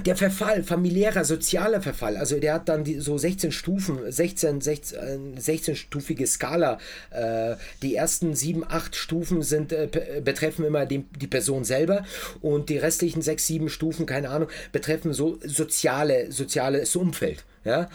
der 0.06 0.16
Verfall, 0.16 0.64
familiärer, 0.64 1.26
sozialer 1.26 1.82
Verfall, 1.82 2.18
also 2.18 2.40
der 2.40 2.54
hat 2.56 2.70
dann 2.70 2.84
die, 2.84 3.00
so 3.00 3.18
16 3.18 3.52
Stufen, 3.52 4.00
16, 4.12 4.62
16, 4.62 5.38
16-stufige 5.38 6.28
Skala. 6.28 6.80
Äh, 7.12 7.56
die 7.82 7.96
ersten 7.96 8.36
7, 8.36 8.64
8 8.68 8.96
Stufen 8.96 9.42
sind, 9.42 9.72
äh, 9.72 9.88
betreffen 10.24 10.66
immer 10.66 10.86
die, 10.86 11.06
die 11.20 11.28
Person 11.28 11.64
selber 11.64 12.04
und 12.42 12.70
die 12.70 12.78
restlichen 12.78 13.22
6, 13.22 13.48
7 13.48 13.70
Stufen, 13.70 14.06
keine 14.06 14.30
Ahnung, 14.30 14.50
betreffen 14.72 15.14
so 15.14 15.40
soziale, 15.44 16.32
soziales 16.32 16.96
Umfeld. 16.96 17.46
Ja? 17.64 17.90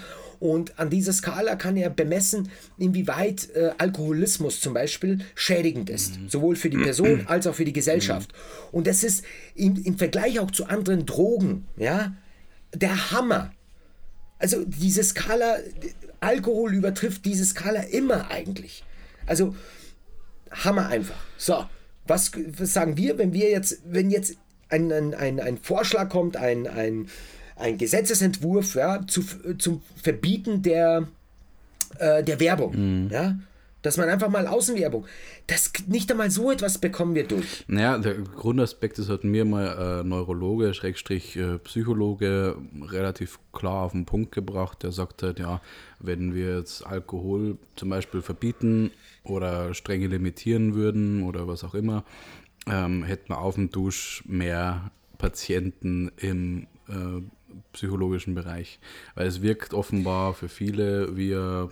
Und 0.44 0.78
an 0.78 0.90
dieser 0.90 1.14
Skala 1.14 1.56
kann 1.56 1.74
er 1.74 1.88
bemessen, 1.88 2.50
inwieweit 2.76 3.48
äh, 3.54 3.70
Alkoholismus 3.78 4.60
zum 4.60 4.74
Beispiel 4.74 5.24
schädigend 5.34 5.88
ist, 5.88 6.20
mhm. 6.20 6.28
sowohl 6.28 6.54
für 6.54 6.68
die 6.68 6.76
Person 6.82 7.26
als 7.28 7.46
auch 7.46 7.54
für 7.54 7.64
die 7.64 7.72
Gesellschaft. 7.72 8.30
Mhm. 8.30 8.68
Und 8.72 8.86
das 8.86 9.04
ist 9.04 9.24
im, 9.54 9.82
im 9.82 9.96
Vergleich 9.96 10.38
auch 10.40 10.50
zu 10.50 10.66
anderen 10.66 11.06
Drogen, 11.06 11.66
ja, 11.78 12.14
der 12.74 13.10
Hammer. 13.10 13.52
Also 14.38 14.66
diese 14.66 15.02
Skala, 15.02 15.56
Alkohol 16.20 16.74
übertrifft 16.74 17.24
diese 17.24 17.46
Skala 17.46 17.80
immer 17.80 18.30
eigentlich. 18.30 18.84
Also 19.24 19.56
Hammer 20.50 20.88
einfach. 20.88 21.24
So, 21.38 21.64
was, 22.06 22.32
was 22.58 22.74
sagen 22.74 22.98
wir, 22.98 23.16
wenn 23.16 23.32
wir 23.32 23.48
jetzt, 23.48 23.78
wenn 23.86 24.10
jetzt 24.10 24.36
ein, 24.68 24.92
ein, 24.92 25.14
ein, 25.14 25.40
ein 25.40 25.56
Vorschlag 25.56 26.10
kommt, 26.10 26.36
ein, 26.36 26.66
ein 26.66 27.08
ein 27.56 27.78
Gesetzesentwurf 27.78 28.74
ja, 28.74 29.06
zu, 29.06 29.22
zum 29.58 29.82
Verbieten 30.02 30.62
der, 30.62 31.08
äh, 31.98 32.22
der 32.22 32.40
Werbung. 32.40 33.04
Mhm. 33.04 33.10
Ja? 33.10 33.38
Dass 33.82 33.98
man 33.98 34.08
einfach 34.08 34.30
mal 34.30 34.46
Außenwerbung. 34.46 35.04
Das 35.46 35.70
nicht 35.86 36.10
einmal 36.10 36.30
so 36.30 36.50
etwas 36.50 36.78
bekommen 36.78 37.14
wir 37.14 37.24
durch. 37.24 37.64
Naja, 37.68 37.98
der 37.98 38.14
Grundaspekt 38.14 38.98
ist, 38.98 39.10
hat 39.10 39.24
mir 39.24 39.44
mal 39.44 40.00
äh, 40.00 40.04
Neurologe, 40.04 40.72
Schrägstrich 40.72 41.36
äh, 41.36 41.58
Psychologe 41.58 42.56
relativ 42.80 43.38
klar 43.52 43.82
auf 43.82 43.92
den 43.92 44.06
Punkt 44.06 44.32
gebracht. 44.32 44.82
Der 44.82 44.90
sagt 44.90 45.22
halt, 45.22 45.38
ja, 45.38 45.60
wenn 46.00 46.34
wir 46.34 46.56
jetzt 46.56 46.86
Alkohol 46.86 47.58
zum 47.76 47.90
Beispiel 47.90 48.22
verbieten 48.22 48.90
oder 49.22 49.74
strenge 49.74 50.06
limitieren 50.06 50.74
würden 50.74 51.22
oder 51.22 51.46
was 51.46 51.62
auch 51.62 51.74
immer, 51.74 52.04
ähm, 52.66 53.04
hätten 53.04 53.28
wir 53.28 53.38
auf 53.38 53.56
dem 53.56 53.70
Dusch 53.70 54.24
mehr 54.26 54.90
Patienten 55.18 56.10
im 56.16 56.66
äh, 56.88 57.20
psychologischen 57.72 58.34
Bereich. 58.34 58.78
Weil 59.14 59.26
es 59.26 59.42
wirkt 59.42 59.74
offenbar 59.74 60.34
für 60.34 60.48
viele 60.48 61.16
wie 61.16 61.34
ein 61.34 61.68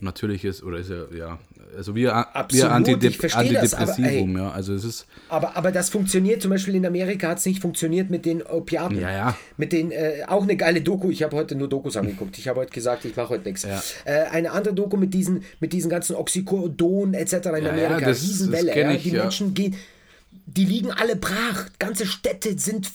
natürliches, 0.00 0.62
oder 0.62 0.78
ist 0.78 0.90
ja, 0.90 1.04
ja 1.16 1.38
also 1.76 1.94
wie, 1.94 2.08
Absolut, 2.08 2.52
wie 2.52 2.68
Antidep 2.68 3.34
Antidepressivum, 3.34 4.34
das, 4.34 4.42
ja. 4.42 4.50
Also 4.50 4.74
es 4.74 4.84
ist. 4.84 5.06
Aber, 5.28 5.56
aber 5.56 5.72
das 5.72 5.90
funktioniert, 5.90 6.42
zum 6.42 6.50
Beispiel 6.50 6.74
in 6.76 6.86
Amerika 6.86 7.28
hat 7.28 7.38
es 7.38 7.46
nicht 7.46 7.60
funktioniert 7.60 8.10
mit 8.10 8.24
den 8.26 8.42
Opiaten. 8.42 9.00
Ja, 9.00 9.10
ja. 9.10 9.36
Mit 9.56 9.72
den, 9.72 9.90
äh, 9.90 10.24
auch 10.26 10.42
eine 10.42 10.56
geile 10.56 10.80
Doku, 10.80 11.10
ich 11.10 11.22
habe 11.22 11.36
heute 11.36 11.54
nur 11.54 11.68
Dokus 11.68 11.96
angeguckt. 11.96 12.38
Ich 12.38 12.48
habe 12.48 12.60
heute 12.60 12.72
gesagt, 12.72 13.04
ich 13.04 13.16
mache 13.16 13.30
heute 13.30 13.44
nichts. 13.44 13.62
Ja. 13.62 13.82
Äh, 14.04 14.28
eine 14.30 14.52
andere 14.52 14.74
Doku 14.74 14.96
mit 14.96 15.14
diesen, 15.14 15.44
mit 15.60 15.72
diesen 15.72 15.90
ganzen 15.90 16.16
Oxycodon 16.16 17.14
etc. 17.14 17.34
in 17.34 17.46
Amerika, 17.66 17.98
ja, 17.98 18.00
das, 18.00 18.22
Riesenwelle. 18.22 18.74
Das 18.74 18.76
ja. 18.76 18.96
Die 18.96 19.10
Menschen 19.10 19.54
gehen 19.54 19.76
die 20.46 20.64
liegen 20.64 20.90
alle 20.90 21.16
brach. 21.16 21.68
Ganze 21.78 22.06
Städte 22.06 22.58
sind, 22.58 22.90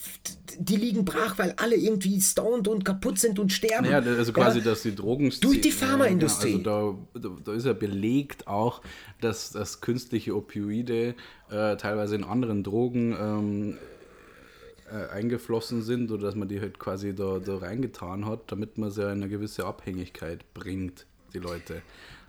die 0.58 0.76
liegen 0.76 1.04
brach, 1.04 1.38
weil 1.38 1.54
alle 1.56 1.76
irgendwie 1.76 2.20
stoned 2.20 2.68
und 2.68 2.84
kaputt 2.84 3.18
sind 3.18 3.38
und 3.38 3.52
sterben. 3.52 3.86
Ja, 3.86 3.98
also 3.98 4.32
quasi, 4.32 4.58
ja, 4.58 4.64
dass 4.66 4.82
die 4.82 4.94
Drogen... 4.94 5.32
Durch 5.40 5.60
die 5.60 5.72
Pharmaindustrie. 5.72 6.62
Ja, 6.62 6.72
also 6.72 6.98
da, 7.14 7.28
da, 7.44 7.52
ist 7.52 7.66
ja 7.66 7.72
belegt 7.72 8.46
auch, 8.46 8.82
dass, 9.20 9.50
dass 9.50 9.80
künstliche 9.80 10.36
Opioide 10.36 11.14
äh, 11.50 11.76
teilweise 11.76 12.14
in 12.14 12.24
anderen 12.24 12.62
Drogen 12.62 13.16
ähm, 13.20 13.78
äh, 14.90 15.08
eingeflossen 15.12 15.82
sind 15.82 16.10
oder 16.10 16.22
dass 16.22 16.36
man 16.36 16.48
die 16.48 16.60
halt 16.60 16.78
quasi 16.78 17.14
da, 17.14 17.38
da 17.38 17.58
reingetan 17.58 18.26
hat, 18.26 18.52
damit 18.52 18.78
man 18.78 18.90
sie 18.90 19.02
in 19.02 19.08
eine 19.08 19.28
gewisse 19.28 19.64
Abhängigkeit 19.64 20.52
bringt, 20.54 21.06
die 21.34 21.38
Leute. 21.38 21.82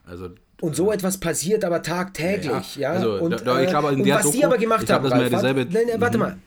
Also 0.05 0.29
und 0.61 0.75
so 0.75 0.91
etwas 0.91 1.17
passiert 1.17 1.65
aber 1.65 1.81
tagtäglich, 1.81 2.75
ja. 2.75 2.93
ja? 2.93 2.99
Also, 2.99 3.15
und, 3.15 3.31
da, 3.31 3.37
da, 3.37 3.61
ich 3.61 3.69
glaube, 3.69 3.93
in 3.93 4.01
und 4.01 4.09
was 4.09 4.23
Doku, 4.23 4.37
die 4.37 4.45
aber 4.45 4.57
gemacht 4.59 4.89
haben, 4.89 5.07
glaub, 5.07 5.19
Ralf, 5.19 5.43
nein, 5.43 5.67
nein, 5.71 5.87
warte 5.99 6.17
mhm. 6.17 6.23
mal. 6.23 6.37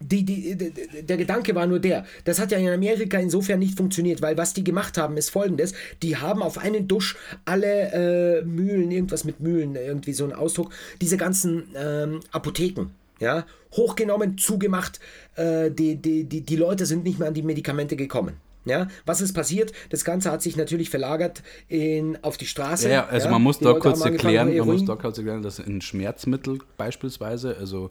Die, 0.00 0.24
die, 0.24 0.56
der 0.56 1.16
Gedanke 1.16 1.54
war 1.54 1.64
nur 1.68 1.78
der, 1.78 2.04
das 2.24 2.40
hat 2.40 2.50
ja 2.50 2.58
in 2.58 2.68
Amerika 2.68 3.18
insofern 3.18 3.60
nicht 3.60 3.76
funktioniert, 3.76 4.20
weil 4.20 4.36
was 4.36 4.52
die 4.52 4.64
gemacht 4.64 4.98
haben, 4.98 5.16
ist 5.16 5.30
folgendes: 5.30 5.74
Die 6.02 6.16
haben 6.16 6.42
auf 6.42 6.58
einen 6.58 6.88
Dusch 6.88 7.16
alle 7.44 8.40
äh, 8.40 8.42
Mühlen, 8.42 8.90
irgendwas 8.90 9.22
mit 9.22 9.38
Mühlen, 9.38 9.76
irgendwie 9.76 10.12
so 10.12 10.24
ein 10.24 10.32
Ausdruck, 10.32 10.72
diese 11.00 11.16
ganzen 11.16 11.68
ähm, 11.76 12.18
Apotheken, 12.32 12.86
ja, 13.20 13.46
hochgenommen, 13.76 14.38
zugemacht. 14.38 14.98
Äh, 15.36 15.70
die, 15.70 15.94
die, 15.94 16.24
die, 16.24 16.40
die 16.40 16.56
Leute 16.56 16.84
sind 16.84 17.04
nicht 17.04 17.20
mehr 17.20 17.28
an 17.28 17.34
die 17.34 17.42
Medikamente 17.42 17.94
gekommen. 17.94 18.34
Ja, 18.64 18.86
was 19.06 19.20
ist 19.20 19.32
passiert? 19.32 19.72
Das 19.90 20.04
Ganze 20.04 20.30
hat 20.30 20.42
sich 20.42 20.56
natürlich 20.56 20.90
verlagert 20.90 21.42
in, 21.68 22.18
auf 22.22 22.36
die 22.36 22.46
Straße. 22.46 22.88
Ja, 22.88 23.06
also 23.06 23.26
ja, 23.26 23.32
man 23.32 23.42
muss 23.42 23.58
da 23.58 23.72
kurz 23.74 24.00
erklären, 24.04 24.56
man 24.56 24.66
muss 24.66 24.84
da 24.84 24.94
kurz 24.94 25.18
erklären, 25.18 25.42
dass 25.42 25.58
in 25.58 25.80
Schmerzmittel 25.80 26.58
beispielsweise, 26.76 27.56
also 27.58 27.90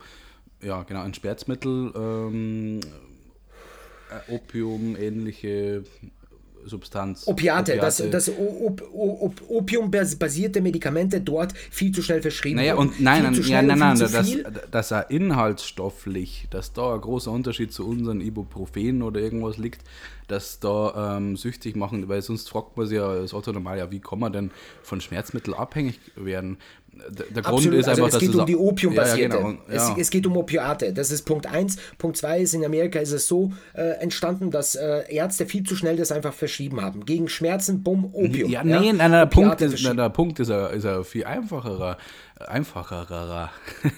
ja 0.61 0.83
genau, 0.83 1.03
in 1.03 1.13
Schmerzmittel 1.13 1.91
ähm, 1.95 2.79
äh, 4.09 4.33
Opium 4.33 4.95
ähnliche 4.95 5.83
Substanz. 6.65 7.27
Opiate, 7.27 7.73
Opiate. 7.73 8.09
das, 8.09 8.27
das 8.27 8.29
op, 8.37 8.83
op, 8.93 9.41
opiumbasierte 9.47 10.61
Medikamente 10.61 11.21
dort 11.21 11.53
viel 11.69 11.91
zu 11.91 12.01
schnell 12.01 12.21
verschrieben 12.21 12.57
naja, 12.57 12.75
und 12.75 12.99
nein, 12.99 13.23
nein, 13.23 13.33
ja, 13.43 13.61
nein, 13.61 13.79
nein, 13.79 13.99
das, 13.99 14.11
dass 14.71 14.91
er 14.91 15.09
inhaltsstofflich, 15.09 16.47
dass 16.49 16.73
da 16.73 16.93
ein 16.95 17.01
großer 17.01 17.31
Unterschied 17.31 17.71
zu 17.73 17.87
unseren 17.87 18.21
Ibuprofen 18.21 19.01
oder 19.01 19.19
irgendwas 19.19 19.57
liegt, 19.57 19.81
dass 20.27 20.59
da 20.59 21.17
ähm, 21.17 21.35
süchtig 21.35 21.75
machen, 21.75 22.07
weil 22.07 22.21
sonst 22.21 22.49
fragt 22.49 22.77
man 22.77 22.87
sich 22.87 22.97
ja 22.97 23.15
das 23.15 23.33
Otto 23.33 23.51
normal, 23.51 23.77
ja, 23.77 23.91
wie 23.91 23.99
kann 23.99 24.19
man 24.19 24.31
denn 24.31 24.51
von 24.81 25.01
Schmerzmitteln 25.01 25.53
abhängig 25.53 25.99
werden? 26.15 26.57
Der, 27.09 27.43
Grund 27.43 27.65
ist 27.65 27.87
also 27.87 28.05
einfach, 28.05 28.21
es 28.21 28.27
geht 28.27 28.35
um 28.35 28.45
die 28.45 28.55
Opiumbasierte. 28.55 29.37
Ja, 29.37 29.41
ja, 29.41 29.49
genau. 29.49 29.63
ja. 29.69 29.93
es, 29.93 29.97
es, 29.97 30.09
geht 30.09 30.25
um 30.25 30.37
Opiate. 30.37 30.93
Das 30.93 31.11
ist 31.11 31.23
Punkt 31.23 31.47
1. 31.47 31.77
Punkt 31.97 32.17
2 32.17 32.41
ist, 32.41 32.53
in 32.53 32.63
Amerika 32.63 32.99
ist 32.99 33.11
es 33.11 33.27
so 33.27 33.51
äh, 33.73 34.01
entstanden, 34.01 34.51
dass 34.51 34.75
äh, 34.75 35.03
Ärzte 35.09 35.45
viel 35.45 35.63
zu 35.63 35.75
schnell 35.75 35.97
das 35.97 36.11
einfach 36.11 36.33
verschrieben 36.33 36.81
haben. 36.81 37.05
Gegen 37.05 37.27
Schmerzen, 37.27 37.83
bumm, 37.83 38.05
Opium. 38.13 38.49
Ja, 38.49 38.63
nee, 38.63 38.93
nein, 38.93 39.11
der, 39.11 39.25
Punkt 39.25 39.61
ist, 39.61 39.85
der 39.85 40.09
Punkt 40.09 40.39
ist, 40.39 40.49
er, 40.49 40.71
ist 40.71 40.83
er 40.83 41.03
viel 41.03 41.25
einfacherer. 41.25 41.97
Einfacherer. 42.39 43.51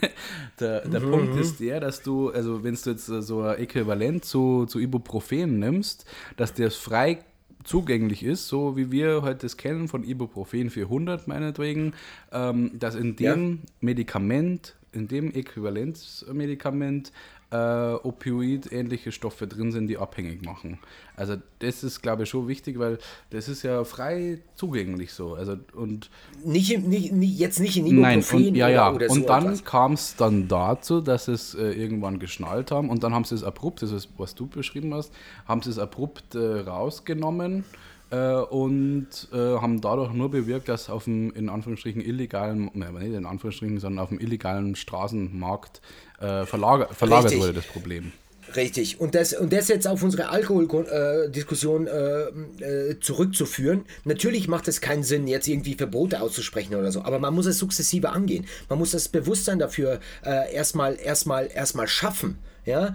der 0.60 0.82
der 0.82 1.00
mhm. 1.00 1.12
Punkt 1.12 1.40
ist 1.40 1.60
der, 1.60 1.80
dass 1.80 2.02
du, 2.02 2.30
also 2.30 2.64
wenn 2.64 2.76
du 2.76 2.90
jetzt 2.90 3.06
so 3.06 3.42
ein 3.42 3.58
Äquivalent 3.58 4.26
zu, 4.26 4.66
zu 4.66 4.80
Ibuprofen 4.80 5.60
nimmst, 5.60 6.06
dass 6.38 6.54
der 6.54 6.72
frei 6.72 7.20
zugänglich 7.64 8.24
ist, 8.24 8.48
so 8.48 8.78
wie 8.78 8.92
wir 8.92 9.22
heute 9.22 9.46
es 9.46 9.58
kennen 9.58 9.88
von 9.88 10.04
Ibuprofen 10.04 10.70
400 10.70 11.28
meinetwegen, 11.28 11.94
ähm, 12.32 12.72
dass 12.78 12.96
in 12.96 13.16
dem 13.16 13.52
ja. 13.52 13.58
Medikament, 13.82 14.76
in 14.92 15.08
dem 15.08 15.32
Äquivalenzmedikament 15.34 17.12
äh, 17.54 17.94
Opioid-ähnliche 18.02 19.12
Stoffe 19.12 19.46
drin 19.46 19.72
sind, 19.72 19.88
die 19.88 20.00
abhängig 20.00 20.44
machen. 20.44 20.80
Also 21.16 21.36
das 21.60 21.84
ist, 21.84 22.02
glaube 22.02 22.24
ich, 22.24 22.30
schon 22.30 22.48
wichtig, 22.48 22.80
weil 22.80 22.98
das 23.30 23.48
ist 23.48 23.62
ja 23.62 23.84
frei 23.84 24.40
zugänglich 24.56 25.14
so. 25.14 25.36
Also 25.36 25.58
und 25.76 26.10
nicht, 26.44 26.80
nicht, 26.80 27.14
nicht 27.14 27.38
jetzt 27.38 27.60
nicht 27.60 27.78
in 27.78 27.86
Ibuprofen 27.86 28.40
Nein, 28.40 28.48
und, 28.48 28.56
ja, 28.56 28.70
ja. 28.70 28.90
Oder, 28.90 29.06
oder 29.06 29.12
und 29.12 29.30
dann 29.30 29.64
kam 29.64 29.94
es 29.94 30.16
dann 30.16 30.48
dazu, 30.48 31.00
dass 31.00 31.28
es 31.28 31.54
äh, 31.54 31.72
irgendwann 31.72 32.18
geschnallt 32.18 32.72
haben 32.72 32.90
und 32.90 33.04
dann 33.04 33.14
haben 33.14 33.26
sie 33.26 33.36
es 33.36 33.44
abrupt, 33.44 33.84
das 33.84 33.92
ist 33.92 34.10
was 34.18 34.34
du 34.34 34.48
beschrieben 34.48 34.94
hast, 34.94 35.14
haben 35.46 35.62
sie 35.62 35.70
es 35.70 35.78
abrupt 35.78 36.34
äh, 36.34 36.62
rausgenommen 36.62 37.66
äh, 38.14 38.36
und 38.36 39.08
äh, 39.34 39.38
haben 39.38 39.82
dadurch 39.82 40.14
nur 40.14 40.30
bewirkt, 40.30 40.70
dass 40.70 40.90
auf 40.90 41.06
dem 41.06 41.32
in 41.34 41.50
Anführungsstrichen 41.50 42.02
illegalen, 42.02 42.70
ne, 42.74 42.92
nicht 42.92 43.14
in 43.14 43.26
Anführungsstrichen, 43.26 43.80
sondern 43.80 44.04
auf 44.04 44.10
dem 44.10 44.20
illegalen 44.20 44.76
Straßenmarkt 44.76 45.82
äh, 46.20 46.46
verlager, 46.46 46.88
verlagert 46.94 47.36
wurde 47.36 47.54
das 47.54 47.66
Problem. 47.66 48.12
Richtig. 48.56 49.00
Und 49.00 49.16
das, 49.16 49.34
und 49.34 49.52
das 49.52 49.68
jetzt 49.68 49.88
auf 49.88 50.04
unsere 50.04 50.30
Alkoholdiskussion 50.30 51.88
äh, 51.88 52.24
äh, 52.64 53.00
zurückzuführen. 53.00 53.86
Natürlich 54.04 54.48
macht 54.48 54.68
es 54.68 54.80
keinen 54.80 55.02
Sinn, 55.02 55.28
jetzt 55.28 55.48
irgendwie 55.48 55.74
Verbote 55.74 56.22
auszusprechen 56.22 56.76
oder 56.76 56.92
so, 56.92 57.02
aber 57.02 57.18
man 57.20 57.34
muss 57.34 57.48
es 57.48 57.58
sukzessive 57.58 58.10
angehen. 58.10 58.46
Man 58.70 58.78
muss 58.78 58.92
das 58.92 59.08
Bewusstsein 59.08 59.58
dafür 59.58 60.00
äh, 60.24 60.54
erstmal, 60.54 61.00
erstmal, 61.00 61.50
erstmal 61.52 61.88
schaffen. 61.88 62.38
Ja, 62.66 62.94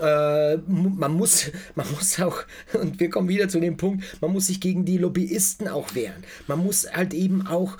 äh, 0.00 0.56
man 0.66 1.12
muss, 1.12 1.50
man 1.74 1.90
muss 1.90 2.20
auch, 2.20 2.44
und 2.74 3.00
wir 3.00 3.10
kommen 3.10 3.28
wieder 3.28 3.48
zu 3.48 3.60
dem 3.60 3.76
Punkt, 3.76 4.04
man 4.20 4.32
muss 4.32 4.46
sich 4.46 4.60
gegen 4.60 4.84
die 4.84 4.98
Lobbyisten 4.98 5.68
auch 5.68 5.94
wehren. 5.94 6.24
Man 6.46 6.62
muss 6.62 6.90
halt 6.92 7.14
eben 7.14 7.46
auch 7.46 7.78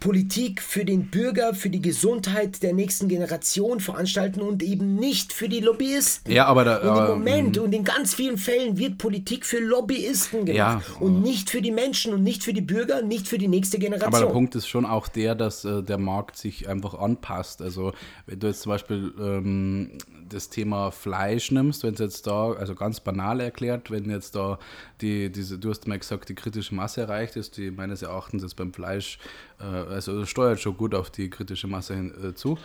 Politik 0.00 0.62
für 0.62 0.84
den 0.84 1.10
Bürger, 1.10 1.54
für 1.54 1.70
die 1.70 1.80
Gesundheit 1.80 2.62
der 2.62 2.72
nächsten 2.72 3.08
Generation 3.08 3.80
veranstalten 3.80 4.40
und 4.40 4.62
eben 4.62 4.96
nicht 4.96 5.32
für 5.32 5.48
die 5.48 5.60
Lobbyisten. 5.60 6.32
Ja, 6.32 6.46
aber 6.46 6.64
da, 6.64 6.76
und 6.78 6.98
im 6.98 7.18
Moment 7.18 7.58
und 7.58 7.72
in 7.72 7.84
ganz 7.84 8.14
vielen 8.14 8.38
Fällen 8.38 8.78
wird 8.78 8.98
Politik 8.98 9.46
für 9.46 9.58
Lobbyisten 9.58 10.44
gemacht 10.44 10.84
ja, 10.88 11.00
und 11.00 11.22
nicht 11.22 11.50
für 11.50 11.62
die 11.62 11.70
Menschen 11.70 12.12
und 12.12 12.22
nicht 12.22 12.42
für 12.42 12.52
die 12.52 12.60
Bürger, 12.60 13.02
nicht 13.02 13.28
für 13.28 13.38
die 13.38 13.48
nächste 13.48 13.78
Generation. 13.78 14.14
Aber 14.14 14.26
der 14.26 14.32
Punkt 14.32 14.54
ist 14.54 14.66
schon 14.66 14.86
auch 14.86 15.08
der, 15.08 15.34
dass 15.34 15.64
äh, 15.64 15.82
der 15.82 15.98
Markt 15.98 16.36
sich 16.36 16.68
einfach 16.68 16.94
anpasst. 16.94 17.62
Also 17.62 17.92
wenn 18.26 18.40
du 18.40 18.46
jetzt 18.46 18.62
zum 18.62 18.70
Beispiel 18.70 19.12
ähm, 19.18 19.98
das 20.28 20.48
Thema 20.48 20.90
Fleisch 20.90 21.50
nimmst, 21.50 21.82
wenn 21.82 21.94
es 21.94 22.00
jetzt 22.00 22.26
da, 22.26 22.52
also 22.52 22.74
ganz 22.74 23.00
banal 23.00 23.40
erklärt, 23.40 23.90
wenn 23.90 24.10
jetzt 24.10 24.34
da 24.34 24.58
die, 25.00 25.30
diese, 25.30 25.58
du 25.58 25.70
hast 25.70 25.86
mal 25.86 25.98
gesagt, 25.98 26.28
die 26.28 26.34
kritische 26.34 26.74
Masse 26.74 27.02
erreicht 27.02 27.36
ist, 27.36 27.56
die 27.56 27.70
meines 27.70 28.02
Erachtens 28.02 28.42
jetzt 28.42 28.56
beim 28.56 28.72
Fleisch, 28.72 29.18
äh, 29.53 29.53
also 29.58 30.26
steuert 30.26 30.60
schon 30.60 30.76
gut 30.76 30.94
auf 30.94 31.10
die 31.10 31.30
kritische 31.30 31.66
Masse 31.66 31.94
hin, 31.94 32.12
äh, 32.22 32.34
zu, 32.34 32.58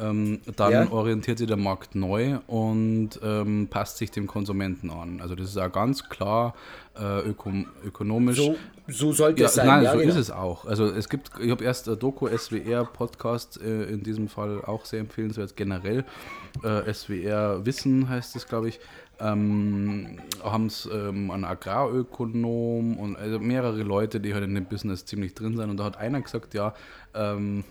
ähm, 0.00 0.40
dann 0.56 0.72
ja. 0.72 0.90
orientiert 0.90 1.38
sich 1.38 1.46
der 1.46 1.56
Markt 1.56 1.94
neu 1.94 2.38
und 2.46 3.10
ähm, 3.22 3.68
passt 3.68 3.98
sich 3.98 4.10
dem 4.10 4.26
Konsumenten 4.26 4.90
an. 4.90 5.20
Also 5.20 5.34
das 5.34 5.48
ist 5.48 5.58
auch 5.58 5.72
ganz 5.72 6.08
klar 6.08 6.54
äh, 6.98 7.28
öko 7.28 7.50
ökonomisch. 7.84 8.36
So, 8.36 8.56
so 8.86 9.12
sollte 9.12 9.42
ja, 9.42 9.48
es 9.48 9.54
sein. 9.54 9.66
Nein, 9.66 9.84
ja, 9.84 9.92
so 9.92 9.98
genau. 9.98 10.10
ist 10.10 10.18
es 10.18 10.30
auch. 10.30 10.64
Also 10.66 10.86
es 10.86 11.08
gibt, 11.08 11.30
ich 11.40 11.50
habe 11.50 11.64
erst 11.64 11.88
äh, 11.88 11.96
Doku 11.96 12.28
SWR 12.28 12.84
Podcast, 12.84 13.60
äh, 13.60 13.84
in 13.84 14.02
diesem 14.02 14.28
Fall 14.28 14.62
auch 14.64 14.84
sehr 14.84 15.00
empfehlenswert 15.00 15.56
generell. 15.56 16.04
Äh, 16.62 16.92
SWR 16.92 17.64
Wissen 17.66 18.08
heißt 18.08 18.36
es, 18.36 18.46
glaube 18.46 18.68
ich 18.68 18.80
ähm, 19.20 20.18
haben 20.42 20.66
es 20.66 20.88
ähm, 20.92 21.30
einen 21.30 21.44
Agrarökonom 21.44 22.98
und 22.98 23.16
also 23.16 23.38
mehrere 23.38 23.82
Leute, 23.82 24.20
die 24.20 24.34
halt 24.34 24.44
in 24.44 24.54
dem 24.54 24.66
Business 24.66 25.04
ziemlich 25.04 25.34
drin 25.34 25.56
sind. 25.56 25.70
Und 25.70 25.76
da 25.78 25.84
hat 25.84 25.96
einer 25.96 26.20
gesagt, 26.20 26.54
ja, 26.54 26.74
ähm, 27.14 27.64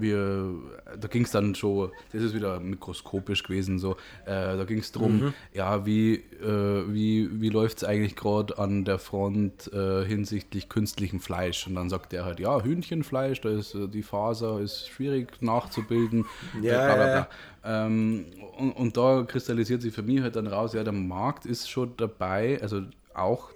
wir, 0.00 0.54
da 0.98 1.08
ging 1.08 1.24
es 1.24 1.30
dann 1.30 1.54
schon, 1.54 1.90
das 2.12 2.22
ist 2.22 2.34
wieder 2.34 2.60
mikroskopisch 2.60 3.42
gewesen, 3.42 3.78
so, 3.78 3.92
äh, 4.24 4.56
da 4.56 4.64
ging 4.64 4.78
es 4.78 4.92
darum, 4.92 5.18
mhm. 5.18 5.34
ja, 5.52 5.86
wie, 5.86 6.14
äh, 6.14 6.84
wie, 6.92 7.40
wie 7.40 7.48
läuft 7.48 7.78
es 7.78 7.84
eigentlich 7.84 8.16
gerade 8.16 8.58
an 8.58 8.84
der 8.84 8.98
Front 8.98 9.72
äh, 9.72 10.04
hinsichtlich 10.04 10.68
künstlichem 10.68 11.20
Fleisch? 11.20 11.66
Und 11.66 11.74
dann 11.74 11.88
sagt 11.88 12.12
er 12.12 12.24
halt, 12.24 12.40
ja, 12.40 12.62
Hühnchenfleisch, 12.62 13.40
da 13.40 13.50
ist 13.50 13.74
äh, 13.74 13.88
die 13.88 14.02
Faser 14.02 14.60
ist 14.60 14.88
schwierig 14.88 15.40
nachzubilden, 15.40 16.24
ja, 16.62 16.86
bla, 16.86 16.94
bla, 16.94 17.04
bla. 17.04 17.28
Ähm, 17.86 18.26
und, 18.58 18.72
und 18.72 18.96
da 18.96 19.24
kristallisiert 19.26 19.82
sich 19.82 19.92
für 19.92 20.02
mich 20.02 20.20
halt 20.22 20.36
dann 20.36 20.46
raus, 20.46 20.72
ja, 20.72 20.84
der 20.84 20.92
Markt 20.92 21.46
ist 21.46 21.68
schon 21.68 21.94
dabei, 21.96 22.60
also 22.62 22.82
auch 23.14 23.50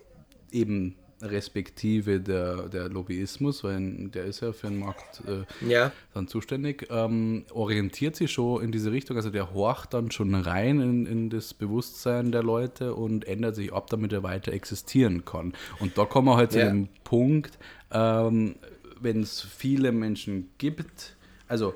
eben 0.53 0.97
respektive 1.23 2.21
der, 2.21 2.68
der 2.68 2.89
Lobbyismus, 2.89 3.62
weil 3.64 4.09
der 4.09 4.25
ist 4.25 4.41
ja 4.41 4.53
für 4.53 4.68
den 4.68 4.79
Markt 4.79 5.23
äh, 5.27 5.45
ja. 5.68 5.93
dann 6.14 6.29
zuständig, 6.29 6.89
ähm, 6.91 7.45
orientiert 7.53 8.16
sich 8.16 8.33
schon 8.33 8.62
in 8.62 8.73
diese 8.73 8.93
Richtung, 8.93 9.16
also 9.16 9.31
der 9.31 9.53
horcht 9.53 9.93
dann 9.95 10.11
schon 10.11 10.35
rein 10.35 10.81
in, 10.81 11.07
in 11.07 11.31
das 11.31 11.55
Bewusstsein 11.55 12.33
der 12.33 12.43
Leute 12.43 12.95
und 12.95 13.27
ändert 13.27 13.55
sich 13.55 13.73
ab, 13.73 13.89
damit 13.91 14.12
er 14.12 14.23
weiter 14.23 14.53
existieren 14.53 15.25
kann. 15.25 15.53
Und 15.79 15.99
da 15.99 16.05
kommen 16.05 16.29
wir 16.29 16.37
halt 16.37 16.55
ja. 16.55 16.61
zu 16.61 16.66
dem 16.73 16.89
Punkt, 17.05 17.59
ähm, 17.91 18.57
wenn 19.01 19.23
es 19.23 19.41
viele 19.41 19.93
Menschen 19.93 20.51
gibt, 20.59 21.16
also 21.49 21.75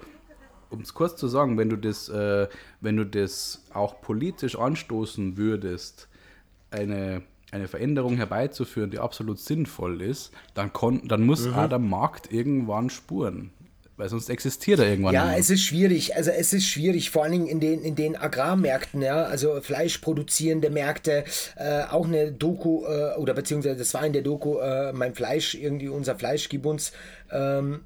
um 0.70 0.80
es 0.80 0.94
kurz 0.94 1.16
zu 1.16 1.28
sagen, 1.28 1.56
wenn 1.56 1.70
du 1.70 1.76
das, 1.76 2.08
äh, 2.08 2.48
wenn 2.80 2.96
du 2.96 3.06
das 3.06 3.64
auch 3.72 4.00
politisch 4.00 4.56
anstoßen 4.56 5.36
würdest, 5.36 6.08
eine 6.70 7.22
eine 7.54 7.68
Veränderung 7.68 8.16
herbeizuführen, 8.16 8.90
die 8.90 8.98
absolut 8.98 9.38
sinnvoll 9.38 10.02
ist, 10.02 10.32
dann, 10.54 10.72
kon 10.72 11.06
dann 11.06 11.22
muss 11.24 11.46
mhm. 11.46 11.54
auch 11.54 11.68
der 11.68 11.78
Markt 11.78 12.32
irgendwann 12.32 12.90
spuren. 12.90 13.50
weil 13.96 14.08
sonst 14.08 14.28
existiert 14.28 14.80
er 14.80 14.88
irgendwann 14.88 15.14
Ja, 15.14 15.28
nicht 15.28 15.38
es 15.38 15.50
ist 15.50 15.62
schwierig. 15.62 16.16
Also 16.16 16.32
es 16.32 16.52
ist 16.52 16.66
schwierig, 16.66 17.10
vor 17.10 17.22
allen 17.22 17.32
Dingen 17.32 17.46
in 17.46 17.60
den, 17.60 17.82
in 17.82 17.94
den 17.94 18.16
Agrarmärkten, 18.16 19.02
ja, 19.02 19.22
also 19.22 19.60
fleischproduzierende 19.60 20.68
Märkte, 20.68 21.24
äh, 21.56 21.84
auch 21.84 22.06
eine 22.06 22.32
Doku, 22.32 22.84
äh, 22.86 23.14
oder 23.18 23.34
beziehungsweise 23.34 23.76
das 23.76 23.94
war 23.94 24.04
in 24.04 24.12
der 24.12 24.22
Doku, 24.22 24.58
äh, 24.58 24.92
mein 24.92 25.14
Fleisch, 25.14 25.54
irgendwie 25.54 25.88
unser 25.88 26.16
Fleisch 26.16 26.48
gibt 26.48 26.66
uns, 26.66 26.92
ähm, 27.30 27.84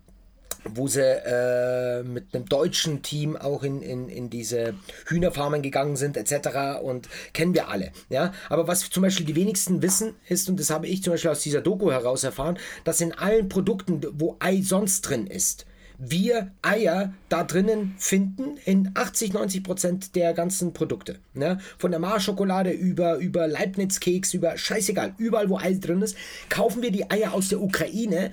wo 0.75 0.89
sie 0.89 1.03
äh, 1.03 2.03
mit 2.03 2.35
einem 2.35 2.47
deutschen 2.47 3.03
Team 3.03 3.37
auch 3.37 3.63
in, 3.63 3.83
in, 3.83 4.09
in 4.09 4.31
diese 4.31 4.75
Hühnerfarmen 5.07 5.63
gegangen 5.63 5.97
sind, 5.97 6.17
etc. 6.17 6.81
Und 6.83 7.09
kennen 7.33 7.55
wir 7.55 7.69
alle. 7.69 7.93
Ja? 8.09 8.33
Aber 8.49 8.69
was 8.69 8.91
zum 8.91 9.03
Beispiel 9.03 9.27
die 9.27 9.37
wenigsten 9.37 9.83
wissen, 9.83 10.15
ist, 10.29 10.49
und 10.49 10.59
das 10.59 10.71
habe 10.71 10.87
ich 10.87 11.03
zum 11.03 11.13
Beispiel 11.13 11.31
aus 11.31 11.43
dieser 11.43 11.61
Doku 11.61 11.91
heraus 11.91 12.25
erfahren, 12.25 12.59
dass 12.85 13.01
in 13.01 13.13
allen 13.13 13.49
Produkten, 13.49 14.01
wo 14.13 14.37
Ei 14.41 14.61
sonst 14.63 15.03
drin 15.03 15.27
ist, 15.27 15.67
wir 15.99 16.53
Eier 16.63 17.13
da 17.29 17.43
drinnen 17.43 17.95
finden 17.99 18.57
in 18.65 18.93
80, 18.95 19.33
90 19.33 19.65
Prozent 19.65 20.15
der 20.15 20.33
ganzen 20.33 20.73
Produkte. 20.73 21.19
Ne? 21.35 21.59
Von 21.77 21.91
der 21.91 21.99
Mars-Schokolade 21.99 22.71
über, 22.71 23.17
über 23.17 23.49
Leibniz-Keks, 23.49 24.33
über 24.33 24.57
scheißegal, 24.57 25.15
überall 25.19 25.51
wo 25.51 25.59
Ei 25.59 25.75
drin 25.75 26.01
ist, 26.03 26.17
kaufen 26.49 26.83
wir 26.83 26.93
die 26.93 27.11
Eier 27.11 27.35
aus 27.35 27.49
der 27.49 27.61
Ukraine, 27.61 28.31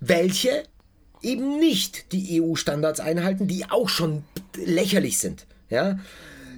welche 0.00 0.64
eben 1.22 1.58
nicht 1.58 2.12
die 2.12 2.40
EU-Standards 2.40 3.00
einhalten, 3.00 3.46
die 3.46 3.64
auch 3.70 3.88
schon 3.88 4.24
lächerlich 4.56 5.18
sind. 5.18 5.46
Ja? 5.70 5.98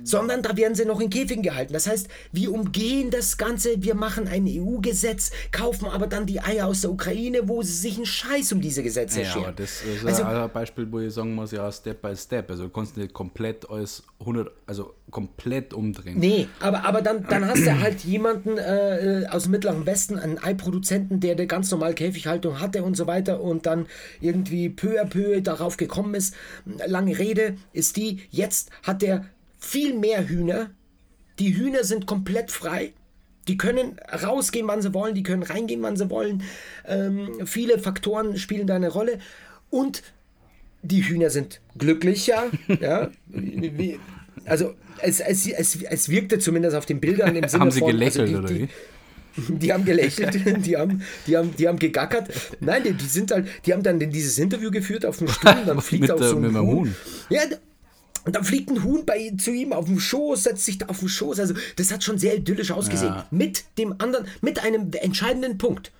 Sondern 0.02 0.42
da 0.42 0.56
werden 0.56 0.74
sie 0.74 0.86
noch 0.86 0.98
in 1.00 1.10
Käfigen 1.10 1.42
gehalten. 1.42 1.74
Das 1.74 1.86
heißt, 1.86 2.08
wir 2.32 2.52
umgehen 2.52 3.10
das 3.10 3.36
Ganze, 3.36 3.82
wir 3.82 3.94
machen 3.94 4.28
ein 4.28 4.46
EU-Gesetz, 4.48 5.30
kaufen 5.52 5.86
aber 5.86 6.06
dann 6.06 6.24
die 6.24 6.40
Eier 6.40 6.66
aus 6.68 6.80
der 6.80 6.90
Ukraine, 6.90 7.46
wo 7.48 7.62
sie 7.62 7.72
sich 7.74 7.96
einen 7.96 8.06
Scheiß 8.06 8.52
um 8.52 8.62
diese 8.62 8.82
Gesetze 8.82 9.20
Ja, 9.22 9.30
scheren. 9.30 9.54
das 9.56 9.82
ist 9.82 10.06
also, 10.06 10.22
ein 10.22 10.50
Beispiel, 10.52 10.90
wo 10.90 11.00
ich 11.00 11.12
sagen 11.12 11.34
muss, 11.34 11.52
ja, 11.52 11.70
Step 11.70 12.00
by 12.00 12.16
Step. 12.16 12.50
Also 12.50 12.62
du 12.64 12.70
kannst 12.70 12.96
nicht 12.96 13.12
komplett 13.12 13.68
alles 13.68 14.02
100, 14.20 14.50
also 14.66 14.94
komplett 15.10 15.74
umdrehen. 15.74 16.18
Nee, 16.18 16.48
aber, 16.60 16.84
aber 16.84 17.02
dann, 17.02 17.26
dann 17.28 17.46
hast 17.46 17.66
du 17.66 17.80
halt 17.80 18.04
jemanden 18.04 18.58
äh, 18.58 19.26
aus 19.30 19.44
dem 19.44 19.52
Mittleren 19.52 19.86
Westen, 19.86 20.18
einen 20.18 20.38
Eiproduzenten, 20.38 21.20
der 21.20 21.32
eine 21.32 21.46
ganz 21.46 21.70
normale 21.70 21.94
Käfighaltung 21.94 22.60
hatte 22.60 22.82
und 22.82 22.96
so 22.96 23.06
weiter 23.06 23.40
und 23.40 23.66
dann 23.66 23.86
irgendwie 24.20 24.68
peu 24.68 25.00
à 25.00 25.04
peu 25.04 25.40
darauf 25.40 25.76
gekommen 25.76 26.14
ist. 26.14 26.34
Lange 26.86 27.18
Rede 27.18 27.56
ist 27.72 27.96
die, 27.96 28.20
jetzt 28.30 28.70
hat 28.82 29.02
der 29.02 29.24
viel 29.58 29.98
mehr 29.98 30.28
Hühner. 30.28 30.70
Die 31.38 31.56
Hühner 31.56 31.84
sind 31.84 32.06
komplett 32.06 32.50
frei. 32.50 32.92
Die 33.48 33.56
können 33.56 33.98
rausgehen, 34.22 34.68
wann 34.68 34.82
sie 34.82 34.94
wollen, 34.94 35.14
die 35.14 35.22
können 35.22 35.42
reingehen, 35.42 35.82
wann 35.82 35.96
sie 35.96 36.10
wollen. 36.10 36.42
Ähm, 36.86 37.46
viele 37.46 37.78
Faktoren 37.78 38.36
spielen 38.36 38.66
da 38.66 38.76
eine 38.76 38.90
Rolle. 38.90 39.18
Und 39.70 40.02
die 40.82 41.02
Hühner 41.02 41.30
sind 41.30 41.60
glücklicher. 41.76 42.50
ja, 42.80 43.10
wie, 43.26 43.98
also 44.50 44.74
es, 45.00 45.20
es, 45.20 45.46
es, 45.46 45.82
es 45.82 46.08
wirkte 46.08 46.38
zumindest 46.38 46.76
auf 46.76 46.86
den 46.86 47.00
Bildern 47.00 47.36
im 47.36 47.48
Sinne 47.48 47.60
Haben 47.60 47.70
sie 47.70 47.80
von, 47.80 47.90
gelächelt 47.90 48.28
also 48.28 48.32
die, 48.32 48.38
oder 48.38 48.48
die, 48.48 48.62
wie? 48.62 48.68
die 49.58 49.72
haben 49.72 49.84
gelächelt, 49.84 50.34
die 50.66 50.76
haben, 50.76 51.02
die 51.26 51.36
haben, 51.36 51.54
die 51.56 51.68
haben 51.68 51.78
gegackert. 51.78 52.28
Nein, 52.60 52.82
die, 52.82 52.92
die 52.92 53.04
sind 53.04 53.30
halt, 53.30 53.48
die 53.64 53.72
haben 53.72 53.82
dann 53.82 53.98
dieses 53.98 54.38
Interview 54.38 54.70
geführt 54.70 55.06
auf 55.06 55.18
dem 55.18 55.28
Stuhl, 55.28 55.62
dann 55.64 55.80
fliegt 55.80 56.02
Mit 56.02 56.10
auch 56.10 56.22
so 56.22 56.36
ein 56.36 56.56
Huhn. 56.56 56.66
Huhn. 56.66 56.96
Ja, 57.28 57.42
und 58.24 58.36
dann 58.36 58.44
fliegt 58.44 58.70
ein 58.70 58.84
Huhn 58.84 59.06
bei, 59.06 59.32
zu 59.38 59.50
ihm 59.50 59.72
auf 59.72 59.86
dem 59.86 59.98
Schoß, 59.98 60.42
setzt 60.42 60.64
sich 60.64 60.78
da 60.78 60.86
auf 60.86 60.98
den 60.98 61.08
Schoß. 61.08 61.40
Also, 61.40 61.54
das 61.76 61.90
hat 61.90 62.04
schon 62.04 62.18
sehr 62.18 62.36
idyllisch 62.36 62.70
ausgesehen. 62.70 63.14
Ja. 63.14 63.26
Mit 63.30 63.64
dem 63.78 63.94
anderen, 63.98 64.26
mit 64.42 64.62
einem 64.62 64.90
entscheidenden 64.92 65.56
Punkt. 65.56 65.90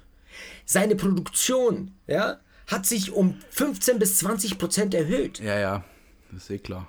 Seine 0.67 0.97
Produktion, 0.97 1.93
ja, 2.07 2.41
hat 2.67 2.85
sich 2.85 3.13
um 3.13 3.37
15 3.51 3.99
bis 3.99 4.19
20 4.19 4.59
Prozent 4.59 4.95
erhöht. 4.95 5.41
Ja, 5.41 5.59
ja, 5.59 5.85
das 6.31 6.45
ist 6.45 6.51
eh 6.51 6.59
klar. 6.59 6.89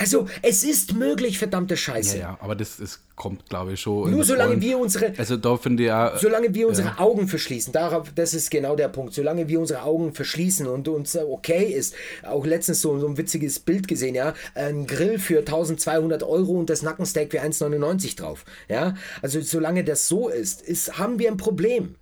Also, 0.00 0.26
es 0.40 0.64
ist 0.64 0.94
möglich, 0.94 1.38
verdammte 1.38 1.76
Scheiße. 1.76 2.16
Ja, 2.16 2.22
ja, 2.22 2.38
aber 2.40 2.54
das, 2.56 2.78
das 2.78 3.00
kommt, 3.16 3.46
glaube 3.50 3.74
ich, 3.74 3.80
schon. 3.80 4.10
Nur 4.10 4.24
solange 4.24 4.52
Rollen- 4.52 4.62
wir 4.62 4.78
unsere, 4.78 5.12
Also 5.18 5.36
da 5.36 5.58
finde 5.58 5.82
ich 5.84 5.92
auch, 5.92 6.16
solange 6.16 6.54
wir 6.54 6.68
unsere 6.68 6.98
Augen 6.98 7.28
verschließen, 7.28 7.70
darauf, 7.70 8.10
das 8.14 8.32
ist 8.32 8.50
genau 8.50 8.76
der 8.76 8.88
Punkt, 8.88 9.12
solange 9.12 9.46
wir 9.46 9.60
unsere 9.60 9.82
Augen 9.82 10.14
verschließen 10.14 10.66
und 10.66 10.88
uns 10.88 11.14
okay 11.18 11.64
ist, 11.64 11.94
auch 12.22 12.46
letztens 12.46 12.80
so, 12.80 12.98
so 12.98 13.06
ein 13.08 13.18
witziges 13.18 13.60
Bild 13.60 13.88
gesehen, 13.88 14.14
ja, 14.14 14.32
ein 14.54 14.86
Grill 14.86 15.18
für 15.18 15.40
1200 15.40 16.22
Euro 16.22 16.52
und 16.58 16.70
das 16.70 16.80
Nackensteak 16.80 17.30
für 17.30 17.42
1,99 17.42 18.16
drauf, 18.16 18.46
ja, 18.70 18.94
also 19.20 19.42
solange 19.42 19.84
das 19.84 20.08
so 20.08 20.30
ist, 20.30 20.62
ist, 20.62 20.96
haben 20.98 21.18
wir 21.18 21.30
ein 21.30 21.36
Problem. 21.36 21.96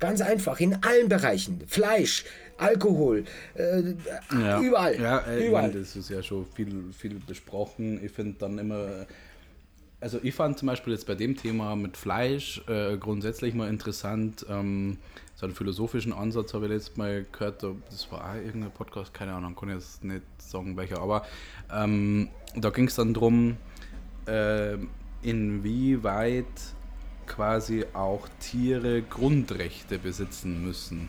Ganz 0.00 0.20
einfach, 0.20 0.58
in 0.58 0.82
allen 0.82 1.08
Bereichen, 1.08 1.62
Fleisch, 1.68 2.24
Alkohol, 2.62 3.24
äh, 3.54 3.94
ja, 4.32 4.60
überall, 4.60 5.00
Ja, 5.00 5.18
äh, 5.20 5.48
überall. 5.48 5.68
meine, 5.68 5.80
das 5.80 5.96
ist 5.96 6.08
ja 6.10 6.22
schon 6.22 6.46
viel, 6.54 6.92
viel 6.96 7.14
besprochen. 7.26 8.02
Ich 8.04 8.12
finde 8.12 8.36
dann 8.38 8.58
immer, 8.58 9.06
also 10.00 10.18
ich 10.22 10.34
fand 10.34 10.58
zum 10.58 10.66
Beispiel 10.68 10.92
jetzt 10.92 11.06
bei 11.06 11.14
dem 11.14 11.36
Thema 11.36 11.76
mit 11.76 11.96
Fleisch 11.96 12.62
äh, 12.68 12.96
grundsätzlich 12.96 13.54
mal 13.54 13.68
interessant, 13.68 14.46
ähm, 14.48 14.98
so 15.34 15.46
einen 15.46 15.54
philosophischen 15.54 16.12
Ansatz 16.12 16.54
habe 16.54 16.66
ich 16.66 16.72
letztes 16.72 16.96
Mal 16.96 17.24
gehört, 17.32 17.62
da- 17.62 17.74
das 17.90 18.10
war 18.12 18.30
auch 18.30 18.34
irgendein 18.36 18.70
Podcast, 18.70 19.12
keine 19.12 19.32
Ahnung, 19.32 19.56
kann 19.56 19.68
ich 19.70 19.74
jetzt 19.76 20.04
nicht 20.04 20.22
sagen 20.38 20.76
welcher, 20.76 21.00
aber 21.00 21.24
ähm, 21.72 22.28
da 22.54 22.70
ging 22.70 22.86
es 22.86 22.94
dann 22.94 23.12
darum, 23.14 23.56
äh, 24.26 24.76
inwieweit 25.22 26.44
quasi 27.26 27.84
auch 27.94 28.28
Tiere 28.40 29.02
Grundrechte 29.02 29.98
besitzen 29.98 30.64
müssen. 30.64 31.08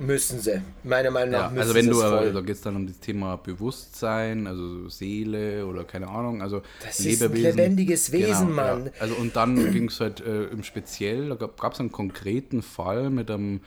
Müssen 0.00 0.40
sie, 0.40 0.62
meiner 0.82 1.10
Meinung 1.10 1.32
nach 1.32 1.42
Ja, 1.42 1.48
müssen 1.50 1.60
also 1.60 1.74
wenn 1.74 1.86
du, 1.88 1.94
voll. 2.00 2.32
da 2.32 2.40
geht 2.40 2.56
es 2.56 2.62
dann 2.62 2.74
um 2.74 2.86
das 2.86 2.98
Thema 3.00 3.36
Bewusstsein, 3.36 4.46
also 4.46 4.88
Seele 4.88 5.66
oder 5.66 5.84
keine 5.84 6.08
Ahnung, 6.08 6.40
also 6.40 6.62
Das 6.82 7.00
ist 7.00 7.22
ein 7.22 7.34
lebendiges 7.34 8.10
Wesen, 8.10 8.52
Mann. 8.54 8.86
Ja. 8.86 8.92
Also 8.98 9.14
und 9.16 9.36
dann 9.36 9.56
ging 9.72 9.88
es 9.88 10.00
halt 10.00 10.20
äh, 10.20 10.44
im 10.44 10.62
Speziell, 10.62 11.28
da 11.28 11.34
gab 11.34 11.72
es 11.74 11.80
einen 11.80 11.92
konkreten 11.92 12.62
Fall 12.62 13.10
mit 13.10 13.30
einem 13.30 13.60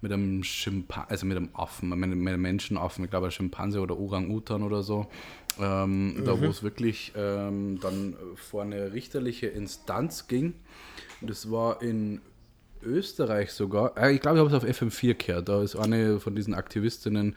mit 0.00 0.12
einem 0.12 0.44
Schimpan 0.44 1.06
also 1.08 1.26
mit 1.26 1.36
einem 1.36 1.48
Affen, 1.54 1.88
mit 1.88 2.04
einem, 2.04 2.40
Menschenaffen, 2.40 3.04
ich 3.04 3.10
glaube 3.10 3.26
ein 3.26 3.32
Schimpanse 3.32 3.80
oder 3.80 3.98
Orang-Utan 3.98 4.62
oder 4.62 4.84
so, 4.84 5.06
ähm, 5.58 6.22
da 6.24 6.36
Mhm. 6.36 6.40
wo 6.42 6.46
es 6.50 6.62
wirklich 6.62 7.12
ähm, 7.16 7.80
dann 7.80 8.14
vor 8.36 8.62
eine 8.62 8.92
richterliche 8.92 9.48
Instanz 9.48 10.28
ging. 10.28 10.54
Das 11.20 11.50
war 11.50 11.82
in 11.82 12.20
Österreich 12.82 13.52
sogar. 13.52 13.96
Äh, 13.96 14.14
Ich 14.14 14.20
glaube, 14.20 14.38
ich 14.38 14.44
habe 14.44 14.56
es 14.56 14.62
auf 14.64 14.68
FM4 14.68 15.14
gehört. 15.14 15.48
Da 15.48 15.62
ist 15.62 15.76
eine 15.76 16.20
von 16.20 16.34
diesen 16.34 16.54
Aktivistinnen, 16.54 17.36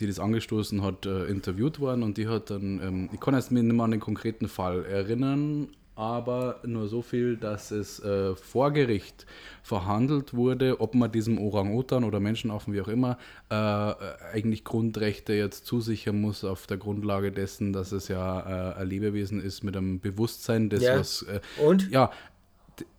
die 0.00 0.06
das 0.06 0.18
angestoßen 0.20 0.82
hat, 0.82 1.06
äh, 1.06 1.24
interviewt 1.26 1.80
worden 1.80 2.02
und 2.02 2.18
die 2.18 2.28
hat 2.28 2.50
dann, 2.50 2.80
ähm, 2.82 3.08
ich 3.12 3.20
kann 3.20 3.34
jetzt 3.34 3.50
mir 3.50 3.62
nicht 3.62 3.74
mehr 3.74 3.84
an 3.84 3.90
den 3.92 4.00
konkreten 4.00 4.46
Fall 4.48 4.84
erinnern, 4.84 5.68
aber 5.94 6.60
nur 6.66 6.88
so 6.88 7.00
viel, 7.00 7.38
dass 7.38 7.70
es 7.70 8.00
äh, 8.00 8.36
vor 8.36 8.70
Gericht 8.72 9.24
verhandelt 9.62 10.34
wurde, 10.34 10.78
ob 10.82 10.94
man 10.94 11.10
diesem 11.10 11.38
Orang-Utan 11.38 12.04
oder 12.04 12.20
Menschenaffen, 12.20 12.74
wie 12.74 12.82
auch 12.82 12.88
immer, 12.88 13.16
äh, 13.50 13.54
äh, 13.54 13.94
eigentlich 14.34 14.62
Grundrechte 14.64 15.32
jetzt 15.32 15.64
zusichern 15.64 16.20
muss 16.20 16.44
auf 16.44 16.66
der 16.66 16.76
Grundlage 16.76 17.32
dessen, 17.32 17.72
dass 17.72 17.92
es 17.92 18.08
ja 18.08 18.72
äh, 18.74 18.80
ein 18.82 18.88
Lebewesen 18.88 19.40
ist 19.42 19.64
mit 19.64 19.74
einem 19.74 19.98
Bewusstsein, 19.98 20.68
das 20.68 20.82
Ja. 20.82 20.98
was 20.98 21.22
äh, 21.22 21.40
Und? 21.64 21.90
ja, 21.90 22.10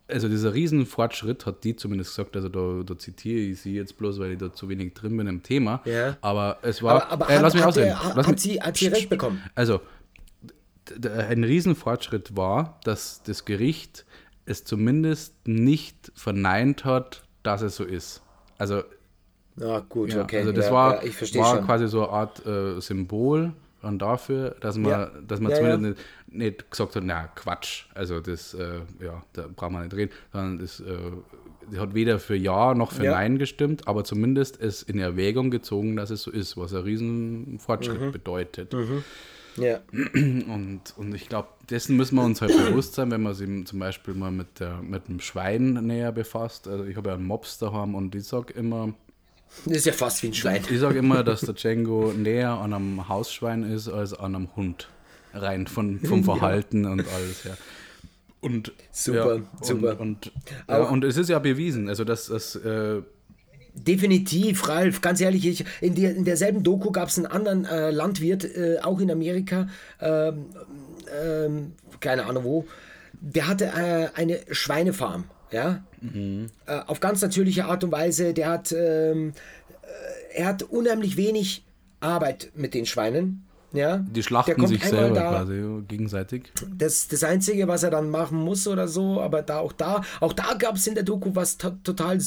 also 0.08 0.28
dieser 0.28 0.54
Riesenfortschritt 0.54 1.46
hat 1.46 1.64
die 1.64 1.76
zumindest 1.76 2.16
gesagt, 2.16 2.34
also 2.34 2.48
da, 2.48 2.82
da 2.82 2.98
zitiere 2.98 3.40
ich 3.40 3.60
sie 3.60 3.74
jetzt 3.74 3.96
bloß, 3.98 4.18
weil 4.18 4.32
ich 4.32 4.38
da 4.38 4.52
zu 4.52 4.68
wenig 4.68 4.94
drin 4.94 5.16
bin 5.16 5.26
im 5.26 5.42
Thema. 5.42 5.82
Ja. 5.84 6.16
Aber 6.20 6.58
es 6.62 6.82
war. 6.82 7.04
Aber, 7.10 7.12
aber 7.12 7.30
äh, 7.30 7.36
hat, 7.36 7.42
lass 7.42 7.54
mich 7.54 7.62
hat, 7.62 7.68
ausreden. 7.68 7.88
er, 7.88 8.12
Lass 8.16 8.26
hat, 8.26 8.34
mich- 8.34 8.40
sie, 8.40 8.60
hat 8.60 8.76
sie 8.76 8.88
recht 8.88 9.10
bekommen? 9.10 9.42
Also, 9.54 9.80
ein 11.04 11.44
Riesenfortschritt 11.44 12.36
war, 12.36 12.80
dass 12.84 13.22
das 13.22 13.44
Gericht 13.44 14.06
es 14.46 14.64
zumindest 14.64 15.34
nicht 15.46 16.10
verneint 16.14 16.86
hat, 16.86 17.22
dass 17.42 17.60
es 17.60 17.76
so 17.76 17.84
ist. 17.84 18.22
Also, 18.56 18.82
Na 19.56 19.80
gut, 19.80 20.12
ja, 20.14 20.22
okay. 20.22 20.38
also 20.38 20.52
das 20.52 20.66
ja, 20.66 20.72
war, 20.72 21.02
war 21.02 21.56
schon. 21.56 21.66
quasi 21.66 21.88
so 21.88 22.08
eine 22.08 22.12
Art 22.12 22.46
äh, 22.46 22.80
Symbol 22.80 23.52
dann 23.82 23.98
dafür, 23.98 24.56
dass 24.60 24.76
man, 24.76 25.24
dass 25.26 25.40
man 25.40 25.54
zumindest 25.54 25.82
Nicht, 25.82 25.96
nicht 26.30 26.70
gesagt 26.70 26.96
hat, 26.96 27.02
na 27.04 27.26
Quatsch, 27.34 27.86
also 27.94 28.20
das, 28.20 28.54
äh, 28.54 28.80
ja, 29.02 29.22
da 29.32 29.46
braucht 29.54 29.72
man 29.72 29.82
nicht 29.84 29.94
reden, 29.96 30.12
sondern 30.32 30.58
das, 30.58 30.80
äh, 30.80 31.76
hat 31.78 31.94
weder 31.94 32.18
für 32.18 32.34
Ja 32.36 32.74
noch 32.74 32.92
für 32.92 33.04
Ja. 33.04 33.12
Nein 33.12 33.38
gestimmt, 33.38 33.86
aber 33.88 34.02
zumindest 34.04 34.60
es 34.60 34.82
in 34.82 34.98
Erwägung 34.98 35.50
gezogen, 35.50 35.96
dass 35.96 36.08
es 36.10 36.22
so 36.22 36.30
ist, 36.30 36.56
was 36.56 36.72
ein 36.72 36.82
Riesenfortschritt 36.82 38.00
Mhm. 38.00 38.12
bedeutet. 38.12 38.74
Ja. 39.56 39.80
Und, 40.14 40.80
und 40.96 41.14
ich 41.14 41.28
glaube, 41.28 41.48
dessen 41.68 41.96
müssen 41.96 42.14
wir 42.14 42.22
uns 42.24 42.40
halt 42.40 42.52
bewusst 42.70 42.94
sein, 42.94 43.10
wenn 43.10 43.22
man 43.22 43.34
sich 43.34 43.48
zum 43.66 43.80
Beispiel 43.80 44.14
mal 44.14 44.30
mit, 44.30 44.60
der, 44.60 44.76
mit 44.82 45.08
dem 45.08 45.18
Schwein 45.20 45.72
näher 45.84 46.12
befasst. 46.12 46.68
Also 46.68 46.84
ich 46.84 46.96
habe 46.96 47.08
ja 47.10 47.16
einen 47.16 47.26
Mops 47.26 47.58
daheim 47.58 47.94
und 47.96 48.14
ich 48.14 48.24
sage 48.24 48.52
immer, 48.54 48.94
Das 49.64 49.78
ist 49.78 49.86
ja 49.86 49.92
fast 49.92 50.22
wie 50.22 50.28
ein 50.28 50.34
Schwein. 50.34 50.62
ich 50.70 50.78
sage 50.78 51.00
immer, 51.00 51.24
dass 51.24 51.40
der 51.40 51.54
Django 51.54 52.12
näher 52.16 52.50
an 52.52 52.72
einem 52.72 53.08
Hausschwein 53.08 53.64
ist 53.64 53.88
als 53.88 54.14
an 54.14 54.36
einem 54.36 54.48
Hund. 54.54 54.88
Rein 55.42 55.66
von, 55.66 56.00
vom 56.04 56.24
Verhalten 56.24 56.84
und 56.84 57.00
alles, 57.00 57.44
ja. 57.44 57.56
Und, 58.40 58.72
Super, 58.92 59.36
ja, 59.36 59.42
super. 59.62 60.00
Und, 60.00 60.26
und, 60.26 60.32
ja, 60.68 60.78
und 60.78 61.02
es 61.02 61.16
ist 61.16 61.28
ja 61.28 61.40
bewiesen, 61.40 61.88
also 61.88 62.04
dass 62.04 62.26
das, 62.26 62.54
äh, 62.54 63.02
Definitiv, 63.74 64.68
Ralf, 64.68 65.00
ganz 65.00 65.20
ehrlich, 65.20 65.46
ich, 65.46 65.64
in, 65.80 65.94
der, 65.94 66.16
in 66.16 66.24
derselben 66.24 66.62
Doku 66.62 66.90
gab 66.90 67.08
es 67.08 67.18
einen 67.18 67.26
anderen 67.26 67.64
äh, 67.64 67.90
Landwirt, 67.90 68.44
äh, 68.44 68.78
auch 68.82 69.00
in 69.00 69.10
Amerika, 69.10 69.68
ähm, 70.00 70.46
ähm, 71.22 71.72
keine 72.00 72.26
Ahnung 72.26 72.44
wo, 72.44 72.66
der 73.12 73.46
hatte 73.46 73.66
äh, 73.66 74.08
eine 74.14 74.40
Schweinefarm, 74.50 75.24
ja, 75.50 75.82
mhm. 76.00 76.46
Äh, 76.66 76.80
auf 76.86 77.00
ganz 77.00 77.22
natürliche 77.22 77.66
Art 77.66 77.84
und 77.84 77.92
Weise, 77.92 78.34
der 78.34 78.50
hat, 78.50 78.72
ähm, 78.72 79.32
äh, 79.82 80.38
er 80.38 80.46
hat 80.46 80.62
unheimlich 80.64 81.16
wenig 81.16 81.64
Arbeit 82.00 82.50
mit 82.54 82.74
den 82.74 82.86
Schweinen, 82.86 83.44
ja, 83.72 83.98
die 83.98 84.22
schlachten 84.22 84.66
sich 84.66 84.82
selber 84.84 85.14
da, 85.14 85.30
quasi 85.30 85.62
gegenseitig. 85.86 86.52
Das, 86.76 87.08
das 87.08 87.22
Einzige, 87.24 87.68
was 87.68 87.82
er 87.82 87.90
dann 87.90 88.10
machen 88.10 88.38
muss 88.38 88.66
oder 88.66 88.88
so, 88.88 89.20
aber 89.20 89.42
da 89.42 89.58
auch 89.58 89.72
da, 89.72 90.02
auch 90.20 90.32
da 90.32 90.54
gab 90.54 90.76
es 90.76 90.86
in 90.86 90.94
der 90.94 91.04
Doku 91.04 91.34
was 91.34 91.58
total 91.58 92.18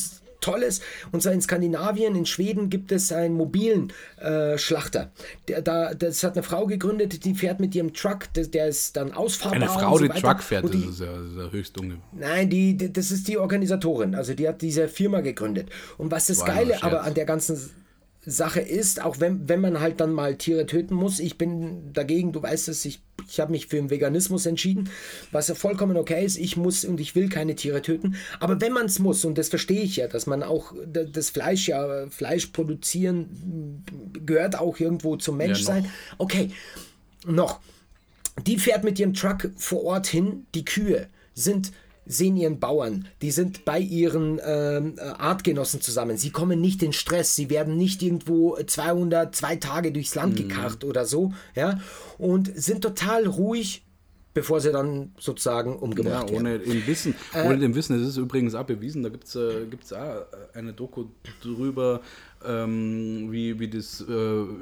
Tolles. 0.41 0.81
Und 1.11 1.23
zwar 1.23 1.33
in 1.33 1.41
Skandinavien, 1.41 2.15
in 2.15 2.25
Schweden 2.25 2.69
gibt 2.69 2.91
es 2.91 3.11
einen 3.11 3.35
mobilen 3.35 3.93
äh, 4.17 4.57
Schlachter. 4.57 5.11
Der, 5.47 5.61
da, 5.61 5.93
das 5.93 6.23
hat 6.23 6.33
eine 6.33 6.43
Frau 6.43 6.65
gegründet, 6.65 7.23
die 7.23 7.35
fährt 7.35 7.59
mit 7.59 7.73
ihrem 7.75 7.93
Truck, 7.93 8.33
der, 8.33 8.47
der 8.47 8.67
ist 8.67 8.97
dann 8.97 9.13
ausfahrbar. 9.13 9.55
Eine 9.55 9.69
Frau, 9.69 9.97
so 9.97 10.07
die 10.07 10.19
Truck 10.19 10.43
fährt, 10.43 10.73
die, 10.73 10.81
das 10.81 10.89
ist 10.95 10.99
ja, 10.99 11.13
das 11.13 11.31
ist 11.31 11.37
ja 11.37 11.49
höchst 11.51 11.77
unge. 11.77 11.97
Nein, 12.11 12.49
die, 12.49 12.75
die, 12.75 12.91
das 12.91 13.11
ist 13.11 13.27
die 13.27 13.37
Organisatorin. 13.37 14.15
Also 14.15 14.33
die 14.33 14.47
hat 14.47 14.61
diese 14.61 14.87
Firma 14.87 15.21
gegründet. 15.21 15.69
Und 15.97 16.11
was 16.11 16.27
das 16.27 16.43
Geile 16.43 16.83
aber 16.83 17.03
an 17.03 17.13
der 17.13 17.25
ganzen 17.25 17.57
Sache 18.24 18.59
ist, 18.59 19.01
auch 19.01 19.19
wenn, 19.19 19.49
wenn 19.49 19.61
man 19.61 19.80
halt 19.80 19.99
dann 19.99 20.13
mal 20.13 20.36
Tiere 20.36 20.67
töten 20.67 20.93
muss, 20.93 21.19
ich 21.19 21.39
bin 21.39 21.91
dagegen, 21.91 22.32
du 22.32 22.43
weißt 22.43 22.69
es, 22.69 22.86
ich, 22.86 23.01
ich 23.28 23.39
habe 23.39 23.51
mich 23.51 23.67
für 23.67 23.78
den 23.78 23.89
Veganismus 23.89 24.45
entschieden, 24.45 24.89
was 25.32 25.47
ja 25.47 25.55
vollkommen 25.55 25.97
okay 25.97 26.24
ist, 26.24 26.38
ich 26.38 26.55
muss 26.55 26.86
und 26.86 26.99
ich 26.99 27.15
will 27.15 27.30
keine 27.30 27.55
Tiere 27.55 27.82
töten, 27.82 28.15
aber 28.39 28.61
wenn 28.61 28.74
man 28.74 28.86
es 28.86 28.99
muss, 28.99 29.26
und 29.26 29.39
das 29.39 29.49
verstehe 29.49 29.82
ich 29.82 29.95
ja, 29.95 30.07
dass 30.07 30.28
man 30.28 30.43
auch 30.43 30.74
das 30.86 31.32
Fleisch 31.32 31.67
ja, 31.67 32.07
Fleisch 32.09 32.47
produzieren 32.47 33.84
gehört 34.24 34.59
auch 34.59 34.80
irgendwo 34.80 35.15
zum 35.15 35.38
Menschsein, 35.38 35.86
ja, 35.86 35.89
okay, 36.19 36.51
noch, 37.26 37.59
die 38.45 38.57
fährt 38.57 38.84
mit 38.84 38.99
ihrem 38.99 39.15
Truck 39.15 39.49
vor 39.57 39.84
Ort 39.84 40.05
hin, 40.05 40.45
die 40.53 40.65
Kühe 40.65 41.07
sind 41.34 41.72
sehen 42.12 42.36
ihren 42.36 42.59
Bauern, 42.59 43.07
die 43.22 43.32
sind 43.32 43.66
bei 43.66 43.80
ihren 43.80 44.39
ähm, 44.45 44.95
äh, 44.97 45.01
Artgenossen 45.01 45.82
zusammen. 45.82 46.18
Sie 46.18 46.32
kommen 46.32 46.59
nicht 46.59 46.84
in 46.84 46.93
Stress, 46.93 47.36
sie 47.36 47.49
werden 47.49 47.78
nicht 47.78 48.03
irgendwo 48.03 48.57
200, 48.57 49.36
zwei 49.36 49.55
Tage 49.55 49.91
durchs 49.91 50.16
Land 50.16 50.34
mhm. 50.34 50.49
gekarrt 50.49 50.84
oder 50.84 51.05
so, 51.05 51.34
ja, 51.55 51.80
und 52.18 52.51
sind 52.55 52.82
total 52.82 53.28
ruhig, 53.28 53.84
bevor 54.34 54.59
sie 54.62 54.72
dann 54.72 55.14
sozusagen 55.18 55.78
umgebracht 55.78 56.30
ja, 56.30 56.38
ohne 56.38 56.51
werden. 56.51 56.72
Im 56.72 56.88
Wissen, 56.88 57.16
äh, 57.34 57.45
ohne 57.45 57.57
dem 57.57 57.76
Wissen, 57.76 57.97
das 57.97 58.09
ist 58.09 58.18
übrigens 58.18 58.55
auch 58.55 58.66
bewiesen, 58.66 59.03
da 59.03 59.09
gibt 59.09 59.26
es 59.26 59.36
äh, 59.36 59.66
gibt's 59.70 59.93
auch 59.93 59.97
äh, 59.97 60.57
eine 60.57 60.74
Doku 60.74 61.05
drüber, 61.41 62.01
ähm, 62.45 63.32
wie, 63.32 63.59
wie 63.59 63.70
das, 63.70 64.01
äh, 64.01 64.09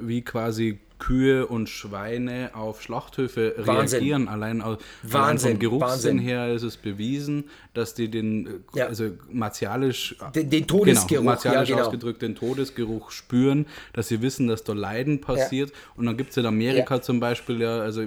wie 0.02 0.22
quasi 0.22 0.80
Kühe 1.00 1.48
und 1.48 1.70
Schweine 1.70 2.52
auf 2.54 2.82
Schlachthöfe 2.82 3.56
Wahnsinn. 3.58 4.00
reagieren. 4.00 4.28
Allein, 4.28 4.62
aus, 4.62 4.78
Wahnsinn. 5.04 5.52
vom 5.52 5.60
Geruchssinn 5.60 5.90
Wahnsinn. 5.90 6.20
her 6.20 6.54
ist 6.54 6.64
es 6.64 6.78
bewiesen, 6.78 7.46
dass 7.74 7.94
die 7.94 8.10
den, 8.10 8.48
äh, 8.48 8.50
ja. 8.76 8.86
also 8.88 9.12
martialisch, 9.32 10.16
den, 10.36 10.50
den 10.50 10.68
Todesgeruch, 10.68 11.08
genau, 11.08 11.24
martialisch 11.24 11.70
ja, 11.70 11.76
genau. 11.76 11.88
ausgedrückt, 11.88 12.22
den 12.22 12.36
Todesgeruch 12.36 13.12
spüren, 13.12 13.66
dass 13.94 14.10
sie 14.10 14.22
wissen, 14.22 14.48
dass 14.48 14.64
da 14.64 14.74
Leiden 14.74 15.22
passiert. 15.22 15.70
Ja. 15.70 15.76
Und 15.96 16.06
dann 16.06 16.18
gibt 16.18 16.32
es 16.32 16.38
in 16.38 16.46
Amerika 16.46 17.02
zum 17.02 17.20
Beispiel, 17.20 17.62
ja, 17.62 17.80
also 17.80 18.04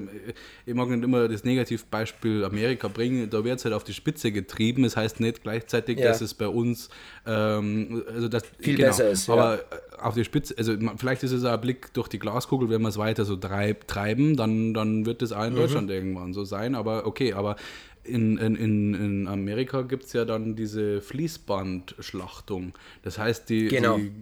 ich 0.67 0.75
mag 0.75 0.89
nicht 0.89 1.03
immer 1.03 1.29
das 1.29 1.45
Negativbeispiel 1.45 2.45
Amerika 2.45 2.89
bringen, 2.89 3.31
da 3.31 3.43
wird 3.43 3.59
es 3.59 3.65
halt 3.65 3.75
auf 3.75 3.85
die 3.85 3.95
Spitze 3.95 4.31
getrieben. 4.33 4.83
Das 4.83 4.97
heißt 4.97 5.21
nicht 5.21 5.43
gleichzeitig, 5.43 5.99
dass 5.99 6.21
es 6.21 6.35
bei 6.35 6.49
uns 6.49 6.91
ähm, 7.27 8.03
also 8.13 8.29
das, 8.29 8.43
viel 8.59 8.77
genau, 8.77 8.89
besser 8.89 9.11
ist. 9.11 9.31
Aber 9.31 9.61
auf 10.03 10.15
die 10.15 10.25
Spitze, 10.25 10.57
also 10.59 10.75
vielleicht 10.97 11.23
ist 11.23 11.33
es 11.33 11.45
ein 11.45 11.61
Blick 11.61 11.93
durch 11.95 12.09
die 12.09 12.19
Glaskugel, 12.19 12.69
wenn 12.69 12.83
wir 12.83 12.89
es 12.89 12.99
weiter 12.99 13.25
so 13.25 13.37
treib, 13.37 13.87
treiben, 13.87 14.37
dann, 14.37 14.75
dann 14.75 15.07
wird 15.07 15.23
es 15.23 15.33
auch 15.33 15.45
in 15.45 15.53
mhm. 15.53 15.57
Deutschland 15.57 15.91
irgendwann 15.91 16.33
so 16.33 16.45
sein. 16.45 16.75
Aber 16.75 17.07
okay, 17.07 17.33
aber 17.33 17.57
in, 18.05 18.37
in, 18.37 18.95
in 18.95 19.29
Amerika 19.29 19.83
gibt 19.83 20.05
es 20.05 20.13
ja 20.13 20.25
dann 20.25 20.57
diese 20.57 21.01
Fließbandschlachtung. 21.01 22.75
Das 23.03 23.19
heißt, 23.19 23.49
die, 23.49 23.69
genau. 23.69 23.97
die, 23.97 24.13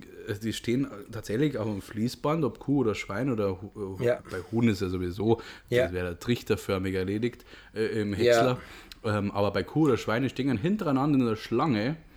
die, 0.43 0.53
stehen 0.53 0.87
tatsächlich 1.11 1.57
auf 1.57 1.67
dem 1.67 1.81
Fließband, 1.81 2.45
ob 2.45 2.59
Kuh 2.59 2.81
oder 2.81 2.95
Schwein 2.95 3.31
oder 3.31 3.59
ja. 4.01 4.19
bei 4.31 4.39
Huhn 4.53 4.69
ist 4.69 4.83
ja 4.83 4.89
sowieso, 4.89 5.41
ja. 5.71 5.85
das 5.85 5.93
wäre 5.95 6.19
trichterförmig 6.19 6.95
erledigt 6.95 7.45
äh, 7.75 7.87
im 8.01 8.13
Häcksler. 8.13 8.59
Ja. 9.05 9.19
Ähm, 9.19 9.31
aber 9.31 9.51
bei 9.51 9.63
Kuh 9.63 9.85
oder 9.85 9.97
Schweine 9.97 10.29
stehen 10.29 10.59
hintereinander 10.59 11.19
in 11.19 11.25
der 11.25 11.37
Schlange 11.37 11.91
äh, 11.91 12.10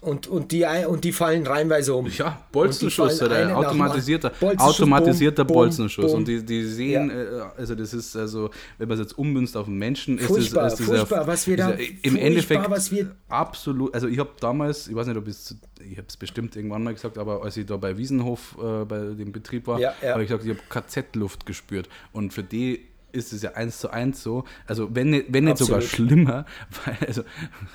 und, 0.00 0.26
und, 0.26 0.52
die, 0.52 0.64
und 0.64 1.04
die 1.04 1.12
fallen 1.12 1.46
reihenweise 1.46 1.94
um. 1.94 2.06
Ja, 2.08 2.40
Bolzenschuss 2.50 3.22
oder 3.22 3.56
automatisierter, 3.56 4.30
Bolzenschuss, 4.30 4.80
automatisierter 4.80 5.44
boom, 5.44 5.54
Bolzenschuss. 5.54 6.06
Boom. 6.06 6.14
Und 6.16 6.28
die, 6.28 6.44
die 6.44 6.64
sehen, 6.64 7.10
ja. 7.10 7.46
Äh, 7.46 7.50
also 7.56 7.74
das 7.74 7.94
ist, 7.94 8.16
also, 8.16 8.50
wenn 8.78 8.88
man 8.88 8.98
es 8.98 9.04
jetzt 9.04 9.18
ummünzt 9.18 9.56
auf 9.56 9.66
den 9.66 9.76
Menschen, 9.76 10.18
furchtbar, 10.18 10.66
ist, 10.66 10.74
es, 10.74 10.80
ist 10.80 10.86
furchtbar, 10.86 11.26
was 11.26 11.46
wir 11.46 11.56
da, 11.56 11.70
im 12.02 12.16
Endeffekt 12.16 12.68
was 12.68 12.90
wir 12.90 13.12
absolut, 13.28 13.94
also 13.94 14.08
ich 14.08 14.18
habe 14.18 14.30
damals, 14.40 14.88
ich 14.88 14.94
weiß 14.94 15.06
nicht, 15.06 15.16
ob 15.16 15.28
ich 15.28 15.36
ich 15.80 15.96
habe 15.96 16.08
es 16.08 16.16
bestimmt 16.16 16.56
irgendwann 16.56 16.82
mal 16.82 16.94
gesagt, 16.94 17.18
aber 17.18 17.42
als 17.42 17.56
ich 17.56 17.66
da 17.66 17.76
bei 17.76 17.96
Wiesenhof 17.96 18.56
äh, 18.60 18.84
bei 18.84 18.98
dem 18.98 19.32
Betrieb 19.32 19.66
war, 19.66 19.78
ja, 19.78 19.94
ja. 20.02 20.12
habe 20.12 20.22
ich 20.22 20.28
gesagt, 20.28 20.44
ich 20.44 20.50
habe 20.50 20.60
KZ-Luft 20.68 21.46
gespürt. 21.46 21.88
Und 22.12 22.32
für 22.32 22.42
die 22.42 22.87
ist 23.12 23.32
es 23.32 23.42
ja 23.42 23.52
eins 23.52 23.78
zu 23.78 23.90
eins 23.90 24.22
so. 24.22 24.44
Also 24.66 24.94
wenn, 24.94 25.10
nicht, 25.10 25.26
wenn 25.28 25.44
nicht 25.44 25.58
sogar 25.58 25.80
schlimmer, 25.80 26.44
weil, 26.84 26.96
also 27.06 27.22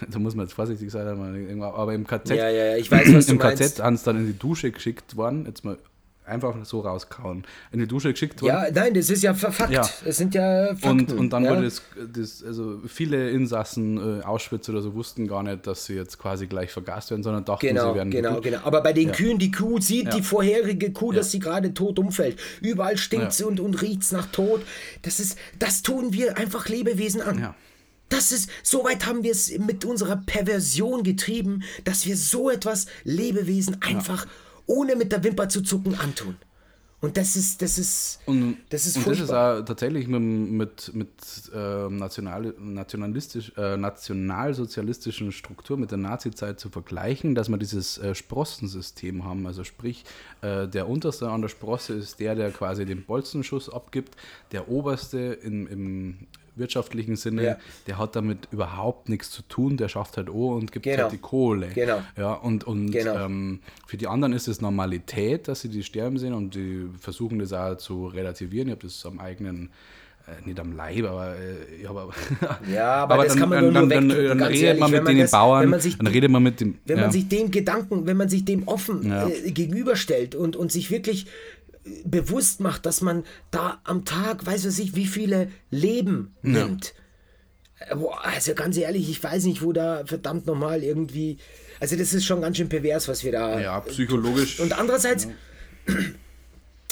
da 0.10 0.20
muss 0.20 0.36
man 0.36 0.46
jetzt 0.46 0.54
vorsichtig 0.54 0.92
sein, 0.92 1.08
aber 1.08 1.94
im 1.94 2.06
KZ, 2.06 2.30
ja, 2.30 2.50
ja, 2.50 2.76
weiß, 2.92 3.14
was 3.14 3.30
im 3.30 3.40
KZ 3.40 3.80
haben 3.80 3.96
es 3.96 4.04
dann 4.04 4.18
in 4.18 4.28
die 4.28 4.38
Dusche 4.38 4.72
geschickt 4.72 5.16
worden, 5.16 5.46
jetzt 5.46 5.66
mal 5.66 5.78
einfach 6.26 6.56
so 6.66 6.82
rauskauen. 6.82 7.44
In 7.72 7.80
die 7.80 7.88
Dusche 7.88 8.12
geschickt 8.12 8.42
worden. 8.42 8.54
Ja, 8.54 8.72
nein, 8.72 8.94
das 8.94 9.10
ist 9.10 9.24
ja 9.24 9.34
Fakt. 9.34 9.72
Ja. 9.72 9.88
Es 10.06 10.18
sind 10.18 10.34
ja 10.36 10.76
Fakten. 10.76 10.90
Und, 10.90 11.12
und 11.14 11.30
dann 11.32 11.44
ja. 11.44 11.52
wurde 11.52 11.64
das, 11.64 11.82
das, 12.14 12.44
also 12.44 12.82
viele 12.88 13.30
Insassen 13.30 14.22
äh, 14.22 14.24
Auschwitz 14.24 14.70
oder 14.70 14.82
so 14.82 14.94
wussten 14.94 15.28
gar 15.28 15.44
nicht, 15.44 15.68
dass 15.68 15.86
sie 15.86 15.96
jetzt 15.96 16.18
quasi 16.20 16.48
gleich 16.48 16.72
vergast 16.72 17.12
werden, 17.12 17.24
sondern 17.24 17.46
dachten, 17.46 17.68
genau, 17.68 17.92
sie 17.92 17.98
werden 17.98 18.12
Genau, 18.12 18.42
genau. 18.42 18.60
Aber 18.64 18.82
bei 18.82 18.94
den 18.94 19.10
ja. 19.10 19.14
Kühen, 19.14 19.40
die 19.40 19.52
Kuh 19.52 19.80
sieht 19.80 20.14
die 20.14 20.22
vorherige 20.22 20.92
Kuh, 20.94 21.12
dass 21.12 21.32
sie 21.32 21.40
gerade 21.40 21.74
tot 21.74 22.00
umfällt. 22.00 22.40
Überall 22.62 22.98
stinkt 22.98 23.34
sie 23.34 23.46
und, 23.46 23.60
und 23.60 23.82
riecht 23.82 24.04
es 24.04 24.12
nach 24.12 24.28
Tod. 24.28 24.62
Das 25.02 25.20
ist, 25.20 25.38
das 25.60 25.82
tun 25.82 26.14
wir 26.14 26.38
einfach 26.38 26.68
Lebewesen 26.70 27.22
an. 27.22 27.40
Ja. 27.40 27.56
Das 28.10 28.32
ist, 28.32 28.50
so 28.62 28.84
weit 28.84 29.08
haben 29.08 29.24
wir 29.24 29.32
es 29.32 29.58
mit 29.58 29.86
unserer 29.86 30.18
Perversion 30.18 31.04
getrieben, 31.04 31.64
dass 31.84 32.06
wir 32.06 32.16
so 32.16 32.52
etwas 32.52 32.86
Lebewesen 33.04 33.82
einfach 33.82 34.28
ohne 34.68 34.96
mit 34.96 35.12
der 35.12 35.24
Wimper 35.24 35.50
zu 35.50 35.62
zucken 35.62 35.96
antun. 35.96 36.38
Und 37.04 37.18
das 37.18 37.36
ist, 37.36 37.62
das 37.62 37.78
ist, 37.78 38.22
und, 38.26 38.60
das 38.70 38.86
ist 38.86 38.96
und 38.96 39.06
das 39.06 39.20
ist 39.20 39.30
auch 39.30 39.62
tatsächlich 39.66 40.08
mit, 40.08 40.22
mit, 40.22 40.92
mit 40.94 41.10
äh, 41.54 41.90
national, 41.90 42.54
nationalistisch, 42.58 43.52
äh, 43.58 43.76
nationalsozialistischen 43.76 45.34
Struktur 45.34 45.76
mit 45.76 45.92
der 45.92 45.98
Nazizeit 45.98 46.62
zu 46.62 46.70
vergleichen, 46.70 47.36
dass 47.36 47.50
wir 47.50 47.58
dieses 47.58 47.98
äh, 47.98 48.16
Sprossensystem 48.16 49.26
haben. 49.26 49.46
Also 49.46 49.66
sprich, 49.66 50.06
äh, 50.40 50.66
der 50.70 50.88
unterste 50.88 51.28
an 51.28 51.42
der 51.42 51.50
Sprosse 51.50 51.94
ist 51.96 52.22
der, 52.22 52.36
der 52.36 52.52
quasi 52.52 52.86
den 52.86 53.04
Bolzenschuss 53.04 53.70
abgibt. 53.70 54.16
Der 54.54 54.70
oberste 54.70 55.18
in, 55.18 55.68
im, 55.68 56.18
wirtschaftlichen 56.56 57.16
Sinne, 57.16 57.44
ja. 57.44 57.58
der 57.88 57.98
hat 57.98 58.16
damit 58.16 58.48
überhaupt 58.52 59.10
nichts 59.10 59.32
zu 59.32 59.42
tun, 59.44 59.78
der 59.78 59.90
schafft 59.90 60.18
halt 60.18 60.30
O 60.30 60.54
und 60.54 60.72
gibt 60.72 60.84
genau. 60.84 61.04
halt 61.04 61.12
die 61.12 61.18
Kohle. 61.18 61.70
Genau. 61.70 62.02
Ja, 62.18 62.34
und 62.34 62.64
und 62.66 62.92
genau. 62.92 63.26
ähm, 63.26 63.60
für 63.88 63.98
die 63.98 64.08
anderen 64.08 64.34
ist 64.34 64.48
es 64.48 64.62
Normalität, 64.62 65.48
dass 65.48 65.62
sie 65.62 65.70
die 65.70 65.84
sterben 65.84 66.18
sehen 66.18 66.34
und 66.34 66.56
die 66.56 66.88
versuchen 67.00 67.40
das 67.40 67.54
auch 67.54 67.76
zu 67.78 68.08
relativieren. 68.08 68.68
Ich 68.68 68.74
habe 68.74 68.88
das 68.88 69.06
am 69.06 69.20
eigenen 69.20 69.70
äh, 70.26 70.48
nicht 70.48 70.58
am 70.58 70.72
Leib, 70.72 71.04
aber 71.04 71.36
äh, 71.36 71.82
ich 71.82 71.88
habe 71.88 72.10
Ja, 72.74 72.96
aber, 72.96 73.16
aber 73.16 73.24
das 73.26 73.34
dann, 73.34 73.42
kann 73.42 73.50
man 73.50 73.64
dann, 73.66 73.74
nur 73.74 73.90
dann, 73.90 74.10
dann, 74.10 74.40
dann 74.40 74.48
redet 74.48 74.80
man 74.80 74.92
mit 74.92 75.08
den 75.08 75.18
das, 75.18 75.32
Bauern, 75.32 75.70
man 75.70 75.80
sich, 75.82 75.98
dann 75.98 76.08
redet 76.08 76.32
man 76.32 76.44
mit 76.44 76.62
dem 76.62 76.76
wenn 76.86 76.98
ja. 76.98 77.04
man 77.04 77.12
sich 77.12 77.28
dem 77.28 77.52
Gedanken, 77.52 78.06
wenn 78.06 78.16
man 78.16 78.30
sich 78.30 78.46
dem 78.46 78.66
offen 78.68 79.10
ja. 79.10 79.28
äh, 79.28 79.52
gegenüberstellt 79.52 80.34
und, 80.34 80.56
und 80.56 80.72
sich 80.72 80.92
wirklich 80.92 81.26
bewusst 82.06 82.60
macht, 82.60 82.86
dass 82.86 83.02
man 83.02 83.24
da 83.52 83.82
am 83.84 84.06
Tag, 84.06 84.46
weiß 84.46 84.66
ich 84.66 84.78
nicht, 84.78 84.96
wie 84.96 85.08
viele 85.08 85.52
Leben 85.70 86.36
ja. 86.44 86.66
nimmt. 86.66 86.94
Äh, 87.80 87.96
boah, 87.96 88.24
also 88.24 88.54
ganz 88.54 88.78
ehrlich, 88.78 89.10
ich 89.10 89.22
weiß 89.22 89.46
nicht, 89.46 89.62
wo 89.62 89.74
da 89.74 90.06
verdammt 90.06 90.46
nochmal 90.46 90.84
irgendwie. 90.84 91.38
Also, 91.80 91.96
das 91.96 92.14
ist 92.14 92.26
schon 92.26 92.42
ganz 92.42 92.58
schön 92.58 92.70
pervers, 92.70 93.08
was 93.08 93.24
wir 93.24 93.32
da. 93.32 93.60
Ja, 93.60 93.80
psychologisch. 93.82 94.60
Und 94.60 94.78
andererseits. 94.78 95.28
Ja. 95.88 95.96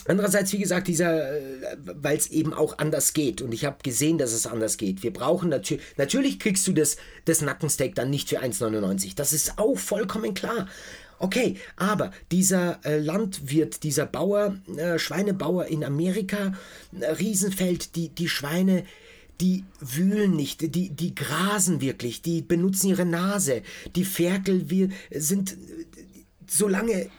Andererseits, 0.07 0.51
wie 0.51 0.57
gesagt, 0.57 0.87
dieser, 0.87 1.37
äh, 1.37 1.77
weil 1.83 2.17
es 2.17 2.31
eben 2.31 2.53
auch 2.53 2.79
anders 2.79 3.13
geht 3.13 3.43
und 3.43 3.53
ich 3.53 3.65
habe 3.65 3.77
gesehen, 3.83 4.17
dass 4.17 4.33
es 4.33 4.47
anders 4.47 4.77
geht. 4.77 5.03
Wir 5.03 5.13
brauchen 5.13 5.49
natürlich, 5.49 5.85
natürlich 5.95 6.39
kriegst 6.39 6.67
du 6.67 6.73
das, 6.73 6.97
das 7.25 7.41
Nackensteak 7.41 7.93
dann 7.93 8.09
nicht 8.09 8.27
für 8.27 8.41
1,99. 8.41 9.15
Das 9.15 9.31
ist 9.31 9.59
auch 9.59 9.77
vollkommen 9.77 10.33
klar. 10.33 10.67
Okay, 11.21 11.57
aber 11.75 12.11
dieser 12.31 12.83
äh, 12.83 12.97
Landwirt, 12.97 13.83
dieser 13.83 14.07
Bauer, 14.07 14.55
äh, 14.75 14.97
Schweinebauer 14.97 15.67
in 15.67 15.83
Amerika, 15.83 16.53
äh, 16.99 17.05
Riesenfeld, 17.05 17.95
die, 17.95 18.09
die 18.09 18.27
Schweine, 18.27 18.85
die 19.39 19.63
wühlen 19.79 20.35
nicht, 20.35 20.75
die, 20.75 20.89
die 20.89 21.13
grasen 21.13 21.79
wirklich, 21.79 22.23
die 22.23 22.41
benutzen 22.41 22.89
ihre 22.89 23.05
Nase. 23.05 23.61
Die 23.95 24.03
Ferkel 24.03 24.71
wir, 24.71 24.89
sind 25.11 25.57
so 26.47 26.67
lange 26.67 27.09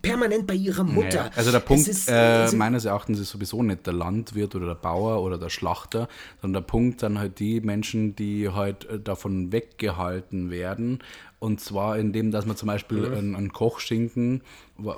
permanent 0.00 0.46
bei 0.46 0.54
ihrer 0.54 0.84
Mutter. 0.84 1.26
Ja, 1.26 1.30
also 1.34 1.52
der 1.52 1.60
Punkt 1.60 1.86
ist, 1.86 2.08
äh, 2.08 2.12
also- 2.12 2.56
meines 2.56 2.86
Erachtens 2.86 3.20
ist 3.20 3.30
sowieso 3.30 3.62
nicht 3.62 3.86
der 3.86 3.92
Landwirt 3.92 4.54
oder 4.54 4.66
der 4.66 4.74
Bauer 4.74 5.22
oder 5.22 5.36
der 5.36 5.50
Schlachter, 5.50 6.08
sondern 6.40 6.62
der 6.62 6.68
Punkt 6.68 7.02
dann 7.02 7.18
halt 7.18 7.38
die 7.38 7.60
Menschen, 7.60 8.16
die 8.16 8.48
halt 8.48 8.86
äh, 8.86 8.98
davon 8.98 9.52
weggehalten 9.52 10.50
werden. 10.50 11.00
Und 11.42 11.58
zwar 11.60 11.98
indem, 11.98 12.30
dass 12.30 12.46
man 12.46 12.54
zum 12.56 12.68
Beispiel 12.68 13.04
einen, 13.04 13.34
einen 13.34 13.52
Kochschinken, 13.52 14.42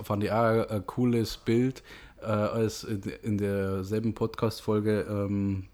fand 0.02 0.24
ich 0.24 0.30
auch 0.30 0.68
ein, 0.68 0.86
cooles 0.86 1.38
Bild, 1.38 1.82
äh, 2.20 2.26
als 2.26 2.84
in, 2.84 3.00
in 3.22 3.38
derselben 3.38 4.12
Podcast-Folge 4.12 5.06
ähm, 5.08 5.64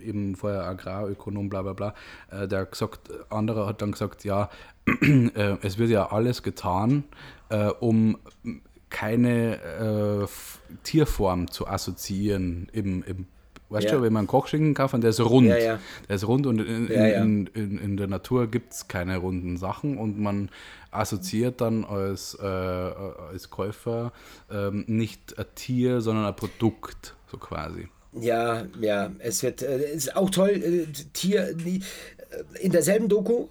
eben 0.00 0.34
vorher 0.34 0.64
Agrarökonom, 0.64 1.50
bla 1.50 1.60
bla 1.60 1.74
bla, 1.74 1.94
äh, 2.30 2.48
der 2.48 2.64
gesagt, 2.64 3.10
anderer 3.28 3.66
hat 3.66 3.82
dann 3.82 3.92
gesagt, 3.92 4.24
ja, 4.24 4.48
äh, 4.86 5.58
es 5.60 5.76
wird 5.76 5.90
ja 5.90 6.10
alles 6.10 6.42
getan, 6.42 7.04
äh, 7.50 7.66
um 7.66 8.16
keine 8.88 9.60
äh, 10.22 10.26
Tierform 10.84 11.50
zu 11.50 11.68
assoziieren 11.68 12.70
im, 12.72 13.02
im 13.02 13.26
Weißt 13.70 13.86
Ja. 13.86 13.92
du, 13.96 14.02
wenn 14.02 14.12
man 14.12 14.20
einen 14.20 14.28
Kochschinken 14.28 14.74
kauft, 14.74 14.94
der 14.94 15.10
ist 15.10 15.20
rund. 15.20 15.48
Ja, 15.48 15.56
ja. 15.56 15.78
Der 16.08 16.16
ist 16.16 16.28
rund 16.28 16.46
und 16.46 16.60
in, 16.60 16.88
in, 16.88 17.46
in, 17.54 17.78
in 17.78 17.96
der 17.96 18.06
Natur 18.06 18.46
gibt 18.46 18.72
es 18.72 18.88
keine 18.88 19.16
runden 19.16 19.56
Sachen 19.56 19.98
und 19.98 20.18
man 20.20 20.50
assoziiert 20.90 21.60
dann 21.60 21.84
als, 21.84 22.38
äh, 22.40 22.44
als 22.46 23.50
Käufer 23.50 24.12
ähm, 24.50 24.84
nicht 24.86 25.38
ein 25.38 25.46
Tier, 25.54 26.00
sondern 26.00 26.26
ein 26.26 26.36
Produkt, 26.36 27.14
so 27.30 27.36
quasi. 27.36 27.88
Ja, 28.12 28.66
ja, 28.80 29.10
es 29.18 29.42
wird, 29.42 29.62
äh, 29.62 29.92
ist 29.92 30.14
auch 30.14 30.30
toll, 30.30 30.50
äh, 30.50 30.86
Tier, 31.12 31.48
äh, 31.48 31.80
in 32.60 32.70
derselben 32.70 33.08
Doku 33.08 33.48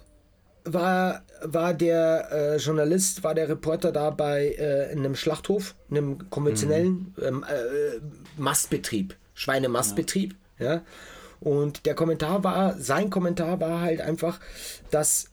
war, 0.64 1.22
war 1.42 1.74
der 1.74 2.28
äh, 2.32 2.56
Journalist, 2.56 3.22
war 3.22 3.34
der 3.34 3.48
Reporter 3.50 3.92
da 3.92 4.08
bei 4.08 4.54
äh, 4.58 4.90
in 4.92 5.00
einem 5.00 5.14
Schlachthof, 5.14 5.74
einem 5.90 6.30
konventionellen 6.30 7.14
ähm, 7.22 7.44
äh, 7.46 8.00
Mastbetrieb, 8.40 9.14
Schweinemastbetrieb, 9.34 10.34
ja. 10.58 10.82
Und 11.40 11.84
der 11.84 11.94
Kommentar 11.94 12.42
war, 12.44 12.78
sein 12.78 13.10
Kommentar 13.10 13.60
war 13.60 13.80
halt 13.80 14.00
einfach, 14.00 14.40
das 14.90 15.30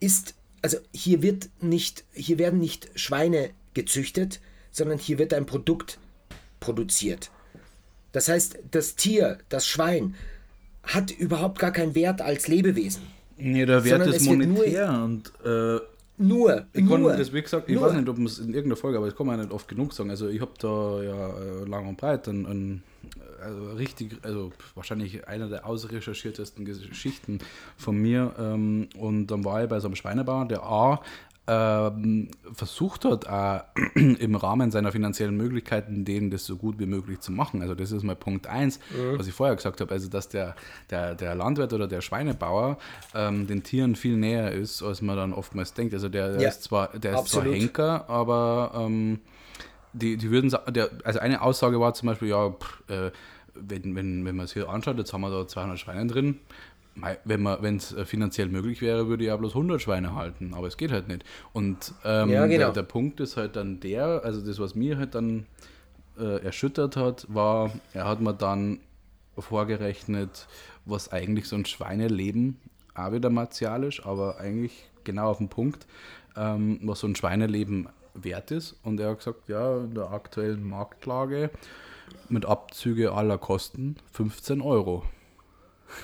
ist, 0.00 0.34
also 0.62 0.78
hier 0.92 1.22
wird 1.22 1.50
nicht, 1.60 2.04
hier 2.12 2.38
werden 2.38 2.58
nicht 2.60 2.88
Schweine 2.98 3.50
gezüchtet, 3.74 4.40
sondern 4.70 4.98
hier 4.98 5.18
wird 5.18 5.34
ein 5.34 5.44
Produkt 5.46 5.98
produziert. 6.60 7.30
Das 8.12 8.28
heißt, 8.28 8.58
das 8.70 8.94
Tier, 8.94 9.38
das 9.48 9.66
Schwein, 9.66 10.14
hat 10.84 11.10
überhaupt 11.10 11.58
gar 11.58 11.72
keinen 11.72 11.94
Wert 11.94 12.20
als 12.22 12.48
Lebewesen. 12.48 13.02
Nee, 13.36 13.66
der 13.66 13.84
Wert 13.84 14.06
ist 14.06 14.26
wird 14.26 14.38
nur- 14.38 14.46
monetär 14.46 15.02
und 15.02 15.32
äh, 15.44 15.80
Nur, 16.16 16.66
ich 16.72 16.88
kann 16.88 17.02
nur, 17.02 17.16
das, 17.16 17.32
wie 17.32 17.42
gesagt, 17.42 17.68
ich 17.68 17.74
nur. 17.74 17.84
weiß 17.84 17.94
nicht, 17.94 18.08
ob 18.08 18.16
man 18.16 18.26
es 18.26 18.38
in 18.38 18.48
irgendeiner 18.48 18.76
Folge, 18.76 18.98
aber 18.98 19.06
das 19.06 19.16
kann 19.16 19.26
man 19.26 19.40
nicht 19.40 19.50
oft 19.50 19.66
genug 19.66 19.92
sagen. 19.92 20.10
Also 20.10 20.28
ich 20.28 20.40
habe 20.40 20.52
da 20.58 21.02
ja 21.02 21.28
äh, 21.38 21.64
lang 21.68 21.88
und 21.88 21.96
breit 21.96 22.28
ein, 22.28 22.46
ein 22.46 22.82
also 23.44 23.72
richtig, 23.72 24.18
also 24.22 24.50
wahrscheinlich 24.74 25.28
einer 25.28 25.48
der 25.48 25.66
ausrecherchiertesten 25.66 26.64
Geschichten 26.64 27.38
von 27.76 27.96
mir. 27.96 28.34
Ähm, 28.38 28.88
und 28.98 29.28
dann 29.28 29.44
war 29.44 29.62
ich 29.62 29.68
bei 29.68 29.80
so 29.80 29.88
einem 29.88 29.96
Schweinebauer, 29.96 30.46
der 30.46 30.62
A 30.62 31.00
ähm, 31.46 32.30
versucht 32.54 33.04
hat, 33.04 33.28
auch 33.28 33.60
im 33.94 34.34
Rahmen 34.34 34.70
seiner 34.70 34.92
finanziellen 34.92 35.36
Möglichkeiten, 35.36 36.04
denen 36.06 36.30
das 36.30 36.46
so 36.46 36.56
gut 36.56 36.78
wie 36.78 36.86
möglich 36.86 37.20
zu 37.20 37.32
machen. 37.32 37.60
Also 37.60 37.74
das 37.74 37.92
ist 37.92 38.02
mal 38.02 38.16
Punkt 38.16 38.46
eins, 38.46 38.80
was 39.18 39.26
ich 39.26 39.34
vorher 39.34 39.54
gesagt 39.54 39.80
habe, 39.82 39.92
also 39.92 40.08
dass 40.08 40.28
der, 40.28 40.54
der, 40.90 41.14
der 41.14 41.34
Landwirt 41.34 41.72
oder 41.74 41.86
der 41.86 42.00
Schweinebauer 42.00 42.78
ähm, 43.14 43.46
den 43.46 43.62
Tieren 43.62 43.94
viel 43.94 44.16
näher 44.16 44.52
ist, 44.52 44.82
als 44.82 45.02
man 45.02 45.16
dann 45.16 45.34
oftmals 45.34 45.74
denkt. 45.74 45.92
Also 45.92 46.08
der, 46.08 46.32
der 46.32 46.42
Ja, 46.42 46.48
ist 46.48 46.62
zwar, 46.62 46.88
der 46.98 47.14
ist 47.20 47.28
zwar. 47.28 47.44
Henker, 47.44 48.08
aber 48.08 48.72
ähm, 48.74 49.20
die, 49.92 50.16
die 50.16 50.30
würden 50.30 50.50
der, 50.70 50.90
also 51.04 51.20
eine 51.20 51.42
Aussage 51.42 51.78
war 51.78 51.92
zum 51.94 52.06
Beispiel, 52.08 52.28
ja, 52.28 52.50
pff, 52.50 52.82
äh, 52.88 53.10
wenn, 53.54 53.94
wenn, 53.94 54.24
wenn 54.24 54.36
man 54.36 54.44
es 54.44 54.52
hier 54.52 54.68
anschaut, 54.68 54.98
jetzt 54.98 55.12
haben 55.12 55.22
wir 55.22 55.30
da 55.30 55.46
200 55.46 55.78
Schweine 55.78 56.06
drin. 56.06 56.40
Wenn 57.24 57.76
es 57.76 57.92
äh, 57.92 58.04
finanziell 58.04 58.48
möglich 58.48 58.80
wäre, 58.80 59.08
würde 59.08 59.24
ich 59.24 59.28
ja 59.28 59.36
bloß 59.36 59.52
100 59.52 59.82
Schweine 59.82 60.14
halten, 60.14 60.54
aber 60.54 60.68
es 60.68 60.76
geht 60.76 60.92
halt 60.92 61.08
nicht. 61.08 61.24
Und 61.52 61.92
ähm, 62.04 62.30
Ja, 62.30 62.46
genau. 62.46 62.66
der, 62.66 62.72
der 62.72 62.82
Punkt 62.84 63.18
ist 63.18 63.36
halt 63.36 63.56
dann 63.56 63.80
der, 63.80 64.22
also 64.24 64.40
das, 64.40 64.60
was 64.60 64.76
mir 64.76 64.96
halt 64.96 65.16
dann 65.16 65.46
äh, 66.18 66.44
erschüttert 66.44 66.96
hat, 66.96 67.26
war, 67.28 67.72
er 67.94 68.06
hat 68.06 68.20
mir 68.20 68.32
dann 68.32 68.78
vorgerechnet, 69.36 70.46
was 70.84 71.10
eigentlich 71.10 71.48
so 71.48 71.56
ein 71.56 71.64
Schweineleben, 71.64 72.58
auch 72.94 73.10
wieder 73.10 73.30
martialisch, 73.30 74.06
aber 74.06 74.38
eigentlich 74.38 74.88
genau 75.02 75.30
auf 75.30 75.38
den 75.38 75.48
Punkt, 75.48 75.86
ähm, 76.36 76.78
was 76.82 77.00
so 77.00 77.08
ein 77.08 77.16
Schweineleben 77.16 77.88
wert 78.14 78.50
ist. 78.52 78.76
Und 78.84 79.00
er 79.00 79.10
hat 79.10 79.18
gesagt, 79.18 79.48
ja, 79.48 79.78
in 79.78 79.94
der 79.94 80.12
aktuellen 80.12 80.62
Marktlage 80.68 81.50
mit 82.28 82.46
Abzüge 82.46 83.12
aller 83.12 83.38
Kosten 83.38 83.96
15 84.12 84.60
Euro. 84.60 85.04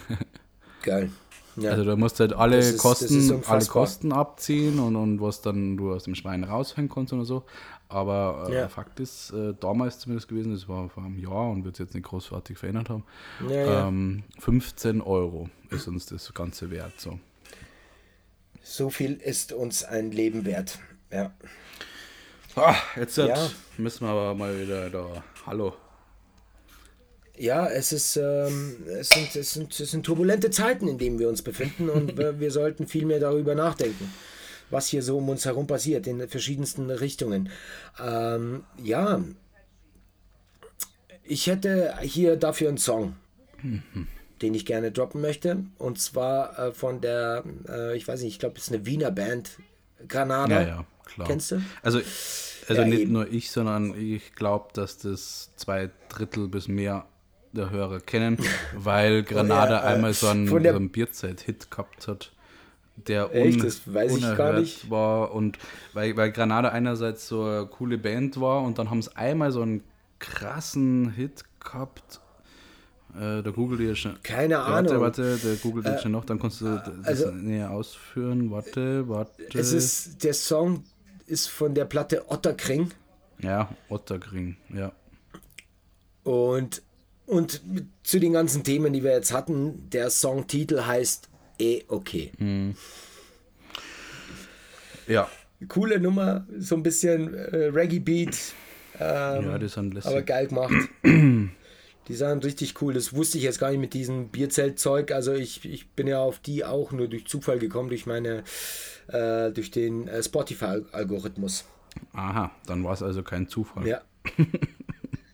Geil. 0.82 1.10
Ja. 1.56 1.72
Also 1.72 1.84
da 1.84 1.96
musst 1.96 2.18
du 2.18 2.22
halt 2.22 2.32
alle 2.32 2.58
ist- 2.58 2.78
Kosten, 2.78 3.42
alle. 3.46 3.64
Kosten 3.66 4.12
abziehen 4.12 4.78
und, 4.78 4.96
und 4.96 5.20
was 5.20 5.42
dann 5.42 5.76
du 5.76 5.92
aus 5.92 6.04
dem 6.04 6.14
Schwein 6.14 6.44
raushängen 6.44 6.88
kannst 6.90 7.12
oder 7.12 7.24
so. 7.24 7.44
Aber 7.88 8.46
äh, 8.48 8.54
Ja. 8.54 8.68
Fakt 8.68 9.00
ist, 9.00 9.32
äh, 9.32 9.52
damals 9.58 9.98
zumindest 9.98 10.28
gewesen, 10.28 10.52
das 10.52 10.68
war 10.68 10.88
vor 10.88 11.02
einem 11.02 11.18
Jahr 11.18 11.50
und 11.50 11.64
wird 11.64 11.76
sich 11.76 11.86
jetzt 11.86 11.94
nicht 11.94 12.06
großartig 12.06 12.56
verändert 12.56 12.88
haben. 12.88 13.04
Ja. 13.48 13.88
Ähm, 13.88 14.22
15 14.38 15.00
Euro 15.02 15.50
ist 15.70 15.88
uns 15.88 16.06
das 16.06 16.32
Ganze 16.32 16.70
wert. 16.70 16.98
So. 17.00 17.18
so 18.62 18.88
viel 18.90 19.14
ist 19.14 19.52
uns 19.52 19.82
ein 19.84 20.12
Leben 20.12 20.44
wert. 20.44 20.78
Ja. 21.10 21.32
Ah, 22.54 22.76
jetzt 22.96 23.16
Ja. 23.16 23.36
müssen 23.76 24.06
wir 24.06 24.10
aber 24.12 24.34
mal 24.34 24.56
wieder 24.60 24.88
da. 24.88 25.24
Hallo. 25.46 25.74
Ja, 27.40 27.66
es 27.68 27.90
ist, 27.90 28.18
ähm, 28.18 28.76
es 28.86 29.08
sind, 29.08 29.34
es 29.34 29.54
sind, 29.54 29.80
es 29.80 29.90
sind 29.90 30.04
turbulente 30.04 30.50
Zeiten, 30.50 30.86
in 30.86 30.98
denen 30.98 31.18
wir 31.18 31.26
uns 31.30 31.40
befinden 31.40 31.88
und 31.88 32.18
wir, 32.38 32.50
sollten 32.50 32.86
viel 32.86 33.06
mehr 33.06 33.18
darüber 33.18 33.54
nachdenken, 33.54 34.12
was 34.68 34.88
hier 34.88 35.02
so 35.02 35.16
um 35.16 35.28
uns 35.30 35.46
herum 35.46 35.66
passiert, 35.66 36.06
in 36.06 36.28
verschiedensten 36.28 36.90
Richtungen. 36.90 37.48
Ähm, 37.98 38.64
ja, 38.76 39.24
ich 41.24 41.46
hätte 41.46 41.94
hier 42.02 42.36
dafür 42.36 42.68
einen 42.68 42.76
Song, 42.76 43.16
den 44.42 44.52
ich 44.52 44.66
gerne 44.66 44.92
droppen 44.92 45.22
möchte 45.22 45.64
und 45.78 45.98
zwar 45.98 46.58
äh, 46.58 46.72
von 46.72 47.00
der, 47.00 47.42
äh, 47.66 47.96
ich 47.96 48.06
weiß 48.06 48.20
nicht, 48.20 48.34
ich 48.34 48.38
glaube, 48.38 48.56
es 48.58 48.64
ist 48.64 48.74
eine 48.74 48.84
Wiener 48.84 49.10
Band, 49.10 49.52
Granada. 50.08 50.60
Ja, 50.60 50.68
ja, 50.68 50.86
klar. 51.06 51.26
Kennst 51.26 51.52
du? 51.52 51.62
Also, 51.82 52.02
also 52.68 52.82
Ja, 52.82 52.86
nicht 52.86 53.00
eben. 53.00 53.12
nur 53.12 53.32
ich, 53.32 53.50
sondern 53.50 53.98
ich 53.98 54.34
glaube, 54.34 54.68
dass 54.74 54.98
das 54.98 55.52
zwei 55.56 55.88
Drittel 56.10 56.46
bis 56.46 56.68
mehr 56.68 57.06
der 57.52 57.70
Hörer 57.70 58.00
kennen, 58.00 58.38
weil 58.74 59.22
Granada 59.22 59.82
Ja, 59.82 59.90
äh, 59.90 59.94
einmal 59.94 60.12
so 60.12 60.28
einen, 60.28 60.46
der- 60.62 60.72
so 60.72 60.78
einen 60.78 60.90
Bierzeit-Hit 60.90 61.70
gehabt 61.70 62.06
hat, 62.08 62.32
der 62.96 63.34
Echt? 63.34 63.56
un 63.58 63.64
Das 63.64 63.92
weiß 63.92 64.16
ich 64.16 64.22
gar 64.22 64.30
unerhört 64.32 64.60
nicht. 64.60 64.90
war. 64.90 65.32
Und 65.34 65.58
weil, 65.92 66.16
weil 66.16 66.30
Granada 66.32 66.68
einerseits 66.68 67.26
so 67.28 67.42
eine 67.44 67.66
coole 67.66 67.98
Band 67.98 68.40
war 68.40 68.62
und 68.62 68.78
dann 68.78 68.90
haben 68.90 69.00
sie 69.02 69.14
einmal 69.16 69.50
so 69.52 69.62
einen 69.62 69.82
krassen 70.18 71.10
Hit 71.10 71.44
gehabt. 71.60 72.20
Äh, 73.14 73.42
da 73.42 73.50
googelt 73.50 73.80
ihr 73.80 73.96
schon. 73.96 74.22
Keine 74.22 74.54
Warte, 74.56 74.72
Ahnung. 74.72 74.96
Äh, 74.96 75.00
warte, 75.00 75.36
der 75.38 75.56
googelt 75.56 75.86
jetzt 75.86 76.02
schon 76.02 76.12
noch, 76.12 76.24
dann 76.24 76.38
kannst 76.38 76.60
du 76.60 76.66
das 76.66 77.04
also- 77.06 77.30
näher 77.32 77.70
ausführen. 77.70 78.50
Warte, 78.52 79.08
warte. 79.08 79.58
Es 79.58 79.72
ist, 79.72 80.22
der 80.22 80.34
Song 80.34 80.84
ist 81.26 81.48
von 81.48 81.74
der 81.74 81.86
Platte 81.86 82.30
Otterkring. 82.30 82.90
ja, 83.40 83.68
Otterkring, 83.88 84.56
ja. 84.72 84.92
Und, 86.22 86.82
und 87.30 87.62
zu 88.02 88.18
den 88.18 88.32
ganzen 88.32 88.64
Themen, 88.64 88.92
die 88.92 89.02
wir 89.02 89.12
jetzt 89.12 89.32
hatten, 89.32 89.88
der 89.90 90.10
Songtitel 90.10 90.82
heißt 90.82 91.28
Eh 91.58 91.82
okay. 91.88 92.32
Ja, 95.06 95.28
Coole 95.68 96.00
Nummer, 96.00 96.46
so 96.58 96.74
ein 96.74 96.82
bisschen 96.82 97.34
äh, 97.34 97.66
Reggae-Beat, 97.66 98.54
ähm, 98.98 99.44
ja, 99.44 99.58
das 99.58 99.72
sind 99.74 99.94
lässig. 99.94 100.10
aber 100.10 100.22
geil 100.22 100.46
gemacht. 100.46 100.74
Die 101.02 102.14
sahen 102.16 102.40
richtig 102.40 102.80
cool. 102.82 102.92
Das 102.92 103.14
wusste 103.14 103.38
ich 103.38 103.44
jetzt 103.44 103.60
gar 103.60 103.70
nicht 103.70 103.78
mit 103.78 103.94
diesem 103.94 104.28
Bierzeltzeug. 104.28 105.12
Also 105.12 105.32
ich, 105.32 105.64
ich 105.64 105.90
bin 105.90 106.06
ja 106.06 106.20
auf 106.20 106.38
die 106.40 106.64
auch 106.64 106.92
nur 106.92 107.08
durch 107.08 107.26
Zufall 107.26 107.58
gekommen, 107.58 107.88
durch 107.88 108.04
meine, 108.06 108.42
äh, 109.08 109.50
durch 109.52 109.70
den 109.70 110.08
äh, 110.08 110.22
Spotify-Algorithmus. 110.22 111.66
Aha, 112.12 112.50
dann 112.66 112.84
war 112.84 112.94
es 112.94 113.02
also 113.02 113.22
kein 113.22 113.48
Zufall. 113.48 113.86
Ja. 113.86 114.00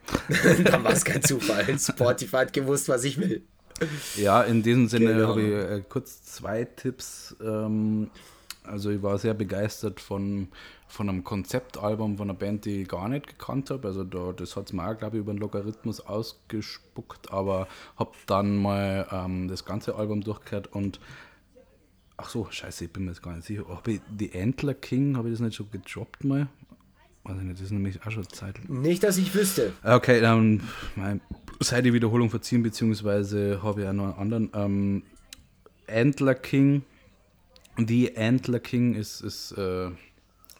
Dann 0.64 0.84
war 0.84 0.92
es 0.92 1.04
kein 1.04 1.22
Zufall. 1.22 1.78
Spotify 1.78 2.36
hat 2.36 2.52
gewusst, 2.52 2.88
was 2.88 3.04
ich 3.04 3.18
will. 3.18 3.42
Ja, 4.16 4.42
in 4.42 4.62
diesem 4.62 4.88
Sinne 4.88 5.12
Genau. 5.14 5.28
habe 5.28 5.42
ich 5.42 5.52
äh, 5.52 5.82
kurz 5.88 6.22
zwei 6.24 6.64
Tipps. 6.64 7.36
Ähm, 7.42 8.10
also 8.64 8.90
ich 8.90 9.02
war 9.02 9.18
sehr 9.18 9.34
begeistert 9.34 10.00
von, 10.00 10.48
von 10.88 11.08
einem 11.08 11.22
Konzeptalbum 11.24 12.16
von 12.16 12.30
einer 12.30 12.38
Band, 12.38 12.64
die 12.64 12.82
ich 12.82 12.88
gar 12.88 13.08
nicht 13.08 13.26
gekannt 13.26 13.70
habe. 13.70 13.86
Also 13.88 14.02
da, 14.04 14.32
das 14.32 14.56
hat 14.56 14.66
es 14.66 14.72
mir 14.72 14.88
auch, 14.88 14.96
glaube 14.96 15.16
ich, 15.16 15.20
über 15.20 15.32
den 15.32 15.38
Logarithmus 15.38 16.00
ausgespuckt, 16.00 17.30
aber 17.32 17.68
habe 17.96 18.12
dann 18.26 18.56
mal 18.56 19.06
ähm, 19.12 19.48
das 19.48 19.64
ganze 19.64 19.94
Album 19.96 20.22
durchgehört 20.22 20.72
und 20.72 21.00
Ach 22.18 22.30
so, 22.30 22.46
scheiße, 22.50 22.86
ich 22.86 22.92
bin 22.94 23.04
mir 23.04 23.10
jetzt 23.10 23.22
gar 23.22 23.36
nicht 23.36 23.46
sicher. 23.46 23.64
Habe 23.68 23.92
ich 23.92 24.00
The 24.18 24.30
Antler 24.40 24.72
King, 24.72 25.18
habe 25.18 25.28
ich 25.28 25.34
das 25.34 25.40
nicht 25.42 25.54
schon 25.54 25.70
gedroppt 25.70 26.24
mal? 26.24 26.46
Weiß 27.26 27.38
ich 27.38 27.42
nicht, 27.42 27.58
das 27.58 27.66
ist 27.66 27.72
nämlich 27.72 28.06
auch 28.06 28.10
schon 28.10 28.28
Zeit. 28.28 28.68
Nicht, 28.68 29.02
dass 29.02 29.18
ich 29.18 29.34
wüsste. 29.34 29.72
Okay, 29.82 30.20
dann 30.20 30.62
meine 30.94 31.20
sei 31.60 31.82
die 31.82 31.92
Wiederholung 31.92 32.30
verziehen, 32.30 32.62
beziehungsweise 32.62 33.62
habe 33.62 33.82
ich 33.82 33.88
auch 33.88 33.92
noch 33.92 34.18
einen 34.18 34.32
anderen. 34.32 34.50
Ähm, 34.54 35.02
Antler 35.88 36.34
King. 36.34 36.82
Die 37.78 38.16
Antler 38.16 38.60
King 38.60 38.94
ist, 38.94 39.20
ist 39.20 39.52
äh, 39.52 39.90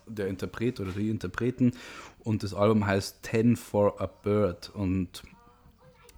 der 0.07 0.29
Interpret 0.29 0.81
oder 0.81 0.93
die 0.93 1.11
Interpreten 1.11 1.73
und 2.21 2.43
das 2.43 2.55
Album 2.55 2.87
heißt 2.87 3.23
Ten 3.23 3.57
for 3.57 4.01
a 4.01 4.07
Bird 4.07 4.71
und 4.75 5.23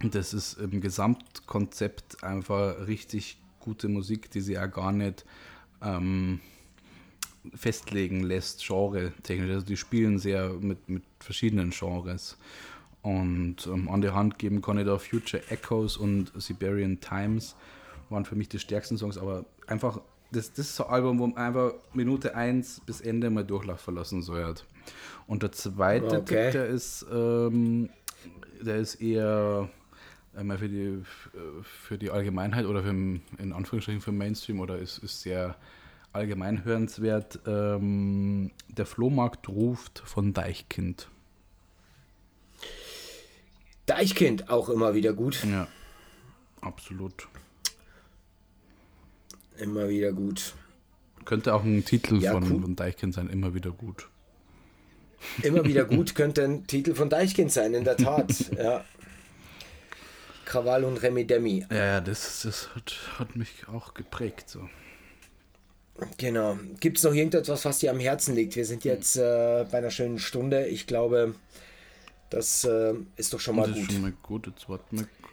das 0.02 0.34
ist 0.34 0.54
im 0.54 0.80
Gesamtkonzept 0.80 2.22
einfach 2.22 2.86
richtig 2.86 3.38
gute 3.60 3.88
Musik, 3.88 4.30
die 4.30 4.40
sie 4.40 4.58
auch 4.58 4.70
gar 4.70 4.92
nicht 4.92 5.24
ähm, 5.82 6.40
festlegen 7.54 8.22
lässt, 8.22 8.64
genre-technisch. 8.64 9.50
Also 9.50 9.66
die 9.66 9.76
spielen 9.76 10.18
sehr 10.18 10.50
mit, 10.50 10.88
mit 10.88 11.02
verschiedenen 11.20 11.70
Genres. 11.70 12.36
Und 13.02 13.66
ähm, 13.66 13.88
an 13.88 14.02
die 14.02 14.10
Hand 14.10 14.38
geben 14.38 14.60
kann 14.60 14.78
ich 14.78 14.86
da 14.86 14.98
Future 14.98 15.42
Echoes 15.50 15.96
und 15.96 16.32
Siberian 16.36 17.00
Times 17.00 17.54
waren 18.10 18.24
für 18.24 18.36
mich 18.36 18.48
die 18.48 18.58
stärksten 18.58 18.96
Songs, 18.96 19.18
aber 19.18 19.44
einfach, 19.66 20.00
das, 20.32 20.52
das 20.52 20.66
ist 20.66 20.76
so 20.76 20.86
ein 20.86 20.92
Album, 20.92 21.18
wo 21.18 21.26
man 21.26 21.36
einfach 21.36 21.72
Minute 21.92 22.34
1 22.34 22.80
bis 22.86 23.00
Ende 23.00 23.30
mal 23.30 23.44
Durchlauf 23.44 23.80
verlassen 23.80 24.22
soll. 24.22 24.54
Und 25.26 25.42
der 25.42 25.52
zweite 25.52 26.18
Okay. 26.18 26.50
Tipp, 26.50 26.52
der 26.52 26.66
ist, 26.66 27.06
ähm, 27.12 27.90
der 28.60 28.76
ist 28.76 28.96
eher 28.96 29.68
einmal 30.34 30.58
für 30.58 30.68
die, 30.68 31.02
für 31.62 31.98
die 31.98 32.10
Allgemeinheit 32.10 32.66
oder 32.66 32.82
für, 32.82 32.90
in 32.90 33.52
Anführungsstrichen 33.52 34.00
für 34.00 34.12
Mainstream 34.12 34.60
oder 34.60 34.78
ist, 34.78 34.98
ist 34.98 35.20
sehr 35.20 35.56
allgemein 36.12 36.64
hörenswert. 36.64 37.40
Ähm, 37.46 38.50
der 38.68 38.86
Flohmarkt 38.86 39.48
ruft 39.48 40.02
von 40.04 40.32
Deichkind. 40.32 41.08
Deichkind 43.86 44.50
auch 44.50 44.68
immer 44.68 44.94
wieder 44.94 45.14
gut. 45.14 45.44
Ja, 45.44 45.66
absolut. 46.60 47.28
Immer 49.56 49.88
wieder 49.88 50.12
gut. 50.12 50.54
Könnte 51.24 51.54
auch 51.54 51.64
ein 51.64 51.84
Titel 51.84 52.22
Ja, 52.22 52.32
von, 52.32 52.44
cool. 52.50 52.62
von 52.62 52.76
Deichkind 52.76 53.14
sein, 53.14 53.28
immer 53.28 53.54
wieder 53.54 53.70
gut. 53.70 54.08
Immer 55.42 55.64
wieder 55.64 55.84
gut 55.96 56.14
könnte 56.14 56.44
ein 56.44 56.66
Titel 56.66 56.94
von 56.94 57.08
Deichkind 57.10 57.50
sein, 57.50 57.74
in 57.74 57.84
der 57.84 57.96
Tat. 57.96 58.50
ja. 58.56 58.84
Krawall 60.44 60.84
und 60.84 60.96
Remi 61.02 61.26
Demi. 61.26 61.66
Ja, 61.70 61.76
ja, 61.76 62.00
das, 62.00 62.42
das 62.42 62.74
hat, 62.74 62.94
hat 63.18 63.36
mich 63.36 63.68
auch 63.68 63.94
geprägt. 63.94 64.48
So. 64.48 64.68
Genau. 66.16 66.58
Gibt 66.80 66.98
es 66.98 67.04
noch 67.04 67.12
irgendetwas, 67.14 67.64
was 67.64 67.78
dir 67.78 67.90
am 67.90 67.98
Herzen 68.00 68.34
liegt? 68.34 68.56
Wir 68.56 68.64
sind 68.64 68.84
jetzt 68.84 69.16
äh, 69.16 69.66
bei 69.70 69.78
einer 69.78 69.90
schönen 69.90 70.18
Stunde. 70.18 70.66
Ich 70.66 70.86
glaube, 70.86 71.34
das 72.30 72.64
äh, 72.64 72.94
ist 73.16 73.32
doch 73.32 73.40
schon 73.40 73.56
mal 73.56 73.70
gut. 73.72 73.90
schon 73.92 74.02
mal 74.02 74.12
gut. 74.22 74.48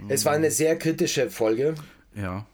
Es 0.10 0.26
war 0.26 0.34
eine 0.34 0.52
sehr 0.52 0.78
kritische 0.78 1.30
Folge. 1.30 1.76
Ja, 2.16 2.46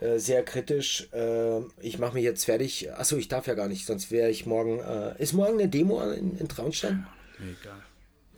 Äh, 0.00 0.18
sehr 0.18 0.42
kritisch. 0.44 1.08
Äh, 1.12 1.60
ich 1.80 1.98
mache 1.98 2.14
mich 2.14 2.24
jetzt 2.24 2.44
fertig. 2.44 2.92
Achso, 2.92 3.16
ich 3.16 3.28
darf 3.28 3.46
ja 3.46 3.54
gar 3.54 3.68
nicht, 3.68 3.86
sonst 3.86 4.10
wäre 4.10 4.30
ich 4.30 4.46
morgen. 4.46 4.80
Äh, 4.80 5.22
ist 5.22 5.32
morgen 5.32 5.60
eine 5.60 5.68
Demo 5.68 6.02
in, 6.10 6.36
in 6.38 6.48
Traunstein? 6.48 7.06
egal. 7.38 7.80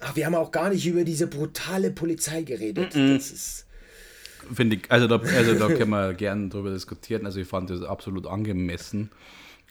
Ach, 0.01 0.15
wir 0.15 0.27
haben 0.27 0.35
auch 0.35 0.53
gar 0.53 0.69
nicht 0.69 0.87
über 0.87 1.05
diese 1.05 1.27
brutale 1.27 1.91
Polizei 1.91 2.43
geredet. 2.43 2.95
Das 2.95 3.31
ist. 3.31 3.64
Finde 4.53 4.77
ich, 4.77 4.91
also 4.91 5.07
da, 5.07 5.17
also 5.17 5.55
da 5.55 5.69
können 5.75 5.91
wir 5.91 6.15
gerne 6.15 6.49
drüber 6.49 6.71
diskutieren. 6.71 7.27
Also 7.27 7.41
ich 7.41 7.49
fand 7.49 7.71
das 7.71 7.83
absolut 7.83 8.27
angemessen. 8.27 9.11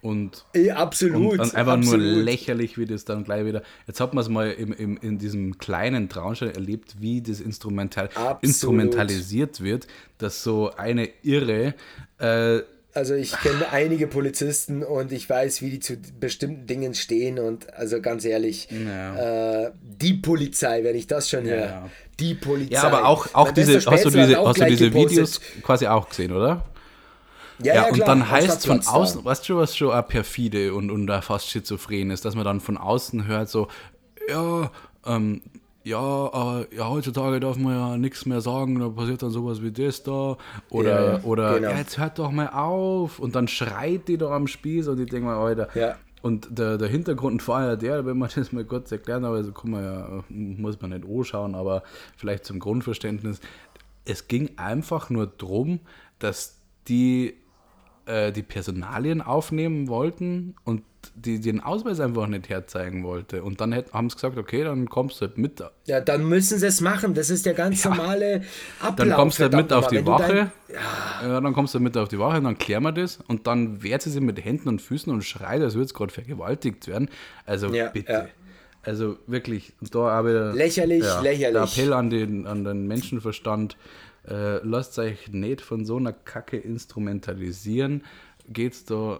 Und 0.01 0.43
Äh, 0.53 0.71
absolut. 0.71 1.33
Und, 1.33 1.39
und 1.39 1.55
einfach 1.55 1.73
absolut. 1.73 2.05
nur 2.05 2.23
lächerlich, 2.23 2.77
wie 2.77 2.85
das 2.85 3.05
dann 3.05 3.23
gleich 3.23 3.45
wieder. 3.45 3.63
Jetzt 3.87 4.01
hat 4.01 4.13
man 4.13 4.21
es 4.21 4.29
mal 4.29 4.51
im, 4.51 4.73
im, 4.73 4.97
in 4.97 5.17
diesem 5.17 5.57
kleinen 5.57 6.09
Traunstein 6.09 6.51
erlebt, 6.51 6.97
wie 6.99 7.21
das 7.21 7.39
Instrumental, 7.39 8.07
Absolut. 8.07 8.43
instrumentalisiert 8.43 9.61
wird, 9.61 9.87
dass 10.17 10.43
so 10.43 10.71
eine 10.75 11.07
Irre. 11.23 11.73
Äh, 12.17 12.63
Also 12.95 13.15
ich 13.15 13.31
kenne 13.39 13.71
einige 13.71 14.05
Polizisten 14.05 14.83
und 14.83 15.11
ich 15.11 15.27
weiß, 15.27 15.61
wie 15.63 15.71
die 15.71 15.79
zu 15.79 15.97
bestimmten 16.19 16.67
Dingen 16.67 16.93
stehen 16.93 17.39
und 17.39 17.73
also 17.73 17.99
ganz 18.01 18.23
ehrlich, 18.23 18.67
Ja. 18.69 19.63
äh, 19.65 19.71
die 19.81 20.13
Polizei, 20.13 20.83
wenn 20.83 20.95
ich 20.95 21.07
das 21.07 21.27
schon 21.29 21.43
höre, 21.45 21.65
Ja. 21.65 21.89
die 22.19 22.35
Polizei. 22.35 22.73
ja, 22.75 22.83
aber 22.83 23.07
auch, 23.07 23.27
auch 23.33 23.45
Mein 23.47 23.55
diese, 23.55 23.73
hast 23.89 24.05
du 24.05 24.09
diese, 24.11 24.39
auch 24.39 24.47
hast 24.49 24.61
du 24.61 24.65
diese 24.65 24.89
gepostet. 24.91 25.11
Videos 25.11 25.41
quasi 25.63 25.87
auch 25.87 26.07
gesehen, 26.09 26.31
oder? 26.33 26.65
Ja, 27.63 27.73
Ja, 27.73 27.73
ja, 27.83 27.87
und 27.87 27.93
klar, 27.95 28.07
dann 28.09 28.29
heißt 28.29 28.47
es 28.59 28.65
von 28.65 28.81
Stadtplatz 28.81 28.85
da. 28.85 28.91
außen, 28.91 29.25
weißt 29.25 29.49
du, 29.49 29.57
was 29.57 29.75
schon 29.75 29.91
auch 29.91 30.07
perfide 30.07 30.73
und, 30.75 30.91
und 30.91 31.07
da 31.07 31.21
fast 31.21 31.49
schizophren 31.49 32.11
ist, 32.11 32.25
dass 32.25 32.35
man 32.35 32.43
dann 32.45 32.59
von 32.59 32.77
außen 32.77 33.25
hört, 33.25 33.49
so, 33.49 33.69
ja, 34.29 34.69
ähm, 35.07 35.41
ja, 35.83 35.99
aber 35.99 36.67
ja, 36.73 36.89
heutzutage 36.89 37.39
darf 37.39 37.57
man 37.57 37.73
ja 37.73 37.97
nichts 37.97 38.25
mehr 38.25 38.39
sagen, 38.39 38.79
da 38.79 38.89
passiert 38.89 39.21
dann 39.21 39.31
sowas 39.31 39.61
wie 39.61 39.71
das 39.71 40.03
da. 40.03 40.37
Oder, 40.69 40.89
Ja, 40.89 41.11
ja, 41.17 41.23
oder 41.23 41.55
genau. 41.55 41.69
ja, 41.69 41.77
jetzt 41.77 41.97
hört 41.97 42.19
doch 42.19 42.31
mal 42.31 42.49
auf. 42.49 43.19
Und 43.19 43.35
dann 43.35 43.47
schreit 43.47 44.07
die 44.07 44.17
da 44.17 44.31
am 44.31 44.47
Spieß 44.47 44.87
und 44.87 44.99
ich 44.99 45.09
denke 45.09 45.25
mal, 45.25 45.37
Alter. 45.37 45.67
Ja. 45.75 45.95
Und 46.21 46.57
der, 46.57 46.77
der 46.77 46.87
Hintergrund 46.87 47.45
war 47.49 47.65
ja 47.65 47.75
der, 47.75 48.05
wenn 48.05 48.17
man 48.17 48.29
das 48.35 48.53
mal 48.53 48.63
kurz 48.63 48.91
erklären, 48.91 49.25
aber 49.25 49.43
so 49.43 49.51
kann 49.51 49.71
man 49.71 49.83
ja, 49.83 50.23
muss 50.29 50.79
man 50.81 50.91
nicht 50.91 51.05
anschauen, 51.05 51.53
aber 51.53 51.83
vielleicht 52.15 52.45
zum 52.45 52.59
Grundverständnis. 52.59 53.41
Es 54.05 54.29
ging 54.29 54.51
einfach 54.55 55.09
nur 55.09 55.27
darum, 55.27 55.81
dass 56.19 56.59
die 56.87 57.35
äh, 58.05 58.31
die 58.31 58.43
Personalien 58.43 59.21
aufnehmen 59.21 59.87
wollten 59.87 60.55
und 60.63 60.83
die 61.15 61.39
den 61.41 61.59
Ausweis 61.59 61.99
einfach 61.99 62.27
nicht 62.27 62.47
herzeigen 62.49 63.03
wollte. 63.03 63.43
Und 63.43 63.59
dann 63.59 63.75
haben 63.75 64.09
sie 64.09 64.15
gesagt, 64.15 64.37
okay, 64.37 64.63
dann 64.63 64.89
kommst 64.89 65.17
du 65.21 65.25
halt 65.27 65.37
mit. 65.37 65.61
Ja, 65.85 65.99
dann 65.99 66.27
müssen 66.27 66.57
sie 66.59 66.65
es 66.65 66.79
machen. 66.79 67.13
Das 67.13 67.29
ist 67.29 67.45
der 67.45 67.53
ganz 67.53 67.83
normale 67.83 68.43
Ablauf. 68.79 68.95
Dann 68.95 69.11
kommst 69.11 69.37
du 69.39 69.43
halt 69.43 69.53
mit 69.53 69.73
auf 69.73 69.87
die 69.87 70.05
Wache. 70.05 70.49
dein- 70.69 71.29
Ja, 71.29 71.41
dann 71.41 71.53
kommst 71.53 71.75
du 71.75 71.79
mit 71.81 71.97
auf 71.97 72.07
die 72.07 72.19
Wache 72.19 72.37
und 72.37 72.45
dann 72.45 72.57
klären 72.57 72.83
wir 72.83 72.93
das. 72.93 73.19
Und 73.27 73.47
dann 73.47 73.83
wehrt 73.83 74.01
sie 74.01 74.11
sich 74.11 74.21
mit 74.21 74.43
Händen 74.43 74.69
und 74.69 74.81
Füßen 74.81 75.11
und 75.11 75.23
schreit, 75.23 75.61
als 75.61 75.73
würde 75.73 75.85
es 75.85 75.93
gerade 75.93 76.13
vergewaltigt 76.13 76.87
werden. 76.87 77.09
Also 77.45 77.67
Ja, 77.73 77.89
bitte. 77.89 78.11
ja. 78.11 78.25
Also 78.85 79.17
wirklich, 79.27 79.73
da 79.91 80.07
aber 80.09 80.53
Lächerlich, 80.53 81.03
lächerlich. 81.21 81.51
Der 81.53 81.83
Appell 81.83 81.93
an 81.93 82.09
den, 82.09 82.47
an 82.47 82.63
den 82.65 82.85
Menschenverstand, 82.87 83.77
äh, 84.27 84.57
lasst 84.65 84.97
euch 84.99 85.29
nicht 85.29 85.61
von 85.61 85.85
so 85.85 85.97
einer 85.97 86.13
Kacke 86.13 86.57
instrumentalisieren. 86.57 88.03
Geht's 88.47 88.85
da. 88.85 89.19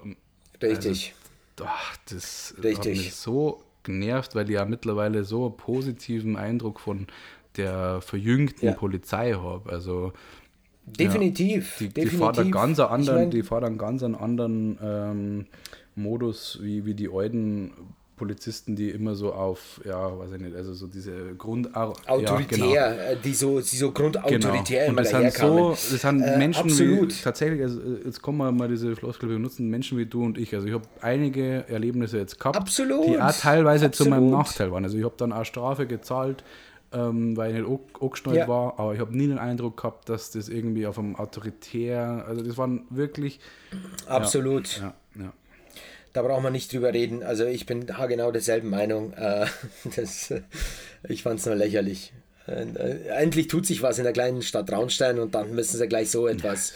Richtig. 0.62 1.14
Ach, 1.62 1.97
das 2.10 2.54
hat 2.58 2.64
Richtig. 2.64 2.97
mich 2.97 3.16
so 3.16 3.64
genervt, 3.84 4.34
weil 4.36 4.49
ich 4.49 4.56
ja 4.56 4.66
mittlerweile 4.66 5.24
so 5.24 5.45
einen 5.45 5.58
positiven 5.58 6.36
Eindruck 6.38 6.80
von 6.80 7.08
der 7.58 8.01
verjüngten 8.01 8.70
Ja. 8.70 8.74
Polizei 8.74 9.34
habe. 9.34 9.70
Also 9.70 10.14
definitiv. 10.86 11.78
die, 11.80 11.89
die 11.89 11.93
definitiv. 11.93 12.20
fahren 12.20 12.39
einen 12.39 12.51
ganz 12.51 12.80
Ich 12.80 12.86
anderen, 12.86 13.20
mein, 13.20 13.32
die 13.32 13.43
fahren 13.43 13.78
ganz 13.78 14.04
einen 14.04 14.16
anderen 14.16 14.78
ähm, 14.82 15.45
Modus 15.95 16.60
wie, 16.62 16.86
wie 16.86 16.95
die 16.95 17.10
alten 17.10 17.72
Polizisten, 18.24 18.76
die 18.76 18.89
immer 18.89 19.15
so 19.15 19.34
auf, 19.34 19.82
ja, 19.86 20.17
weiß 20.17 20.32
ich 20.36 20.41
nicht, 20.41 20.55
also 20.55 20.74
so 20.74 20.88
diese 20.88 21.36
Grund... 21.36 21.76
autoritär, 21.76 22.57
Ja, 22.67 22.91
genau. 22.91 23.01
äh, 23.11 23.17
die 23.24 23.34
so, 23.34 23.59
die 23.59 23.76
so 23.76 23.91
Genau. 23.91 24.11
grundautoritär 24.11 24.84
Und 24.86 24.93
immer 24.93 25.01
das 25.01 25.09
sind, 25.11 25.19
daherkamen. 25.19 25.57
so, 25.57 25.69
das 25.71 26.01
sind 26.01 26.21
Äh, 26.21 26.38
Menschen 26.38 26.63
absolut. 26.69 27.09
wie, 27.17 27.21
tatsächlich, 27.24 27.61
also 27.61 27.80
äh, 27.82 28.05
jetzt 28.05 28.21
kommen 28.21 28.38
wir 28.38 28.51
mal 28.51 28.67
diese 28.69 28.95
Floskel 28.95 29.30
benutzen, 29.30 29.69
Menschen 29.69 29.97
wie 29.97 30.05
du 30.05 30.24
und 30.24 30.38
ich. 30.38 30.53
Also 30.55 30.67
ich 30.67 30.74
habe 30.74 30.86
einige 31.01 31.65
Erlebnisse 31.67 32.17
jetzt 32.17 32.39
gehabt, 32.39 32.55
Absolut. 32.57 33.07
die 33.07 33.19
auch 33.19 33.32
teilweise 33.32 33.91
zu 33.91 34.05
meinem 34.05 34.34
Absolut. 34.34 34.39
Nachteil 34.39 34.71
waren. 34.71 34.84
Also 34.86 34.97
ich 34.97 35.03
habe 35.03 35.15
dann 35.17 35.34
auch 35.34 35.43
Strafe 35.45 35.86
gezahlt, 35.86 36.43
ähm, 36.93 37.36
weil 37.36 37.51
ich 37.55 37.57
nicht 37.61 37.67
an- 37.69 37.80
angeschnallt 38.01 38.38
Ja. 38.38 38.47
war, 38.47 38.80
aber 38.80 38.93
ich 38.93 38.99
habe 38.99 39.17
nie 39.17 39.28
den 39.28 39.39
Eindruck 39.39 39.78
gehabt, 39.78 40.07
dass 40.09 40.32
das 40.32 40.47
irgendwie 40.47 40.86
auf 40.88 40.97
einem 40.99 41.15
autoritär, 41.15 42.24
also 42.28 42.41
das 42.43 42.57
waren 42.57 42.86
wirklich, 42.89 43.39
Absolut. 44.07 44.80
ja, 44.80 44.93
ja. 45.19 45.34
Da 46.14 46.22
braucht 46.22 46.43
man 46.43 46.53
nicht 46.53 46.72
drüber 46.72 46.93
reden. 46.93 47.24
Also 47.24 47.45
ich 47.45 47.66
bin 47.66 47.88
genau 47.88 48.32
derselben 48.32 48.70
Meinung. 48.70 49.14
Äh, 49.14 49.47
das, 49.95 50.34
ich 51.07 51.24
fand 51.24 51.39
es 51.39 51.45
nur 51.45 51.55
lächerlich. 51.55 52.14
Äh, 52.47 53.07
endlich 53.09 53.47
tut 53.47 53.66
sich 53.66 53.82
was 53.82 53.97
in 53.97 54.03
der 54.03 54.14
kleinen 54.14 54.41
Stadt 54.41 54.70
Traunstein 54.70 55.20
und 55.20 55.34
dann 55.36 55.55
müssen 55.55 55.78
sie 55.78 55.88
gleich 55.88 56.11
so 56.11 56.28
etwas 56.28 56.74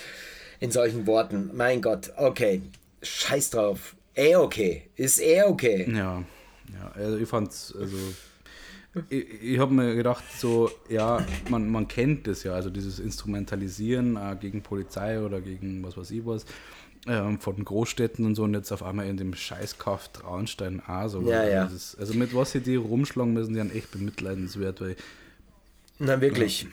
in 0.60 0.72
solchen 0.72 1.06
Worten. 1.06 1.52
Mein 1.54 1.82
Gott, 1.82 2.12
okay. 2.18 2.62
Scheiß 3.04 3.52
drauf. 3.52 3.96
Eh 4.16 4.36
okay. 4.36 4.90
Ist 4.96 5.22
eh 5.22 5.44
okay. 5.44 5.88
Ja, 5.88 6.24
ja 6.74 6.92
also 6.96 7.18
ich 7.18 7.30
fand's, 7.30 7.76
also 7.80 7.96
ich, 9.10 9.44
ich 9.44 9.60
habe 9.60 9.74
mir 9.74 9.96
gedacht, 9.96 10.24
so, 10.38 10.72
ja, 10.90 11.24
man, 11.50 11.70
man 11.70 11.88
kennt 11.88 12.26
das 12.26 12.44
ja, 12.44 12.54
also 12.54 12.70
dieses 12.70 13.00
Instrumentalisieren 13.00 14.16
äh, 14.16 14.36
gegen 14.40 14.64
Polizei 14.64 15.22
oder 15.22 15.42
gegen 15.42 15.84
was 15.84 15.98
weiß 15.98 16.12
ich 16.12 16.26
was, 16.26 16.46
ähm, 17.08 17.39
von 17.39 17.64
Großstädten 17.64 18.26
und 18.26 18.36
so 18.36 18.43
und 18.43 18.53
jetzt 18.53 18.72
auf 18.72 18.84
einmal 18.84 19.08
in 19.08 19.18
dem 19.18 19.34
Scheißkauf 19.34 20.10
Traunstein 20.10 20.82
auch 20.88 21.08
so. 21.08 21.22
Ja, 21.22 21.43
ja. 21.43 21.66
Ist, 21.66 21.97
also 21.99 22.14
mit 22.14 22.36
was 22.36 22.51
sie 22.51 22.62
die 22.62 22.76
rumschlagen 22.76 23.34
müssen, 23.34 23.53
die 23.53 23.60
sind 23.60 23.76
echt 23.76 23.91
bemitleidenswert, 23.91 24.82
weil 24.82 24.95
Na 25.99 26.20
wirklich. 26.22 26.68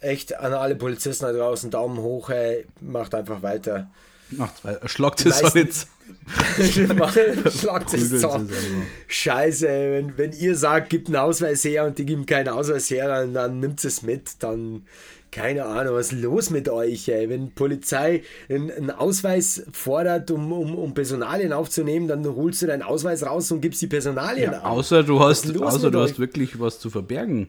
Echt 0.00 0.34
an 0.38 0.54
alle 0.54 0.76
Polizisten 0.76 1.26
da 1.26 1.32
draußen 1.32 1.70
Daumen 1.70 1.98
hoch, 1.98 2.30
ey. 2.30 2.64
Macht 2.80 3.14
einfach 3.14 3.42
weiter. 3.42 3.90
Nach 4.30 4.54
zwei. 4.54 4.78
Schlagt 4.86 5.26
es 5.26 5.54
jetzt. 5.54 5.88
Schlagt 7.50 7.94
es 7.94 8.10
so. 8.10 8.46
Scheiße, 9.08 9.66
wenn, 9.66 10.16
wenn 10.16 10.32
ihr 10.32 10.56
sagt, 10.56 10.90
gibt 10.90 11.08
einen 11.08 11.16
Ausweis 11.16 11.64
her 11.64 11.84
und 11.84 11.98
die 11.98 12.06
geben 12.06 12.26
keinen 12.26 12.48
Ausweis 12.48 12.90
her, 12.90 13.08
dann, 13.08 13.34
dann 13.34 13.60
nimmt 13.60 13.84
es 13.84 14.02
mit, 14.02 14.42
dann 14.42 14.82
keine 15.30 15.64
Ahnung, 15.64 15.94
was 15.94 16.12
ist 16.12 16.22
los 16.22 16.50
mit 16.50 16.68
euch, 16.68 17.08
ey? 17.08 17.28
Wenn 17.28 17.52
Polizei 17.52 18.22
einen, 18.48 18.90
Ausweis 18.90 19.64
fordert, 19.72 20.30
um, 20.30 20.52
um, 20.52 20.74
um 20.74 20.94
Personalien 20.94 21.52
aufzunehmen, 21.52 22.08
dann 22.08 22.24
holst 22.26 22.62
du 22.62 22.66
deinen 22.66 22.82
Ausweis 22.82 23.24
raus 23.24 23.50
und 23.52 23.60
gibst 23.60 23.80
die 23.82 23.86
Personalien 23.86 24.52
ja, 24.52 24.62
Außer 24.64 25.02
du 25.02 25.20
hast, 25.20 25.56
außer 25.56 25.90
du 25.90 26.00
hast 26.00 26.18
wirklich 26.18 26.58
was 26.58 26.80
zu 26.80 26.90
verbergen. 26.90 27.48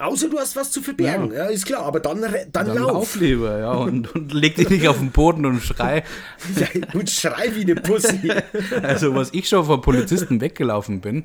Außer 0.00 0.28
du 0.28 0.38
hast 0.38 0.54
was 0.54 0.70
zu 0.70 0.80
verbergen, 0.80 1.32
ja, 1.32 1.44
ja 1.44 1.46
ist 1.46 1.66
klar, 1.66 1.82
aber 1.82 1.98
dann, 1.98 2.20
dann, 2.20 2.32
dann 2.52 2.66
lauf. 2.68 2.92
lauf 2.92 3.16
lieber, 3.16 3.58
ja, 3.58 3.72
und, 3.72 4.14
und 4.14 4.32
leg 4.32 4.54
dich 4.54 4.70
nicht 4.70 4.86
auf 4.86 4.98
den 4.98 5.10
Boden 5.10 5.44
und 5.44 5.60
schrei. 5.60 6.04
Ja, 6.56 6.66
und 6.94 7.10
schrei 7.10 7.52
wie 7.54 7.62
eine 7.62 7.74
Pussy. 7.74 8.30
Also, 8.82 9.14
was 9.16 9.30
ich 9.32 9.48
schon 9.48 9.64
vor 9.64 9.82
Polizisten 9.82 10.40
weggelaufen 10.40 11.00
bin, 11.00 11.24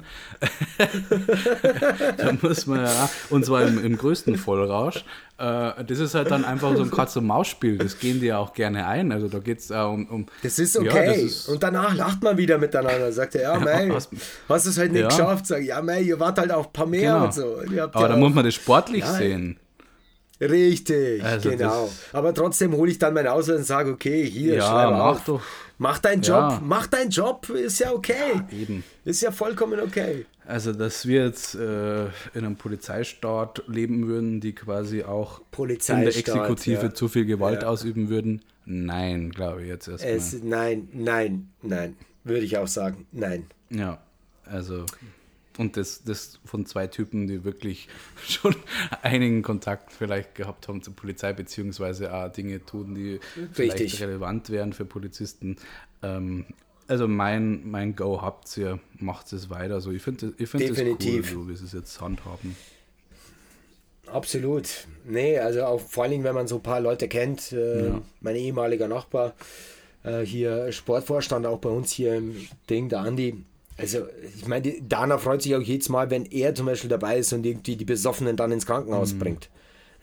da 2.17 2.33
muss 2.41 2.65
man 2.65 2.85
ja, 2.85 3.09
und 3.29 3.45
zwar 3.45 3.67
im, 3.67 3.83
im 3.83 3.95
größten 3.95 4.37
Vollrausch, 4.37 5.05
äh, 5.43 5.83
das 5.83 5.99
ist 5.99 6.15
halt 6.15 6.31
dann 6.31 6.45
einfach 6.45 6.75
so 6.75 6.83
ein 6.83 6.91
Katz-und-Maus-Spiel. 6.91 7.77
Das 7.77 7.99
gehen 7.99 8.21
die 8.21 8.27
ja 8.27 8.37
auch 8.37 8.53
gerne 8.53 8.87
ein. 8.87 9.11
Also 9.11 9.27
da 9.27 9.39
geht 9.39 9.59
es 9.59 9.71
äh, 9.71 9.75
um, 9.75 10.05
um, 10.07 10.25
Das 10.41 10.57
ist 10.57 10.77
okay. 10.77 10.87
Ja, 10.87 11.05
das 11.05 11.17
ist, 11.17 11.49
und 11.49 11.61
danach 11.61 11.93
lacht 11.93 12.23
man 12.23 12.37
wieder 12.37 12.57
miteinander. 12.57 13.11
Sagt 13.11 13.35
er, 13.35 13.41
ja, 13.41 13.59
mei, 13.59 13.89
hast, 13.91 14.09
hast 14.47 14.65
du 14.65 14.69
es 14.69 14.77
halt 14.77 14.93
nicht 14.93 15.01
ja. 15.01 15.07
geschafft. 15.09 15.47
Sag 15.47 15.61
ja, 15.63 15.81
mei, 15.81 16.01
ihr 16.01 16.19
wart 16.19 16.39
halt 16.39 16.51
auch 16.51 16.67
ein 16.67 16.71
paar 16.73 16.85
mehr 16.85 17.13
genau. 17.13 17.25
und 17.25 17.33
so. 17.33 17.57
Aber 17.91 18.07
da 18.07 18.15
muss 18.15 18.33
man 18.33 18.45
das 18.45 18.53
sportlich 18.53 19.01
ja, 19.01 19.13
sehen. 19.13 19.59
Richtig, 20.39 21.23
also 21.23 21.49
genau. 21.49 21.89
Aber 22.11 22.33
trotzdem 22.33 22.73
hole 22.73 22.91
ich 22.91 22.99
dann 22.99 23.13
meinen 23.13 23.27
Ausweis 23.27 23.57
und 23.57 23.65
sage, 23.65 23.91
okay, 23.91 24.25
hier, 24.25 24.55
ja, 24.55 24.91
mach 24.91 24.99
auf. 24.99 25.23
doch. 25.25 25.41
Mach 25.77 25.99
deinen 25.99 26.21
Job, 26.21 26.51
ja. 26.51 26.61
mach 26.63 26.87
deinen 26.87 27.09
Job, 27.09 27.49
ist 27.49 27.79
ja 27.79 27.91
okay. 27.91 28.33
Ja, 28.51 28.57
eben. 28.57 28.83
Ist 29.05 29.21
ja 29.21 29.31
vollkommen 29.31 29.79
okay. 29.79 30.25
Also, 30.45 30.73
dass 30.73 31.07
wir 31.07 31.25
jetzt 31.25 31.55
äh, 31.55 32.05
in 32.05 32.11
einem 32.35 32.55
Polizeistaat 32.57 33.63
leben 33.67 34.07
würden, 34.07 34.39
die 34.39 34.53
quasi 34.53 35.03
auch 35.03 35.41
in 35.57 35.77
der 36.01 36.15
Exekutive 36.15 36.83
ja. 36.83 36.93
zu 36.93 37.07
viel 37.07 37.25
Gewalt 37.25 37.63
ausüben 37.63 38.09
würden, 38.09 38.43
nein, 38.65 39.31
glaube 39.31 39.63
ich 39.63 39.69
jetzt 39.69 39.87
erstmal. 39.87 40.41
Nein, 40.43 40.89
nein, 40.93 41.49
nein, 41.61 41.95
würde 42.23 42.45
ich 42.45 42.57
auch 42.57 42.67
sagen, 42.67 43.07
nein. 43.11 43.47
Ja, 43.69 43.99
also 44.45 44.85
und 45.57 45.77
das, 45.77 46.03
das 46.03 46.39
von 46.45 46.65
zwei 46.65 46.87
Typen, 46.87 47.27
die 47.27 47.43
wirklich 47.43 47.87
schon 48.27 48.55
einigen 49.01 49.41
Kontakt 49.41 49.91
vielleicht 49.91 50.35
gehabt 50.35 50.67
haben 50.67 50.81
zur 50.81 50.95
Polizei, 50.95 51.33
beziehungsweise 51.33 52.13
auch 52.13 52.31
Dinge 52.31 52.65
tun, 52.65 52.95
die 52.95 53.19
Richtig. 53.35 53.55
vielleicht 53.55 54.01
relevant 54.01 54.49
wären 54.49 54.73
für 54.73 54.85
Polizisten. 54.85 55.57
Ähm, 56.01 56.45
also 56.87 57.07
mein, 57.07 57.69
mein 57.69 57.95
Go 57.95 58.21
habt 58.21 58.55
ihr, 58.57 58.79
macht 58.99 59.31
es 59.33 59.49
weiter. 59.49 59.79
So, 59.79 59.91
ich 59.91 60.01
finde 60.01 60.33
ich 60.37 60.49
find 60.49 60.69
das 60.69 60.77
cool, 60.79 61.23
so 61.23 61.47
wie 61.47 61.55
sie 61.55 61.65
es 61.65 61.73
jetzt 61.73 62.01
handhaben. 62.01 62.55
Absolut. 64.07 64.87
Nee, 65.05 65.39
also 65.39 65.63
auch 65.63 65.79
vor 65.79 66.03
allen 66.03 66.11
Dingen, 66.11 66.23
wenn 66.23 66.35
man 66.35 66.47
so 66.47 66.57
ein 66.57 66.63
paar 66.63 66.81
Leute 66.81 67.07
kennt, 67.07 67.51
äh, 67.51 67.87
ja. 67.87 68.01
mein 68.21 68.35
ehemaliger 68.35 68.87
Nachbar, 68.87 69.33
äh, 70.03 70.21
hier 70.21 70.71
Sportvorstand 70.71 71.45
auch 71.45 71.59
bei 71.59 71.69
uns 71.69 71.91
hier 71.91 72.15
im 72.15 72.35
Ding, 72.69 72.89
der 72.89 72.99
Andi, 72.99 73.43
also, 73.77 74.05
ich 74.37 74.47
meine, 74.47 74.81
Dana 74.81 75.17
freut 75.17 75.41
sich 75.41 75.55
auch 75.55 75.61
jedes 75.61 75.89
Mal, 75.89 76.09
wenn 76.09 76.25
er 76.25 76.53
zum 76.53 76.67
Beispiel 76.67 76.89
dabei 76.89 77.17
ist 77.17 77.33
und 77.33 77.45
irgendwie 77.45 77.75
die 77.75 77.85
Besoffenen 77.85 78.35
dann 78.35 78.51
ins 78.51 78.65
Krankenhaus 78.65 79.13
mhm. 79.13 79.19
bringt. 79.19 79.49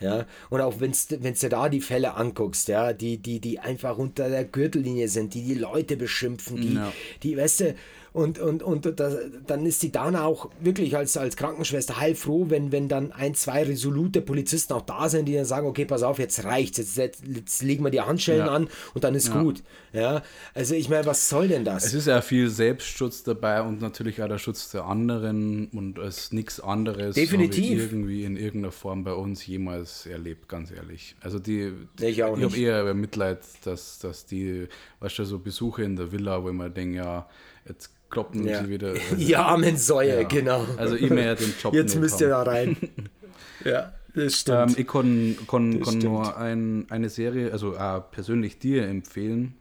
Ja, 0.01 0.25
und 0.49 0.63
auch 0.63 0.81
wenn 0.81 0.93
du 0.93 1.49
da 1.51 1.69
die 1.69 1.83
Fälle 1.83 2.15
anguckst, 2.15 2.69
ja, 2.69 2.95
die, 2.95 3.19
die, 3.19 3.39
die 3.39 3.59
einfach 3.59 3.99
unter 3.99 4.31
der 4.31 4.45
Gürtellinie 4.45 5.09
sind, 5.09 5.35
die 5.35 5.43
die 5.43 5.55
Leute 5.55 5.99
beschimpfen, 5.99 6.57
die, 6.57 6.75
ja. 6.75 6.91
die, 7.23 7.37
weißt 7.37 7.61
du, 7.61 7.75
und, 8.13 8.39
und, 8.39 8.63
und 8.63 8.99
das, 8.99 9.17
dann 9.47 9.65
ist 9.67 9.83
die 9.83 9.93
Dana 9.93 10.25
auch 10.25 10.51
wirklich 10.61 10.97
als, 10.97 11.17
als 11.17 11.37
Krankenschwester 11.37 12.01
heilfroh, 12.01 12.47
wenn, 12.49 12.73
wenn 12.73 12.89
dann 12.89 13.13
ein, 13.13 13.35
zwei 13.35 13.63
resolute 13.63 14.21
Polizisten 14.21 14.73
auch 14.73 14.83
da 14.83 15.09
sind, 15.09 15.27
die 15.27 15.35
dann 15.35 15.45
sagen, 15.45 15.67
okay, 15.67 15.85
pass 15.85 16.03
auf, 16.03 16.19
jetzt 16.19 16.45
reicht's, 16.45 16.79
jetzt, 16.79 16.97
jetzt, 16.97 17.23
jetzt 17.27 17.63
legen 17.63 17.85
wir 17.85 17.91
die 17.91 18.01
Handschellen 18.01 18.47
ja. 18.47 18.53
an 18.53 18.69
und 18.95 19.05
dann 19.05 19.15
ist 19.15 19.29
ja. 19.29 19.43
gut. 19.43 19.63
Ja, 19.93 20.23
also 20.55 20.75
ich 20.75 20.89
meine, 20.89 21.07
was 21.07 21.29
soll 21.29 21.49
denn 21.49 21.65
das? 21.65 21.85
Es 21.85 21.95
ist 21.95 22.07
ja 22.07 22.21
viel 22.21 22.49
Selbstschutz 22.49 23.23
dabei 23.23 23.63
und 23.63 23.81
natürlich 23.81 24.23
auch 24.23 24.29
der 24.29 24.39
Schutz 24.39 24.71
der 24.71 24.85
anderen 24.85 25.69
und 25.69 25.99
es 25.99 26.33
nichts 26.33 26.61
anderes 26.61 27.15
Definitiv. 27.15 27.81
irgendwie 27.81 28.25
in 28.25 28.37
irgendeiner 28.37 28.73
Form 28.73 29.05
bei 29.05 29.13
uns 29.13 29.47
jemals 29.47 30.07
erlebt, 30.07 30.49
ganz 30.49 30.71
ehrlich. 30.71 31.17
Also 31.21 31.39
die, 31.39 31.73
ich, 32.01 32.19
ich 32.19 32.23
habe 32.23 32.57
eher 32.57 32.95
Mitleid, 32.95 33.41
dass, 33.65 33.99
dass 33.99 34.27
die, 34.27 34.69
weißt 35.01 35.21
du, 35.21 35.25
so 35.25 35.39
Besuche 35.39 35.83
in 35.83 35.97
der 35.97 36.13
Villa, 36.13 36.43
wo 36.43 36.49
ich 36.49 36.55
mir 36.55 36.71
denke, 36.71 36.99
ja, 36.99 37.29
jetzt 37.67 38.00
kloppen 38.11 38.47
ja. 38.47 38.63
sie 38.63 38.69
wieder. 38.69 38.95
Also, 39.11 39.17
die 39.17 39.37
armen 39.37 39.77
Säue, 39.77 40.23
ja. 40.23 40.29
genau. 40.29 40.67
Also 40.77 40.97
ich 40.97 41.11
mehr 41.11 41.35
den 41.35 41.55
Job 41.61 41.75
Jetzt 41.81 41.97
müsst 41.97 42.21
ihr 42.21 42.29
da 42.29 42.43
rein. 42.43 42.77
ja, 43.65 43.93
das 44.15 44.41
stimmt. 44.41 44.71
Ähm, 44.71 44.75
ich 44.79 44.87
kann, 44.87 45.37
kann, 45.49 45.81
kann 45.81 45.99
nur 45.99 46.37
ein, 46.37 46.87
eine 46.91 47.09
Serie, 47.09 47.53
also 47.53 47.75
äh, 47.75 48.01
persönlich 48.11 48.59
dir 48.59 48.87
empfehlen. 48.87 49.55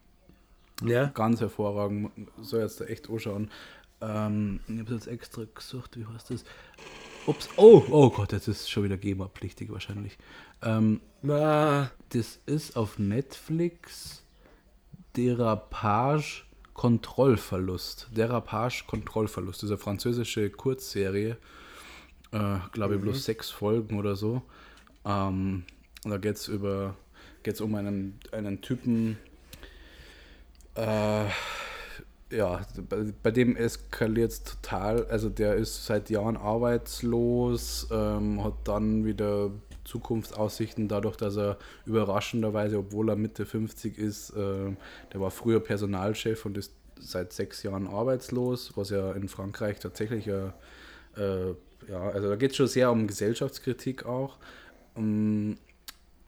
Ja. 0.83 1.07
Ganz 1.13 1.41
hervorragend. 1.41 2.11
Soll 2.41 2.61
jetzt 2.61 2.81
da 2.81 2.85
echt 2.85 3.09
anschauen. 3.09 3.49
Ähm, 4.01 4.61
ich 4.67 4.79
habe 4.79 4.95
es 4.95 5.05
jetzt 5.05 5.07
extra 5.07 5.43
gesucht, 5.53 5.97
wie 5.97 6.05
heißt 6.05 6.31
das? 6.31 6.43
Ups, 7.25 7.49
oh, 7.57 7.83
oh 7.89 8.09
Gott, 8.09 8.31
jetzt 8.31 8.47
ist 8.47 8.71
schon 8.71 8.85
wieder 8.85 8.97
GEMA-pflichtig 8.97 9.71
wahrscheinlich. 9.71 10.17
Ähm, 10.63 11.01
ah. 11.27 11.89
Das 12.09 12.39
ist 12.45 12.75
auf 12.75 12.97
Netflix 12.97 14.23
Derapage 15.15 16.43
Kontrollverlust. 16.79 18.07
Derapage 18.15 18.85
Kontrollverlust. 18.87 19.63
Diese 19.63 19.77
französische 19.77 20.49
Kurzserie. 20.49 21.35
Äh, 22.31 22.59
glaube 22.71 22.93
ich, 22.93 23.01
mhm. 23.01 23.03
bloß 23.03 23.25
sechs 23.25 23.49
Folgen 23.49 23.99
oder 23.99 24.15
so. 24.15 24.43
Ähm, 25.03 25.65
da 26.05 26.15
geht 26.15 26.37
es 26.37 26.47
über 26.47 26.95
geht's 27.43 27.59
um 27.59 27.75
einen, 27.75 28.17
einen 28.31 28.61
Typen, 28.61 29.17
äh, 30.75 31.25
ja, 32.31 32.61
bei, 32.87 33.13
bei 33.23 33.31
dem 33.31 33.57
eskaliert 33.57 34.31
es 34.31 34.43
total. 34.43 35.05
Also 35.07 35.27
der 35.27 35.55
ist 35.55 35.85
seit 35.85 36.09
Jahren 36.09 36.37
arbeitslos, 36.37 37.89
ähm, 37.91 38.41
hat 38.41 38.53
dann 38.63 39.03
wieder 39.03 39.51
Zukunftsaussichten 39.89 40.87
dadurch, 40.87 41.17
dass 41.17 41.35
er 41.37 41.57
überraschenderweise, 41.85 42.77
obwohl 42.77 43.09
er 43.09 43.15
Mitte 43.15 43.45
50 43.45 43.97
ist, 43.97 44.31
äh, 44.31 44.75
der 45.13 45.19
war 45.19 45.31
früher 45.31 45.59
Personalchef 45.59 46.45
und 46.45 46.57
ist 46.57 46.73
seit 46.99 47.33
sechs 47.33 47.63
Jahren 47.63 47.87
arbeitslos, 47.87 48.73
was 48.75 48.91
ja 48.91 49.11
in 49.13 49.27
Frankreich 49.27 49.79
tatsächlich 49.79 50.27
äh, 50.27 50.51
äh 51.17 51.55
ja, 51.87 52.01
also 52.09 52.29
da 52.29 52.35
geht 52.35 52.51
es 52.51 52.57
schon 52.57 52.67
sehr 52.67 52.91
um 52.91 53.07
Gesellschaftskritik 53.07 54.05
auch. 54.05 54.37
Um, 54.95 55.57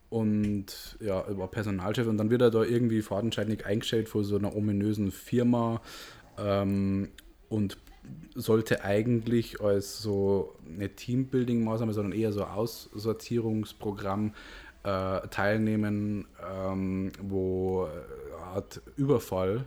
und 0.09 0.97
ja, 0.99 1.25
über 1.27 1.47
Personalchef 1.47 2.05
und 2.07 2.17
dann 2.17 2.29
wird 2.29 2.41
er 2.41 2.51
da 2.51 2.63
irgendwie 2.63 3.01
fadenscheinig 3.01 3.65
eingestellt 3.65 4.09
vor 4.09 4.25
so 4.25 4.37
einer 4.37 4.55
ominösen 4.55 5.09
Firma 5.11 5.81
ähm, 6.37 7.09
und 7.47 7.77
sollte 8.35 8.83
eigentlich 8.83 9.61
als 9.61 10.01
so 10.01 10.55
eine 10.65 10.89
Teambuilding-Maßnahme, 10.89 11.93
sondern 11.93 12.13
eher 12.13 12.31
so 12.31 12.45
Aussortierungsprogramm 12.45 14.33
äh, 14.83 15.27
teilnehmen, 15.27 16.27
ähm, 16.51 17.11
wo 17.21 17.83
eine 17.83 18.43
Art 18.43 18.81
Überfall 18.97 19.65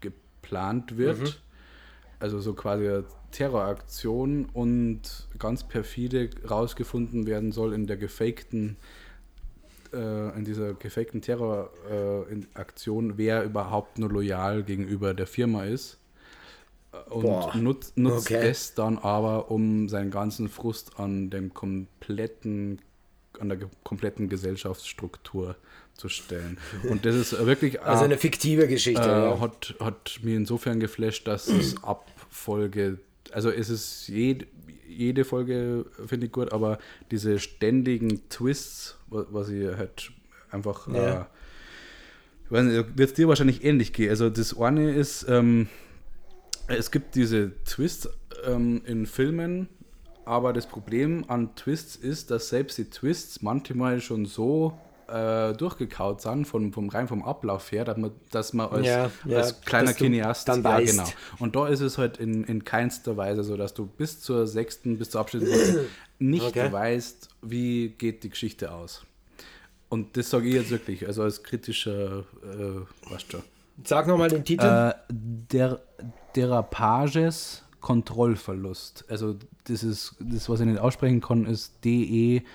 geplant 0.00 0.96
wird. 0.96 1.20
Mhm. 1.20 1.28
Also 2.20 2.40
so 2.40 2.54
quasi 2.54 2.86
eine 2.86 3.04
Terroraktion 3.32 4.46
und 4.52 5.26
ganz 5.38 5.64
perfide 5.64 6.30
rausgefunden 6.48 7.26
werden 7.26 7.50
soll 7.50 7.72
in 7.72 7.86
der 7.86 7.96
gefakten 7.96 8.76
äh, 9.92 10.36
in 10.38 10.44
dieser 10.44 10.74
gefakten 10.74 11.20
Terroraktion, 11.20 13.10
äh, 13.10 13.14
wer 13.16 13.44
überhaupt 13.44 13.98
nur 13.98 14.10
loyal 14.10 14.62
gegenüber 14.62 15.14
der 15.14 15.26
Firma 15.26 15.64
ist 15.64 15.98
und 17.08 17.22
Boah. 17.22 17.56
nutzt, 17.56 17.96
nutzt 17.96 18.30
okay. 18.30 18.48
es 18.48 18.74
dann 18.74 18.98
aber, 18.98 19.50
um 19.50 19.88
seinen 19.88 20.10
ganzen 20.10 20.48
Frust 20.48 20.98
an 20.98 21.30
dem 21.30 21.54
kompletten, 21.54 22.80
an 23.40 23.48
der 23.48 23.58
kompletten 23.82 24.28
Gesellschaftsstruktur 24.28 25.56
zu 25.94 26.08
stellen. 26.08 26.58
Und 26.88 27.06
das 27.06 27.14
ist 27.14 27.46
wirklich. 27.46 27.80
Also 27.82 28.04
eine 28.04 28.18
fiktive 28.18 28.68
Geschichte. 28.68 29.02
Äh, 29.02 29.40
hat, 29.40 29.74
hat 29.80 30.20
mir 30.22 30.36
insofern 30.36 30.80
geflasht, 30.80 31.26
dass 31.26 31.48
es 31.48 31.76
ab 31.82 32.06
Folge, 32.28 32.98
also 33.32 33.50
es 33.50 33.70
ist 33.70 34.08
jede, 34.08 34.46
jede 34.86 35.24
Folge, 35.24 35.86
finde 36.06 36.26
ich 36.26 36.32
gut, 36.32 36.52
aber 36.52 36.78
diese 37.10 37.38
ständigen 37.38 38.28
Twists, 38.28 38.96
was 39.08 39.48
ich 39.48 39.66
halt 39.66 40.12
einfach. 40.50 40.88
Ja. 40.88 41.28
Äh, 42.50 42.84
wird 42.94 42.98
es 42.98 43.14
dir 43.14 43.28
wahrscheinlich 43.28 43.64
ähnlich 43.64 43.94
gehen. 43.94 44.10
Also 44.10 44.28
das 44.28 44.58
eine 44.58 44.92
ist, 44.92 45.24
ähm, 45.28 45.68
es 46.68 46.90
gibt 46.90 47.14
diese 47.14 47.52
Twists 47.64 48.08
ähm, 48.46 48.82
in 48.86 49.06
Filmen, 49.06 49.68
aber 50.24 50.52
das 50.52 50.66
Problem 50.66 51.24
an 51.28 51.54
Twists 51.56 51.96
ist, 51.96 52.30
dass 52.30 52.48
selbst 52.48 52.78
die 52.78 52.84
Twists 52.90 53.42
manchmal 53.42 54.00
schon 54.00 54.24
so 54.26 54.78
äh, 55.08 55.52
durchgekaut 55.54 56.20
sind, 56.22 56.46
vom, 56.46 56.72
vom 56.72 56.88
rein 56.88 57.08
vom 57.08 57.22
Ablauf 57.24 57.70
her, 57.72 57.84
dass 57.84 57.96
man, 57.98 58.12
dass 58.30 58.52
man 58.52 58.68
als, 58.70 58.86
Ja, 58.86 59.10
ja, 59.26 59.38
als 59.38 59.60
kleiner 59.60 59.94
Cineast, 59.94 60.48
dann 60.48 60.62
ja 60.62 60.70
weißt. 60.70 60.90
genau. 60.92 61.08
Und 61.40 61.56
da 61.56 61.66
ist 61.68 61.80
es 61.80 61.98
halt 61.98 62.18
in, 62.18 62.44
in 62.44 62.64
keinster 62.64 63.16
Weise 63.16 63.42
so, 63.42 63.56
dass 63.56 63.74
du 63.74 63.86
bis 63.86 64.20
zur 64.20 64.46
sechsten, 64.46 64.98
bis 64.98 65.10
zur 65.10 65.20
Abschlussfolge 65.20 65.86
nicht 66.18 66.44
Okay. 66.46 66.70
weißt, 66.72 67.28
wie 67.42 67.90
geht 67.90 68.22
die 68.22 68.30
Geschichte 68.30 68.72
aus. 68.72 69.02
Und 69.88 70.16
das 70.16 70.30
sage 70.30 70.48
ich 70.48 70.54
jetzt 70.54 70.70
wirklich, 70.70 71.06
also 71.06 71.22
als 71.24 71.42
kritischer, 71.42 72.20
äh, 72.44 73.10
weißt 73.12 73.34
du. 73.34 73.38
Sag 73.84 74.06
nochmal 74.06 74.28
den 74.28 74.44
Titel. 74.44 74.64
Äh, 74.64 74.94
der 75.10 75.80
Derapages 76.36 77.64
Kontrollverlust. 77.80 79.04
Also 79.08 79.34
das 79.64 79.82
ist 79.82 80.14
das, 80.20 80.48
was 80.48 80.60
ich 80.60 80.66
nicht 80.66 80.78
aussprechen 80.78 81.20
kann, 81.20 81.46
ist 81.46 81.84
D-E-R-A-P-A-G-E-S 81.84 82.50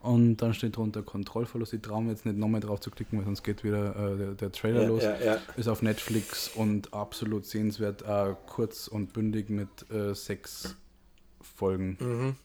und 0.00 0.36
dann 0.38 0.54
steht 0.54 0.76
drunter 0.76 1.02
Kontrollverlust. 1.02 1.74
Ich 1.74 1.82
traue 1.82 2.02
mir 2.02 2.10
jetzt 2.10 2.24
nicht 2.26 2.38
nochmal 2.38 2.60
drauf 2.60 2.80
zu 2.80 2.90
klicken, 2.90 3.18
weil 3.18 3.26
sonst 3.26 3.42
geht 3.42 3.62
wieder 3.62 3.94
äh, 3.94 4.16
der, 4.16 4.30
der 4.32 4.52
Trailer 4.52 4.82
Ja, 4.82 4.88
los. 4.88 5.02
ja, 5.02 5.16
ja. 5.22 5.36
Ist 5.56 5.68
auf 5.68 5.82
Netflix 5.82 6.48
und 6.48 6.92
absolut 6.94 7.44
sehenswert, 7.46 8.02
äh, 8.02 8.34
kurz 8.46 8.88
und 8.88 9.12
bündig 9.12 9.50
mit 9.50 9.68
äh, 9.90 10.14
sechs 10.14 10.76
Folgen. 11.40 11.96
Mhm. 12.00 12.36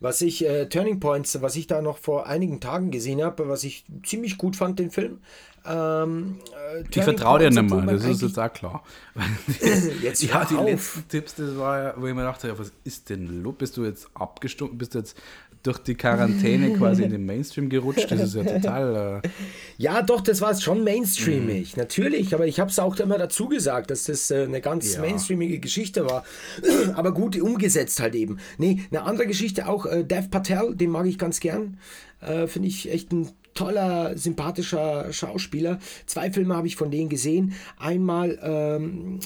Was 0.00 0.20
ich, 0.20 0.44
äh, 0.44 0.66
Turning 0.68 1.00
Points, 1.00 1.40
was 1.42 1.56
ich 1.56 1.66
da 1.66 1.82
noch 1.82 1.98
vor 1.98 2.26
einigen 2.26 2.60
Tagen 2.60 2.90
gesehen 2.90 3.22
habe, 3.22 3.48
was 3.48 3.64
ich 3.64 3.84
ziemlich 4.04 4.38
gut 4.38 4.54
fand, 4.56 4.78
den 4.78 4.90
Film. 4.90 5.18
Ähm, 5.66 6.38
äh, 6.74 6.84
Ich 6.88 7.02
vertraue 7.02 7.40
dir 7.40 7.50
nicht 7.50 7.70
mehr, 7.70 7.82
das 7.82 8.04
ist 8.04 8.22
jetzt 8.22 8.38
auch 8.38 8.52
klar. 8.52 8.84
Jetzt 10.02 10.22
ja, 10.22 10.44
die 10.44 10.54
auf. 10.54 10.64
letzten 10.64 11.08
Tipps, 11.08 11.34
das 11.34 11.56
war 11.56 11.82
ja, 11.82 11.94
wo 11.96 12.06
ich 12.06 12.14
mir 12.14 12.22
dachte, 12.22 12.48
ja, 12.48 12.58
was 12.58 12.72
ist 12.84 13.10
denn 13.10 13.42
los? 13.42 13.54
Bist 13.58 13.76
du 13.76 13.84
jetzt 13.84 14.08
abgestunken? 14.14 14.78
Bist 14.78 14.94
du 14.94 14.98
jetzt 15.00 15.16
durch 15.62 15.78
die 15.78 15.94
Quarantäne 15.94 16.72
quasi 16.72 17.02
in 17.04 17.10
den 17.10 17.26
Mainstream 17.26 17.68
gerutscht? 17.68 18.10
Das 18.10 18.20
ist 18.20 18.34
ja 18.34 18.44
total. 18.44 19.20
Äh, 19.24 19.28
Ja, 19.76 20.02
doch, 20.02 20.20
das 20.20 20.40
war 20.40 20.58
schon 20.60 20.84
mainstreamig, 20.84 21.76
Mhm. 21.76 21.80
natürlich, 21.80 22.34
aber 22.34 22.46
ich 22.46 22.58
habe 22.60 22.70
es 22.70 22.78
auch 22.78 22.96
immer 22.96 23.18
dazu 23.18 23.48
gesagt, 23.48 23.90
dass 23.90 24.04
das 24.04 24.30
äh, 24.30 24.42
eine 24.44 24.60
ganz 24.60 24.94
Ja. 24.94 25.00
mainstreamige 25.00 25.58
Geschichte 25.60 26.04
war, 26.06 26.24
aber 26.94 27.12
gut 27.12 27.36
umgesetzt 27.40 28.00
halt 28.00 28.14
eben. 28.14 28.38
Nee, 28.58 28.82
eine 28.90 29.02
andere 29.02 29.26
Geschichte 29.26 29.68
auch, 29.68 29.86
äh, 29.86 30.04
Dev 30.04 30.28
Patel, 30.30 30.74
den 30.74 30.90
mag 30.90 31.06
ich 31.06 31.18
ganz 31.18 31.40
gern, 31.40 31.78
äh, 32.20 32.46
finde 32.46 32.68
ich 32.68 32.90
echt 32.90 33.12
ein 33.12 33.28
toller, 33.54 34.16
sympathischer 34.16 35.12
Schauspieler. 35.12 35.78
Zwei 36.06 36.30
Filme 36.30 36.56
habe 36.56 36.66
ich 36.68 36.76
von 36.76 36.90
denen 36.90 37.08
gesehen. 37.08 37.54
Einmal 37.78 38.38
ähm, 38.42 39.18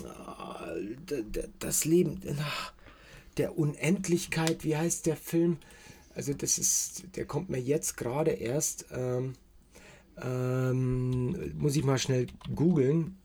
äh, 1.11 1.23
das 1.59 1.85
Leben 1.85 2.21
ach, 2.41 2.73
der 3.37 3.59
Unendlichkeit, 3.59 4.65
wie 4.65 4.77
heißt 4.77 5.07
der 5.07 5.17
Film? 5.17 5.59
Also 6.15 6.35
das 6.35 6.59
ist, 6.59 7.05
der 7.17 7.27
kommt 7.27 7.49
mir 7.49 7.61
jetzt 7.61 7.97
gerade 7.97 8.33
erst. 8.33 8.87
Ähm, 8.93 9.35
ähm, 10.23 11.57
muss 11.59 11.77
ich 11.77 11.85
mal 11.85 11.99
schnell 11.99 12.27
googeln. 12.55 13.17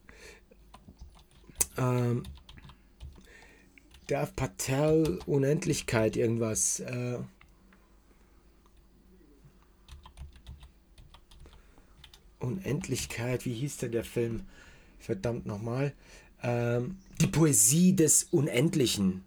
Ähm, 1.76 2.22
Dev 4.08 4.32
Patel, 4.34 5.18
Unendlichkeit, 5.26 6.16
irgendwas. 6.16 6.80
Äh, 6.80 7.18
Unendlichkeit, 12.40 13.44
wie 13.44 13.52
hieß 13.52 13.78
denn 13.78 13.92
der 13.92 14.04
Film? 14.04 14.46
Verdammt 14.98 15.44
nochmal. 15.44 15.92
Ähm, 16.42 16.98
die 17.20 17.26
Poesie 17.26 17.94
des 17.94 18.24
Unendlichen. 18.24 19.24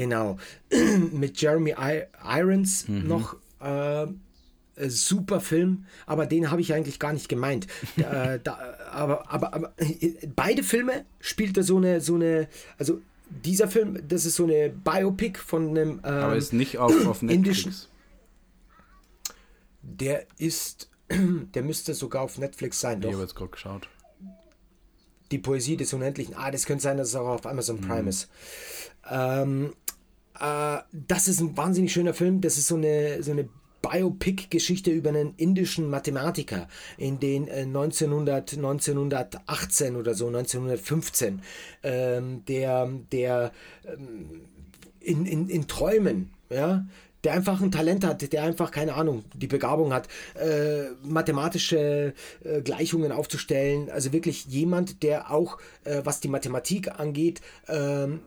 Genau. 0.00 0.38
Mit 1.12 1.40
Jeremy 1.42 1.74
I 1.78 2.04
Irons 2.24 2.88
noch. 2.88 3.36
Äh, 3.60 4.04
äh, 4.76 4.88
super 4.88 5.40
Film, 5.40 5.84
aber 6.06 6.24
den 6.24 6.50
habe 6.50 6.62
ich 6.62 6.72
eigentlich 6.72 6.98
gar 6.98 7.12
nicht 7.12 7.28
gemeint. 7.28 7.66
äh, 7.98 8.38
da, 8.42 8.58
aber, 8.90 9.30
aber, 9.30 9.52
aber 9.52 9.72
äh, 9.76 10.14
beide 10.34 10.62
Filme 10.62 11.04
spielt 11.20 11.56
er 11.58 11.64
so 11.64 11.76
eine, 11.76 12.00
so 12.00 12.14
eine, 12.14 12.48
also 12.78 13.02
dieser 13.28 13.68
Film, 13.68 14.02
das 14.08 14.24
ist 14.24 14.36
so 14.36 14.44
eine 14.44 14.70
Biopic 14.70 15.38
von 15.38 15.68
einem. 15.68 15.90
Ähm, 16.02 16.04
aber 16.04 16.36
ist 16.36 16.54
nicht 16.54 16.78
auf, 16.78 17.04
auf 17.06 17.20
indischen- 17.22 17.66
Netflix. 17.68 17.88
der 19.82 20.26
ist, 20.38 20.88
der 21.10 21.62
müsste 21.62 21.92
sogar 21.92 22.22
auf 22.22 22.38
Netflix 22.38 22.80
sein, 22.80 22.98
Ich 23.00 23.04
doch. 23.04 23.12
habe 23.12 23.22
jetzt 23.22 23.34
gerade 23.34 23.50
geschaut. 23.50 23.88
Die 25.30 25.38
Poesie 25.38 25.76
des 25.76 25.92
Unendlichen. 25.92 26.34
Ah, 26.36 26.50
das 26.50 26.64
könnte 26.64 26.82
sein, 26.82 26.96
dass 26.96 27.08
es 27.08 27.14
auch 27.14 27.28
auf 27.28 27.46
Amazon 27.46 27.80
Prime 27.80 28.08
ist. 28.08 28.28
Ähm, 29.08 29.66
äh, 29.66 29.89
das 30.40 31.28
ist 31.28 31.40
ein 31.40 31.56
wahnsinnig 31.56 31.92
schöner 31.92 32.14
Film. 32.14 32.40
Das 32.40 32.58
ist 32.58 32.66
so 32.66 32.76
eine, 32.76 33.22
so 33.22 33.32
eine 33.32 33.48
Biopic-Geschichte 33.82 34.90
über 34.90 35.10
einen 35.10 35.34
indischen 35.36 35.88
Mathematiker 35.88 36.68
in 36.98 37.18
den 37.18 37.48
äh, 37.48 37.62
1900, 37.62 38.54
1918 38.54 39.96
oder 39.96 40.14
so, 40.14 40.26
1915, 40.26 41.42
ähm, 41.82 42.44
der, 42.46 42.90
der 43.12 43.52
ähm, 43.86 44.42
in, 45.00 45.24
in, 45.24 45.48
in 45.48 45.66
Träumen, 45.66 46.30
ja, 46.50 46.84
der 47.24 47.34
einfach 47.34 47.60
ein 47.60 47.70
Talent 47.70 48.04
hat, 48.04 48.32
der 48.32 48.42
einfach, 48.42 48.70
keine 48.70 48.94
Ahnung, 48.94 49.24
die 49.34 49.46
Begabung 49.46 49.92
hat, 49.92 50.08
äh, 50.34 50.90
mathematische 51.02 52.14
äh, 52.44 52.62
Gleichungen 52.62 53.12
aufzustellen. 53.12 53.90
Also 53.90 54.12
wirklich 54.12 54.46
jemand, 54.46 55.02
der 55.02 55.30
auch, 55.30 55.58
äh, 55.84 56.00
was 56.04 56.20
die 56.20 56.28
Mathematik 56.28 56.98
angeht, 56.98 57.42
ähm, 57.68 58.20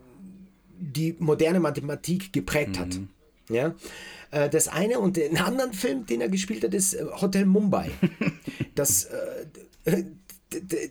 die 0.91 1.15
moderne 1.19 1.59
Mathematik 1.59 2.33
geprägt 2.33 2.79
hat. 2.79 2.99
Ja? 3.49 3.75
Äh, 4.31 4.49
Das 4.49 4.67
eine 4.67 4.99
und 4.99 5.17
den 5.17 5.37
anderen 5.37 5.73
Film, 5.73 6.05
den 6.05 6.21
er 6.21 6.29
gespielt 6.29 6.63
hat, 6.63 6.73
ist 6.73 6.93
äh, 6.93 7.05
Hotel 7.21 7.45
Mumbai. 7.45 7.91
Das, 8.75 9.05
äh, 9.85 10.03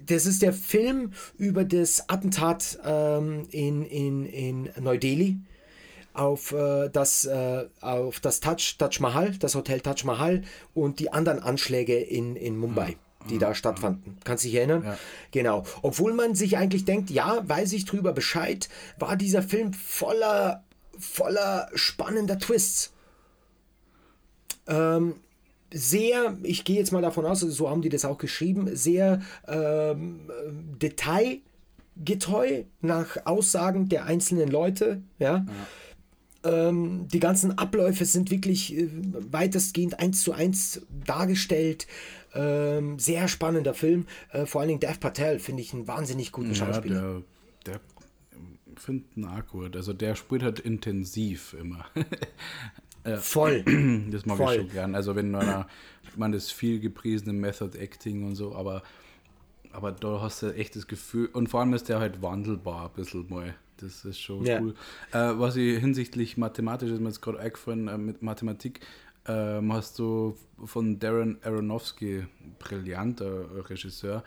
das 0.06 0.27
ist 0.27 0.40
der 0.40 0.52
Film 0.52 1.12
über 1.36 1.64
das 1.64 2.09
Attentat 2.09 2.78
ähm, 2.85 3.48
in, 3.51 3.85
in, 3.85 4.24
in 4.24 4.70
Neu-Delhi 4.81 5.39
auf 6.14 6.55
das, 6.93 7.27
auf 7.81 8.20
das 8.20 8.40
Taj, 8.40 8.77
Taj 8.77 9.01
Mahal, 9.01 9.32
das 9.39 9.55
Hotel 9.55 9.81
Taj 9.81 10.05
Mahal 10.05 10.43
und 10.74 11.01
die 11.01 11.10
anderen 11.10 11.39
Anschläge 11.40 11.98
in, 11.98 12.36
in 12.36 12.59
Mumbai, 12.59 12.97
die 13.30 13.38
da 13.38 13.54
stattfanden. 13.54 14.18
Kannst 14.24 14.44
du 14.44 14.48
dich 14.48 14.56
erinnern? 14.56 14.84
Ja. 14.84 14.98
Genau. 15.30 15.64
Obwohl 15.82 16.14
man 16.14 16.34
sich 16.34 16.56
eigentlich 16.56 16.84
denkt, 16.84 17.10
ja, 17.10 17.42
weiß 17.48 17.72
ich 17.72 17.84
drüber 17.84 18.12
Bescheid, 18.12 18.68
war 18.98 19.16
dieser 19.16 19.42
Film 19.42 19.72
voller, 19.72 20.64
voller 20.98 21.68
spannender 21.74 22.38
Twists. 22.38 22.92
Ähm, 24.66 25.16
sehr, 25.72 26.36
ich 26.42 26.64
gehe 26.64 26.76
jetzt 26.76 26.92
mal 26.92 27.02
davon 27.02 27.24
aus, 27.24 27.42
also 27.42 27.54
so 27.54 27.70
haben 27.70 27.82
die 27.82 27.88
das 27.88 28.04
auch 28.04 28.18
geschrieben, 28.18 28.68
sehr 28.76 29.22
ähm, 29.48 30.30
detailgetreu 30.80 32.64
nach 32.80 33.24
Aussagen 33.24 33.88
der 33.88 34.04
einzelnen 34.04 34.48
Leute, 34.48 35.02
ja. 35.18 35.46
Ähm, 36.44 37.06
die 37.08 37.20
ganzen 37.20 37.56
Abläufe 37.56 38.04
sind 38.04 38.30
wirklich 38.32 38.76
äh, 38.76 38.88
weitestgehend 38.90 40.00
eins 40.00 40.22
zu 40.22 40.32
eins 40.32 40.82
dargestellt. 41.06 41.86
Ähm, 42.34 42.98
sehr 42.98 43.28
spannender 43.28 43.74
Film. 43.74 44.06
Äh, 44.30 44.46
vor 44.46 44.60
allen 44.60 44.68
Dingen 44.68 44.80
Dev 44.80 44.98
Patel 45.00 45.38
finde 45.38 45.62
ich 45.62 45.72
einen 45.74 45.86
wahnsinnig 45.88 46.32
guten 46.32 46.50
Ja, 46.50 46.54
Schauspieler. 46.54 47.22
der, 47.66 47.74
der 47.74 47.80
finde 48.76 49.04
ihn 49.16 49.24
auch 49.26 49.46
gut. 49.46 49.76
Also 49.76 49.92
der 49.92 50.14
spielt 50.14 50.42
halt 50.42 50.60
intensiv 50.60 51.54
immer. 51.59 51.84
Voll. 53.20 53.64
Das 54.10 54.26
mag 54.26 54.36
Voll. 54.36 54.54
ich 54.54 54.60
schon 54.60 54.70
gern. 54.70 54.94
Also 54.94 55.16
wenn 55.16 55.34
ich 56.09 56.16
meine, 56.16 56.36
das 56.36 56.50
viel 56.50 56.78
gepriesene 56.80 57.32
Method 57.32 57.76
Acting 57.78 58.24
und 58.24 58.34
so, 58.36 58.54
aber, 58.54 58.82
aber 59.72 59.92
da 59.92 60.20
hast 60.20 60.42
du 60.42 60.54
echt 60.54 60.76
das 60.76 60.86
Gefühl, 60.86 61.26
und 61.32 61.48
vor 61.48 61.60
allem 61.60 61.72
ist 61.74 61.88
der 61.88 61.98
halt 62.00 62.22
wandelbar 62.22 62.86
ein 62.90 62.94
bisschen 62.94 63.28
mal. 63.28 63.54
Das 63.78 64.04
ist 64.04 64.20
schon 64.20 64.44
Ja. 64.46 64.60
cool. 64.60 64.74
Äh, 65.10 65.32
was 65.38 65.56
ich 65.56 65.78
hinsichtlich 65.80 66.36
mathematisch 66.36 66.90
ist 66.90 67.00
mir 67.00 67.09
jetzt 67.09 67.20
gerade 67.22 67.40
eingefallen, 67.40 67.88
äh, 67.88 67.98
mit 67.98 68.22
Mathematik, 68.22 68.80
ähm, 69.26 69.72
hast 69.72 69.98
du 69.98 70.36
von 70.64 70.98
Darren 70.98 71.38
Aronofsky, 71.42 72.26
brillanter 72.58 73.68
Regisseur, 73.68 74.22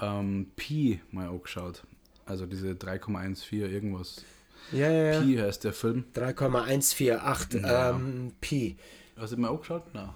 ähm, 0.00 0.50
Pi 0.56 1.00
mal 1.10 1.28
angeschaut. 1.28 1.82
Also 2.26 2.46
diese 2.46 2.72
3,14 2.72 3.66
irgendwas. 3.66 4.24
Ja, 4.72 4.90
ja, 4.90 5.12
ja. 5.14 5.20
Pi 5.20 5.36
heißt 5.36 5.64
der 5.64 5.72
Film. 5.72 6.04
3,148 6.14 7.62
Ja. 7.62 7.90
ähm, 7.90 8.32
Pi. 8.40 8.76
Hast 9.16 9.32
du 9.32 9.36
mal 9.36 9.50
angeschaut? 9.50 9.82
Nein. 9.94 10.10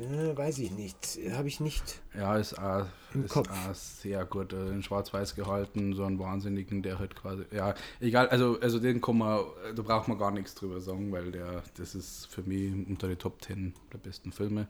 Äh, 0.00 0.36
weiß 0.36 0.58
ich 0.60 0.70
nicht. 0.70 1.18
Habe 1.32 1.48
ich 1.48 1.58
nicht. 1.60 2.00
Ja, 2.16 2.36
ist 2.36 2.56
auch, 2.58 2.86
Im 3.14 3.24
ist 3.24 3.32
Kopf. 3.32 3.48
auch 3.50 3.74
sehr 3.74 4.24
gut. 4.24 4.52
äh, 4.52 4.68
In 4.70 4.82
Schwarz-Weiß 4.82 5.34
gehalten, 5.34 5.94
so 5.94 6.04
einen 6.04 6.18
Wahnsinnigen, 6.18 6.82
der 6.82 6.98
halt 6.98 7.16
quasi. 7.16 7.44
Ja, 7.50 7.74
egal, 8.00 8.28
also, 8.28 8.58
also 8.60 8.78
den 8.78 9.00
kann 9.00 9.18
man, 9.18 9.40
da 9.74 9.82
braucht 9.82 10.06
man 10.08 10.18
gar 10.18 10.30
nichts 10.30 10.54
drüber 10.54 10.80
sagen, 10.80 11.10
weil 11.10 11.32
der, 11.32 11.62
das 11.76 11.94
ist 11.94 12.26
für 12.26 12.42
mich 12.42 12.72
unter 12.88 13.08
die 13.08 13.16
Top 13.16 13.42
10 13.42 13.74
der 13.92 13.98
besten 13.98 14.30
Filme. 14.30 14.68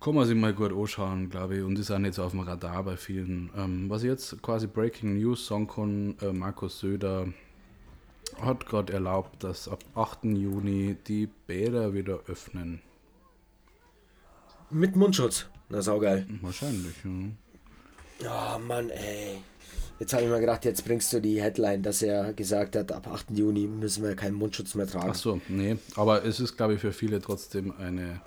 Kann 0.00 0.14
man 0.16 0.26
sich 0.26 0.36
mal 0.36 0.52
gut 0.52 0.72
anschauen, 0.72 1.30
glaube 1.30 1.56
ich, 1.58 1.62
und 1.62 1.78
ist 1.78 1.90
auch 1.90 1.98
nicht 1.98 2.14
so 2.14 2.24
auf 2.24 2.32
dem 2.32 2.40
Radar 2.40 2.82
bei 2.82 2.96
vielen. 2.96 3.50
Ähm, 3.56 3.88
was 3.88 4.02
ich 4.02 4.08
jetzt 4.08 4.42
quasi 4.42 4.66
Breaking 4.66 5.18
News 5.18 5.46
sagen 5.46 5.68
kann, 5.68 6.16
äh, 6.20 6.32
Markus 6.32 6.80
Söder 6.80 7.28
hat 8.40 8.66
gerade 8.66 8.92
erlaubt, 8.92 9.42
dass 9.44 9.68
ab 9.68 9.78
8. 9.94 10.24
Juni 10.24 10.96
die 11.06 11.28
Bäder 11.46 11.94
wieder 11.94 12.20
öffnen. 12.26 12.80
Mit 14.72 14.96
Mundschutz. 14.96 15.46
Na, 15.68 15.82
saugeil. 15.82 16.26
Wahrscheinlich, 16.40 16.94
ja. 17.04 18.56
Oh 18.56 18.58
Mann, 18.58 18.88
ey. 18.88 19.36
Jetzt 19.98 20.14
habe 20.14 20.22
ich 20.22 20.30
mal 20.30 20.40
gedacht, 20.40 20.64
jetzt 20.64 20.84
bringst 20.86 21.12
du 21.12 21.20
die 21.20 21.42
Headline, 21.42 21.82
dass 21.82 22.00
er 22.00 22.32
gesagt 22.32 22.74
hat, 22.74 22.90
ab 22.90 23.06
8. 23.06 23.32
Juni 23.32 23.66
müssen 23.66 24.02
wir 24.02 24.16
keinen 24.16 24.34
Mundschutz 24.34 24.74
mehr 24.74 24.86
tragen. 24.86 25.10
Ach 25.10 25.14
so, 25.14 25.40
nee. 25.48 25.76
Aber 25.94 26.24
es 26.24 26.40
ist, 26.40 26.56
glaube 26.56 26.74
ich, 26.74 26.80
für 26.80 26.92
viele 26.92 27.20
trotzdem 27.20 27.72
eine, 27.78 28.22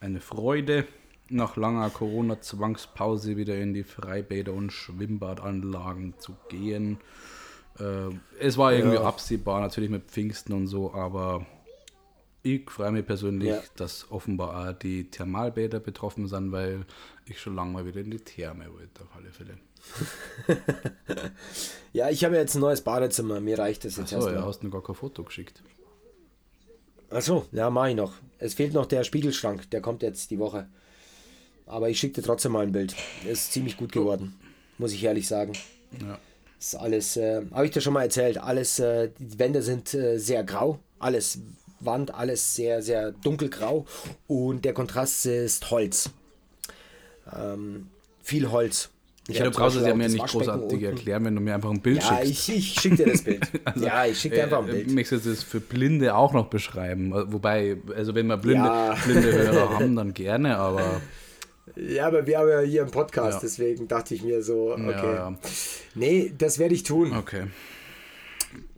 eine 0.00 0.20
Freude, 0.20 0.84
nach 1.28 1.56
langer 1.56 1.90
Corona-Zwangspause 1.90 3.36
wieder 3.36 3.56
in 3.56 3.72
die 3.72 3.84
Freibäder 3.84 4.52
und 4.52 4.72
Schwimmbadanlagen 4.72 6.14
zu 6.18 6.36
gehen. 6.48 6.98
Äh, 7.78 8.14
es 8.40 8.58
war 8.58 8.72
irgendwie 8.72 8.96
ja. 8.96 9.04
absehbar, 9.04 9.60
natürlich 9.60 9.90
mit 9.90 10.04
Pfingsten 10.04 10.52
und 10.52 10.66
so, 10.66 10.92
aber 10.92 11.46
ich 12.46 12.70
freue 12.70 12.92
mich 12.92 13.04
persönlich, 13.04 13.48
ja. 13.48 13.62
dass 13.76 14.10
offenbar 14.10 14.70
auch 14.70 14.78
die 14.78 15.10
Thermalbäder 15.10 15.80
betroffen 15.80 16.28
sind, 16.28 16.52
weil 16.52 16.84
ich 17.26 17.40
schon 17.40 17.56
lange 17.56 17.72
mal 17.72 17.86
wieder 17.86 18.00
in 18.00 18.10
die 18.10 18.18
Therme 18.18 18.72
wollte, 18.72 19.02
auf 19.02 19.16
alle 19.16 19.30
Fälle. 19.30 19.58
ja, 21.92 22.08
ich 22.10 22.24
habe 22.24 22.36
jetzt 22.36 22.54
ein 22.54 22.60
neues 22.60 22.80
Badezimmer, 22.80 23.40
mir 23.40 23.58
reicht 23.58 23.84
das 23.84 23.96
jetzt 23.96 24.14
Achso, 24.14 24.30
ja, 24.30 24.44
hast 24.44 24.62
du 24.62 24.70
gar 24.70 24.82
kein 24.82 24.94
Foto 24.94 25.24
geschickt. 25.24 25.62
Achso, 27.10 27.46
ja, 27.52 27.70
mache 27.70 27.90
ich 27.90 27.96
noch. 27.96 28.14
Es 28.38 28.54
fehlt 28.54 28.74
noch 28.74 28.86
der 28.86 29.04
Spiegelschrank, 29.04 29.70
der 29.70 29.80
kommt 29.80 30.02
jetzt 30.02 30.30
die 30.30 30.38
Woche. 30.38 30.68
Aber 31.66 31.88
ich 31.88 31.98
schicke 31.98 32.20
dir 32.20 32.26
trotzdem 32.26 32.52
mal 32.52 32.64
ein 32.64 32.72
Bild. 32.72 32.94
Ist 33.28 33.52
ziemlich 33.52 33.76
gut 33.76 33.92
geworden, 33.92 34.38
muss 34.78 34.92
ich 34.92 35.02
ehrlich 35.02 35.26
sagen. 35.26 35.52
Ja. 36.00 36.18
Ist 36.58 36.76
alles, 36.76 37.16
äh, 37.16 37.42
habe 37.50 37.66
ich 37.66 37.72
dir 37.72 37.80
schon 37.80 37.92
mal 37.92 38.02
erzählt, 38.02 38.38
alles, 38.38 38.78
äh, 38.78 39.10
die 39.18 39.38
Wände 39.38 39.62
sind 39.62 39.92
äh, 39.94 40.18
sehr 40.18 40.42
grau, 40.42 40.78
alles 40.98 41.40
Wand, 41.80 42.14
alles 42.14 42.54
sehr, 42.54 42.82
sehr 42.82 43.12
dunkelgrau 43.12 43.86
und 44.26 44.64
der 44.64 44.72
Kontrast 44.72 45.26
ist 45.26 45.70
Holz. 45.70 46.10
Ähm, 47.34 47.88
viel 48.22 48.50
Holz. 48.50 48.90
Ich 49.28 49.38
ja, 49.38 49.44
du 49.44 49.50
brauchst 49.50 49.76
es 49.76 49.84
ja 49.84 49.94
mir 49.94 50.08
nicht 50.08 50.24
großartig 50.24 50.82
erklären, 50.84 51.24
wenn 51.24 51.34
du 51.34 51.40
mir 51.40 51.54
einfach 51.54 51.70
ein 51.70 51.80
Bild 51.80 52.00
ja, 52.00 52.18
schickst. 52.24 52.48
Ja, 52.48 52.54
ich, 52.54 52.58
ich 52.58 52.80
schicke 52.80 52.96
dir 52.96 53.06
das 53.06 53.22
Bild. 53.22 53.44
also, 53.64 53.84
ja, 53.84 54.06
ich 54.06 54.20
schicke 54.20 54.36
dir 54.36 54.44
einfach 54.44 54.60
ein 54.60 54.66
Bild. 54.66 54.86
Ich 54.86 54.94
möchte 54.94 55.18
das 55.18 55.42
für 55.42 55.58
Blinde 55.58 56.14
auch 56.14 56.32
noch 56.32 56.46
beschreiben. 56.46 57.12
Wobei, 57.32 57.76
also 57.96 58.14
wenn 58.14 58.28
wir 58.28 58.36
blinde, 58.36 58.66
ja. 58.66 58.96
blinde 59.04 59.32
Hörer 59.32 59.70
haben, 59.70 59.96
dann 59.96 60.14
gerne, 60.14 60.56
aber 60.58 61.00
ja, 61.74 62.06
aber 62.06 62.26
wir 62.26 62.38
haben 62.38 62.48
ja 62.48 62.60
hier 62.60 62.82
einen 62.82 62.90
Podcast, 62.92 63.38
ja. 63.38 63.40
deswegen 63.42 63.88
dachte 63.88 64.14
ich 64.14 64.22
mir 64.22 64.42
so, 64.42 64.72
okay. 64.72 65.14
Ja. 65.14 65.34
Nee, 65.94 66.32
das 66.38 66.58
werde 66.58 66.74
ich 66.74 66.84
tun. 66.84 67.12
Okay. 67.16 67.48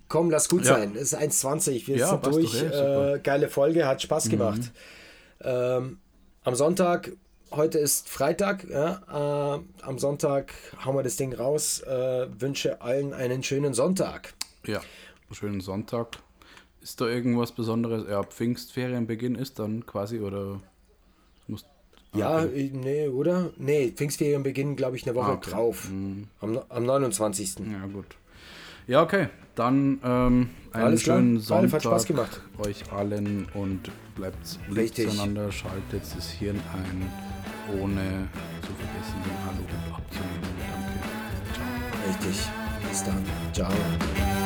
Komm, 0.08 0.30
lass 0.30 0.48
gut 0.48 0.64
sein. 0.64 0.96
Es 0.96 1.12
ist 1.12 1.18
1,20. 1.18 1.86
Wir 1.86 2.06
sind 2.06 2.26
durch. 2.26 2.62
Äh, 2.62 3.20
geile 3.22 3.48
Folge, 3.48 3.86
hat 3.86 4.00
Spaß 4.02 4.26
mhm. 4.26 4.30
gemacht. 4.30 4.60
Mhm. 4.60 5.44
Ähm, 5.44 5.98
am 6.44 6.54
Sonntag, 6.54 7.12
heute 7.50 7.78
ist 7.78 8.08
Freitag, 8.08 8.66
ja, 8.68 9.56
äh, 9.56 9.60
am 9.82 9.98
Sonntag 9.98 10.54
hauen 10.84 10.96
wir 10.96 11.02
das 11.02 11.16
Ding 11.16 11.34
raus. 11.34 11.80
Äh, 11.80 12.28
wünsche 12.40 12.80
allen 12.80 13.12
einen 13.12 13.42
schönen 13.42 13.74
Sonntag. 13.74 14.34
Ja, 14.66 14.80
schönen 15.30 15.60
Sonntag. 15.60 16.18
Ist 16.80 17.00
da 17.00 17.06
irgendwas 17.06 17.52
Besonderes? 17.52 18.04
Ja, 18.08 18.22
Pfingstferienbeginn 18.22 19.34
ist 19.34 19.58
dann 19.58 19.84
quasi 19.84 20.20
oder 20.20 20.60
muss 21.46 21.64
ja, 22.14 22.38
okay. 22.38 22.70
nee, 22.72 23.08
oder? 23.08 23.50
Nee, 23.58 23.92
Pfingstferien 23.94 24.42
beginnen, 24.42 24.76
glaube 24.76 24.96
ich, 24.96 25.06
eine 25.06 25.14
Woche 25.14 25.32
okay. 25.32 25.50
drauf. 25.50 25.90
Mhm. 25.90 26.28
Am, 26.40 26.58
am 26.68 26.84
29. 26.84 27.56
Ja, 27.70 27.86
gut. 27.86 28.06
Ja, 28.86 29.02
okay. 29.02 29.28
Dann 29.58 29.98
ähm, 30.04 30.50
einen 30.72 30.84
Alles 30.84 31.02
schönen 31.02 31.34
klar. 31.34 31.60
Sonntag 31.60 31.72
hat 31.72 31.82
Spaß 31.82 32.06
gemacht. 32.06 32.40
euch 32.58 32.92
allen 32.92 33.48
und 33.54 33.90
bleibt 34.14 34.38
lieb 34.70 34.94
zueinander, 34.94 35.50
schaltet 35.50 36.02
das 36.16 36.30
Hirn 36.30 36.60
ein, 36.72 37.80
ohne 37.80 38.28
zu 38.62 38.72
vergessen, 38.74 39.16
den 39.24 39.36
Aluhut 39.48 39.96
abzunehmen. 39.96 40.42
Danke. 40.70 41.02
Ciao. 41.54 42.08
Richtig. 42.08 42.48
Bis 42.88 43.02
dann. 43.02 43.24
Ciao. 43.52 44.37